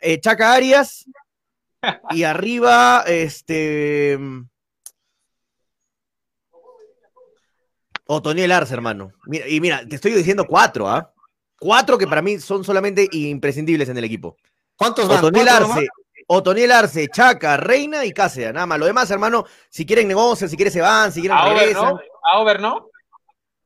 Eh, 0.00 0.20
Chaca 0.20 0.52
Arias 0.52 1.04
y 2.10 2.24
arriba, 2.24 3.04
este. 3.06 4.18
Otoniel 8.06 8.52
Arce, 8.52 8.74
hermano. 8.74 9.12
Mira, 9.26 9.48
y 9.48 9.60
mira, 9.60 9.86
te 9.86 9.96
estoy 9.96 10.12
diciendo 10.12 10.44
cuatro, 10.46 10.88
¿ah? 10.88 11.12
Cuatro 11.58 11.96
que 11.96 12.06
para 12.06 12.22
mí 12.22 12.38
son 12.40 12.64
solamente 12.64 13.08
imprescindibles 13.12 13.88
en 13.88 13.98
el 13.98 14.04
equipo. 14.04 14.36
¿Cuántos 14.76 15.08
van? 15.08 15.18
Otoniel 15.18 15.46
¿Cuatro 15.46 15.72
Arce, 15.72 15.88
Otoniel 16.26 16.72
Arce, 16.72 17.08
Chaca, 17.08 17.56
Reina 17.56 18.04
y 18.04 18.12
Cáceres. 18.12 18.52
Nada 18.52 18.66
más. 18.66 18.78
Lo 18.78 18.86
demás, 18.86 19.10
hermano, 19.10 19.44
si 19.68 19.86
quieren 19.86 20.08
negocian, 20.08 20.50
si 20.50 20.56
quieren 20.56 20.72
se 20.72 20.80
van, 20.80 21.12
si 21.12 21.20
quieren 21.20 21.38
A 21.38 21.46
Over, 21.46 21.58
regresan. 21.58 21.94
¿no? 21.94 22.00
A 22.32 22.38
Over, 22.40 22.60
¿no? 22.60 22.90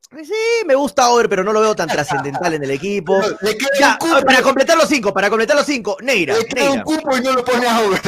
Sí, 0.09 0.33
me 0.65 0.73
gusta 0.73 1.09
Over, 1.09 1.27
pero 1.27 1.43
no 1.43 1.51
lo 1.51 1.59
veo 1.61 1.75
tan 1.75 1.87
trascendental 1.89 2.53
en 2.53 2.63
el 2.63 2.71
equipo. 2.71 3.13
nomás? 3.19 3.35
Le 3.41 3.57
queda 3.57 3.69
Ya, 3.79 3.97
un 4.01 4.09
cupo, 4.09 4.21
para 4.25 4.41
completar 4.41 4.77
los 4.77 4.87
cinco, 4.87 5.13
para 5.13 5.29
completar 5.29 5.55
los 5.57 5.65
cinco, 5.65 5.97
Neira, 6.01 6.35
le 6.37 6.45
queda 6.45 6.71
un 6.71 6.81
cupo 6.81 7.17
y 7.17 7.21
no 7.21 7.33
lo 7.33 7.43
pone 7.43 7.67
a 7.67 7.79
Over. 7.81 8.01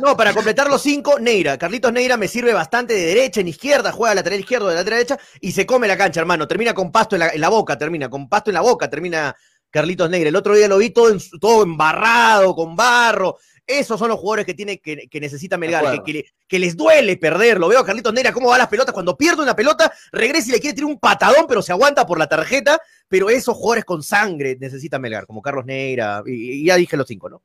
No, 0.00 0.16
para 0.16 0.32
completar 0.32 0.68
los 0.68 0.80
cinco, 0.82 1.18
Neira. 1.18 1.58
Carlitos 1.58 1.92
Neira 1.92 2.16
me 2.16 2.28
sirve 2.28 2.52
bastante 2.54 2.94
de 2.94 3.06
derecha 3.06 3.40
en 3.40 3.48
izquierda, 3.48 3.92
juega 3.92 4.14
lateral 4.14 4.40
izquierdo, 4.40 4.68
de 4.68 4.74
lateral 4.74 4.98
derecha 5.00 5.18
y 5.40 5.52
se 5.52 5.66
come 5.66 5.86
la 5.86 5.96
cancha, 5.96 6.20
hermano. 6.20 6.48
Termina 6.48 6.72
con 6.74 6.90
pasto 6.90 7.14
en 7.16 7.20
la, 7.20 7.28
en 7.28 7.40
la 7.40 7.48
boca, 7.50 7.76
termina 7.76 8.08
con 8.08 8.28
pasto 8.28 8.50
en 8.50 8.54
la 8.54 8.60
boca, 8.62 8.88
termina 8.88 9.36
Carlitos 9.70 10.08
Neira. 10.10 10.28
El 10.30 10.36
otro 10.36 10.54
día 10.54 10.66
lo 10.68 10.78
vi 10.78 10.90
todo, 10.90 11.10
en- 11.10 11.20
todo 11.40 11.62
embarrado, 11.62 12.54
con 12.54 12.74
barro. 12.74 13.36
Esos 13.66 13.98
son 13.98 14.08
los 14.08 14.18
jugadores 14.18 14.44
que 14.44 14.54
tiene 14.54 14.78
que, 14.78 15.08
que 15.08 15.20
necesita 15.20 15.56
Melgar, 15.56 16.02
que, 16.02 16.58
les 16.58 16.76
duele 16.76 17.16
perderlo. 17.16 17.68
Veo 17.68 17.80
a 17.80 17.86
Carlitos 17.86 18.12
Neira 18.12 18.32
cómo 18.32 18.48
va 18.48 18.56
a 18.56 18.58
las 18.58 18.68
pelotas. 18.68 18.92
Cuando 18.92 19.16
pierde 19.16 19.42
una 19.42 19.54
pelota, 19.54 19.92
regresa 20.10 20.48
y 20.48 20.52
le 20.52 20.60
quiere 20.60 20.74
tirar 20.74 20.90
un 20.90 20.98
patadón, 20.98 21.46
pero 21.48 21.62
se 21.62 21.72
aguanta 21.72 22.06
por 22.06 22.18
la 22.18 22.26
tarjeta. 22.26 22.80
Pero 23.08 23.30
esos 23.30 23.56
jugadores 23.56 23.84
con 23.84 24.02
sangre 24.02 24.56
necesita 24.58 24.98
Melgar, 24.98 25.26
como 25.26 25.42
Carlos 25.42 25.64
Neira. 25.64 26.22
Y, 26.26 26.62
y 26.62 26.64
ya 26.66 26.76
dije 26.76 26.96
los 26.96 27.06
cinco, 27.06 27.28
¿no? 27.28 27.42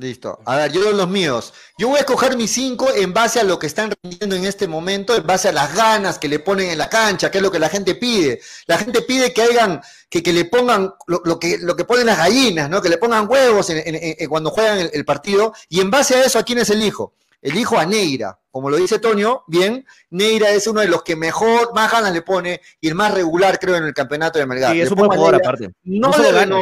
Listo. 0.00 0.38
A 0.46 0.56
ver, 0.56 0.70
yo 0.72 0.92
los 0.92 1.08
míos. 1.08 1.52
Yo 1.76 1.88
voy 1.88 1.96
a 1.96 2.00
escoger 2.00 2.36
mis 2.36 2.52
cinco 2.52 2.88
en 2.94 3.12
base 3.12 3.40
a 3.40 3.42
lo 3.42 3.58
que 3.58 3.66
están 3.66 3.92
rindiendo 4.00 4.36
en 4.36 4.44
este 4.44 4.68
momento, 4.68 5.16
en 5.16 5.26
base 5.26 5.48
a 5.48 5.52
las 5.52 5.74
ganas 5.74 6.20
que 6.20 6.28
le 6.28 6.38
ponen 6.38 6.70
en 6.70 6.78
la 6.78 6.88
cancha, 6.88 7.32
que 7.32 7.38
es 7.38 7.42
lo 7.42 7.50
que 7.50 7.58
la 7.58 7.68
gente 7.68 7.96
pide. 7.96 8.40
La 8.68 8.78
gente 8.78 9.02
pide 9.02 9.32
que 9.34 9.42
hagan, 9.42 9.80
que, 10.08 10.22
que 10.22 10.32
le 10.32 10.44
pongan 10.44 10.94
lo, 11.08 11.20
lo 11.24 11.40
que, 11.40 11.58
lo 11.58 11.74
que 11.74 11.84
ponen 11.84 12.06
las 12.06 12.18
gallinas, 12.18 12.70
¿no? 12.70 12.80
Que 12.80 12.88
le 12.90 12.98
pongan 12.98 13.28
huevos 13.28 13.70
en- 13.70 13.78
en- 13.78 14.16
en- 14.20 14.28
cuando 14.28 14.50
juegan 14.50 14.78
el, 14.78 14.90
el 14.94 15.04
partido. 15.04 15.52
Y 15.68 15.80
en 15.80 15.90
base 15.90 16.14
a 16.14 16.24
eso, 16.24 16.38
¿a 16.38 16.44
quién 16.44 16.58
es 16.60 16.70
el 16.70 16.80
hijo? 16.80 17.14
Elijo 17.42 17.76
a 17.76 17.84
Neira. 17.84 18.38
Como 18.52 18.70
lo 18.70 18.76
dice 18.76 19.00
Toño, 19.00 19.42
bien, 19.48 19.84
Neira 20.10 20.50
es 20.50 20.68
uno 20.68 20.80
de 20.80 20.88
los 20.88 21.02
que 21.02 21.16
mejor, 21.16 21.72
más 21.74 21.90
ganas 21.90 22.12
le 22.12 22.22
pone 22.22 22.60
y 22.80 22.86
el 22.88 22.94
más 22.94 23.12
regular, 23.14 23.58
creo, 23.58 23.74
en 23.74 23.84
el 23.84 23.94
campeonato 23.94 24.38
de 24.38 24.46
Melgar. 24.46 24.72
Sí, 24.72 24.80
es 24.80 24.90
un 24.92 24.96
buen 24.98 25.10
jugador 25.10 25.34
aparte. 25.44 25.70
no, 26.08 26.16
le 26.22 26.32
gana. 26.32 26.56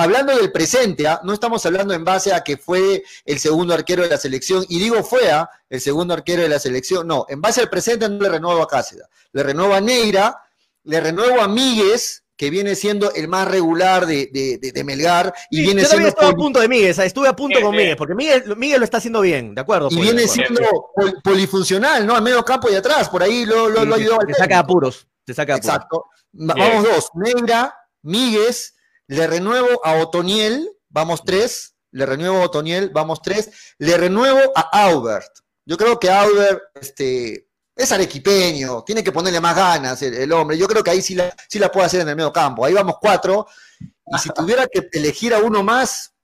Hablando 0.00 0.34
del 0.36 0.50
presente, 0.52 1.06
¿ah? 1.06 1.20
no 1.24 1.32
estamos 1.34 1.64
hablando 1.66 1.92
en 1.94 2.04
base 2.04 2.32
a 2.32 2.42
que 2.42 2.56
fue 2.56 3.02
el 3.24 3.38
segundo 3.38 3.74
arquero 3.74 4.02
de 4.02 4.08
la 4.08 4.16
selección, 4.16 4.64
y 4.68 4.78
digo 4.78 5.02
fue 5.04 5.30
¿ah? 5.30 5.48
el 5.68 5.80
segundo 5.80 6.14
arquero 6.14 6.42
de 6.42 6.48
la 6.48 6.58
selección, 6.58 7.06
no, 7.06 7.26
en 7.28 7.40
base 7.40 7.60
al 7.60 7.68
presente 7.68 8.08
no 8.08 8.18
le 8.22 8.28
renuevo 8.28 8.62
a 8.62 8.68
Cáceres, 8.68 9.04
le 9.32 9.42
renuevo 9.42 9.74
a 9.74 9.80
Neira, 9.80 10.36
le 10.84 11.00
renuevo 11.00 11.40
a 11.40 11.48
Míguez, 11.48 12.24
que 12.36 12.48
viene 12.48 12.74
siendo 12.74 13.12
el 13.12 13.28
más 13.28 13.46
regular 13.46 14.06
de, 14.06 14.30
de- 14.32 14.56
de- 14.56 14.72
de 14.72 14.84
Melgar, 14.84 15.34
y 15.50 15.56
Sí, 15.58 15.62
viene 15.62 15.82
yo 15.82 15.88
siendo 15.88 16.08
estuve 16.08 16.26
a 16.26 16.32
punto 16.32 16.60
de 16.60 16.68
Miguel, 16.68 16.98
estuve 16.98 17.28
a 17.28 17.36
punto 17.36 17.60
con 17.60 17.72
bien. 17.72 17.82
Miguel, 17.82 17.96
porque 17.98 18.14
Miguel, 18.14 18.56
Miguel 18.56 18.78
lo 18.80 18.84
está 18.84 18.96
haciendo 18.96 19.20
bien, 19.20 19.54
¿de 19.54 19.60
acuerdo? 19.60 19.88
y 19.90 19.96
pues, 19.96 20.06
viene 20.06 20.22
acuerdo. 20.22 20.34
siendo 20.46 20.90
pol- 20.96 21.20
polifuncional, 21.22 22.06
¿no? 22.06 22.16
Al 22.16 22.22
medio 22.22 22.42
campo 22.42 22.70
y 22.70 22.74
atrás, 22.76 23.10
por 23.10 23.22
ahí 23.22 23.44
lo, 23.44 23.68
lo, 23.68 23.82
Sí, 23.82 23.86
lo 23.88 23.94
ayudó 23.96 24.20
al 24.22 24.26
te 24.26 24.32
saca 24.32 24.58
apuros, 24.60 25.06
te 25.26 25.34
saca 25.34 25.56
apuros. 25.56 25.66
Exacto. 25.74 26.04
Vamos 26.32 26.84
dos. 26.84 27.10
Negra, 27.14 27.74
Míguez, 28.00 28.74
le 29.10 29.26
renuevo 29.26 29.84
a 29.84 29.94
Otoniel, 29.94 30.70
vamos 30.88 31.24
tres. 31.24 31.74
Le 31.90 32.06
renuevo 32.06 32.36
a 32.36 32.44
Otoniel, 32.44 32.90
vamos 32.90 33.20
tres. 33.20 33.74
Le 33.78 33.96
renuevo 33.96 34.52
a 34.54 34.84
Aubert. 34.84 35.32
Yo 35.66 35.76
creo 35.76 35.98
que 35.98 36.08
Aubert 36.08 36.62
este, 36.80 37.48
es 37.74 37.90
arequipeño, 37.90 38.84
tiene 38.84 39.02
que 39.02 39.10
ponerle 39.10 39.40
más 39.40 39.56
ganas 39.56 40.00
el, 40.02 40.14
el 40.14 40.30
hombre. 40.30 40.56
Yo 40.56 40.68
creo 40.68 40.84
que 40.84 40.92
ahí 40.92 41.02
sí 41.02 41.16
la, 41.16 41.34
sí 41.48 41.58
la 41.58 41.72
puede 41.72 41.86
hacer 41.86 42.02
en 42.02 42.08
el 42.08 42.14
medio 42.14 42.32
campo. 42.32 42.64
Ahí 42.64 42.72
vamos 42.72 42.98
cuatro. 43.00 43.48
Y 43.80 44.18
si 44.18 44.28
tuviera 44.34 44.68
que 44.68 44.88
elegir 44.92 45.34
a 45.34 45.38
uno 45.40 45.64
más, 45.64 46.14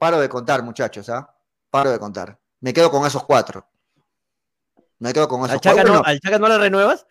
paro 0.00 0.18
de 0.18 0.28
contar, 0.28 0.60
muchachos, 0.64 1.08
¿ah? 1.08 1.36
Paro 1.70 1.92
de 1.92 2.00
contar. 2.00 2.36
Me 2.58 2.74
quedo 2.74 2.90
con 2.90 3.06
esos 3.06 3.22
cuatro. 3.22 3.64
Me 4.98 5.12
quedo 5.12 5.28
con 5.28 5.38
esos 5.42 5.52
¿Al 5.52 5.60
Chaca, 5.60 5.74
cuatro. 5.76 5.92
no, 5.92 5.98
Bueno, 6.00 6.10
¿Al 6.10 6.18
Chaca 6.18 6.38
no 6.40 6.48
le 6.48 6.58
renuevas? 6.58 7.06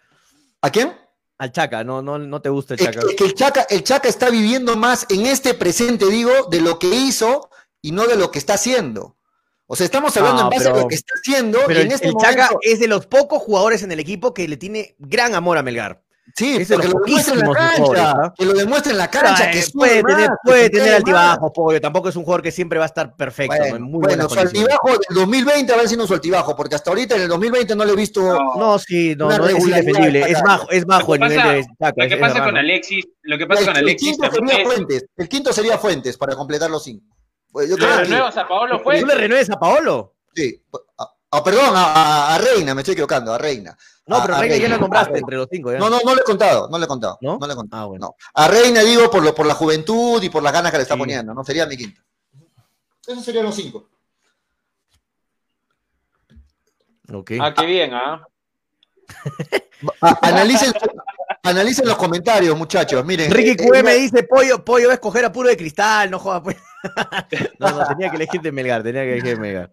¿A 0.60 0.70
quién? 0.70 1.03
Al 1.38 1.52
Chaca, 1.52 1.84
no, 1.84 2.02
no, 2.02 2.18
no 2.20 2.42
te 2.42 2.50
gusta 2.50 2.76
el 2.76 2.80
Chaca. 2.80 3.00
es 3.00 3.16
que 3.16 3.24
el 3.26 3.34
Chaca, 3.34 3.66
el 3.70 3.84
Chaca 3.84 4.08
está 4.08 4.30
viviendo 4.30 4.76
más 4.78 5.06
en 5.10 5.26
este 5.26 5.54
presente, 5.54 6.06
digo, 6.08 6.32
de 6.50 6.62
lo 6.62 6.78
que 6.80 6.88
hizo 6.88 7.50
y 7.82 7.92
no 7.92 8.06
de 8.06 8.16
lo 8.16 8.32
que 8.32 8.40
está 8.40 8.54
haciendo. 8.54 9.18
O 9.66 9.76
sea, 9.76 9.86
estamos 9.86 10.16
hablando 10.18 10.44
No, 10.44 10.48
en 10.48 10.50
base 10.52 10.64
pero- 10.66 10.76
a 10.76 10.82
lo 10.82 10.88
que 10.88 10.96
está 10.96 11.14
haciendo 11.20 11.60
Pero 11.66 11.80
y 11.80 11.82
el, 11.84 11.88
en 11.88 11.94
este 11.94 12.08
el 12.10 12.16
Chaca 12.16 12.50
es 12.62 12.80
de 12.80 12.88
los 12.88 13.08
pocos 13.08 13.42
jugadores 13.42 13.82
en 13.82 13.92
el 13.92 14.00
equipo 14.00 14.34
que 14.34 14.48
le 14.48 14.58
tiene 14.58 14.96
gran 15.00 15.34
amor 15.34 15.58
a 15.58 15.64
Melgar. 15.64 16.03
Sí, 16.36 16.56
es 16.58 16.68
de 16.68 16.76
porque 16.76 16.88
los 16.90 16.96
lo 16.96 17.06
demuestra 17.06 17.34
en 17.34 17.40
la 17.40 17.54
cancha, 17.54 17.84
jugadores, 17.84 18.32
que 18.38 18.46
lo 18.46 18.54
demuestra 18.54 18.92
en 18.92 18.98
la 18.98 19.10
cancha, 19.12 19.44
Ay, 19.46 19.52
que 19.52 19.66
puede 19.74 20.04
más, 20.04 20.14
tener, 20.16 20.30
que 20.30 20.36
puede 20.44 20.70
tener 20.70 20.94
altibajos, 20.96 21.52
pollo. 21.54 21.82
Tampoco 21.82 22.10
es 22.10 22.16
un 22.16 22.24
jugador 22.24 22.42
que 22.42 22.52
siempre 22.52 22.80
va 22.80 22.86
a 22.86 22.88
estar 22.88 23.16
perfecto. 23.16 23.56
Bueno, 23.58 23.76
en 23.76 23.82
muy 23.84 24.02
bueno, 24.04 24.30
su 24.30 24.40
altibajo 24.40 24.90
del 24.90 25.00
2020 25.16 25.74
a 25.74 25.78
ver 25.78 25.88
si 25.90 25.98
no 25.98 26.08
su 26.08 26.14
altibajo, 26.14 26.56
porque 26.56 26.76
hasta 26.76 26.90
ahorita 26.92 27.16
en 27.16 27.22
el 27.24 27.28
2020 27.28 27.76
no 27.76 27.86
le 27.86 27.94
he 27.94 27.96
visto. 27.96 28.22
No. 28.22 28.56
No, 28.56 28.80
sí, 28.80 29.16
no, 29.18 29.30
no 29.30 29.46
es 29.48 29.60
indefendible. 29.60 30.22
Es 30.32 30.42
bajo, 30.42 30.70
es 30.72 30.86
bajo 30.86 31.16
el 31.16 31.22
que 31.22 31.28
nivel 31.30 31.66
pasa- 31.80 31.92
de. 31.92 32.04
Lo 32.04 32.10
que 32.10 32.18
pasa 32.18 32.44
con. 32.44 32.58
Alexis, 32.58 33.06
lo 33.24 33.38
que 33.38 33.46
pasa 33.48 33.60
el, 33.62 33.66
con 33.68 33.76
el 33.78 33.84
Alexis 33.84 34.10
quinto 34.12 34.24
también 34.30 34.48
sería 34.48 34.62
es, 34.64 34.68
Fuentes. 34.74 35.06
El 35.18 35.30
quinto 35.30 35.54
sería 35.54 35.78
Fuentes 35.78 36.18
para 36.18 36.36
completar 36.36 36.70
los 36.70 36.84
cinco. 36.84 37.16
Pues 37.52 37.70
yo 37.70 37.76
¿le 37.78 37.84
creo 37.86 37.98
que- 37.98 38.04
renuevas 38.06 38.38
a 38.38 38.48
Paolo 38.48 38.82
¿Tú 38.82 39.06
le 39.06 39.16
renueves 39.16 39.50
a 39.50 39.60
Paolo? 39.60 40.16
sí. 40.34 40.60
Perdón, 41.44 41.76
a, 41.76 41.84
a- 41.94 42.36
a 42.36 42.38
Reina, 42.38 42.76
me 42.76 42.82
estoy 42.82 42.94
equivocando, 42.94 43.34
a 43.34 43.38
Reina. 43.40 43.76
No, 44.06 44.22
pero 44.22 44.36
a 44.36 44.40
Reina 44.40 44.56
ya 44.56 44.62
Reina, 44.64 44.76
lo 44.76 44.82
nombraste 44.82 45.10
a 45.10 45.14
Reina. 45.14 45.20
entre 45.26 45.38
los 45.38 45.48
cinco. 45.50 45.72
¿ya? 45.72 45.80
No, 45.80 45.90
no, 45.90 46.00
no 46.04 46.14
le 46.14 46.22
he 46.22 46.24
contado, 46.26 46.68
no 46.70 46.78
le 46.78 46.86
he 46.86 46.88
contado. 46.88 47.18
¿No? 47.22 47.38
¿No? 47.40 47.48
le 47.48 47.54
he 47.54 47.56
contado. 47.56 47.84
Ah, 47.84 47.86
bueno. 47.86 48.06
no. 48.08 48.16
A 48.34 48.48
Reina 48.48 48.82
digo 48.82 49.10
por, 49.10 49.24
lo, 49.24 49.34
por 49.34 49.46
la 49.46 49.54
juventud 49.54 50.22
y 50.22 50.30
por 50.30 50.44
las 50.44 50.52
ganas 50.52 50.72
que 50.72 50.78
le 50.78 50.84
está 50.84 50.96
Sí. 50.96 51.00
poniendo, 51.00 51.34
¿no? 51.34 51.44
Sería 51.44 51.66
mi 51.66 51.78
quinto. 51.78 52.02
Esos 53.08 53.24
serían 53.24 53.46
los 53.46 53.56
cinco. 53.56 53.90
Ok. 57.14 57.32
Ah, 57.42 57.54
qué 57.54 57.66
bien, 57.66 57.94
¿ah? 57.94 58.26
Analicen, 60.22 60.74
analicen 61.44 61.88
los 61.88 61.98
comentarios, 61.98 62.58
muchachos. 62.58 63.06
Miren. 63.06 63.32
Ricky 63.32 63.52
eh, 63.52 63.58
QM 63.58 63.88
eh, 63.88 63.96
dice, 63.96 64.24
pollo, 64.24 64.64
pollo 64.64 64.88
va 64.88 64.94
a 64.94 64.96
escoger 64.96 65.26
a 65.26 65.32
puro 65.32 65.50
de 65.50 65.58
cristal, 65.58 66.10
no 66.10 66.20
joda 66.20 66.42
pues. 66.42 66.58
no, 67.60 67.70
no, 67.72 67.86
tenía 67.88 68.10
que 68.10 68.16
elegir 68.16 68.42
de 68.42 68.52
Melgar, 68.52 68.84
tenía 68.84 69.04
que 69.04 69.14
elegir 69.14 69.36
de 69.36 69.40
Melgar. 69.40 69.72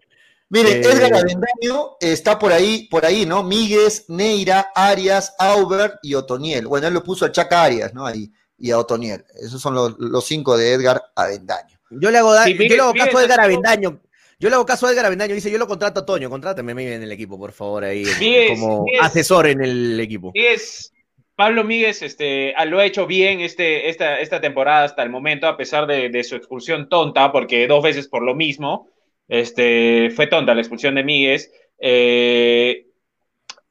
Miren, 0.51 0.83
eh, 0.83 0.85
Edgar 0.85 1.13
Avendaño 1.13 1.91
está 1.99 2.37
por 2.37 2.51
ahí, 2.51 2.87
por 2.91 3.05
ahí, 3.05 3.25
¿no? 3.25 3.41
Míguez, 3.41 4.05
Neira, 4.09 4.71
Arias, 4.75 5.33
Aubert 5.39 5.95
y 6.03 6.13
Otoniel. 6.13 6.67
Bueno, 6.67 6.87
él 6.87 6.93
lo 6.93 7.03
puso 7.03 7.25
a 7.25 7.31
Chaca 7.31 7.63
Arias, 7.63 7.93
¿no? 7.93 8.05
Ahí, 8.05 8.29
y 8.57 8.69
a 8.71 8.77
Otoniel. 8.77 9.23
Esos 9.41 9.61
son 9.61 9.73
los, 9.73 9.95
los 9.97 10.25
cinco 10.25 10.57
de 10.57 10.73
Edgar 10.73 11.01
Avendaño. 11.15 11.79
Yo 11.89 12.11
le 12.11 12.17
hago, 12.17 12.33
da- 12.33 12.43
Sí, 12.43 12.53
yo 12.53 12.59
Miguel- 12.59 12.77
le 12.77 12.81
hago 12.83 12.93
Miguel 12.93 13.05
caso 13.07 13.17
a 13.17 13.23
Edgar 13.23 13.39
Avendaño. 13.41 14.01
Yo 14.39 14.49
le 14.49 14.55
hago 14.55 14.65
caso 14.65 14.87
a 14.87 14.91
Edgar 14.91 15.05
Avendaño. 15.05 15.35
Dice, 15.35 15.49
yo 15.51 15.57
lo 15.57 15.67
contrato 15.67 16.01
a 16.01 16.05
Toño. 16.05 16.29
Contrátame 16.29 16.71
en 16.95 17.01
el 17.03 17.11
equipo, 17.11 17.37
por 17.39 17.53
favor, 17.53 17.83
ahí. 17.85 18.03
Miguel, 18.19 18.49
como 18.49 18.83
Miguel. 18.83 19.01
asesor 19.01 19.47
en 19.47 19.63
el 19.63 19.99
equipo. 19.99 20.31
Míguez, 20.33 20.91
Pablo 21.35 21.63
Míguez 21.63 22.01
este, 22.01 22.53
ah, 22.57 22.65
lo 22.65 22.79
ha 22.79 22.85
hecho 22.85 23.07
bien 23.07 23.39
este, 23.39 23.89
esta, 23.89 24.19
esta 24.19 24.41
temporada 24.41 24.83
hasta 24.83 25.01
el 25.03 25.09
momento, 25.09 25.47
a 25.47 25.55
pesar 25.57 25.87
de, 25.87 26.09
de 26.09 26.23
su 26.23 26.35
expulsión 26.35 26.89
tonta, 26.89 27.31
porque 27.31 27.67
dos 27.67 27.81
veces 27.83 28.07
por 28.09 28.21
lo 28.23 28.35
mismo. 28.35 28.89
Este, 29.27 30.11
fue 30.15 30.27
tonta 30.27 30.53
la 30.53 30.61
expulsión 30.61 30.95
de 30.95 31.03
Míguez. 31.03 31.51
Eh, 31.79 32.87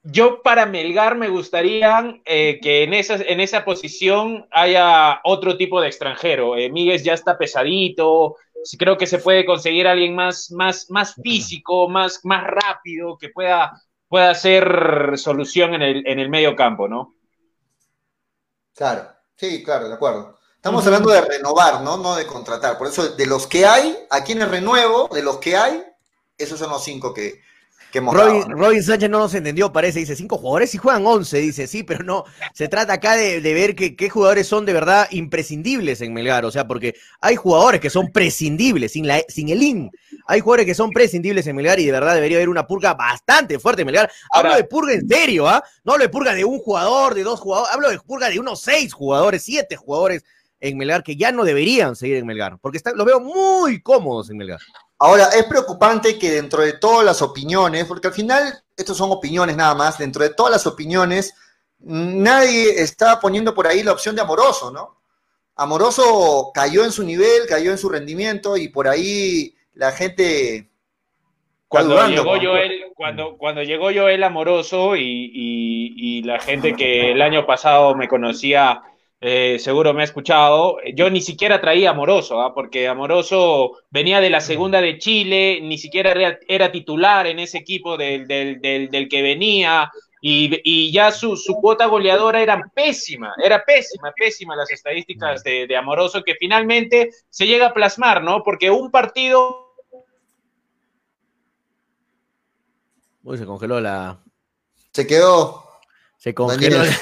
yo 0.03 0.43
para 0.43 0.65
Melgar 0.67 1.17
me 1.17 1.29
gustaría 1.29 2.21
eh, 2.25 2.59
que 2.63 2.85
en 2.85 2.95
esa, 2.95 3.17
en 3.17 3.41
esa 3.41 3.65
posición 3.65 4.47
haya 4.51 5.21
otro 5.25 5.57
tipo 5.57 5.81
de 5.81 5.89
extranjero. 5.89 6.57
Eh, 6.57 6.73
ya 7.03 7.13
está 7.13 7.37
pesadito, 7.37 8.37
creo 8.79 8.97
que 8.97 9.07
se 9.07 9.19
puede 9.19 9.45
conseguir 9.45 9.87
alguien 9.87 10.15
más, 10.15 10.51
más, 10.51 10.91
más 10.91 11.15
físico, 11.15 11.89
más, 11.89 12.21
más 12.25 12.45
rápido, 12.45 13.19
que 13.19 13.29
pueda, 13.29 13.73
pueda 14.09 14.31
hacer 14.31 15.13
solución 15.17 15.75
en 15.75 15.83
el, 15.83 16.07
en 16.07 16.19
el 16.19 16.29
medio 16.29 16.57
campo, 16.57 16.89
¿no? 16.89 17.15
Claro, 18.75 19.09
sí, 19.37 19.63
claro, 19.63 19.89
de 19.89 19.95
acuerdo. 19.95 20.40
Estamos 20.61 20.85
hablando 20.85 21.09
de 21.09 21.23
renovar, 21.23 21.81
¿no? 21.81 21.97
No 21.97 22.17
de 22.17 22.27
contratar. 22.27 22.77
Por 22.77 22.89
eso, 22.89 23.15
de 23.17 23.25
los 23.25 23.47
que 23.47 23.65
hay, 23.65 23.97
aquí 24.11 24.33
en 24.33 24.43
el 24.43 24.51
renuevo, 24.51 25.09
de 25.11 25.23
los 25.23 25.39
que 25.39 25.57
hay, 25.57 25.83
esos 26.37 26.59
son 26.59 26.69
los 26.69 26.85
cinco 26.85 27.15
que, 27.15 27.41
Robin, 27.93 28.83
Sánchez 28.83 29.11
no 29.11 29.19
nos 29.19 29.35
entendió, 29.35 29.73
parece, 29.73 30.01
dice, 30.01 30.15
cinco 30.15 30.37
jugadores 30.37 30.75
y 30.75 30.79
juegan 30.79 31.05
once, 31.07 31.39
dice, 31.39 31.67
sí, 31.67 31.83
pero 31.83 32.05
no, 32.05 32.25
se 32.55 32.69
trata 32.69 32.93
acá 32.93 33.17
de, 33.17 33.41
ver 33.41 33.75
qué 33.75 34.11
jugadores 34.11 34.47
son 34.47 34.65
de 34.65 34.73
verdad 34.73 35.09
imprescindibles 35.11 36.01
en 36.01 36.13
Melgar, 36.13 36.45
o 36.45 36.51
sea, 36.51 36.69
porque 36.69 36.95
hay 37.21 37.37
jugadores 37.37 37.81
que 37.81 37.91
son 37.91 38.13
prescindibles, 38.13 38.93
sin, 38.93 39.09
la, 39.09 39.23
sin 39.29 39.49
el 39.49 39.63
IN, 39.63 39.91
hay 40.27 40.41
jugadores 40.41 40.67
que 40.67 40.75
son 40.75 40.91
prescindibles 40.91 41.47
en 41.49 41.57
Melgar 41.57 41.81
y 41.81 41.87
de 41.87 41.93
verdad 41.93 42.15
debería 42.15 42.37
haber 42.37 42.49
una 42.49 42.67
purga 42.67 42.95
bastante 42.95 43.59
fuerte 43.59 43.83
en 43.83 43.87
Melgar. 43.87 44.13
Hablo 44.31 44.55
de 44.55 44.65
purga 44.65 44.93
en 44.93 45.09
serio, 45.09 45.49
¿ah? 45.49 45.65
No 45.83 45.95
hablo 45.95 46.05
de 46.05 46.11
purga 46.11 46.35
de 46.35 46.45
un 46.45 46.61
jugador, 46.61 47.15
de 47.15 47.25
dos 47.25 47.41
jugadores, 47.41 47.75
hablo 47.75 47.91
de 47.91 47.99
purga 47.99 48.29
de 48.29 48.39
unos 48.39 48.61
seis 48.61 48.93
jugadores, 48.93 49.43
siete 49.43 49.75
jugadores 49.75 50.23
en 50.61 50.77
Melgar 50.77 51.03
que 51.03 51.17
ya 51.17 51.33
no 51.33 51.45
deberían 51.45 51.97
seguir 51.97 52.19
en 52.19 52.27
Melgar, 52.27 52.59
porque 52.59 52.77
está, 52.77 52.93
los 52.93 53.07
veo 53.07 53.19
muy 53.21 53.81
cómodos 53.83 54.31
en 54.31 54.37
Melgar. 54.37 54.61
Ahora, 54.99 55.29
es 55.35 55.45
preocupante 55.45 56.19
que 56.19 56.31
dentro 56.31 56.63
de 56.63 56.75
todas 56.75 57.05
las 57.05 57.23
opiniones, 57.23 57.87
porque 57.87 58.09
al 58.09 58.13
final 58.13 58.63
estos 58.77 58.99
son 58.99 59.11
opiniones 59.11 59.57
nada 59.57 59.75
más, 59.75 59.97
dentro 59.99 60.23
de 60.23 60.35
todas 60.35 60.53
las 60.53 60.67
opiniones, 60.67 61.35
nadie 61.79 62.83
está 62.83 63.19
poniendo 63.19 63.55
por 63.55 63.67
ahí 63.67 63.83
la 63.83 63.93
opción 63.93 64.15
de 64.15 64.21
Amoroso, 64.21 64.71
¿no? 64.71 65.01
Amoroso 65.57 66.51
cayó 66.53 66.85
en 66.85 66.93
su 66.93 67.03
nivel, 67.03 67.47
cayó 67.49 67.71
en 67.71 67.79
su 67.79 67.89
rendimiento 67.89 68.57
y 68.57 68.69
por 68.69 68.89
ahí 68.89 69.55
la 69.75 69.93
gente... 69.93 70.69
Cuando 71.69 72.09
llegó, 72.09 72.37
Joel, 72.41 72.87
cuando, 72.97 73.37
cuando 73.39 73.63
llegó 73.63 73.93
Joel 73.95 74.25
Amoroso 74.25 74.97
y, 74.97 75.31
y 75.33 76.23
la 76.25 76.41
gente 76.41 76.75
que 76.75 77.13
el 77.13 77.23
año 77.23 77.47
pasado 77.47 77.95
me 77.95 78.09
conocía 78.09 78.83
eh, 79.23 79.59
seguro 79.59 79.93
me 79.93 80.01
ha 80.01 80.05
escuchado, 80.05 80.79
yo 80.95 81.11
ni 81.11 81.21
siquiera 81.21 81.61
traía 81.61 81.91
Amoroso, 81.91 82.41
¿ah? 82.41 82.55
porque 82.55 82.89
Amoroso 82.89 83.73
venía 83.91 84.19
de 84.19 84.31
la 84.31 84.41
segunda 84.41 84.81
de 84.81 84.97
Chile, 84.97 85.61
ni 85.61 85.77
siquiera 85.77 86.39
era, 86.49 86.73
titular 86.73 87.27
en 87.27 87.39
ese 87.39 87.59
equipo 87.59 87.99
del, 87.99 88.27
que 89.11 89.23
venía, 89.23 89.93
y, 90.23 90.91
ya 90.91 91.13
su, 91.13 91.37
cuota 91.61 91.85
goleadora 91.85 92.41
era 92.41 92.63
pésima, 92.75 93.35
era 93.45 93.63
pésima, 93.63 94.11
pésima 94.17 94.57
las 94.57 94.71
estadísticas 94.71 95.45
de, 95.45 95.77
Amoroso, 95.77 96.23
que 96.23 96.37
finalmente 96.37 97.11
se 97.29 97.47
llega 97.47 97.67
a 97.67 97.75
plasmar, 97.75 98.25
¿no? 98.25 98.43
Porque 98.43 98.71
un 98.71 98.91
partido... 98.91 99.75
Uy, 103.23 103.37
se 103.37 103.45
congeló 103.45 103.81
la... 103.83 104.19
Se 104.93 105.07
quedó. 105.07 105.70
Se 106.21 106.35
congeló. 106.35 106.83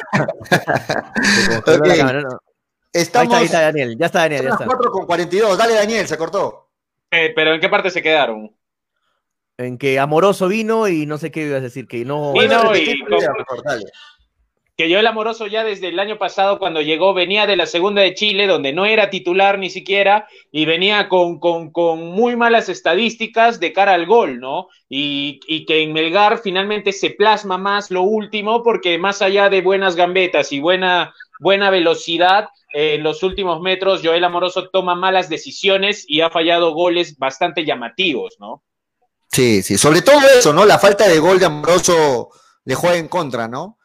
Estamos... 2.93 3.35
Ahí 3.35 3.47
está, 3.47 3.63
Daniel. 3.63 3.97
Ya 3.99 4.07
está 4.07 4.21
Daniel. 4.21 4.45
Ya 4.45 4.51
está. 4.51 4.65
4 4.65 4.91
con 4.93 5.07
42. 5.07 5.59
Dale, 5.59 5.75
Daniel, 5.75 6.07
se 6.07 6.17
cortó. 6.17 6.71
Eh, 7.11 7.33
pero 7.35 7.53
¿en 7.53 7.61
qué 7.61 7.69
parte 7.69 7.91
se 7.91 8.01
quedaron? 8.01 8.55
En 9.57 9.77
que 9.77 9.99
Amoroso 9.99 10.47
vino 10.47 10.87
y 10.87 11.05
no 11.05 11.19
sé 11.19 11.33
qué 11.33 11.47
ibas 11.47 11.59
a 11.59 11.63
decir, 11.63 11.89
que 11.89 12.05
no. 12.05 12.33
Vino 12.33 12.77
y, 12.77 13.03
que 14.79 14.89
yo 14.89 15.01
el 15.01 15.09
amoroso 15.09 15.49
ya 15.49 15.65
desde 15.65 15.89
el 15.89 15.99
año 15.99 16.19
pasado 16.19 16.61
cuando 16.61 16.81
llegó 16.81 17.13
venía 17.13 17.49
de 17.49 17.57
la 17.57 17.67
segunda 17.67 18.01
de 18.01 18.15
Chile 18.15 18.47
donde 18.47 18.73
no 18.73 18.87
era 18.87 19.11
titular 19.11 19.59
ni 19.59 19.71
siquiera 19.71 20.29
y 20.53 20.67
venía 20.67 21.09
con, 21.09 21.41
con, 21.41 21.73
con 21.73 21.99
muy 22.13 22.37
malas 22.37 22.69
estadísticas 22.69 23.59
de 23.59 23.73
cara 23.73 23.95
al 23.95 24.07
gol, 24.07 24.39
¿no? 24.39 24.69
Y, 24.89 25.41
y, 25.49 25.67
que 25.67 25.83
en 25.83 25.93
Melgar 25.93 26.39
finalmente 26.39 26.93
se 26.93 27.11
plasma 27.11 27.59
más 27.59 27.91
lo 27.91 28.03
último 28.03 28.63
porque 28.63 28.99
más 28.99 29.21
allá 29.21 29.49
de 29.49 29.63
buenas 29.63 29.97
gambetas 29.97 30.53
y 30.53 30.61
buena, 30.61 31.13
buena 31.41 31.71
velocidad, 31.71 32.49
eh, 32.73 32.95
en 32.95 33.03
los 33.03 33.25
últimos 33.25 33.61
metros 33.61 34.03
Joel 34.05 34.23
Amoroso 34.23 34.71
toma 34.71 34.95
malas 34.95 35.29
decisiones 35.29 36.05
y 36.07 36.21
ha 36.21 36.31
fallado 36.31 36.73
goles 36.73 37.19
bastante 37.19 37.65
llamativos, 37.65 38.37
¿no? 38.39 38.63
Sí, 39.27 39.61
sí, 39.65 39.77
sobre 39.77 40.03
todo 40.03 40.21
eso, 40.39 40.53
¿no? 40.53 40.65
La 40.65 40.79
falta 40.79 41.09
de 41.09 41.19
gol 41.19 41.41
de 41.41 41.47
Amoroso 41.47 42.31
le 42.65 42.77
juega 42.77 42.97
en 42.97 43.09
contra, 43.09 43.49
¿no? 43.49 43.78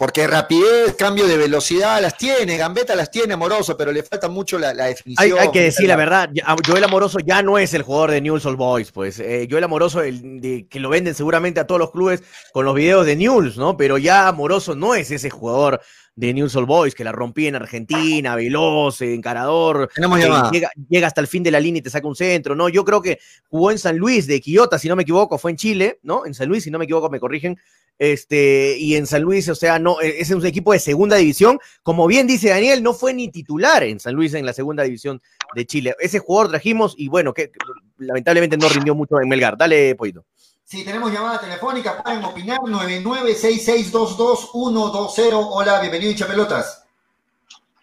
Porque 0.00 0.26
rapidez, 0.26 0.94
cambio 0.96 1.28
de 1.28 1.36
velocidad 1.36 2.00
las 2.00 2.16
tiene, 2.16 2.56
Gambetta 2.56 2.94
las 2.94 3.10
tiene 3.10 3.34
Amoroso, 3.34 3.76
pero 3.76 3.92
le 3.92 4.02
falta 4.02 4.30
mucho 4.30 4.58
la, 4.58 4.72
definición. 4.72 5.38
Hay, 5.38 5.50
que 5.50 5.60
decir 5.60 5.88
la 5.88 5.96
verdad, 5.96 6.30
Joel 6.66 6.84
Amoroso 6.84 7.18
ya 7.18 7.42
no 7.42 7.58
es 7.58 7.74
el 7.74 7.82
jugador 7.82 8.12
de 8.12 8.22
Newell's 8.22 8.46
Old 8.46 8.56
Boys, 8.56 8.92
pues. 8.92 9.20
Eh, 9.20 9.46
Joel 9.50 9.64
Amoroso, 9.64 10.00
el, 10.00 10.40
de, 10.40 10.66
que 10.70 10.80
lo 10.80 10.88
venden 10.88 11.14
seguramente 11.14 11.60
a 11.60 11.66
todos 11.66 11.78
los 11.78 11.90
clubes 11.90 12.22
con 12.54 12.64
los 12.64 12.74
videos 12.74 13.04
de 13.04 13.14
Newell's, 13.14 13.58
¿no? 13.58 13.76
Pero 13.76 13.98
ya 13.98 14.26
Amoroso 14.26 14.74
no 14.74 14.94
es 14.94 15.10
ese 15.10 15.28
jugador 15.28 15.82
de 16.16 16.34
Newell's 16.34 16.56
Old 16.56 16.66
Boys 16.66 16.94
que 16.94 17.04
la 17.04 17.12
rompía 17.12 17.48
en 17.48 17.56
Argentina, 17.56 18.34
veloz, 18.36 19.00
encarador. 19.02 19.90
llega, 20.18 20.70
llega, 20.88 21.06
hasta 21.06 21.20
el 21.20 21.26
fin 21.26 21.42
de 21.42 21.50
la 21.50 21.60
línea 21.60 21.80
y 21.80 21.82
te 21.82 21.90
saca 21.90 22.06
un 22.06 22.16
centro, 22.16 22.54
¿no? 22.54 22.68
Yo 22.68 22.84
creo 22.84 23.00
que 23.00 23.18
jugó 23.48 23.70
en 23.70 23.78
San 23.78 23.96
Luis 23.96 24.26
de 24.26 24.40
Quillota, 24.40 24.78
si 24.78 24.88
no 24.88 24.96
me 24.96 25.02
equivoco, 25.02 25.38
fue 25.38 25.50
en 25.52 25.56
Chile, 25.56 25.98
¿no? 26.02 26.26
En 26.26 26.34
San 26.34 26.48
Luis, 26.48 26.64
si 26.64 26.70
no 26.70 26.78
me 26.78 26.84
equivoco, 26.84 27.08
me 27.10 27.20
corrigen 27.20 27.58
este, 28.00 28.78
y 28.78 28.96
en 28.96 29.06
San 29.06 29.20
Luis, 29.20 29.46
o 29.50 29.54
sea, 29.54 29.78
no, 29.78 30.00
e, 30.00 30.22
es 30.22 30.30
un 30.30 30.44
equipo 30.46 30.72
de 30.72 30.78
segunda 30.78 31.16
división. 31.16 31.58
Como 31.82 32.06
bien 32.06 32.26
dice 32.26 32.48
Daniel, 32.48 32.82
no 32.82 32.94
fue 32.94 33.12
ni 33.12 33.28
titular 33.28 33.82
en 33.82 34.00
San 34.00 34.14
Luis 34.14 34.32
en 34.32 34.46
la 34.46 34.54
segunda 34.54 34.84
división 34.84 35.20
de 35.54 35.66
Chile. 35.66 35.94
Ese 36.00 36.18
jugador 36.18 36.50
trajimos 36.50 36.94
y 36.96 37.08
bueno, 37.08 37.34
que, 37.34 37.52
lamentablemente 37.98 38.56
no 38.56 38.70
rindió 38.70 38.94
mucho 38.94 39.20
en 39.20 39.28
Melgar. 39.28 39.58
Dale, 39.58 39.94
Poito. 39.96 40.24
Sí, 40.70 40.84
tenemos 40.84 41.10
llamada 41.10 41.40
telefónica, 41.40 42.00
pueden 42.00 42.24
opinar, 42.24 42.60
996622120. 42.60 45.48
Hola, 45.50 45.80
bienvenido, 45.80 46.12
hincha 46.12 46.28
pelotas. 46.28 46.84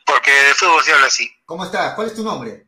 Porque 0.06 0.32
de 0.32 0.56
fútbol 0.56 0.82
se 0.82 0.94
habla 0.94 1.08
así. 1.08 1.30
¿Cómo 1.46 1.66
estás? 1.66 1.96
¿Cuál 1.96 2.08
es 2.08 2.16
tu 2.16 2.24
nombre? 2.24 2.66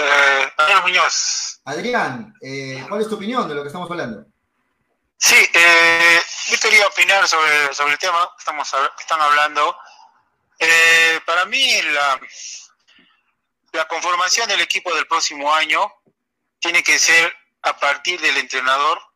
Eh, 0.00 0.52
Adrián 0.54 0.82
Muñoz. 0.82 1.62
Adrián, 1.64 2.34
eh, 2.42 2.84
¿cuál 2.90 3.00
es 3.00 3.08
tu 3.08 3.14
opinión 3.14 3.48
de 3.48 3.54
lo 3.54 3.62
que 3.62 3.68
estamos 3.68 3.90
hablando? 3.90 4.26
Sí, 5.16 5.48
eh, 5.54 6.20
yo 6.48 6.58
quería 6.58 6.86
opinar 6.86 7.26
sobre, 7.26 7.72
sobre 7.72 7.94
el 7.94 7.98
tema 7.98 8.30
que 8.36 8.40
estamos, 8.40 8.70
están 9.00 9.22
hablando. 9.22 9.78
Eh, 10.58 11.20
para 11.24 11.46
mí, 11.46 11.80
la, 11.84 12.20
la 13.72 13.88
conformación 13.88 14.46
del 14.46 14.60
equipo 14.60 14.94
del 14.94 15.06
próximo 15.06 15.54
año 15.54 15.90
tiene 16.58 16.82
que 16.82 16.98
ser 16.98 17.34
a 17.62 17.78
partir 17.78 18.20
del 18.20 18.36
entrenador 18.36 19.07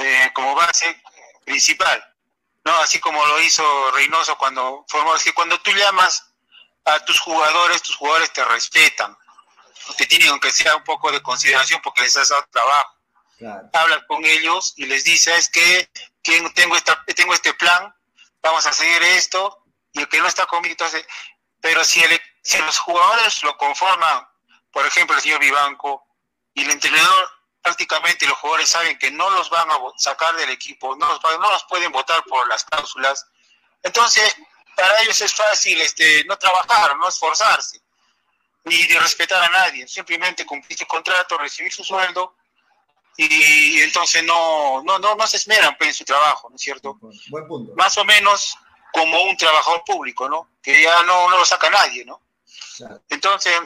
eh, 0.00 0.30
como 0.34 0.54
base 0.54 1.00
principal, 1.44 2.02
¿no? 2.64 2.76
Así 2.78 2.98
como 3.00 3.24
lo 3.26 3.40
hizo 3.40 3.90
Reynoso 3.92 4.36
cuando 4.38 4.84
formó, 4.88 5.14
es 5.14 5.24
que 5.24 5.32
cuando 5.32 5.60
tú 5.60 5.72
llamas 5.72 6.26
a 6.84 7.04
tus 7.04 7.20
jugadores, 7.20 7.82
tus 7.82 7.96
jugadores 7.96 8.32
te 8.32 8.44
respetan, 8.44 9.16
te 9.96 10.06
tienen 10.06 10.28
aunque 10.28 10.50
sea 10.50 10.76
un 10.76 10.84
poco 10.84 11.10
de 11.12 11.22
consideración 11.22 11.80
porque 11.82 12.02
les 12.02 12.16
has 12.16 12.28
dado 12.28 12.46
trabajo. 12.50 12.96
Habla 13.72 14.06
con 14.06 14.24
ellos 14.24 14.74
y 14.76 14.86
les 14.86 15.04
dice, 15.04 15.34
es 15.34 15.48
que, 15.48 15.90
tengo, 16.54 16.76
esta, 16.76 17.02
tengo 17.16 17.32
este 17.32 17.54
plan, 17.54 17.94
vamos 18.42 18.66
a 18.66 18.72
seguir 18.72 19.02
esto, 19.02 19.64
y 19.92 20.00
el 20.00 20.08
que 20.08 20.20
no 20.20 20.26
está 20.26 20.44
conmigo, 20.46 20.72
entonces, 20.72 21.06
pero 21.60 21.82
si, 21.84 22.02
el, 22.02 22.20
si 22.42 22.58
los 22.58 22.78
jugadores 22.78 23.42
lo 23.42 23.56
conforman, 23.56 24.28
por 24.70 24.86
ejemplo, 24.86 25.16
el 25.16 25.22
señor 25.22 25.40
Vivanco, 25.40 26.06
y 26.52 26.64
el 26.64 26.70
entrenador 26.70 27.30
prácticamente 27.62 28.26
los 28.26 28.38
jugadores 28.38 28.68
saben 28.68 28.98
que 28.98 29.10
no 29.10 29.28
los 29.30 29.50
van 29.50 29.70
a 29.70 29.78
sacar 29.96 30.34
del 30.36 30.50
equipo, 30.50 30.96
no 30.96 31.06
los, 31.08 31.22
no 31.22 31.50
los 31.50 31.64
pueden 31.64 31.92
votar 31.92 32.22
por 32.24 32.46
las 32.48 32.64
cláusulas, 32.64 33.26
entonces 33.82 34.34
para 34.74 35.02
ellos 35.02 35.20
es 35.20 35.34
fácil 35.34 35.80
este, 35.80 36.24
no 36.24 36.36
trabajar, 36.38 36.96
no 36.96 37.08
esforzarse, 37.08 37.80
ni 38.64 38.86
de 38.86 38.98
respetar 38.98 39.42
a 39.42 39.48
nadie, 39.48 39.86
simplemente 39.88 40.46
cumplir 40.46 40.78
su 40.78 40.86
contrato, 40.86 41.38
recibir 41.38 41.72
su 41.72 41.84
sueldo 41.84 42.36
y 43.16 43.82
entonces 43.82 44.24
no, 44.24 44.82
no, 44.82 44.98
no, 44.98 45.14
no 45.14 45.26
se 45.26 45.36
esmeran 45.36 45.76
pues, 45.76 45.88
en 45.88 45.94
su 45.94 46.04
trabajo, 46.04 46.48
¿no 46.48 46.56
es 46.56 46.62
cierto? 46.62 46.98
Buen 47.28 47.46
punto. 47.46 47.74
Más 47.76 47.96
o 47.98 48.04
menos 48.04 48.56
como 48.92 49.22
un 49.24 49.36
trabajador 49.36 49.82
público, 49.84 50.28
¿no? 50.28 50.48
Que 50.62 50.82
ya 50.82 51.02
no, 51.02 51.28
no 51.28 51.36
lo 51.36 51.44
saca 51.44 51.68
nadie, 51.68 52.04
¿no? 52.04 52.22
Entonces, 53.10 53.60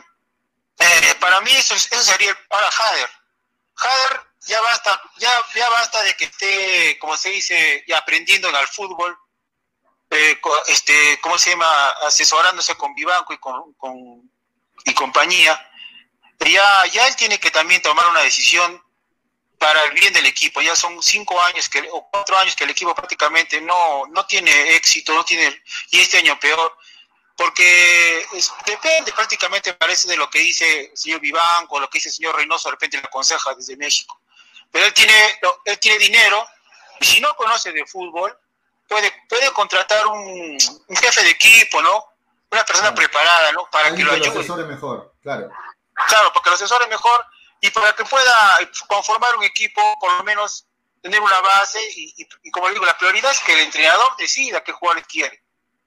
eh, 0.79 1.15
para 1.21 1.41
mí 1.43 1.53
eso, 1.53 1.75
eso 1.75 2.03
sería 2.03 2.31
el, 2.31 2.37
ahora 2.51 2.69
Hader. 2.69 3.11
Hader 3.77 4.21
ya 4.47 4.61
basta, 4.61 5.03
ya, 5.19 5.33
ya 5.55 5.69
basta 5.71 6.03
de 6.03 6.15
que 6.17 6.27
esté, 6.27 6.99
como 6.99 7.17
se 7.17 7.31
dice, 7.31 7.85
aprendiendo 7.97 8.49
en 8.49 8.57
el 8.57 8.67
fútbol, 8.69 9.17
eh, 10.11 10.39
este, 10.67 11.19
¿cómo 11.21 11.39
se 11.39 11.51
llama? 11.51 11.91
Asesorándose 12.07 12.75
con 12.77 12.95
Vivanco 12.95 13.33
y 13.33 13.39
con, 13.39 13.73
con 13.75 14.31
y 14.85 14.95
compañía. 14.95 15.71
Ya, 16.41 16.87
ya 16.93 17.07
él 17.07 17.17
tiene 17.17 17.41
que 17.41 17.51
también 17.51 17.81
tomar 17.81 18.07
una 18.09 18.21
decisión 18.21 18.83
para 19.59 19.83
el 19.85 19.93
bien 19.93 20.13
del 20.13 20.27
equipo. 20.27 20.61
Ya 20.61 20.77
son 20.77 21.03
cinco 21.03 21.41
años 21.41 21.69
que, 21.69 21.89
o 21.91 22.09
cuatro 22.11 22.37
años 22.39 22.55
que 22.55 22.65
el 22.65 22.71
equipo 22.71 22.95
prácticamente 22.95 23.61
no, 23.61 24.07
no 24.09 24.27
tiene 24.27 24.77
éxito, 24.77 25.15
no 25.15 25.25
tiene, 25.25 25.63
y 25.91 26.01
este 26.01 26.19
año 26.19 26.39
peor, 26.39 26.77
porque 27.37 28.27
depende 28.65 29.13
prácticamente, 29.13 29.75
parece, 29.75 30.09
de 30.09 30.17
lo 30.17 30.31
que 30.31 30.39
dice 30.39 30.91
el 30.93 30.97
señor 30.97 31.21
Vivanco, 31.21 31.81
lo 31.81 31.91
que 31.91 31.99
dice 31.99 32.09
el 32.09 32.15
señor 32.15 32.37
Reynoso, 32.37 32.69
de 32.69 32.73
repente 32.73 32.99
le 32.99 33.05
aconseja 33.05 33.55
desde 33.55 33.77
México. 33.77 34.21
Pero 34.71 34.87
él 34.87 34.95
tiene, 34.95 35.41
él 35.65 35.79
tiene 35.79 35.99
dinero, 35.99 36.47
y 37.01 37.05
si 37.05 37.21
no 37.21 37.35
conoce 37.35 37.73
de 37.73 37.85
fútbol, 37.87 38.37
puede, 38.89 39.13
puede 39.29 39.51
contratar 39.53 40.07
un, 40.07 40.59
jefe 41.01 41.23
de 41.23 41.31
equipo, 41.31 41.83
¿no? 41.83 42.05
Una 42.51 42.65
persona 42.65 42.95
preparada, 42.95 43.53
¿no? 43.53 43.69
Para 43.71 43.95
que 43.95 44.05
lo 44.05 44.13
ayude. 44.13 44.29
asesore 44.29 44.65
mejor, 44.65 45.13
claro. 45.23 45.51
Claro, 46.07 46.33
porque 46.33 46.51
lo 46.51 46.57
asesore 46.57 46.87
mejor 46.87 47.25
y 47.61 47.71
para 47.71 47.95
que 47.95 48.05
pueda 48.05 48.59
conformar 48.87 49.37
un 49.37 49.45
equipo, 49.45 49.81
por 49.99 50.13
lo 50.13 50.25
menos 50.25 50.67
tener 51.03 51.21
una 51.21 51.41
base 51.41 51.81
y, 51.97 52.51
como 52.51 52.69
digo, 52.71 52.85
la 52.85 52.97
prioridad 52.97 53.31
es 53.31 53.41
que 53.41 53.53
el 53.53 53.61
entrenador 53.61 54.17
decida 54.17 54.63
qué 54.63 54.73
jugadores 54.73 55.07
quiere 55.07 55.43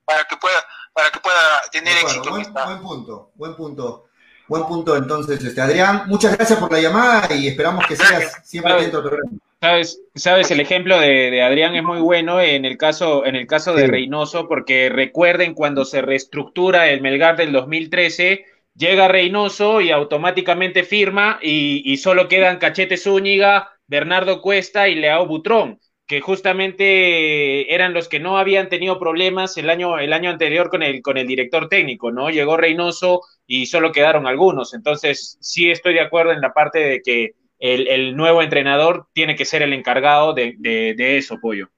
para 0.06 0.26
que 0.26 0.38
pueda 0.38 0.65
para 0.98 1.11
que 1.11 1.19
pueda 1.19 1.61
tener 1.72 1.95
éxito. 1.95 2.32
Buen, 2.32 2.52
buen, 2.52 2.82
punto, 2.82 3.32
buen 3.36 3.53
punto. 3.53 4.06
Buen 4.48 4.64
punto 4.64 4.98
entonces, 4.98 5.44
este 5.44 5.61
Adrián. 5.61 6.03
Muchas 6.07 6.36
gracias 6.36 6.57
por 6.57 6.72
la 6.72 6.82
llamada 6.82 7.36
y 7.36 7.48
esperamos 7.48 7.86
que 7.86 7.95
sigas 7.95 8.41
siempre 8.44 8.74
atento 8.74 8.98
al 8.98 9.03
programa. 9.03 9.38
Sabes, 9.61 10.02
sabes, 10.15 10.49
el 10.49 10.60
ejemplo 10.60 10.99
de, 10.99 11.44
Adrián 11.44 11.76
es 11.76 11.84
muy 11.84 11.99
bueno 11.99 12.41
en 12.41 12.65
el 12.65 12.78
caso, 12.78 13.28
en 13.28 13.36
el 13.36 13.45
caso 13.45 13.76
de 13.76 13.86
Reynoso, 13.86 14.48
porque 14.48 14.90
recuerden 14.90 15.53
cuando 15.53 15.86
se 15.86 16.02
reestructura 16.02 16.90
el 16.90 17.02
Melgar 17.02 17.38
del 17.38 17.52
2013, 17.52 18.45
llega 18.76 19.07
Reynoso 19.07 19.82
y 19.82 19.91
automáticamente 19.91 20.84
firma 20.84 21.38
y, 21.44 21.95
solo 21.98 22.28
quedan 22.28 22.57
Cachete 22.57 22.98
Zúñiga, 22.98 23.69
Bernardo 23.86 24.41
Cuesta 24.41 24.88
y 24.88 24.95
Leao 24.95 25.28
Butrón, 25.28 25.80
que 26.07 26.21
justamente 26.21 27.73
eran 27.75 27.93
los 27.93 28.07
que 28.07 28.21
no 28.21 28.38
habían 28.38 28.69
tenido 28.69 28.97
problemas 28.97 29.57
el 29.57 29.69
año, 29.69 29.99
el 29.99 30.13
año 30.13 30.29
anterior 30.29 30.69
con 30.69 30.81
el, 30.81 31.01
con 31.01 31.17
el 31.17 31.27
director 31.27 31.67
técnico, 31.67 32.11
¿no? 32.11 32.29
Llegó 32.29 32.55
Reynoso 32.55 33.21
y 33.45 33.65
solo 33.65 33.91
quedaron 33.91 34.25
algunos. 34.25 34.73
Entonces, 34.73 35.38
sí 35.41 35.69
estoy 35.69 35.93
de 35.93 36.01
acuerdo 36.01 36.31
en 36.31 36.39
la 36.39 36.53
parte 36.53 36.79
de 36.79 37.01
que 37.01 37.35
el, 37.59 38.15
nuevo 38.15 38.41
entrenador 38.41 39.07
tiene 39.13 39.35
que 39.35 39.43
ser 39.43 39.61
el 39.61 39.73
encargado 39.73 40.34
de, 40.34 40.55
de, 40.59 41.17
eso, 41.17 41.38
Pollo. 41.41 41.69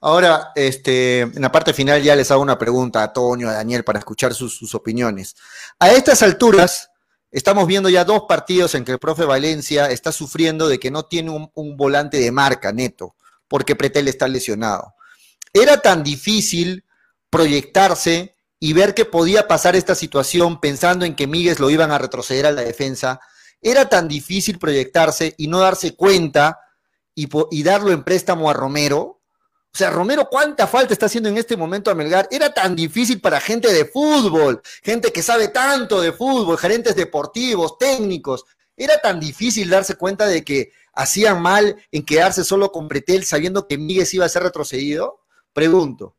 Ahora, 0.00 0.50
este, 0.54 1.20
en 1.20 1.42
la 1.42 1.52
parte 1.52 1.74
final 1.74 2.02
ya 2.02 2.16
les 2.16 2.30
hago 2.30 2.40
una 2.40 2.58
pregunta 2.58 3.02
a 3.02 3.12
Toño, 3.12 3.48
a 3.48 3.52
Daniel, 3.52 3.84
para 3.84 3.98
escuchar 3.98 4.32
sus, 4.32 4.74
opiniones. 4.74 5.36
A 5.78 5.90
estas 5.90 6.22
alturas, 6.22 6.90
estamos 7.30 7.66
viendo 7.66 7.90
ya 7.90 8.04
dos 8.04 8.22
partidos 8.26 8.74
en 8.74 8.84
que 8.84 8.92
el 8.92 8.98
profe 8.98 9.24
Valencia 9.24 9.90
está 9.90 10.10
sufriendo 10.10 10.68
de 10.68 10.80
que 10.80 10.90
no 10.90 11.04
tiene 11.04 11.30
un, 11.30 11.50
un 11.54 11.76
volante 11.76 12.18
de 12.18 12.32
marca 12.32 12.72
neto, 12.72 13.14
porque 13.52 13.76
Pretel 13.76 14.08
está 14.08 14.26
lesionado. 14.26 14.94
Era 15.52 15.76
tan 15.82 16.02
difícil 16.02 16.86
proyectarse 17.28 18.34
y 18.58 18.72
ver 18.72 18.94
que 18.94 19.04
podía 19.04 19.46
pasar 19.46 19.76
esta 19.76 19.94
situación 19.94 20.58
pensando 20.58 21.04
en 21.04 21.14
que 21.14 21.26
Míguez 21.26 21.60
lo 21.60 21.68
iban 21.68 21.92
a 21.92 21.98
retroceder 21.98 22.46
a 22.46 22.52
la 22.52 22.62
defensa 22.62 23.20
era 23.62 23.88
tan 23.88 24.08
difícil 24.08 24.58
proyectarse 24.58 25.34
y 25.38 25.46
no 25.46 25.60
darse 25.60 25.94
cuenta 25.94 26.58
y, 27.14 27.62
darlo 27.62 27.92
en 27.92 28.02
préstamo 28.02 28.50
a 28.50 28.52
Romero. 28.52 29.20
O 29.72 29.78
sea, 29.78 29.90
Romero, 29.90 30.28
¿cuánta 30.28 30.66
falta 30.66 30.92
está 30.92 31.06
haciendo 31.06 31.28
en 31.28 31.38
este 31.38 31.56
momento 31.56 31.90
a 31.90 31.94
Melgar? 31.94 32.28
Era 32.30 32.52
tan 32.52 32.74
difícil 32.74 33.20
para 33.20 33.40
gente 33.40 33.72
de 33.72 33.84
fútbol, 33.84 34.60
gente 34.82 35.12
que 35.12 35.22
sabe 35.22 35.48
tanto 35.48 36.00
de 36.00 36.12
fútbol, 36.12 36.58
gerentes 36.58 36.96
deportivos, 36.96 37.78
técnicos. 37.78 38.44
Era 38.76 38.98
tan 38.98 39.20
difícil 39.20 39.70
darse 39.70 39.94
cuenta 39.94 40.26
de 40.26 40.42
que 40.44 40.72
hacían 40.92 41.40
mal 41.40 41.76
en 41.90 42.04
quedarse 42.04 42.44
solo 42.44 42.70
con 42.72 42.88
Pretel 42.88 43.24
sabiendo 43.24 43.66
que 43.66 43.78
Miguel 43.78 44.06
iba 44.12 44.26
a 44.26 44.28
ser 44.28 44.42
retrocedido. 44.42 45.20
Pregunto. 45.52 46.16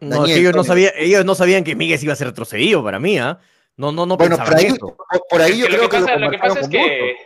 No, 0.00 0.26
ellos, 0.26 0.54
no 0.54 0.64
sabían, 0.64 0.92
ellos 0.96 1.24
no 1.24 1.34
sabían 1.34 1.64
que 1.64 1.74
Miguel 1.74 1.98
iba 2.02 2.12
a 2.12 2.16
ser 2.16 2.28
retrocedido 2.28 2.84
para 2.84 3.00
mí, 3.00 3.18
¿ah? 3.18 3.40
No, 3.76 3.92
no, 3.92 4.06
no 4.06 4.16
bueno, 4.16 4.36
por 4.36 4.56
ahí, 4.56 4.74
Por 5.30 5.40
ahí 5.40 5.58
yo 5.58 5.66
creo 5.66 5.88
que, 5.88 6.00
lo, 6.00 6.30
que 6.30 6.38
pasa 6.38 6.60
es 6.60 6.68
que 6.68 7.16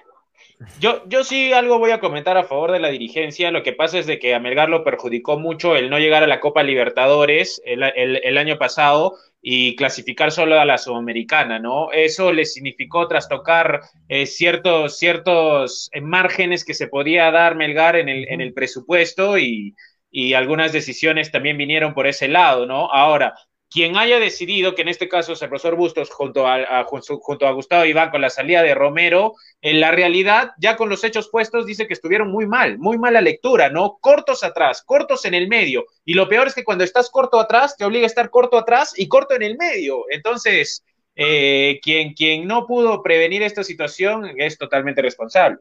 yo, 0.78 1.02
yo 1.08 1.24
sí 1.24 1.52
algo 1.52 1.78
voy 1.78 1.90
a 1.90 2.00
comentar 2.00 2.36
a 2.36 2.44
favor 2.44 2.72
de 2.72 2.78
la 2.78 2.88
dirigencia. 2.88 3.50
Lo 3.50 3.62
que 3.62 3.72
pasa 3.72 3.98
es 3.98 4.06
de 4.06 4.18
que 4.18 4.34
a 4.34 4.38
Melgar 4.38 4.68
lo 4.68 4.84
perjudicó 4.84 5.38
mucho 5.38 5.76
el 5.76 5.90
no 5.90 5.98
llegar 5.98 6.22
a 6.22 6.26
la 6.26 6.40
Copa 6.40 6.62
Libertadores 6.62 7.62
el, 7.64 7.82
el, 7.82 8.38
año 8.38 8.58
pasado 8.58 9.14
y 9.42 9.74
clasificar 9.76 10.30
solo 10.30 10.60
a 10.60 10.64
la 10.64 10.78
Sudamericana, 10.78 11.58
¿no? 11.58 11.90
Eso 11.92 12.32
le 12.32 12.44
significó 12.44 13.08
trastocar 13.08 13.80
eh, 14.08 14.26
ciertos, 14.26 14.96
ciertos 14.98 15.90
márgenes 16.00 16.64
que 16.64 16.74
se 16.74 16.86
podía 16.86 17.30
dar 17.32 17.56
Melgar 17.56 17.96
en 17.96 18.08
el, 18.08 18.28
en 18.28 18.40
el 18.40 18.54
presupuesto 18.54 19.38
y, 19.38 19.74
y 20.12 20.34
algunas 20.34 20.72
decisiones 20.72 21.32
también 21.32 21.58
vinieron 21.58 21.92
por 21.92 22.06
ese 22.06 22.28
lado, 22.28 22.66
¿no? 22.66 22.90
Ahora, 22.92 23.34
quien 23.72 23.96
haya 23.96 24.18
decidido, 24.18 24.74
que 24.74 24.82
en 24.82 24.88
este 24.88 25.08
caso 25.08 25.32
es 25.32 25.40
el 25.40 25.48
profesor 25.48 25.76
Bustos 25.76 26.10
junto 26.10 26.46
a, 26.46 26.84
junto 26.84 27.46
a 27.46 27.52
Gustavo 27.52 27.86
Iván 27.86 28.10
con 28.10 28.20
la 28.20 28.28
salida 28.28 28.62
de 28.62 28.74
Romero, 28.74 29.34
en 29.62 29.80
la 29.80 29.90
realidad, 29.90 30.50
ya 30.58 30.76
con 30.76 30.90
los 30.90 31.02
hechos 31.04 31.30
puestos, 31.30 31.64
dice 31.64 31.86
que 31.86 31.94
estuvieron 31.94 32.30
muy 32.30 32.46
mal, 32.46 32.78
muy 32.78 32.98
mala 32.98 33.22
lectura, 33.22 33.70
¿no? 33.70 33.96
Cortos 34.00 34.44
atrás, 34.44 34.82
cortos 34.82 35.24
en 35.24 35.32
el 35.32 35.48
medio. 35.48 35.86
Y 36.04 36.12
lo 36.12 36.28
peor 36.28 36.48
es 36.48 36.54
que 36.54 36.64
cuando 36.64 36.84
estás 36.84 37.08
corto 37.08 37.40
atrás, 37.40 37.76
te 37.76 37.86
obliga 37.86 38.04
a 38.04 38.08
estar 38.08 38.28
corto 38.28 38.58
atrás 38.58 38.92
y 38.94 39.08
corto 39.08 39.34
en 39.34 39.42
el 39.42 39.56
medio. 39.56 40.04
Entonces, 40.10 40.84
eh, 41.14 41.80
quien, 41.82 42.12
quien 42.12 42.46
no 42.46 42.66
pudo 42.66 43.02
prevenir 43.02 43.42
esta 43.42 43.64
situación 43.64 44.34
es 44.36 44.58
totalmente 44.58 45.00
responsable. 45.00 45.58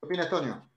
¿Qué 0.00 0.06
opinas, 0.06 0.26
Antonio? 0.26 0.68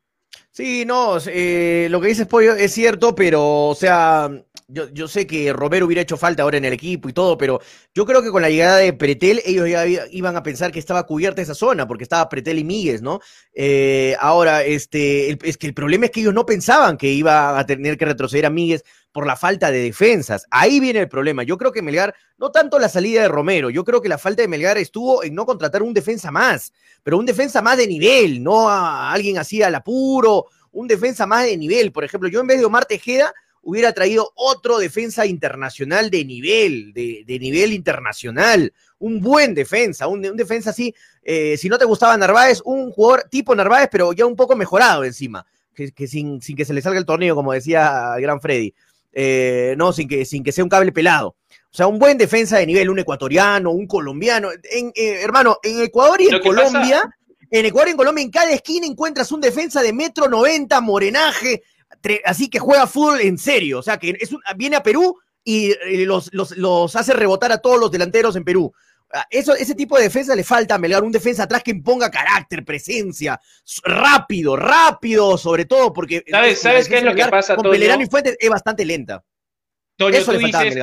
Sí, 0.53 0.83
no, 0.85 1.17
eh, 1.27 1.87
lo 1.89 2.01
que 2.01 2.09
dices, 2.09 2.27
Pollo, 2.27 2.53
es 2.55 2.73
cierto, 2.73 3.15
pero, 3.15 3.69
o 3.69 3.75
sea, 3.75 4.29
yo, 4.67 4.89
yo, 4.89 5.07
sé 5.07 5.25
que 5.25 5.53
Romero 5.53 5.85
hubiera 5.85 6.01
hecho 6.01 6.17
falta 6.17 6.43
ahora 6.43 6.57
en 6.57 6.65
el 6.65 6.73
equipo 6.73 7.07
y 7.07 7.13
todo, 7.13 7.37
pero 7.37 7.61
yo 7.93 8.05
creo 8.05 8.21
que 8.21 8.31
con 8.31 8.41
la 8.41 8.49
llegada 8.49 8.77
de 8.77 8.91
Pretel 8.91 9.41
ellos 9.45 9.69
ya 9.69 9.85
iban 10.11 10.35
a 10.35 10.43
pensar 10.43 10.73
que 10.73 10.79
estaba 10.79 11.05
cubierta 11.05 11.41
esa 11.41 11.55
zona, 11.55 11.87
porque 11.87 12.03
estaba 12.03 12.27
Pretel 12.27 12.59
y 12.59 12.65
Míguez, 12.65 13.01
¿no? 13.01 13.21
Eh, 13.53 14.17
ahora, 14.19 14.63
este, 14.63 15.37
es 15.47 15.57
que 15.57 15.67
el 15.67 15.73
problema 15.73 16.05
es 16.05 16.11
que 16.11 16.19
ellos 16.19 16.33
no 16.33 16.45
pensaban 16.45 16.97
que 16.97 17.07
iba 17.07 17.57
a 17.57 17.65
tener 17.65 17.97
que 17.97 18.05
retroceder 18.05 18.45
a 18.45 18.49
Míguez 18.49 18.83
por 19.11 19.27
la 19.27 19.35
falta 19.35 19.71
de 19.71 19.79
defensas. 19.79 20.45
Ahí 20.51 20.79
viene 20.79 20.99
el 20.99 21.09
problema. 21.09 21.43
Yo 21.43 21.57
creo 21.57 21.71
que 21.71 21.81
Melgar, 21.81 22.15
no 22.37 22.51
tanto 22.51 22.79
la 22.79 22.89
salida 22.89 23.21
de 23.21 23.27
Romero, 23.27 23.69
yo 23.69 23.83
creo 23.83 24.01
que 24.01 24.09
la 24.09 24.17
falta 24.17 24.41
de 24.41 24.47
Melgar 24.47 24.77
estuvo 24.77 25.23
en 25.23 25.35
no 25.35 25.45
contratar 25.45 25.83
un 25.83 25.93
defensa 25.93 26.31
más, 26.31 26.71
pero 27.03 27.17
un 27.17 27.25
defensa 27.25 27.61
más 27.61 27.77
de 27.77 27.87
nivel, 27.87 28.41
no 28.43 28.69
a 28.69 29.11
alguien 29.11 29.37
así 29.37 29.61
al 29.61 29.75
apuro, 29.75 30.45
un 30.71 30.87
defensa 30.87 31.25
más 31.25 31.45
de 31.45 31.57
nivel. 31.57 31.91
Por 31.91 32.03
ejemplo, 32.03 32.29
yo 32.29 32.41
en 32.41 32.47
vez 32.47 32.59
de 32.59 32.65
Omar 32.65 32.85
Tejeda 32.85 33.33
hubiera 33.63 33.93
traído 33.93 34.31
otro 34.35 34.79
defensa 34.79 35.25
internacional 35.25 36.09
de 36.09 36.25
nivel, 36.25 36.93
de, 36.93 37.37
nivel 37.39 37.73
internacional, 37.73 38.73
un 38.99 39.21
buen 39.21 39.53
defensa, 39.53 40.07
un, 40.07 40.21
defensa 40.35 40.71
así, 40.71 40.93
eh, 41.23 41.57
si 41.57 41.69
no 41.69 41.77
te 41.77 41.85
gustaba 41.85 42.17
Narváez, 42.17 42.61
un 42.65 42.91
jugador 42.91 43.27
tipo 43.29 43.55
Narváez, 43.55 43.89
pero 43.91 44.13
ya 44.13 44.25
un 44.25 44.35
poco 44.35 44.55
mejorado 44.55 45.03
encima, 45.03 45.45
que, 45.75 46.07
sin, 46.07 46.41
sin, 46.41 46.55
que 46.55 46.65
se 46.65 46.73
le 46.73 46.81
salga 46.81 46.99
el 46.99 47.05
torneo, 47.05 47.35
como 47.35 47.53
decía 47.53 48.13
el 48.15 48.21
gran 48.21 48.41
Freddy, 48.41 48.73
eh, 49.13 49.75
no, 49.77 49.93
sin 49.93 50.07
que, 50.07 50.25
sin 50.25 50.43
que 50.43 50.51
sea 50.51 50.63
un 50.63 50.69
cable 50.69 50.91
pelado. 50.91 51.35
O 51.71 51.73
sea, 51.73 51.87
un 51.87 51.99
buen 51.99 52.17
defensa 52.17 52.57
de 52.57 52.65
nivel, 52.65 52.89
un 52.89 52.99
ecuatoriano, 52.99 53.71
un 53.71 53.87
colombiano. 53.87 54.49
En, 54.51 54.91
eh, 54.93 55.21
hermano, 55.21 55.57
en 55.63 55.81
Ecuador 55.81 56.19
y 56.19 56.27
en 56.27 56.41
Colombia, 56.41 57.03
en 57.51 57.65
Ecuador 57.65 57.89
y 57.89 57.91
en 57.91 57.97
Colombia, 57.97 58.23
en 58.23 58.31
cada 58.31 58.51
esquina 58.51 58.87
encuentras 58.87 59.31
un 59.31 59.41
defensa 59.41 59.83
de 59.83 59.93
metro 59.93 60.27
noventa, 60.29 60.79
morenaje, 60.81 61.61
así 62.25 62.49
que 62.49 62.59
juega 62.59 62.87
fútbol 62.87 63.21
en 63.21 63.37
serio, 63.37 63.79
o 63.79 63.83
sea, 63.83 63.97
que 63.97 64.17
es 64.19 64.31
viene 64.55 64.77
a 64.77 64.83
Perú 64.83 65.19
y, 65.43 65.73
los, 66.05 66.31
los, 66.33 66.95
hace 66.95 67.13
rebotar 67.13 67.51
a 67.51 67.57
todos 67.57 67.79
los 67.79 67.91
delanteros 67.91 68.35
en 68.35 68.45
Perú. 68.45 68.73
Ah, 69.13 69.27
eso, 69.29 69.53
ese 69.53 69.75
tipo 69.75 69.97
de 69.97 70.03
defensa 70.03 70.33
le 70.35 70.43
falta 70.43 70.75
a 70.75 70.77
Melgar, 70.77 71.03
un 71.03 71.11
defensa 71.11 71.43
atrás 71.43 71.61
que 71.63 71.71
imponga 71.71 72.09
carácter, 72.09 72.63
presencia, 72.63 73.39
rápido, 73.83 74.55
rápido, 74.55 75.37
sobre 75.37 75.65
todo, 75.65 75.91
porque. 75.91 76.23
¿Sabes, 76.55 76.87
qué 76.87 76.99
es 76.99 77.03
lo 77.03 77.13
que 77.13 77.25
pasa, 77.25 77.55
Con 77.57 77.69
Pelerano 77.69 78.03
y 78.03 78.05
Fuentes 78.05 78.37
es 78.39 78.49
bastante 78.49 78.85
lenta. 78.85 79.21
Toño, 79.97 80.23
tú, 80.23 80.31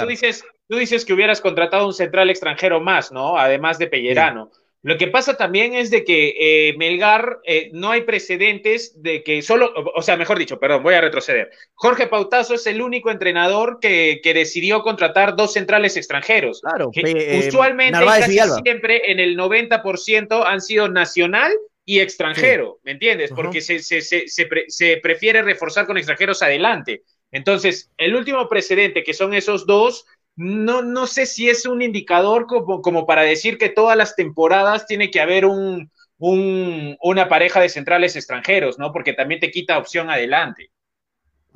dices, 0.06 0.44
tú, 0.68 0.76
dices, 0.76 1.04
que 1.04 1.12
hubieras 1.14 1.40
contratado 1.40 1.86
un 1.86 1.94
central 1.94 2.28
extranjero 2.28 2.80
más, 2.80 3.10
¿no? 3.10 3.38
Además 3.38 3.78
de 3.78 3.86
Pellerano. 3.86 4.50
Lo 4.82 4.96
que 4.96 5.08
pasa 5.08 5.36
también 5.36 5.74
es 5.74 5.90
de 5.90 6.04
que 6.04 6.34
eh, 6.38 6.74
Melgar 6.78 7.40
eh, 7.44 7.70
no 7.72 7.90
hay 7.90 8.02
precedentes 8.02 9.02
de 9.02 9.24
que 9.24 9.42
solo, 9.42 9.72
o 9.74 10.02
sea, 10.02 10.16
mejor 10.16 10.38
dicho, 10.38 10.60
perdón, 10.60 10.84
voy 10.84 10.94
a 10.94 11.00
retroceder. 11.00 11.50
Jorge 11.74 12.06
Pautazo 12.06 12.54
es 12.54 12.66
el 12.66 12.80
único 12.80 13.10
entrenador 13.10 13.80
que, 13.80 14.20
decidió 14.22 14.82
contratar 14.82 15.34
dos 15.34 15.54
centrales 15.54 15.96
extranjeros. 15.96 16.60
Claro, 16.60 16.90
que 16.92 17.00
eh, 17.00 17.48
usualmente 17.48 17.98
casi 18.04 18.38
siempre 18.62 19.10
en 19.10 19.18
el 19.18 19.36
90% 19.36 20.44
han 20.46 20.60
sido 20.60 20.88
nacional 20.88 21.50
y 21.84 22.00
extranjero, 22.00 22.78
¿me 22.84 22.92
entiendes? 22.92 23.32
Porque 23.34 23.60
se, 23.60 23.80
se, 23.80 24.02
se 24.28 24.96
prefiere 24.98 25.42
reforzar 25.42 25.86
con 25.86 25.96
extranjeros 25.96 26.42
adelante. 26.42 27.02
Entonces, 27.32 27.90
el 27.96 28.14
último 28.14 28.48
precedente, 28.48 29.02
que 29.02 29.14
son 29.14 29.34
esos 29.34 29.66
dos, 29.66 30.06
no, 30.38 30.82
no 30.82 31.08
sé 31.08 31.26
si 31.26 31.48
es 31.50 31.66
un 31.66 31.82
indicador 31.82 32.46
como, 32.46 32.80
como 32.80 33.06
para 33.06 33.22
decir 33.22 33.58
que 33.58 33.70
todas 33.70 33.96
las 33.96 34.14
temporadas 34.14 34.86
tiene 34.86 35.10
que 35.10 35.20
haber 35.20 35.44
un, 35.44 35.90
una 36.16 37.28
pareja 37.28 37.60
de 37.60 37.68
centrales 37.68 38.14
extranjeros, 38.14 38.78
¿no? 38.78 38.92
Porque 38.92 39.14
también 39.14 39.40
te 39.40 39.50
quita 39.50 39.76
opción 39.76 40.10
adelante. 40.10 40.70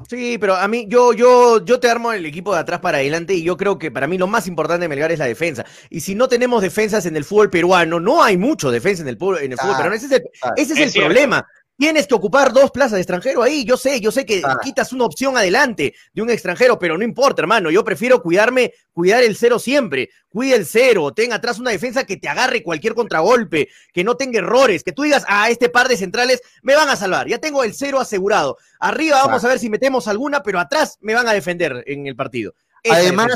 Sí, 0.08 0.36
pero 0.36 0.56
a 0.56 0.66
mí, 0.66 0.86
yo, 0.88 1.12
yo, 1.12 1.64
yo 1.64 1.78
te 1.78 1.88
armo 1.88 2.12
el 2.12 2.26
equipo 2.26 2.52
de 2.52 2.58
atrás 2.58 2.80
para 2.80 2.98
adelante 2.98 3.34
y 3.34 3.44
yo 3.44 3.56
creo 3.56 3.78
que 3.78 3.92
para 3.92 4.08
mí 4.08 4.18
lo 4.18 4.26
más 4.26 4.48
importante 4.48 4.82
de 4.82 4.88
Melgar 4.88 5.12
es 5.12 5.20
la 5.20 5.26
defensa. 5.26 5.64
Y 5.88 6.00
si 6.00 6.16
no 6.16 6.28
tenemos 6.28 6.60
defensas 6.60 7.06
en 7.06 7.16
el 7.16 7.24
fútbol 7.24 7.50
peruano, 7.50 8.00
no 8.00 8.20
hay 8.20 8.36
mucho 8.36 8.72
defensa 8.72 9.02
en 9.02 9.08
el, 9.08 9.18
en 9.40 9.52
el 9.52 9.58
fútbol 9.58 9.76
peruano. 9.76 9.94
Ese 9.94 10.06
es 10.06 10.12
el, 10.12 10.22
ese 10.56 10.72
es 10.72 10.96
el 10.96 11.02
problema. 11.02 11.46
Tienes 11.76 12.06
que 12.06 12.14
ocupar 12.14 12.52
dos 12.52 12.70
plazas 12.70 12.92
de 12.92 13.00
extranjero 13.00 13.42
ahí. 13.42 13.64
Yo 13.64 13.76
sé, 13.76 14.00
yo 14.00 14.12
sé 14.12 14.24
que 14.24 14.42
ah. 14.44 14.58
quitas 14.62 14.92
una 14.92 15.04
opción 15.04 15.36
adelante 15.36 15.94
de 16.12 16.22
un 16.22 16.30
extranjero, 16.30 16.78
pero 16.78 16.96
no 16.96 17.04
importa, 17.04 17.42
hermano. 17.42 17.70
Yo 17.70 17.82
prefiero 17.82 18.22
cuidarme, 18.22 18.72
cuidar 18.92 19.22
el 19.22 19.36
cero 19.36 19.58
siempre. 19.58 20.10
Cuida 20.28 20.54
el 20.54 20.66
cero. 20.66 21.12
Ten 21.12 21.32
atrás 21.32 21.58
una 21.58 21.70
defensa 21.70 22.04
que 22.04 22.16
te 22.16 22.28
agarre 22.28 22.62
cualquier 22.62 22.94
contragolpe, 22.94 23.68
que 23.92 24.04
no 24.04 24.16
tenga 24.16 24.38
errores, 24.38 24.84
que 24.84 24.92
tú 24.92 25.02
digas, 25.02 25.24
ah, 25.26 25.50
este 25.50 25.70
par 25.70 25.88
de 25.88 25.96
centrales 25.96 26.42
me 26.62 26.76
van 26.76 26.88
a 26.88 26.96
salvar. 26.96 27.26
Ya 27.26 27.38
tengo 27.38 27.64
el 27.64 27.74
cero 27.74 27.98
asegurado. 27.98 28.58
Arriba 28.78 29.24
vamos 29.24 29.44
a 29.44 29.48
ver 29.48 29.58
si 29.58 29.68
metemos 29.68 30.06
alguna, 30.06 30.42
pero 30.42 30.60
atrás 30.60 30.98
me 31.00 31.14
van 31.14 31.26
a 31.26 31.32
defender 31.32 31.82
en 31.86 32.06
el 32.06 32.14
partido 32.14 32.54
además, 32.90 33.28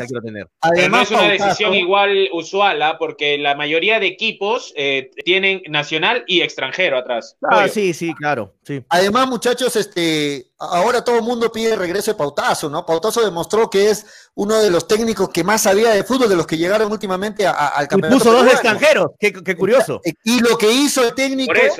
no 0.90 1.00
es 1.02 1.10
una 1.10 1.28
decisión 1.28 1.74
igual 1.74 2.28
usual, 2.32 2.82
¿ah? 2.82 2.96
porque 2.98 3.38
la 3.38 3.54
mayoría 3.54 4.00
de 4.00 4.06
equipos 4.06 4.72
eh, 4.76 5.10
tienen 5.24 5.62
nacional 5.68 6.24
y 6.26 6.40
extranjero 6.40 6.98
atrás. 6.98 7.36
Ah, 7.42 7.68
sí, 7.68 7.94
sí, 7.94 8.12
claro. 8.14 8.54
Sí. 8.62 8.82
Además, 8.88 9.28
muchachos, 9.28 9.76
este, 9.76 10.46
ahora 10.58 11.04
todo 11.04 11.16
el 11.16 11.22
mundo 11.22 11.52
pide 11.52 11.76
regreso 11.76 12.10
de 12.10 12.16
Pautazo, 12.16 12.70
¿no? 12.70 12.86
Pautazo 12.86 13.22
demostró 13.22 13.68
que 13.68 13.90
es 13.90 14.06
uno 14.34 14.58
de 14.58 14.70
los 14.70 14.88
técnicos 14.88 15.28
que 15.28 15.44
más 15.44 15.62
sabía 15.62 15.90
de 15.90 16.04
fútbol, 16.04 16.28
de 16.28 16.36
los 16.36 16.46
que 16.46 16.56
llegaron 16.56 16.90
últimamente 16.90 17.46
al 17.46 17.88
campeonato. 17.88 18.16
Y 18.16 18.18
puso 18.18 18.32
dos 18.32 18.52
extranjeros, 18.52 19.10
qué, 19.18 19.56
curioso. 19.56 20.00
Y 20.24 20.40
lo 20.40 20.56
que 20.56 20.70
hizo 20.70 21.04
el 21.04 21.14
técnico 21.14 21.52
es 21.54 21.74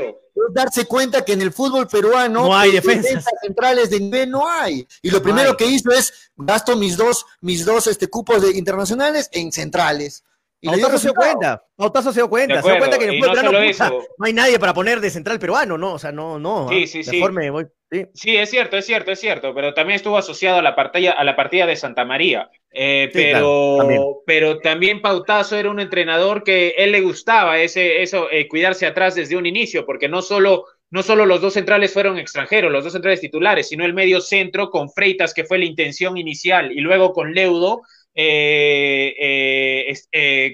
darse 0.52 0.86
cuenta 0.86 1.24
que 1.24 1.32
en 1.32 1.42
el 1.42 1.52
fútbol 1.52 1.88
peruano 1.88 2.44
no 2.44 2.56
hay 2.56 2.72
defensas. 2.72 3.24
centrales 3.42 3.90
de 3.90 4.00
nivel 4.00 4.30
no 4.30 4.48
hay. 4.48 4.86
Y 5.02 5.10
lo 5.10 5.22
primero 5.22 5.56
que 5.56 5.66
hizo 5.66 5.90
es 5.90 6.30
gasto 6.36 6.76
mis 6.76 6.96
dos, 6.96 7.24
mis 7.40 7.64
dos 7.64 7.86
este, 7.86 8.08
cupos 8.08 8.42
de 8.42 8.56
internacionales 8.56 9.28
en 9.32 9.52
centrales. 9.52 10.22
Y 10.66 10.80
Pautazo 10.80 10.98
se 10.98 11.08
dio 11.08 11.14
cuenta, 11.14 11.64
Pautazo 11.76 12.12
se 12.12 12.20
dio 12.20 12.28
cuenta, 12.28 12.60
se 12.60 12.68
dio 12.68 12.78
cuenta 12.78 12.98
que 12.98 13.04
en 13.04 13.10
el 13.10 13.20
fútbol 13.20 13.36
no, 13.36 13.50
peruano 13.50 14.04
no 14.18 14.26
hay 14.26 14.32
nadie 14.32 14.58
para 14.58 14.74
poner 14.74 15.00
de 15.00 15.10
central 15.10 15.38
peruano, 15.38 15.78
¿no? 15.78 15.92
O 15.92 15.98
sea, 15.98 16.10
no, 16.10 16.38
no. 16.38 16.68
Sí, 16.68 16.86
sí, 16.86 17.04
sí. 17.04 17.20
voy. 17.20 17.66
Sí. 18.14 18.36
es 18.36 18.50
cierto, 18.50 18.76
es 18.76 18.84
cierto, 18.84 19.12
es 19.12 19.20
cierto, 19.20 19.54
pero 19.54 19.72
también 19.72 19.94
estuvo 19.96 20.18
asociado 20.18 20.58
a 20.58 20.62
la 20.62 20.74
partida, 20.74 21.12
a 21.12 21.22
la 21.22 21.36
partida 21.36 21.66
de 21.66 21.76
Santa 21.76 22.04
María. 22.04 22.50
Eh, 22.72 23.10
pero, 23.12 23.76
también. 23.78 24.02
pero 24.26 24.58
también 24.58 25.00
Pautazo 25.00 25.56
era 25.56 25.70
un 25.70 25.78
entrenador 25.78 26.42
que 26.42 26.74
él 26.78 26.90
le 26.90 27.00
gustaba 27.00 27.58
ese, 27.60 28.02
eso, 28.02 28.28
eh, 28.32 28.48
cuidarse 28.48 28.86
atrás 28.86 29.14
desde 29.14 29.36
un 29.36 29.46
inicio, 29.46 29.86
porque 29.86 30.08
no 30.08 30.20
solo, 30.20 30.64
no 30.90 31.04
solo 31.04 31.26
los 31.26 31.40
dos 31.40 31.54
centrales 31.54 31.92
fueron 31.92 32.18
extranjeros, 32.18 32.72
los 32.72 32.82
dos 32.82 32.92
centrales 32.92 33.20
titulares, 33.20 33.68
sino 33.68 33.84
el 33.84 33.94
medio 33.94 34.20
centro 34.20 34.70
con 34.70 34.90
Freitas, 34.90 35.32
que 35.32 35.44
fue 35.44 35.58
la 35.58 35.64
intención 35.64 36.16
inicial, 36.16 36.72
y 36.72 36.80
luego 36.80 37.12
con 37.12 37.34
Leudo, 37.34 37.82
eh, 38.16 39.94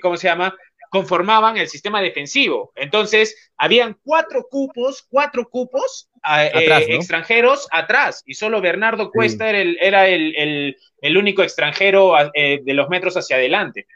¿cómo 0.02 0.16
se 0.16 0.28
llama? 0.28 0.54
conformaban 0.92 1.56
el 1.56 1.70
sistema 1.70 2.02
defensivo. 2.02 2.70
Entonces, 2.76 3.50
habían 3.56 3.96
cuatro 4.04 4.46
cupos, 4.50 5.06
cuatro 5.08 5.48
cupos 5.48 6.10
eh, 6.38 6.50
extranjeros 6.90 7.66
atrás, 7.72 8.22
y 8.26 8.34
solo 8.34 8.60
Bernardo 8.60 9.10
Cuesta 9.10 9.48
era, 9.48 9.58
el, 9.58 9.78
era 9.80 10.06
el, 10.06 10.76
el, 11.00 11.16
único 11.16 11.42
extranjero 11.42 12.12
eh, 12.34 12.60
de 12.62 12.74
los 12.74 12.90
metros 12.90 13.16
hacia 13.16 13.36
adelante. 13.36 13.86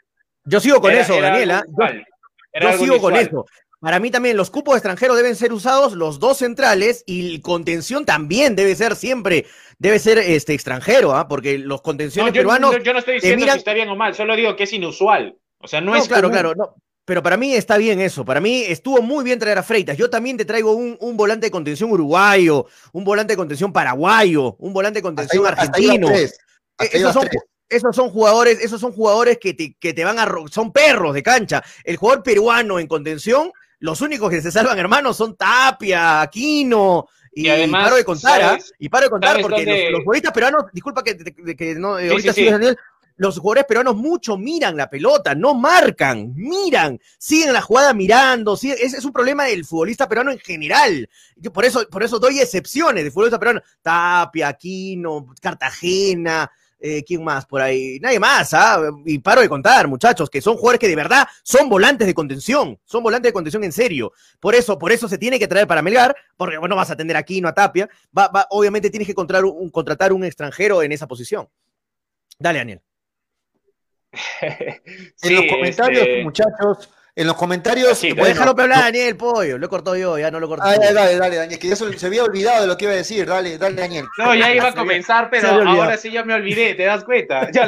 Yo 0.43 0.59
sigo 0.59 0.81
con 0.81 0.91
eso, 0.91 1.21
Daniela. 1.21 1.63
Yo, 2.59 2.73
sigo 2.79 2.99
con 2.99 3.15
eso. 3.15 3.45
Para 3.79 3.99
mí 3.99 4.09
también 4.09 4.37
los 4.37 4.49
cupos 4.49 4.75
extranjeros 4.75 5.17
deben 5.17 5.35
ser 5.35 5.53
usados 5.53 5.93
los 5.93 6.19
dos 6.19 6.39
centrales 6.39 7.03
y 7.05 7.39
contención 7.41 8.05
también 8.05 8.55
debe 8.55 8.75
ser 8.75 8.95
siempre, 8.95 9.45
debe 9.77 9.99
ser 9.99 10.17
este 10.17 10.53
extranjero, 10.53 11.15
¿ah? 11.15 11.27
porque 11.27 11.59
los 11.59 11.81
contenciones 11.81 12.33
peruanos. 12.33 12.75
Yo, 12.83 12.93
no 12.93 12.99
estoy 12.99 13.15
diciendo 13.15 13.45
si 13.45 13.57
está 13.57 13.73
bien 13.73 13.89
o 13.89 13.95
mal, 13.95 14.15
solo 14.15 14.35
digo 14.35 14.55
que 14.55 14.63
es 14.63 14.73
inusual. 14.73 15.37
O 15.59 15.67
sea, 15.67 15.81
no, 15.81 15.95
es. 15.95 16.07
Claro, 16.07 16.31
claro, 16.31 16.55
no. 16.55 16.75
Pero 17.07 17.23
para 17.23 17.37
mí 17.37 17.53
está 17.53 17.77
bien 17.77 18.01
eso. 18.01 18.25
Para 18.25 18.41
mí 18.41 18.63
estuvo 18.63 19.01
muy 19.01 19.23
bien 19.23 19.39
traer 19.39 19.57
a 19.57 19.63
Freitas. 19.63 19.95
Yo 19.95 20.09
también 20.09 20.35
te 20.35 20.43
traigo 20.43 20.73
un, 20.73 21.15
volante 21.15 21.47
de 21.47 21.51
contención 21.51 21.89
uruguayo, 21.89 22.65
un 22.91 23.05
volante 23.05 23.31
de 23.31 23.37
contención 23.37 23.71
paraguayo, 23.71 24.57
un 24.59 24.73
volante 24.73 24.99
de 24.99 25.03
contención 25.03 25.45
argentino. 25.45 26.09
Eh, 26.09 26.29
esos 27.69 27.95
son, 27.95 28.09
jugadores, 28.09 28.59
esos 28.61 28.81
son 28.81 28.91
jugadores 28.91 29.37
que 29.37 29.53
te, 29.53 29.77
que 29.79 29.93
te 29.93 30.03
van 30.03 30.19
a 30.19 30.27
son 30.51 30.73
perros 30.73 31.13
de 31.13 31.23
cancha. 31.23 31.63
El 31.85 31.95
jugador 31.95 32.23
peruano 32.23 32.77
en 32.77 32.87
contención, 32.87 33.53
los 33.79 34.01
únicos 34.01 34.29
que 34.29 34.41
se 34.41 34.51
salvan, 34.51 34.77
hermanos, 34.77 35.17
son 35.17 35.35
Tapia, 35.35 36.21
Aquino, 36.21 37.07
y, 37.33 37.49
además, 37.49 37.83
paro 37.83 37.95
de 37.97 38.03
contar, 38.03 38.41
¿ah? 38.41 38.57
y 38.79 38.89
paro 38.89 39.05
de 39.05 39.09
contar 39.11 39.41
porque 39.41 39.91
los, 39.91 40.03
los, 40.03 40.31
peruanos, 40.33 40.65
disculpa 40.73 41.03
que, 41.03 41.75
no, 41.75 41.99
eh, 41.99 42.09
ahorita 42.09 42.33
sí, 42.33 42.45
Daniel, 42.45 42.77
los 43.17 43.37
jugadores 43.37 43.65
peruanos 43.65 43.95
mucho 43.95 44.37
miran 44.37 44.77
la 44.77 44.89
pelota, 44.89 45.35
no 45.35 45.53
marcan, 45.53 46.33
miran, 46.35 46.99
siguen 47.17 47.53
la 47.53 47.61
jugada 47.61 47.93
mirando, 47.93 48.53
es, 48.53 48.63
es, 48.63 49.05
un 49.05 49.11
problema 49.11 49.45
del 49.45 49.65
futbolista 49.65 50.07
peruano 50.07 50.31
en 50.31 50.39
general. 50.39 51.09
Yo 51.35 51.51
por 51.51 51.65
eso, 51.65 51.87
por 51.89 52.03
eso 52.03 52.19
doy 52.19 52.39
excepciones 52.39 53.03
de 53.03 53.11
futbolista 53.11 53.39
peruano. 53.39 53.61
Tapia, 53.81 54.47
Aquino, 54.47 55.33
Cartagena, 55.41 56.49
eh, 56.79 57.03
¿quién 57.03 57.23
más 57.23 57.45
por 57.45 57.61
ahí? 57.61 57.99
Nadie 57.99 58.19
más, 58.19 58.53
¿ah? 58.53 58.79
Y 59.05 59.19
paro 59.19 59.41
de 59.41 59.49
contar, 59.49 59.87
muchachos, 59.87 60.29
que 60.29 60.41
son 60.41 60.55
jugadores 60.55 60.79
que 60.79 60.87
de 60.87 60.95
verdad 60.95 61.27
son 61.43 61.69
volantes 61.69 62.07
de 62.07 62.13
contención, 62.13 62.79
son 62.85 63.03
volantes 63.03 63.29
de 63.29 63.33
contención 63.33 63.63
en 63.63 63.71
serio. 63.71 64.13
Por 64.39 64.55
eso, 64.55 64.77
por 64.77 64.91
eso 64.91 65.07
se 65.07 65.17
tiene 65.17 65.39
que 65.39 65.47
traer 65.47 65.67
para 65.67 65.81
Melgar, 65.81 66.15
porque 66.35 66.57
bueno, 66.57 66.75
vas 66.75 66.89
a 66.89 66.93
atender 66.93 67.15
a 67.15 67.19
Aquino, 67.19 67.47
a 67.47 67.53
Tapia, 67.53 67.89
va, 68.17 68.27
va, 68.27 68.47
obviamente 68.51 68.89
tienes 68.89 69.07
que 69.07 69.15
contratar 69.15 69.45
un, 69.45 69.69
contratar 69.69 70.13
un 70.13 70.23
extranjero 70.23 70.83
en 70.83 70.91
esa 70.91 71.07
posición. 71.07 71.47
Dale, 72.39 72.59
Daniel. 72.59 72.81
en 74.41 75.35
los 75.35 75.45
comentarios, 75.49 76.01
este, 76.01 76.23
muchachos, 76.23 76.89
en 77.17 77.25
los 77.25 77.35
comentarios. 77.35 77.97
Sí, 77.97 78.13
déjalo 78.13 78.51
hablar, 78.51 78.83
Daniel, 78.83 79.17
pollo. 79.17 79.57
Lo 79.57 79.65
he 79.65 79.69
cortado 79.69 79.97
yo, 79.97 80.19
ya 80.19 80.29
no 80.29 80.39
lo 80.39 80.47
corté. 80.47 80.67
Ah, 80.67 80.77
dale, 80.77 80.93
dale, 80.93 81.15
dale, 81.17 81.35
Daniel, 81.37 81.59
que 81.59 81.67
ya 81.67 81.75
se, 81.75 82.05
había 82.05 82.23
olvidado 82.23 82.61
de 82.61 82.67
lo 82.67 82.77
que 82.77 82.85
iba 82.85 82.93
a 82.93 82.97
decir. 82.97 83.25
Dale, 83.25 83.57
dale, 83.57 83.75
Daniel. 83.75 84.05
No, 84.19 84.35
ya 84.35 84.53
iba 84.53 84.67
a 84.67 84.75
comenzar, 84.75 85.27
pero 85.31 85.49
ahora 85.67 85.97
sí 85.97 86.11
ya 86.11 86.23
me 86.23 86.35
olvidé, 86.35 86.75
¿te 86.75 86.83
das 86.83 87.03
cuenta? 87.03 87.49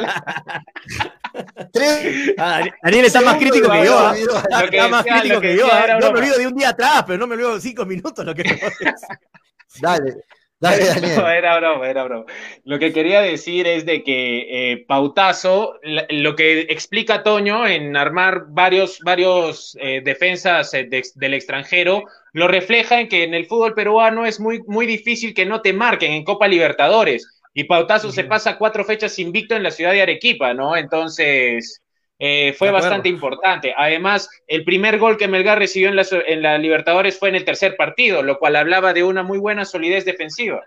Ah, 2.38 2.62
Daniel 2.82 3.04
está 3.04 3.20
más 3.20 3.36
crítico 3.36 3.70
que 3.70 3.84
yo. 3.84 3.96
¿ah? 3.96 4.14
Está 4.16 4.88
más 4.88 5.04
crítico 5.04 5.40
que, 5.40 5.56
yo. 5.56 5.68
¿ah? 5.70 5.98
No 6.00 6.10
me 6.10 6.18
olvido 6.18 6.38
de 6.38 6.46
un 6.48 6.56
día 6.56 6.70
atrás, 6.70 7.04
pero 7.06 7.18
no 7.20 7.28
me 7.28 7.34
olvido 7.34 7.54
de 7.54 7.60
cinco 7.60 7.86
minutos 7.86 8.24
lo 8.24 8.34
que 8.34 8.42
Dale. 9.80 10.24
No, 11.16 11.28
era 11.28 11.58
broma, 11.58 11.88
era 11.88 12.04
broma. 12.04 12.26
Lo 12.64 12.78
que 12.78 12.92
quería 12.92 13.22
decir 13.22 13.66
es 13.66 13.86
de 13.86 14.02
que 14.02 14.72
eh, 14.72 14.84
Pautazo, 14.86 15.78
lo 15.82 16.36
que 16.36 16.60
explica 16.68 17.22
Toño 17.22 17.66
en 17.66 17.96
armar 17.96 18.44
varios, 18.48 18.98
varios 19.00 19.76
eh, 19.80 20.02
defensas 20.04 20.74
eh, 20.74 20.88
del 21.14 21.34
extranjero, 21.34 22.04
lo 22.34 22.46
refleja 22.46 23.00
en 23.00 23.08
que 23.08 23.24
en 23.24 23.32
el 23.32 23.46
fútbol 23.46 23.74
peruano 23.74 24.26
es 24.26 24.38
muy, 24.38 24.60
muy 24.66 24.84
difícil 24.84 25.32
que 25.32 25.46
no 25.46 25.62
te 25.62 25.72
marquen 25.72 26.12
en 26.12 26.24
Copa 26.24 26.46
Libertadores. 26.46 27.40
Y 27.54 27.64
Pautazo 27.64 28.12
se 28.12 28.24
pasa 28.24 28.58
cuatro 28.58 28.84
fechas 28.84 29.18
invicto 29.18 29.56
en 29.56 29.62
la 29.62 29.70
ciudad 29.70 29.92
de 29.92 30.02
Arequipa, 30.02 30.54
¿no? 30.54 30.76
Entonces, 30.76 31.82
eh, 32.22 32.54
fue 32.56 32.70
bastante 32.70 33.08
importante. 33.08 33.72
Además, 33.74 34.28
el 34.46 34.62
primer 34.62 34.98
gol 34.98 35.16
que 35.16 35.26
Melgar 35.26 35.58
recibió 35.58 35.88
en 35.88 35.96
la, 35.96 36.06
en 36.26 36.42
la 36.42 36.58
Libertadores 36.58 37.18
fue 37.18 37.30
en 37.30 37.34
el 37.34 37.46
tercer 37.46 37.76
partido, 37.76 38.22
lo 38.22 38.38
cual 38.38 38.56
hablaba 38.56 38.92
de 38.92 39.02
una 39.02 39.22
muy 39.22 39.38
buena 39.38 39.64
solidez 39.64 40.04
defensiva. 40.04 40.62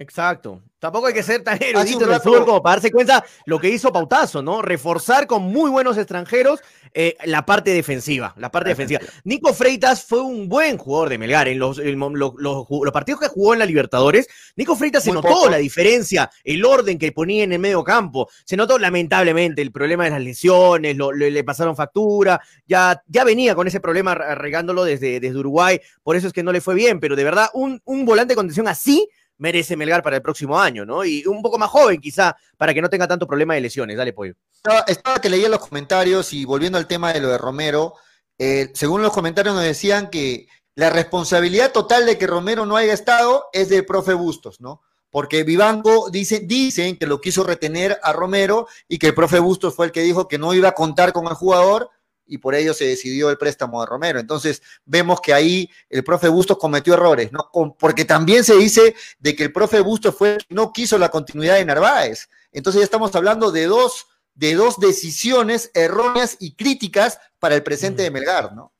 Exacto. 0.00 0.62
Tampoco 0.78 1.08
hay 1.08 1.12
que 1.12 1.22
ser 1.22 1.44
tan 1.44 1.62
erudito 1.62 2.06
fútbol 2.20 2.46
como 2.46 2.62
para 2.62 2.76
darse 2.76 2.90
cuenta 2.90 3.22
lo 3.44 3.60
que 3.60 3.68
hizo 3.68 3.92
Pautazo, 3.92 4.40
¿no? 4.40 4.62
Reforzar 4.62 5.26
con 5.26 5.42
muy 5.42 5.70
buenos 5.70 5.98
extranjeros 5.98 6.60
eh, 6.94 7.18
la 7.26 7.44
parte 7.44 7.74
defensiva, 7.74 8.32
la 8.38 8.50
parte 8.50 8.70
defensiva. 8.70 9.00
Nico 9.24 9.52
Freitas 9.52 10.02
fue 10.02 10.22
un 10.22 10.48
buen 10.48 10.78
jugador 10.78 11.10
de 11.10 11.18
Melgar 11.18 11.48
en 11.48 11.58
los, 11.58 11.76
los, 11.76 12.92
partidos 12.94 13.20
que 13.20 13.28
jugó 13.28 13.52
en 13.52 13.58
la 13.58 13.66
Libertadores. 13.66 14.26
Nico 14.56 14.74
Freitas 14.74 15.04
se 15.04 15.12
notó 15.12 15.50
la 15.50 15.58
diferencia, 15.58 16.30
el 16.44 16.64
orden 16.64 16.98
que 16.98 17.12
ponía 17.12 17.44
en 17.44 17.52
el 17.52 17.58
medio 17.58 17.84
campo. 17.84 18.30
Se 18.46 18.56
notó 18.56 18.78
lamentablemente 18.78 19.60
el 19.60 19.72
problema 19.72 20.04
de 20.04 20.10
las 20.12 20.22
lesiones, 20.22 20.96
le, 20.96 21.44
pasaron 21.44 21.76
factura, 21.76 22.40
ya, 22.66 23.02
ya 23.06 23.24
venía 23.24 23.54
con 23.54 23.68
ese 23.68 23.80
problema 23.80 24.14
regándolo 24.14 24.84
desde, 24.84 25.20
desde 25.20 25.38
Uruguay, 25.38 25.78
por 26.02 26.16
eso 26.16 26.26
es 26.26 26.32
que 26.32 26.42
no 26.42 26.52
le 26.52 26.62
fue 26.62 26.74
bien, 26.74 27.00
pero 27.00 27.16
de 27.16 27.24
verdad 27.24 27.50
un, 27.52 27.82
un 27.84 28.06
volante 28.06 28.32
de 28.32 28.36
contención 28.36 28.66
así 28.66 29.06
merece 29.40 29.76
Melgar 29.76 30.02
para 30.02 30.16
el 30.16 30.22
próximo 30.22 30.60
año, 30.60 30.84
¿no? 30.84 31.04
Y 31.04 31.26
un 31.26 31.42
poco 31.42 31.58
más 31.58 31.70
joven 31.70 32.00
quizá, 32.00 32.36
para 32.56 32.72
que 32.72 32.82
no 32.82 32.90
tenga 32.90 33.08
tanto 33.08 33.26
problema 33.26 33.54
de 33.54 33.62
lesiones. 33.62 33.96
Dale, 33.96 34.12
Pollo. 34.12 34.34
Estaba, 34.86 35.18
que 35.18 35.30
leía 35.30 35.48
los 35.48 35.66
comentarios 35.66 36.32
y 36.32 36.44
volviendo 36.44 36.76
al 36.76 36.86
tema 36.86 37.12
de 37.12 37.20
lo 37.20 37.28
de 37.28 37.38
Romero, 37.38 37.94
eh, 38.38 38.70
según 38.74 39.02
los 39.02 39.12
comentarios 39.12 39.54
nos 39.54 39.64
decían 39.64 40.10
que 40.10 40.46
la 40.74 40.90
responsabilidad 40.90 41.72
total 41.72 42.06
de 42.06 42.18
que 42.18 42.26
Romero 42.26 42.66
no 42.66 42.76
haya 42.76 42.92
estado 42.92 43.46
es 43.52 43.70
del 43.70 43.86
profe 43.86 44.12
Bustos, 44.12 44.60
¿no? 44.60 44.82
Porque 45.10 45.42
Vivanco 45.42 46.10
dice, 46.10 46.40
dicen 46.40 46.96
que 46.96 47.06
lo 47.06 47.20
quiso 47.20 47.42
retener 47.42 47.98
a 48.02 48.12
Romero 48.12 48.68
y 48.88 48.98
que 48.98 49.08
el 49.08 49.14
profe 49.14 49.38
Bustos 49.38 49.74
fue 49.74 49.86
el 49.86 49.92
que 49.92 50.02
dijo 50.02 50.28
que 50.28 50.38
no 50.38 50.54
iba 50.54 50.68
a 50.68 50.74
contar 50.74 51.12
con 51.12 51.26
el 51.26 51.34
jugador 51.34 51.90
y 52.30 52.38
por 52.38 52.54
ello 52.54 52.72
se 52.72 52.86
decidió 52.86 53.28
el 53.28 53.36
préstamo 53.36 53.80
de 53.80 53.86
Romero. 53.86 54.20
Entonces 54.20 54.62
vemos 54.86 55.20
que 55.20 55.34
ahí 55.34 55.68
el 55.90 56.04
profe 56.04 56.28
Bustos 56.28 56.56
cometió 56.58 56.94
errores, 56.94 57.30
¿no? 57.32 57.50
porque 57.76 58.04
también 58.04 58.44
se 58.44 58.56
dice 58.56 58.94
de 59.18 59.34
que 59.34 59.42
el 59.42 59.52
profe 59.52 59.80
Bustos 59.80 60.14
fue, 60.14 60.38
no 60.48 60.72
quiso 60.72 60.96
la 60.96 61.10
continuidad 61.10 61.56
de 61.56 61.64
Narváez. 61.64 62.28
Entonces 62.52 62.80
ya 62.80 62.84
estamos 62.84 63.14
hablando 63.16 63.50
de 63.50 63.66
dos, 63.66 64.06
de 64.34 64.54
dos 64.54 64.78
decisiones 64.78 65.72
erróneas 65.74 66.36
y 66.38 66.54
críticas 66.54 67.18
para 67.40 67.56
el 67.56 67.64
presente 67.64 68.04
de 68.04 68.12
Melgar, 68.12 68.54
¿no? 68.54 68.72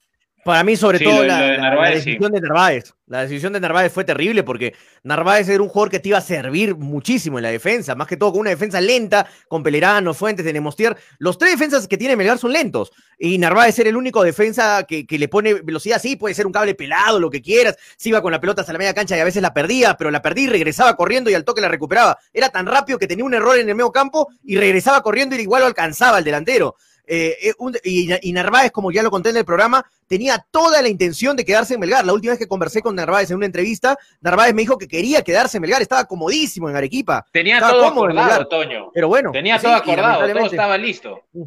Para 0.45 0.65
mí, 0.65 0.77
sobre 0.77 1.01
todo, 1.01 1.23
la, 1.25 1.91
decisión 1.91 2.33
de 2.33 2.41
Narváez. 2.41 2.95
La 3.07 3.23
decisión 3.23 3.53
de 3.53 3.61
Narváez 3.61 3.93
fue 3.93 4.05
terrible 4.05 4.43
porque 4.43 4.75
Narváez 5.03 5.49
era 5.49 5.63
un 5.63 5.69
jugador 5.69 5.91
que 5.91 5.99
te 5.99 6.09
iba 6.11 6.19
a 6.19 6.23
servir 6.23 6.77
muchísimo 6.77 7.39
en 7.39 7.43
la 7.43 7.51
defensa, 7.51 7.95
más 7.95 8.07
que 8.07 8.17
todo 8.17 8.33
con 8.33 8.43
una 8.43 8.51
defensa 8.51 8.81
lenta, 8.81 9.27
con 9.49 9.63
Pelerano, 9.63 10.15
Fuentes, 10.15 10.45
de 10.45 10.53
Nemostier. 10.53 10.97
Los 11.19 11.37
tres 11.37 11.53
defensas 11.53 11.87
que 11.89 11.99
tiene 11.99 12.17
Melgar 12.17 12.39
son 12.39 12.53
lentos 12.53 12.93
y 13.19 13.37
Narváez 13.37 13.79
era 13.79 13.91
el 13.91 13.97
único 13.97 14.23
defensa 14.23 14.85
que, 14.85 15.07
le 15.11 15.29
pone 15.29 15.55
velocidad. 15.55 16.01
Sí, 16.01 16.17
puede 16.17 16.35
ser 16.35 16.47
un 16.47 16.53
cable 16.53 16.75
pelado, 16.75 17.21
lo 17.21 17.29
que 17.31 17.43
quieras. 17.43 17.77
Se 17.97 18.09
iba 18.09 18.23
con 18.23 18.33
la 18.33 18.41
pelota 18.41 18.63
hasta 18.63 18.73
la 18.73 18.79
media 18.79 18.95
cancha 18.95 19.17
y 19.17 19.21
a 19.21 19.25
veces 19.25 19.43
la 19.43 19.53
perdía, 19.53 19.97
pero 19.99 20.11
la 20.11 20.23
perdí 20.23 20.45
y 20.45 20.49
regresaba 20.49 20.97
corriendo 20.97 21.29
y 21.29 21.35
al 21.35 21.45
toque 21.45 21.61
la 21.61 21.69
recuperaba. 21.69 22.17
Era 22.33 22.49
tan 22.49 22.65
rápido 22.67 22.99
que 22.99 23.07
tenía 23.07 23.25
un 23.25 23.35
error 23.35 23.59
en 23.59 23.69
el 23.69 23.75
medio 23.75 23.93
campo 23.93 24.29
y 24.43 24.57
regresaba 24.57 25.03
corriendo 25.03 25.37
y 25.37 25.41
igual 25.41 25.61
lo 25.63 25.67
alcanzaba 25.67 26.17
al 26.17 26.25
delantero. 26.25 26.77
Eh, 27.13 27.37
eh, 27.43 28.19
y, 28.23 28.33
Narváez, 28.33 28.71
como 28.71 28.93
ya 28.93 29.03
lo 29.03 29.11
conté 29.11 29.31
en 29.31 29.39
el 29.39 29.45
programa, 29.45 29.85
tenía 30.07 30.47
toda 30.53 30.81
la 30.81 30.89
intención 30.89 31.37
de 31.37 31.45
quedarse 31.45 31.75
en 31.75 31.81
Melgar. 31.81 32.07
La 32.07 32.13
última 32.13 32.31
vez 32.35 32.39
que 32.39 32.47
conversé 32.47 32.83
con 32.83 32.95
Narváez 32.95 33.33
en 33.33 33.37
una 33.37 33.47
entrevista, 33.47 33.99
Narváez 34.21 34.55
me 34.55 34.63
dijo 34.63 34.79
que 34.79 34.87
quería 34.87 35.23
quedarse 35.23 35.57
en 35.57 35.63
Melgar, 35.63 35.83
estaba 35.83 36.05
comodísimo 36.05 36.71
en 36.71 36.77
Arequipa. 36.77 37.27
Tenía 37.33 37.59
todo 37.59 37.85
acordado, 37.85 38.47
Toño. 38.47 38.93
Pero 38.95 39.09
bueno. 39.09 39.33
Tenía 39.33 39.59
todo 39.59 39.75
acordado, 39.75 40.25
todo 40.25 40.47
estaba 40.47 40.79
listo. 40.79 41.25
Mm, 41.33 41.43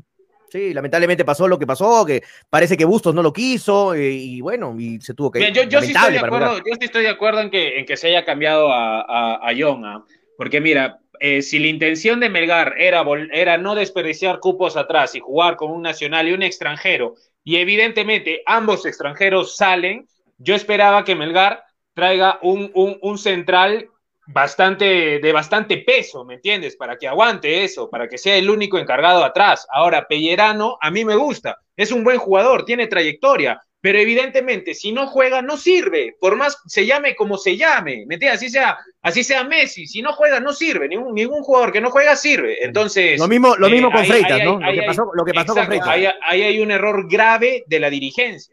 sí, 0.50 0.74
lamentablemente 0.74 1.24
pasó 1.24 1.48
lo 1.48 1.58
que 1.58 1.66
pasó, 1.66 2.06
que 2.06 2.24
parece 2.50 2.76
que 2.76 2.84
Bustos 2.84 3.16
no 3.16 3.24
lo 3.24 3.32
quiso 3.32 3.94
eh, 3.94 4.12
y 4.12 4.42
bueno, 4.42 4.76
y 4.78 5.00
se 5.00 5.14
tuvo 5.14 5.32
que... 5.32 5.50
yo, 5.54 5.82
sí 5.82 5.94
estoy 5.94 6.12
de 6.12 6.20
acuerdo, 6.20 6.58
yo 6.58 6.76
sí 6.78 6.86
estoy 6.86 7.04
de 7.04 7.10
acuerdo 7.10 7.40
en 7.40 7.50
que, 7.50 7.80
en 7.80 7.86
que 7.86 7.96
se 7.96 8.10
haya 8.10 8.26
cambiado 8.26 8.70
a, 8.70 9.00
a, 9.00 9.50
a 9.50 10.04
porque 10.38 10.60
mira, 10.60 11.00
eh, 11.20 11.42
si 11.42 11.60
la 11.60 11.68
intención 11.68 12.20
de 12.20 12.30
Melgar 12.30 12.76
era, 12.78 13.04
era 13.32 13.58
no 13.58 13.76
desperdiciar 13.76 14.40
cupos 14.40 14.76
atrás 14.78 15.16
y 15.16 15.20
jugar 15.20 15.56
con 15.56 15.72
un 15.72 15.82
nacional 15.82 16.28
y 16.28 16.34
un 16.34 16.44
extranjero, 16.44 17.16
y 17.44 17.58
evidentemente 17.58 18.42
ambos 18.46 18.86
extranjeros 18.86 19.56
salen, 19.56 20.08
yo 20.38 20.56
esperaba 20.56 21.04
que 21.04 21.16
Melgar 21.16 21.64
traiga 21.94 22.40
un, 22.42 22.72
un, 22.74 23.18
central 23.18 23.90
bastante, 24.28 25.20
de 25.20 25.32
bastante 25.32 25.78
peso, 25.78 26.26
¿me 26.26 26.36
entiendes? 26.36 26.76
Para 26.76 26.98
que 26.98 27.08
aguante 27.08 27.64
eso, 27.64 27.90
para 27.90 28.08
que 28.08 28.18
sea 28.18 28.36
el 28.36 28.50
único 28.50 28.78
encargado 28.78 29.24
atrás. 29.24 29.68
Ahora, 29.72 30.08
Pellerano, 30.08 30.78
a 30.82 30.90
mí 30.90 31.06
me 31.06 31.16
gusta, 31.16 31.60
es 31.76 31.92
un 31.92 32.04
buen 32.04 32.18
jugador, 32.18 32.66
tiene 32.66 32.88
trayectoria, 32.88 33.62
pero 33.84 34.00
evidentemente 34.00 34.74
si 34.76 34.94
no 34.94 35.08
juega 35.08 35.42
no 35.42 35.58
sirve, 35.58 36.16
por 36.18 36.38
más 36.38 36.58
se 36.68 36.86
llame 36.86 37.16
como 37.16 37.38
se 37.38 37.58
llame, 37.58 38.06
¿me 38.08 38.14
entiendes? 38.14 38.38
Así 38.38 38.50
sea, 38.50 38.78
así 39.02 39.26
sea 39.26 39.44
Messi, 39.44 39.88
si 39.88 40.02
no 40.02 40.14
juega 40.14 40.40
no 40.40 40.54
sirve, 40.54 40.88
ningún, 40.88 41.14
ningún 41.14 41.44
jugador 41.44 41.74
que 41.74 41.82
no 41.82 41.92
juega 41.92 42.16
sirve. 42.16 42.64
Entonces 42.64 43.20
lo 43.20 43.28
mismo, 43.28 43.58
lo 43.58 43.70
mismo 43.70 43.90
eh, 43.90 43.92
con 43.92 44.06
Freitas, 44.06 44.42
¿no? 44.42 44.58
lo, 44.58 44.72
que 44.72 44.84
pasó, 44.84 45.12
lo 45.14 45.26
que 45.26 45.34
pasó 45.34 45.54
con 45.54 45.66
Freitas. 45.66 45.90
Ahí, 45.90 46.08
hay 46.44 46.62
un 46.62 46.72
error 46.72 47.10
grave 47.10 47.66
de 47.68 47.80
la 47.82 47.90
dirigencia. 47.90 48.53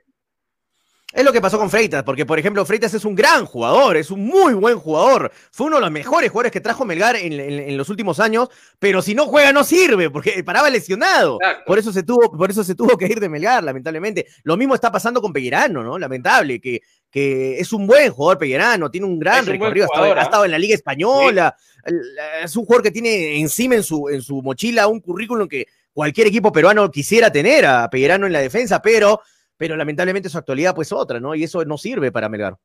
Es 1.12 1.24
lo 1.24 1.32
que 1.32 1.40
pasó 1.40 1.58
con 1.58 1.70
Freitas, 1.70 2.04
porque 2.04 2.24
por 2.24 2.38
ejemplo 2.38 2.64
Freitas 2.64 2.94
es 2.94 3.04
un 3.04 3.16
gran 3.16 3.44
jugador, 3.44 3.96
es 3.96 4.12
un 4.12 4.24
muy 4.24 4.54
buen 4.54 4.78
jugador, 4.78 5.32
fue 5.50 5.66
uno 5.66 5.76
de 5.76 5.82
los 5.82 5.90
mejores 5.90 6.30
jugadores 6.30 6.52
que 6.52 6.60
trajo 6.60 6.84
Melgar 6.84 7.16
en, 7.16 7.76
los 7.76 7.88
últimos 7.88 8.20
años, 8.20 8.48
pero 8.78 9.02
si 9.02 9.14
no 9.14 9.26
juega 9.26 9.52
no 9.52 9.64
sirve, 9.64 10.08
porque 10.08 10.44
paraba 10.44 10.70
lesionado, 10.70 11.38
por 11.66 11.80
eso 11.80 11.92
se 11.92 12.04
tuvo, 12.04 12.30
por 12.30 12.48
eso 12.48 12.62
se 12.62 12.76
tuvo 12.76 12.96
que 12.96 13.06
ir 13.06 13.18
de 13.18 13.28
Melgar, 13.28 13.64
lamentablemente. 13.64 14.26
Lo 14.44 14.56
mismo 14.56 14.76
está 14.76 14.92
pasando 14.92 15.20
con 15.20 15.32
Pellerano, 15.32 15.82
¿no? 15.82 15.98
Lamentable, 15.98 16.60
que, 16.60 16.80
que 17.10 17.58
es 17.58 17.72
un 17.72 17.88
buen 17.88 18.12
jugador 18.12 18.38
Pellerano, 18.38 18.88
tiene 18.88 19.08
un 19.08 19.18
gran 19.18 19.44
recorrido, 19.44 19.88
ha, 19.92 20.22
estado, 20.22 20.44
en 20.44 20.52
la 20.52 20.58
Liga 20.58 20.76
Española, 20.76 21.56
es 22.44 22.54
un 22.54 22.64
jugador 22.64 22.84
que 22.84 22.92
tiene 22.92 23.40
encima 23.40 23.74
en 23.74 23.82
su, 23.82 24.08
en 24.08 24.22
su 24.22 24.40
mochila 24.42 24.86
un 24.86 25.00
currículum 25.00 25.48
que 25.48 25.66
cualquier 25.92 26.28
equipo 26.28 26.52
peruano 26.52 26.88
quisiera 26.88 27.32
tener 27.32 27.66
a 27.66 27.90
Pellerano 27.90 28.26
en 28.26 28.32
la 28.32 28.40
defensa, 28.40 28.80
pero 28.80 29.20
pero 29.60 29.76
lamentablemente 29.76 30.30
su 30.30 30.38
actualidad 30.38 30.74
pues 30.74 30.90
otra, 30.90 31.20
¿no? 31.20 31.34
Y 31.34 31.44
eso 31.44 31.62
no 31.66 31.76
sirve 31.76 32.10
para 32.10 32.30
Melgar. 32.30 32.56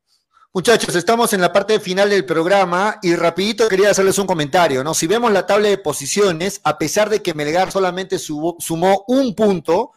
Muchachos, 0.54 0.94
estamos 0.94 1.30
en 1.34 1.42
la 1.42 1.52
parte 1.52 1.78
final 1.78 2.08
del 2.08 2.24
programa 2.24 2.98
y 3.02 3.14
rapidito 3.14 3.68
quería 3.68 3.90
hacerles 3.90 4.18
un 4.18 4.26
comentario, 4.26 4.82
¿no? 4.82 4.94
Si 4.94 5.06
vemos 5.06 5.30
la 5.30 5.44
tabla 5.44 5.68
de 5.68 5.76
posiciones, 5.76 6.58
a 6.64 6.78
pesar 6.78 7.10
de 7.10 7.20
que 7.20 7.34
Melgar 7.34 7.70
solamente 7.70 8.18
sumó 8.18 9.04
un 9.08 9.34
punto, 9.34 9.92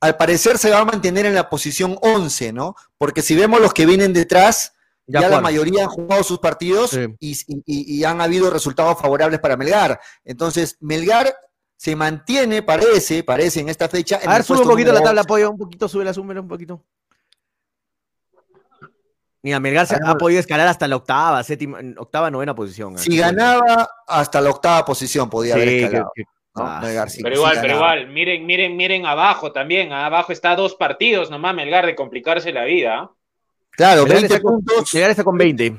al 0.00 0.16
parecer 0.16 0.58
se 0.58 0.70
va 0.70 0.80
a 0.80 0.84
mantener 0.84 1.24
en 1.24 1.36
la 1.36 1.48
posición 1.48 1.96
11, 2.02 2.52
¿no? 2.52 2.74
Porque 2.98 3.22
si 3.22 3.36
vemos 3.36 3.60
los 3.60 3.72
que 3.72 3.86
vienen 3.86 4.12
detrás, 4.12 4.72
ya, 5.06 5.28
la 5.28 5.40
mayoría 5.40 5.84
han 5.84 5.90
jugado 5.90 6.24
sus 6.24 6.40
partidos 6.40 6.98
y, 7.20 7.36
y, 7.64 8.02
han 8.02 8.20
habido 8.20 8.50
resultados 8.50 8.98
favorables 9.00 9.38
para 9.38 9.56
Melgar. 9.56 10.00
Entonces, 10.24 10.76
Melgar 10.80 11.32
se 11.80 11.96
mantiene, 11.96 12.62
parece, 12.62 13.24
parece 13.24 13.60
en 13.60 13.70
esta 13.70 13.88
fecha. 13.88 14.20
a 14.22 14.34
ver, 14.34 14.44
sube 14.44 14.58
un 14.58 14.68
poquito 14.68 14.92
la 14.92 15.02
tabla 15.02 15.22
apoyo, 15.22 15.50
un 15.50 15.56
poquito, 15.56 15.88
sube 15.88 16.04
la 16.04 16.12
suma 16.12 16.38
un 16.38 16.46
poquito. 16.46 16.84
Mira, 19.40 19.58
Melgar 19.60 19.86
se 19.86 19.96
ha 20.04 20.14
podido 20.16 20.40
escalar 20.40 20.68
hasta 20.68 20.86
la 20.86 20.96
octava, 20.96 21.42
séptima, 21.42 21.78
octava, 21.96 22.30
novena 22.30 22.54
posición. 22.54 22.98
Si 22.98 23.16
ganaba, 23.16 23.88
hasta 24.06 24.42
la 24.42 24.50
octava 24.50 24.84
posición 24.84 25.30
podía 25.30 25.54
haber 25.54 25.68
escalado. 25.68 26.12
Ah, 26.54 27.06
pero 27.22 27.36
igual, 27.36 27.58
pero 27.62 27.74
igual, 27.76 28.08
miren, 28.08 28.44
miren, 28.44 28.76
miren 28.76 29.06
abajo 29.06 29.50
también. 29.50 29.90
Abajo 29.90 30.32
está 30.32 30.54
dos 30.54 30.74
partidos 30.74 31.30
nomás, 31.30 31.54
Melgar, 31.54 31.86
de 31.86 31.96
complicarse 31.96 32.52
la 32.52 32.64
vida. 32.64 33.10
Claro, 33.70 34.04
20 34.04 34.38
puntos. 34.40 34.92
Melgar 34.92 35.10
está 35.12 35.24
con 35.24 35.38
20. 35.38 35.76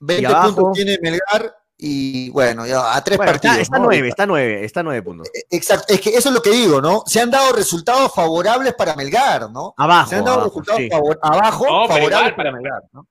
20 0.00 0.28
puntos 0.34 0.72
tiene 0.72 0.98
Melgar 1.00 1.54
y 1.76 2.30
bueno, 2.30 2.66
ya 2.66 2.94
a 2.94 3.02
tres 3.02 3.18
partidos. 3.18 3.58
Está, 3.58 3.78
nueve, 3.78 4.08
está 4.08 4.26
nueve, 4.26 4.64
está 4.64 4.82
nueve 4.82 5.02
puntos. 5.02 5.28
E, 5.34 5.56
exacto, 5.56 5.92
es 5.92 6.00
que 6.00 6.10
eso 6.10 6.28
es 6.28 6.34
lo 6.34 6.42
que 6.42 6.50
digo, 6.50 6.80
¿no? 6.80 7.02
Se 7.06 7.20
han 7.20 7.30
dado 7.30 7.52
resultados 7.52 8.12
favorables 8.14 8.74
para 8.74 8.94
Melgar, 8.94 9.50
¿no? 9.50 9.74
Abajo. 9.76 10.10
Se 10.10 10.16
han 10.16 10.24
dado 10.24 10.44
resultados 10.44 10.82
abajo 11.20 11.88
favorables 11.88 12.34
para, 12.34 12.52
Melgar, 12.52 12.82
¿no? 12.92 13.08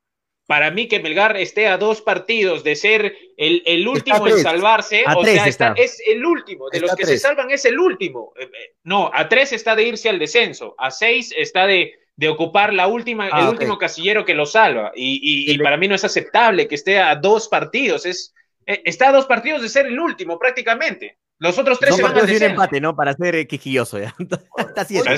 Para 0.47 0.71
mí 0.71 0.87
que 0.87 0.99
Melgar 0.99 1.35
esté 1.37 1.67
a 1.67 1.77
dos 1.77 2.01
partidos 2.01 2.63
de 2.63 2.75
ser 2.75 3.15
el, 3.37 3.63
el 3.65 3.87
último 3.87 4.27
en 4.27 4.39
salvarse, 4.39 5.03
o 5.15 5.23
sea, 5.23 5.45
está, 5.45 5.73
es 5.75 6.01
el 6.05 6.25
último, 6.25 6.69
de 6.69 6.81
los 6.81 6.95
que 6.95 7.05
se 7.05 7.17
salvan 7.17 7.51
es 7.51 7.65
el 7.65 7.79
último. 7.79 8.33
Eh, 8.37 8.43
eh, 8.43 8.75
no, 8.83 9.09
a 9.13 9.27
tres 9.27 9.53
está 9.53 9.75
de 9.75 9.83
irse 9.83 10.09
al 10.09 10.19
descenso, 10.19 10.75
a 10.77 10.91
seis 10.91 11.33
está 11.35 11.65
de, 11.65 11.93
de 12.15 12.29
ocupar 12.29 12.73
la 12.73 12.87
última, 12.87 13.27
el 13.27 13.31
ah, 13.33 13.49
último 13.49 13.77
casillero 13.77 14.25
que 14.25 14.35
lo 14.35 14.45
salva. 14.45 14.91
Y, 14.95 15.51
y 15.51 15.57
para 15.59 15.77
mí 15.77 15.87
no 15.87 15.95
es 15.95 16.03
aceptable 16.03 16.67
que 16.67 16.75
esté 16.75 16.99
a 16.99 17.15
dos 17.15 17.47
partidos, 17.47 18.05
es 18.05 18.33
está 18.65 19.09
a 19.09 19.13
dos 19.13 19.25
partidos 19.25 19.61
de 19.61 19.69
ser 19.69 19.85
el 19.85 19.99
último 19.99 20.39
prácticamente. 20.39 21.19
Los 21.39 21.57
otros 21.57 21.79
tres 21.79 21.95
se 21.95 22.01
van 22.01 22.17
a 22.17 22.23
un 22.23 22.29
empate, 22.29 22.79
¿no? 22.79 22.95
Para 22.95 23.13
ser 23.13 23.35
eh, 23.35 23.47
quejilloso 23.47 23.99
ya. 23.99 24.15
está 24.57 24.85
siete, 24.85 25.09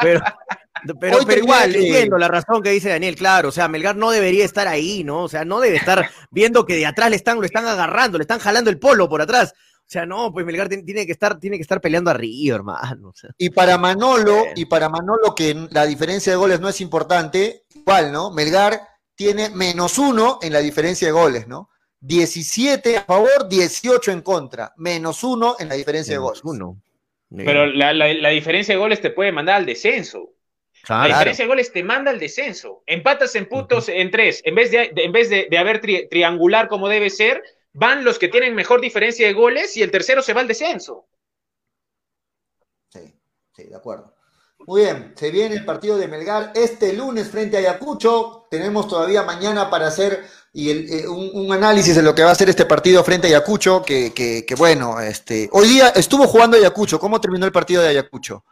Pero, 0.00 0.20
pero, 0.98 1.18
pero 1.26 1.40
igual, 1.42 1.74
entiendo 1.74 2.16
la 2.16 2.28
razón 2.28 2.62
que 2.62 2.70
dice 2.70 2.88
Daniel, 2.88 3.16
claro. 3.16 3.50
O 3.50 3.52
sea, 3.52 3.68
Melgar 3.68 3.96
no 3.96 4.10
debería 4.10 4.44
estar 4.44 4.66
ahí, 4.66 5.04
¿no? 5.04 5.24
O 5.24 5.28
sea, 5.28 5.44
no 5.44 5.60
debe 5.60 5.76
estar 5.76 6.08
viendo 6.30 6.64
que 6.64 6.76
de 6.76 6.86
atrás 6.86 7.10
le 7.10 7.16
están, 7.16 7.38
lo 7.38 7.44
están 7.44 7.66
agarrando, 7.66 8.18
le 8.18 8.22
están 8.22 8.38
jalando 8.38 8.70
el 8.70 8.78
polo 8.78 9.08
por 9.08 9.20
atrás. 9.20 9.52
O 9.86 9.88
sea, 9.88 10.06
no, 10.06 10.32
pues 10.32 10.44
Melgar 10.46 10.68
tiene 10.68 11.06
que 11.06 11.12
estar, 11.12 11.38
tiene 11.38 11.56
que 11.56 11.62
estar 11.62 11.80
peleando 11.80 12.10
arriba, 12.10 12.56
hermano. 12.56 13.12
Y 13.36 13.50
para 13.50 13.78
Manolo, 13.78 14.46
y 14.56 14.64
para 14.64 14.88
Manolo, 14.88 15.34
que 15.34 15.68
la 15.70 15.86
diferencia 15.86 16.32
de 16.32 16.36
goles 16.36 16.60
no 16.60 16.68
es 16.68 16.80
importante, 16.80 17.66
igual, 17.74 18.10
¿no? 18.10 18.30
Melgar 18.30 18.80
tiene 19.14 19.50
menos 19.50 19.98
uno 19.98 20.38
en 20.42 20.52
la 20.52 20.60
diferencia 20.60 21.08
de 21.08 21.12
goles, 21.12 21.46
¿no? 21.46 21.70
17 22.00 22.98
a 22.98 23.04
favor, 23.04 23.48
18 23.48 24.12
en 24.12 24.20
contra, 24.22 24.72
menos 24.76 25.24
uno 25.24 25.56
en 25.58 25.68
la 25.68 25.74
diferencia 25.74 26.14
de 26.14 26.18
goles. 26.18 26.40
Uno. 26.44 26.80
Pero 27.34 27.66
la, 27.66 28.28
diferencia 28.30 28.74
de 28.74 28.78
goles 28.78 29.00
te 29.00 29.10
puede 29.10 29.32
mandar 29.32 29.56
al 29.56 29.66
descenso. 29.66 30.32
La 30.88 31.06
diferencia 31.06 31.44
de 31.44 31.48
goles 31.48 31.72
te 31.72 31.82
manda 31.82 32.10
al 32.10 32.20
descenso. 32.20 32.82
Empatas 32.86 33.34
en 33.34 33.48
puntos 33.48 33.88
en 33.88 34.10
tres. 34.10 34.40
En 34.44 34.54
vez 34.54 34.70
de, 34.70 34.92
en 34.94 35.10
vez 35.10 35.28
de, 35.30 35.58
haber 35.58 35.80
triangular 35.80 36.68
como 36.68 36.88
debe 36.88 37.10
ser, 37.10 37.42
van 37.72 38.04
los 38.04 38.18
que 38.18 38.28
tienen 38.28 38.54
mejor 38.54 38.80
diferencia 38.80 39.26
de 39.26 39.32
goles 39.32 39.76
y 39.76 39.82
el 39.82 39.90
tercero 39.90 40.22
se 40.22 40.32
va 40.32 40.42
al 40.42 40.48
descenso. 40.48 41.06
Sí, 42.90 43.12
sí, 43.52 43.64
de 43.64 43.74
acuerdo. 43.74 44.14
Muy 44.66 44.82
bien, 44.82 45.12
se 45.16 45.30
viene 45.30 45.54
el 45.54 45.64
partido 45.64 45.96
de 45.96 46.08
Melgar 46.08 46.52
este 46.54 46.92
lunes 46.92 47.30
frente 47.30 47.56
a 47.56 47.60
Ayacucho. 47.60 48.46
Tenemos 48.50 48.88
todavía 48.88 49.22
mañana 49.22 49.70
para 49.70 49.88
hacer 49.88 50.24
y 50.58 50.70
eh, 50.70 51.06
un, 51.06 51.52
análisis 51.52 51.94
de 51.94 52.02
lo 52.02 52.14
que 52.14 52.22
va 52.22 52.30
a 52.30 52.34
ser 52.34 52.48
este 52.48 52.64
partido 52.64 53.04
frente 53.04 53.26
a 53.26 53.28
Ayacucho, 53.28 53.82
que, 53.82 54.14
que, 54.14 54.54
bueno, 54.54 54.98
este, 55.02 55.50
hoy 55.52 55.68
día 55.68 55.90
estuvo 55.90 56.26
jugando 56.26 56.56
Ayacucho, 56.56 56.98
¿cómo 56.98 57.20
terminó 57.20 57.44
el 57.44 57.52
partido 57.52 57.82
de 57.82 57.88
Ayacucho? 57.90 58.42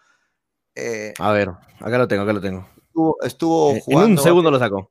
Eh, 0.74 1.14
a 1.18 1.32
ver, 1.32 1.48
acá 1.80 1.96
lo 1.96 2.06
tengo, 2.06 2.24
acá 2.24 2.34
lo 2.34 2.42
tengo. 2.42 2.68
Estuvo, 3.22 3.80
jugando. 3.80 4.04
En 4.04 4.18
un 4.18 4.22
segundo 4.22 4.50
lo 4.50 4.58
sacó. 4.58 4.90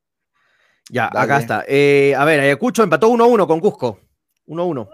Ya, 0.90 1.06
acá 1.14 1.38
está. 1.38 1.64
Eh, 1.68 2.15
a 2.18 2.26
ver, 2.26 2.40
Ayacucho 2.40 2.81
empató 2.81 3.07
1-1 3.10 3.45
con 3.45 3.60
Cusco. 3.60 3.99
1-1. 4.48 4.90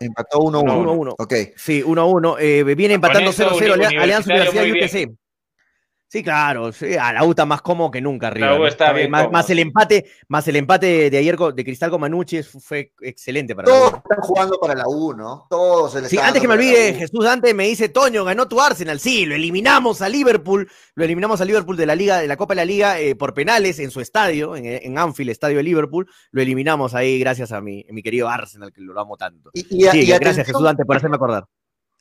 Empató 0.00 0.40
1-1. 0.40 0.62
1-1. 0.62 1.14
Ok. 1.16 1.34
Sí, 1.56 1.82
1-1. 1.82 2.76
viene 2.76 2.94
empatando 2.94 3.32
0-0 3.32 3.98
Alianza 3.98 4.30
Universidad 4.30 4.64
y 4.64 4.72
UTC. 4.72 5.18
Sí, 6.14 6.22
claro, 6.22 6.70
sí, 6.70 6.94
a 6.94 7.12
la 7.12 7.24
U 7.24 7.30
está 7.30 7.44
más 7.44 7.60
cómodo 7.60 7.90
que 7.90 8.00
nunca 8.00 8.28
arriba. 8.28 8.46
La 8.46 8.54
U 8.54 8.58
¿no? 8.60 8.66
está 8.68 8.92
bien 8.92 9.10
más, 9.10 9.50
el 9.50 9.58
empate, 9.58 10.04
más 10.28 10.46
el 10.46 10.54
empate 10.54 11.10
de 11.10 11.18
ayer 11.18 11.36
de 11.36 11.64
Cristal 11.64 11.90
con 11.90 12.00
Manucci 12.00 12.40
fue 12.44 12.92
excelente 13.00 13.52
para 13.56 13.66
la 13.68 13.74
Todos 13.74 13.92
U. 13.94 13.96
están 13.96 14.18
jugando 14.20 14.58
para 14.60 14.74
la 14.76 14.84
U, 14.86 15.12
¿no? 15.12 15.48
Todos 15.50 15.90
se 15.92 16.02
le 16.02 16.08
Sí, 16.08 16.16
antes 16.18 16.40
que 16.40 16.46
me 16.46 16.54
olvide. 16.54 16.94
Jesús 16.94 17.24
Dante 17.24 17.52
me 17.52 17.64
dice, 17.66 17.88
Toño, 17.88 18.24
ganó 18.24 18.46
tu 18.46 18.60
Arsenal. 18.60 19.00
Sí, 19.00 19.26
lo 19.26 19.34
eliminamos 19.34 20.02
a 20.02 20.08
Liverpool, 20.08 20.70
lo 20.94 21.04
eliminamos 21.04 21.40
a 21.40 21.44
Liverpool 21.44 21.76
de 21.76 21.86
la 21.86 21.96
Liga, 21.96 22.18
de 22.20 22.28
la 22.28 22.36
Copa 22.36 22.54
de 22.54 22.58
la 22.60 22.64
Liga 22.64 23.00
eh, 23.00 23.16
por 23.16 23.34
penales 23.34 23.80
en 23.80 23.90
su 23.90 24.00
estadio, 24.00 24.54
en, 24.54 24.66
en 24.66 24.96
Anfield, 24.96 25.30
estadio 25.30 25.56
de 25.56 25.64
Liverpool. 25.64 26.08
Lo 26.30 26.42
eliminamos 26.42 26.94
ahí 26.94 27.18
gracias 27.18 27.50
a 27.50 27.60
mi, 27.60 27.84
mi 27.90 28.04
querido 28.04 28.28
Arsenal, 28.28 28.72
que 28.72 28.82
lo 28.82 29.00
amo 29.00 29.16
tanto. 29.16 29.50
Y, 29.52 29.62
y- 29.62 29.64
Sí, 29.64 29.76
y 29.76 30.06
gracias 30.06 30.14
atención, 30.14 30.46
Jesús 30.46 30.62
Dante 30.62 30.84
por 30.84 30.96
hacerme 30.96 31.16
acordar. 31.16 31.44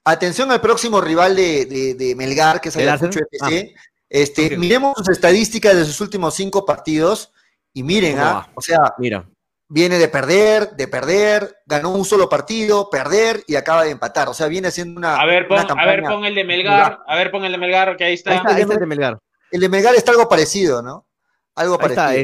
atención 0.05 0.51
al 0.51 0.61
próximo 0.61 1.01
rival 1.01 1.35
de, 1.35 1.65
de- 1.65 1.93
de 1.95 2.15
Melgar, 2.15 2.61
que 2.61 2.69
es 2.69 2.75
¿El 2.75 2.89
Arsenal? 2.89 3.13
FC. 3.31 3.73
Este. 4.13 4.55
Miremos 4.57 4.93
sus 4.95 5.09
estadísticas 5.09 5.75
de 5.75 5.85
sus 5.85 5.99
últimos 5.99 6.35
cinco 6.35 6.65
partidos 6.65 7.33
y 7.73 7.81
miren, 7.81 8.13
¿Cómo 8.17 8.25
¿ah? 8.25 8.47
o 8.53 8.61
sea, 8.61 8.77
Mira, 8.99 9.27
viene 9.67 9.97
de 9.97 10.07
perder, 10.07 10.75
de 10.75 10.87
perder, 10.87 11.57
ganó 11.65 11.89
un 11.89 12.05
solo 12.05 12.29
partido, 12.29 12.91
perder 12.91 13.43
y 13.47 13.55
acaba 13.55 13.83
de 13.83 13.89
empatar. 13.89 14.29
O 14.29 14.33
sea, 14.35 14.47
viene 14.47 14.69
siendo 14.69 14.99
una. 14.99 15.15
A 15.15 15.25
ver, 15.25 15.47
pon, 15.47 15.65
una 15.65 15.81
a 15.81 15.85
ver, 15.87 16.03
pon 16.03 16.23
el 16.25 16.35
de 16.35 16.43
Melgar, 16.43 16.99
a 17.07 17.15
ver, 17.15 17.31
pon 17.31 17.43
el 17.43 17.51
de 17.51 17.57
Melgar, 17.57 17.97
que 17.97 18.03
ahí 18.03 18.13
está. 18.13 18.31
ahí 18.31 18.37
está, 18.37 18.55
ahí 18.55 18.61
está 18.61 18.73
el 18.75 18.79
de 18.81 18.85
Melgar. 18.85 19.17
El 19.49 19.61
de 19.61 19.69
Melgar 19.69 19.95
está 19.95 20.11
algo 20.11 20.29
parecido, 20.29 20.83
¿no? 20.83 21.07
Algo 21.55 21.77
Ahí 21.79 21.87
está, 21.89 22.05
parecido. 22.07 22.21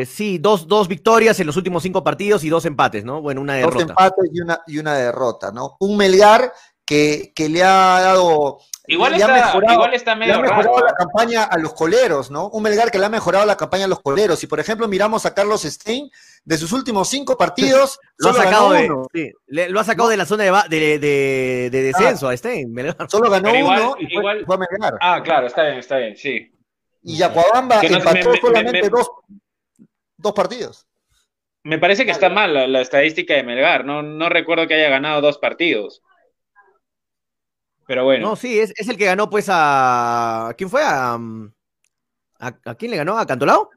este, 0.00 0.06
sí, 0.06 0.38
dos, 0.38 0.66
dos 0.68 0.86
victorias 0.88 1.38
en 1.40 1.46
los 1.46 1.56
últimos 1.56 1.82
cinco 1.82 2.02
partidos 2.04 2.42
y 2.44 2.48
dos 2.48 2.64
empates, 2.66 3.04
¿no? 3.04 3.20
Bueno, 3.20 3.40
una 3.40 3.54
Dos 3.60 3.72
derrota. 3.74 3.92
empates 3.92 4.30
y 4.32 4.40
una, 4.40 4.60
y 4.66 4.78
una 4.78 4.94
derrota, 4.94 5.50
¿no? 5.52 5.76
Un 5.80 5.96
Melgar 5.96 6.52
que, 6.84 7.32
que 7.34 7.48
le 7.48 7.62
ha 7.64 8.00
dado. 8.00 8.58
Igual 8.88 9.14
está, 9.14 9.28
mejorado- 9.32 9.72
igual 9.74 9.94
está 9.94 10.14
Le 10.16 10.24
ha 10.24 10.26
medio 10.26 10.42
mejorado 10.42 10.74
raro. 10.74 10.86
la 10.86 10.92
campaña 10.94 11.44
a 11.44 11.56
los 11.58 11.72
coleros, 11.72 12.30
¿no? 12.32 12.48
Un 12.48 12.62
Melgar 12.64 12.90
que 12.90 12.98
le 12.98 13.06
ha 13.06 13.08
mejorado 13.08 13.46
la 13.46 13.56
campaña 13.56 13.84
a 13.84 13.88
los 13.88 14.00
coleros. 14.00 14.40
Si, 14.40 14.48
por 14.48 14.58
ejemplo, 14.58 14.88
miramos 14.88 15.24
a 15.24 15.34
Carlos 15.34 15.62
Stein, 15.62 16.10
de 16.44 16.58
sus 16.58 16.72
últimos 16.72 17.08
cinco 17.08 17.36
partidos, 17.36 18.00
Lo 18.18 18.30
ha 18.30 18.34
sacado, 18.34 18.70
ganó 18.70 18.80
de, 18.82 18.90
uno. 18.90 19.06
sí, 19.14 19.30
le- 19.46 19.68
lo 19.68 19.78
ha 19.78 19.84
sacado 19.84 20.08
de 20.08 20.16
la 20.16 20.26
zona 20.26 20.42
de, 20.42 20.50
ba- 20.50 20.66
de, 20.68 20.98
de- 20.98 21.68
de 21.70 21.82
descenso 21.82 22.28
a 22.28 22.36
Stein. 22.36 22.72
Melgar. 22.72 23.08
Solo 23.08 23.30
ganó 23.30 23.54
igual- 23.54 23.80
uno 23.82 23.94
y 24.00 24.06
fue, 24.06 24.14
igual- 24.14 24.44
fue 24.46 24.54
a 24.56 24.58
Melgar. 24.58 24.98
Ah, 25.00 25.20
claro, 25.22 25.46
está 25.46 25.62
bien, 25.62 25.78
está 25.78 25.98
bien, 25.98 26.16
sí. 26.16 26.52
Y 27.04 27.16
Yacuabamba 27.18 27.80
no- 27.82 27.88
empató 27.98 28.14
me- 28.28 28.32
me- 28.34 28.40
solamente 28.40 28.82
me- 28.82 28.88
dos, 28.88 29.10
dos 30.16 30.32
partidos. 30.32 30.86
Me 31.64 31.78
parece 31.78 32.04
que 32.04 32.10
está 32.10 32.28
mal 32.28 32.52
la, 32.52 32.66
la 32.66 32.80
estadística 32.80 33.34
de 33.34 33.44
Melgar. 33.44 33.84
No, 33.84 34.02
no 34.02 34.28
recuerdo 34.28 34.66
que 34.66 34.74
haya 34.74 34.88
ganado 34.88 35.20
dos 35.20 35.38
partidos. 35.38 36.02
Pero 37.86 38.04
bueno. 38.04 38.28
No, 38.30 38.36
sí, 38.36 38.58
es, 38.60 38.72
es 38.76 38.88
el 38.88 38.96
que 38.96 39.06
ganó 39.06 39.28
pues 39.28 39.46
a... 39.48 40.52
¿Quién 40.56 40.70
fue? 40.70 40.82
¿A, 40.84 41.14
um, 41.16 41.50
a, 42.38 42.52
a 42.64 42.74
quién 42.74 42.90
le 42.90 42.96
ganó? 42.96 43.18
¿A 43.18 43.26
Cantolao? 43.26 43.70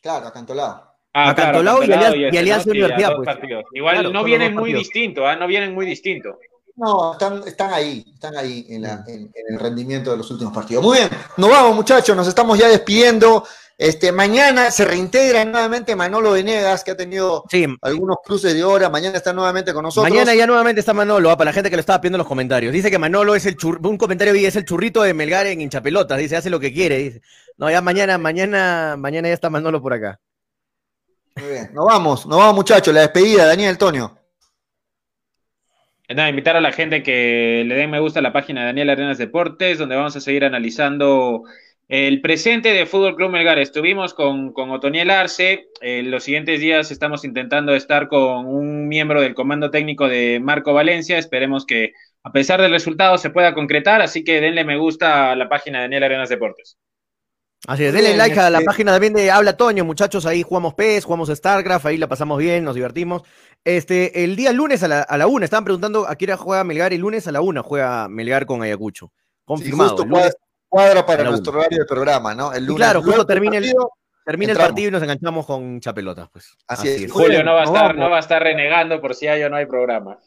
Claro, 0.00 0.26
acantolado. 0.28 0.84
Ah, 1.12 1.30
a 1.30 1.34
Cantolao 1.34 1.82
y 1.82 1.86
Alianza- 1.92 2.68
y 2.68 2.70
Universidad, 2.70 3.16
pues. 3.16 3.28
Igual 3.72 3.94
Claro, 3.96 4.10
no 4.10 4.22
vienen 4.24 4.52
muy 4.54 4.70
partidos. 4.72 4.82
distintos, 4.82 5.24
¿ah? 5.26 5.36
No 5.36 5.46
vienen 5.46 5.74
muy 5.74 5.86
distintos. 5.86 6.36
No, 6.76 7.12
están, 7.14 7.42
están 7.44 7.72
ahí, 7.72 8.04
están 8.14 8.36
ahí 8.36 8.64
en, 8.68 8.82
la- 8.82 9.02
en- 9.08 9.32
en 9.34 9.54
el 9.54 9.58
rendimiento 9.58 10.12
de 10.12 10.18
los 10.18 10.30
últimos 10.30 10.54
partidos. 10.54 10.84
Muy 10.84 10.98
bien, 10.98 11.08
nos 11.36 11.50
vamos 11.50 11.74
muchachos, 11.74 12.16
nos 12.16 12.28
estamos 12.28 12.56
ya 12.56 12.68
despidiendo. 12.68 13.44
Este, 13.80 14.10
mañana 14.10 14.72
se 14.72 14.84
reintegra 14.84 15.44
nuevamente 15.44 15.94
Manolo 15.94 16.32
Venegas, 16.32 16.82
que 16.82 16.90
ha 16.90 16.96
tenido 16.96 17.44
Sí, 17.48 17.64
algunos 17.80 18.16
cruces 18.24 18.52
de 18.52 18.64
hora, 18.64 18.90
mañana 18.90 19.16
está 19.16 19.32
nuevamente 19.32 19.72
con 19.72 19.84
nosotros. 19.84 20.10
mañana 20.10 20.34
ya 20.34 20.48
nuevamente 20.48 20.80
está 20.80 20.92
Manolo, 20.92 21.30
ah, 21.30 21.36
para 21.36 21.50
la 21.50 21.52
gente 21.52 21.70
que 21.70 21.76
lo 21.76 21.80
estaba 21.80 22.00
pidiendo 22.00 22.16
en 22.16 22.20
los 22.20 22.26
comentarios. 22.26 22.72
Dice 22.72 22.90
que 22.90 22.98
Manolo 22.98 23.36
es 23.36 23.46
el 23.46 23.56
chur- 23.56 23.78
un 23.88 23.96
comentario 23.96 24.32
vi, 24.34 24.44
es 24.46 24.56
el 24.56 24.64
churrito 24.64 25.02
de 25.02 25.14
Melgar 25.14 25.46
en 25.46 25.60
hinchapelotas, 25.60 26.18
dice, 26.18 26.36
hace 26.36 26.50
lo 26.50 26.58
que 26.58 26.72
quiere, 26.72 26.98
dice. 26.98 27.22
No, 27.56 27.70
ya 27.70 27.80
mañana, 27.80 28.18
mañana, 28.18 28.96
mañana 28.98 29.28
ya 29.28 29.34
está 29.34 29.48
Manolo 29.48 29.80
por 29.80 29.92
acá. 29.92 30.18
Muy 31.36 31.48
bien, 31.48 31.70
nos 31.72 31.86
vamos, 31.86 32.26
nos 32.26 32.36
vamos 32.36 32.56
muchachos, 32.56 32.92
la 32.92 33.02
despedida, 33.02 33.46
Daniel 33.46 33.78
Tonio. 33.78 34.18
Nada, 36.08 36.30
invitar 36.30 36.56
a 36.56 36.60
la 36.60 36.72
gente 36.72 37.02
que 37.02 37.64
le 37.66 37.74
den 37.74 37.90
me 37.90 38.00
gusta 38.00 38.20
a 38.20 38.22
la 38.22 38.32
página 38.32 38.62
de 38.62 38.66
Daniel 38.68 38.90
Arenas 38.90 39.18
Deportes, 39.18 39.78
donde 39.78 39.94
vamos 39.94 40.16
a 40.16 40.20
seguir 40.20 40.44
analizando 40.44 41.44
el 41.88 42.20
presente 42.20 42.72
de 42.74 42.84
Fútbol 42.86 43.16
Club 43.16 43.30
Melgar. 43.30 43.58
Estuvimos 43.58 44.12
con, 44.14 44.52
con 44.52 44.70
Otoniel 44.70 45.10
Arce. 45.10 45.68
En 45.80 46.10
los 46.10 46.24
siguientes 46.24 46.60
días 46.60 46.90
estamos 46.90 47.24
intentando 47.24 47.74
estar 47.74 48.08
con 48.08 48.46
un 48.46 48.88
miembro 48.88 49.22
del 49.22 49.34
comando 49.34 49.70
técnico 49.70 50.06
de 50.06 50.38
Marco 50.40 50.74
Valencia. 50.74 51.16
Esperemos 51.18 51.64
que, 51.64 51.92
a 52.22 52.30
pesar 52.30 52.60
del 52.60 52.72
resultado, 52.72 53.16
se 53.16 53.30
pueda 53.30 53.54
concretar. 53.54 54.02
Así 54.02 54.22
que 54.22 54.40
denle 54.40 54.64
me 54.64 54.76
gusta 54.76 55.32
a 55.32 55.36
la 55.36 55.48
página 55.48 55.78
de 55.78 55.84
Daniel 55.84 56.04
Arenas 56.04 56.28
Deportes. 56.28 56.76
Así 57.66 57.84
es, 57.84 57.92
denle 57.92 58.10
bien, 58.10 58.18
like 58.18 58.38
a 58.38 58.50
la 58.50 58.58
este- 58.58 58.66
página 58.66 58.92
también 58.92 59.14
de 59.14 59.30
Habla 59.32 59.56
Toño, 59.56 59.84
muchachos, 59.84 60.24
ahí 60.26 60.42
jugamos 60.42 60.74
PES, 60.74 61.04
jugamos 61.04 61.28
StarCraft, 61.28 61.86
ahí 61.86 61.96
la 61.96 62.06
pasamos 62.06 62.38
bien, 62.38 62.62
nos 62.62 62.76
divertimos. 62.76 63.22
Este, 63.64 64.22
el 64.22 64.36
día 64.36 64.52
lunes 64.52 64.84
a 64.84 64.88
la, 64.88 65.00
a 65.02 65.18
la 65.18 65.26
una, 65.26 65.44
estaban 65.44 65.64
preguntando 65.64 66.06
a 66.08 66.14
qué 66.16 66.26
hora 66.26 66.36
juega 66.36 66.62
Melgar, 66.62 66.92
el 66.92 67.00
lunes 67.00 67.26
a 67.26 67.32
la 67.32 67.40
una 67.40 67.62
juega 67.64 68.08
Melgar 68.08 68.46
con 68.46 68.62
Ayacucho. 68.62 69.06
Sí, 69.06 69.22
Confirmado. 69.44 69.90
justo 69.90 70.02
el 70.04 70.08
lunes 70.10 70.36
cuadra, 70.68 71.04
para 71.04 71.24
nuestro 71.24 71.52
horario 71.58 71.78
de 71.78 71.84
programa, 71.86 72.34
¿no? 72.34 72.52
El 72.52 72.64
lunes. 72.66 72.76
claro, 72.78 73.02
justo 73.02 73.26
termina 73.26 73.56
el- 73.58 73.64
partido, 73.64 73.90
termina 74.24 74.52
el 74.52 74.58
partido 74.58 74.88
y 74.88 74.90
nos 74.92 75.02
enganchamos 75.02 75.46
con 75.46 75.80
chapelotas, 75.80 76.28
pues. 76.30 76.56
Así 76.66 76.88
es. 76.88 77.00
Muy 77.02 77.08
Julio 77.10 77.42
no 77.44 77.54
va 77.54 77.62
a 77.62 77.64
estar, 77.64 77.94
no 77.96 78.10
va 78.10 78.16
a 78.16 78.20
estar 78.20 78.42
renegando 78.42 79.00
por 79.00 79.14
si 79.14 79.26
hay 79.26 79.42
o 79.42 79.50
no 79.50 79.56
hay 79.56 79.66
programa. 79.66 80.18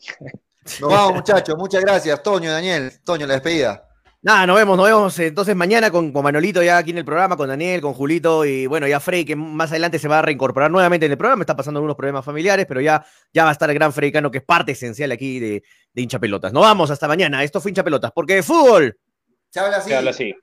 Nos 0.80 0.90
vamos 0.92 1.16
muchachos, 1.16 1.56
muchas 1.58 1.82
gracias, 1.82 2.22
Toño, 2.22 2.52
Daniel, 2.52 2.92
Toño, 3.04 3.26
la 3.26 3.34
despedida. 3.34 3.88
Nada, 4.24 4.46
nos 4.46 4.56
vemos, 4.56 4.78
nos 4.78 4.86
vemos 4.86 5.18
eh, 5.18 5.26
entonces 5.28 5.56
mañana 5.56 5.90
con, 5.90 6.12
con 6.14 6.24
Manolito 6.24 6.62
ya 6.62 6.78
aquí 6.78 6.92
en 6.92 7.00
el 7.00 7.06
programa, 7.06 7.36
con 7.36 7.48
Daniel, 7.50 7.82
con 7.82 7.96
Julito 7.96 8.46
y 8.46 8.68
bueno, 8.68 8.86
ya 8.88 9.00
Frey, 9.00 9.26
que 9.26 9.36
más 9.36 9.72
adelante 9.72 9.98
se 9.98 10.08
va 10.08 10.20
a 10.20 10.22
reincorporar 10.22 10.70
nuevamente 10.70 11.08
en 11.08 11.12
el 11.12 11.18
programa, 11.18 11.42
está 11.42 11.56
pasando 11.56 11.80
algunos 11.80 11.96
problemas 11.98 12.24
familiares, 12.24 12.68
pero 12.68 12.80
ya, 12.82 13.04
ya 13.34 13.46
va 13.46 13.50
a 13.50 13.54
estar 13.54 13.68
el 13.72 13.74
gran 13.74 13.92
Frey 13.92 14.12
Cano, 14.12 14.30
que 14.30 14.38
es 14.38 14.44
parte 14.44 14.74
esencial 14.74 15.12
aquí 15.12 15.40
de, 15.40 15.64
de 15.92 16.02
hincha 16.04 16.20
pelotas. 16.20 16.54
Nos 16.54 16.62
vamos 16.62 16.92
hasta 16.92 17.08
mañana, 17.08 17.44
esto 17.44 17.60
fue 17.60 17.72
hincha 17.72 17.84
pelotas, 17.84 18.12
porque 18.14 18.36
de 18.36 18.44
fútbol, 18.44 18.96
Se 19.52 19.60
habla 19.60 19.78
así. 19.78 19.90
Se 19.90 19.96
habla 19.96 20.12
así. 20.12 20.34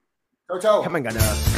Chau, 0.48 0.58
chau. 0.58 0.78
déjame 0.80 0.98
enganar. 0.98 1.57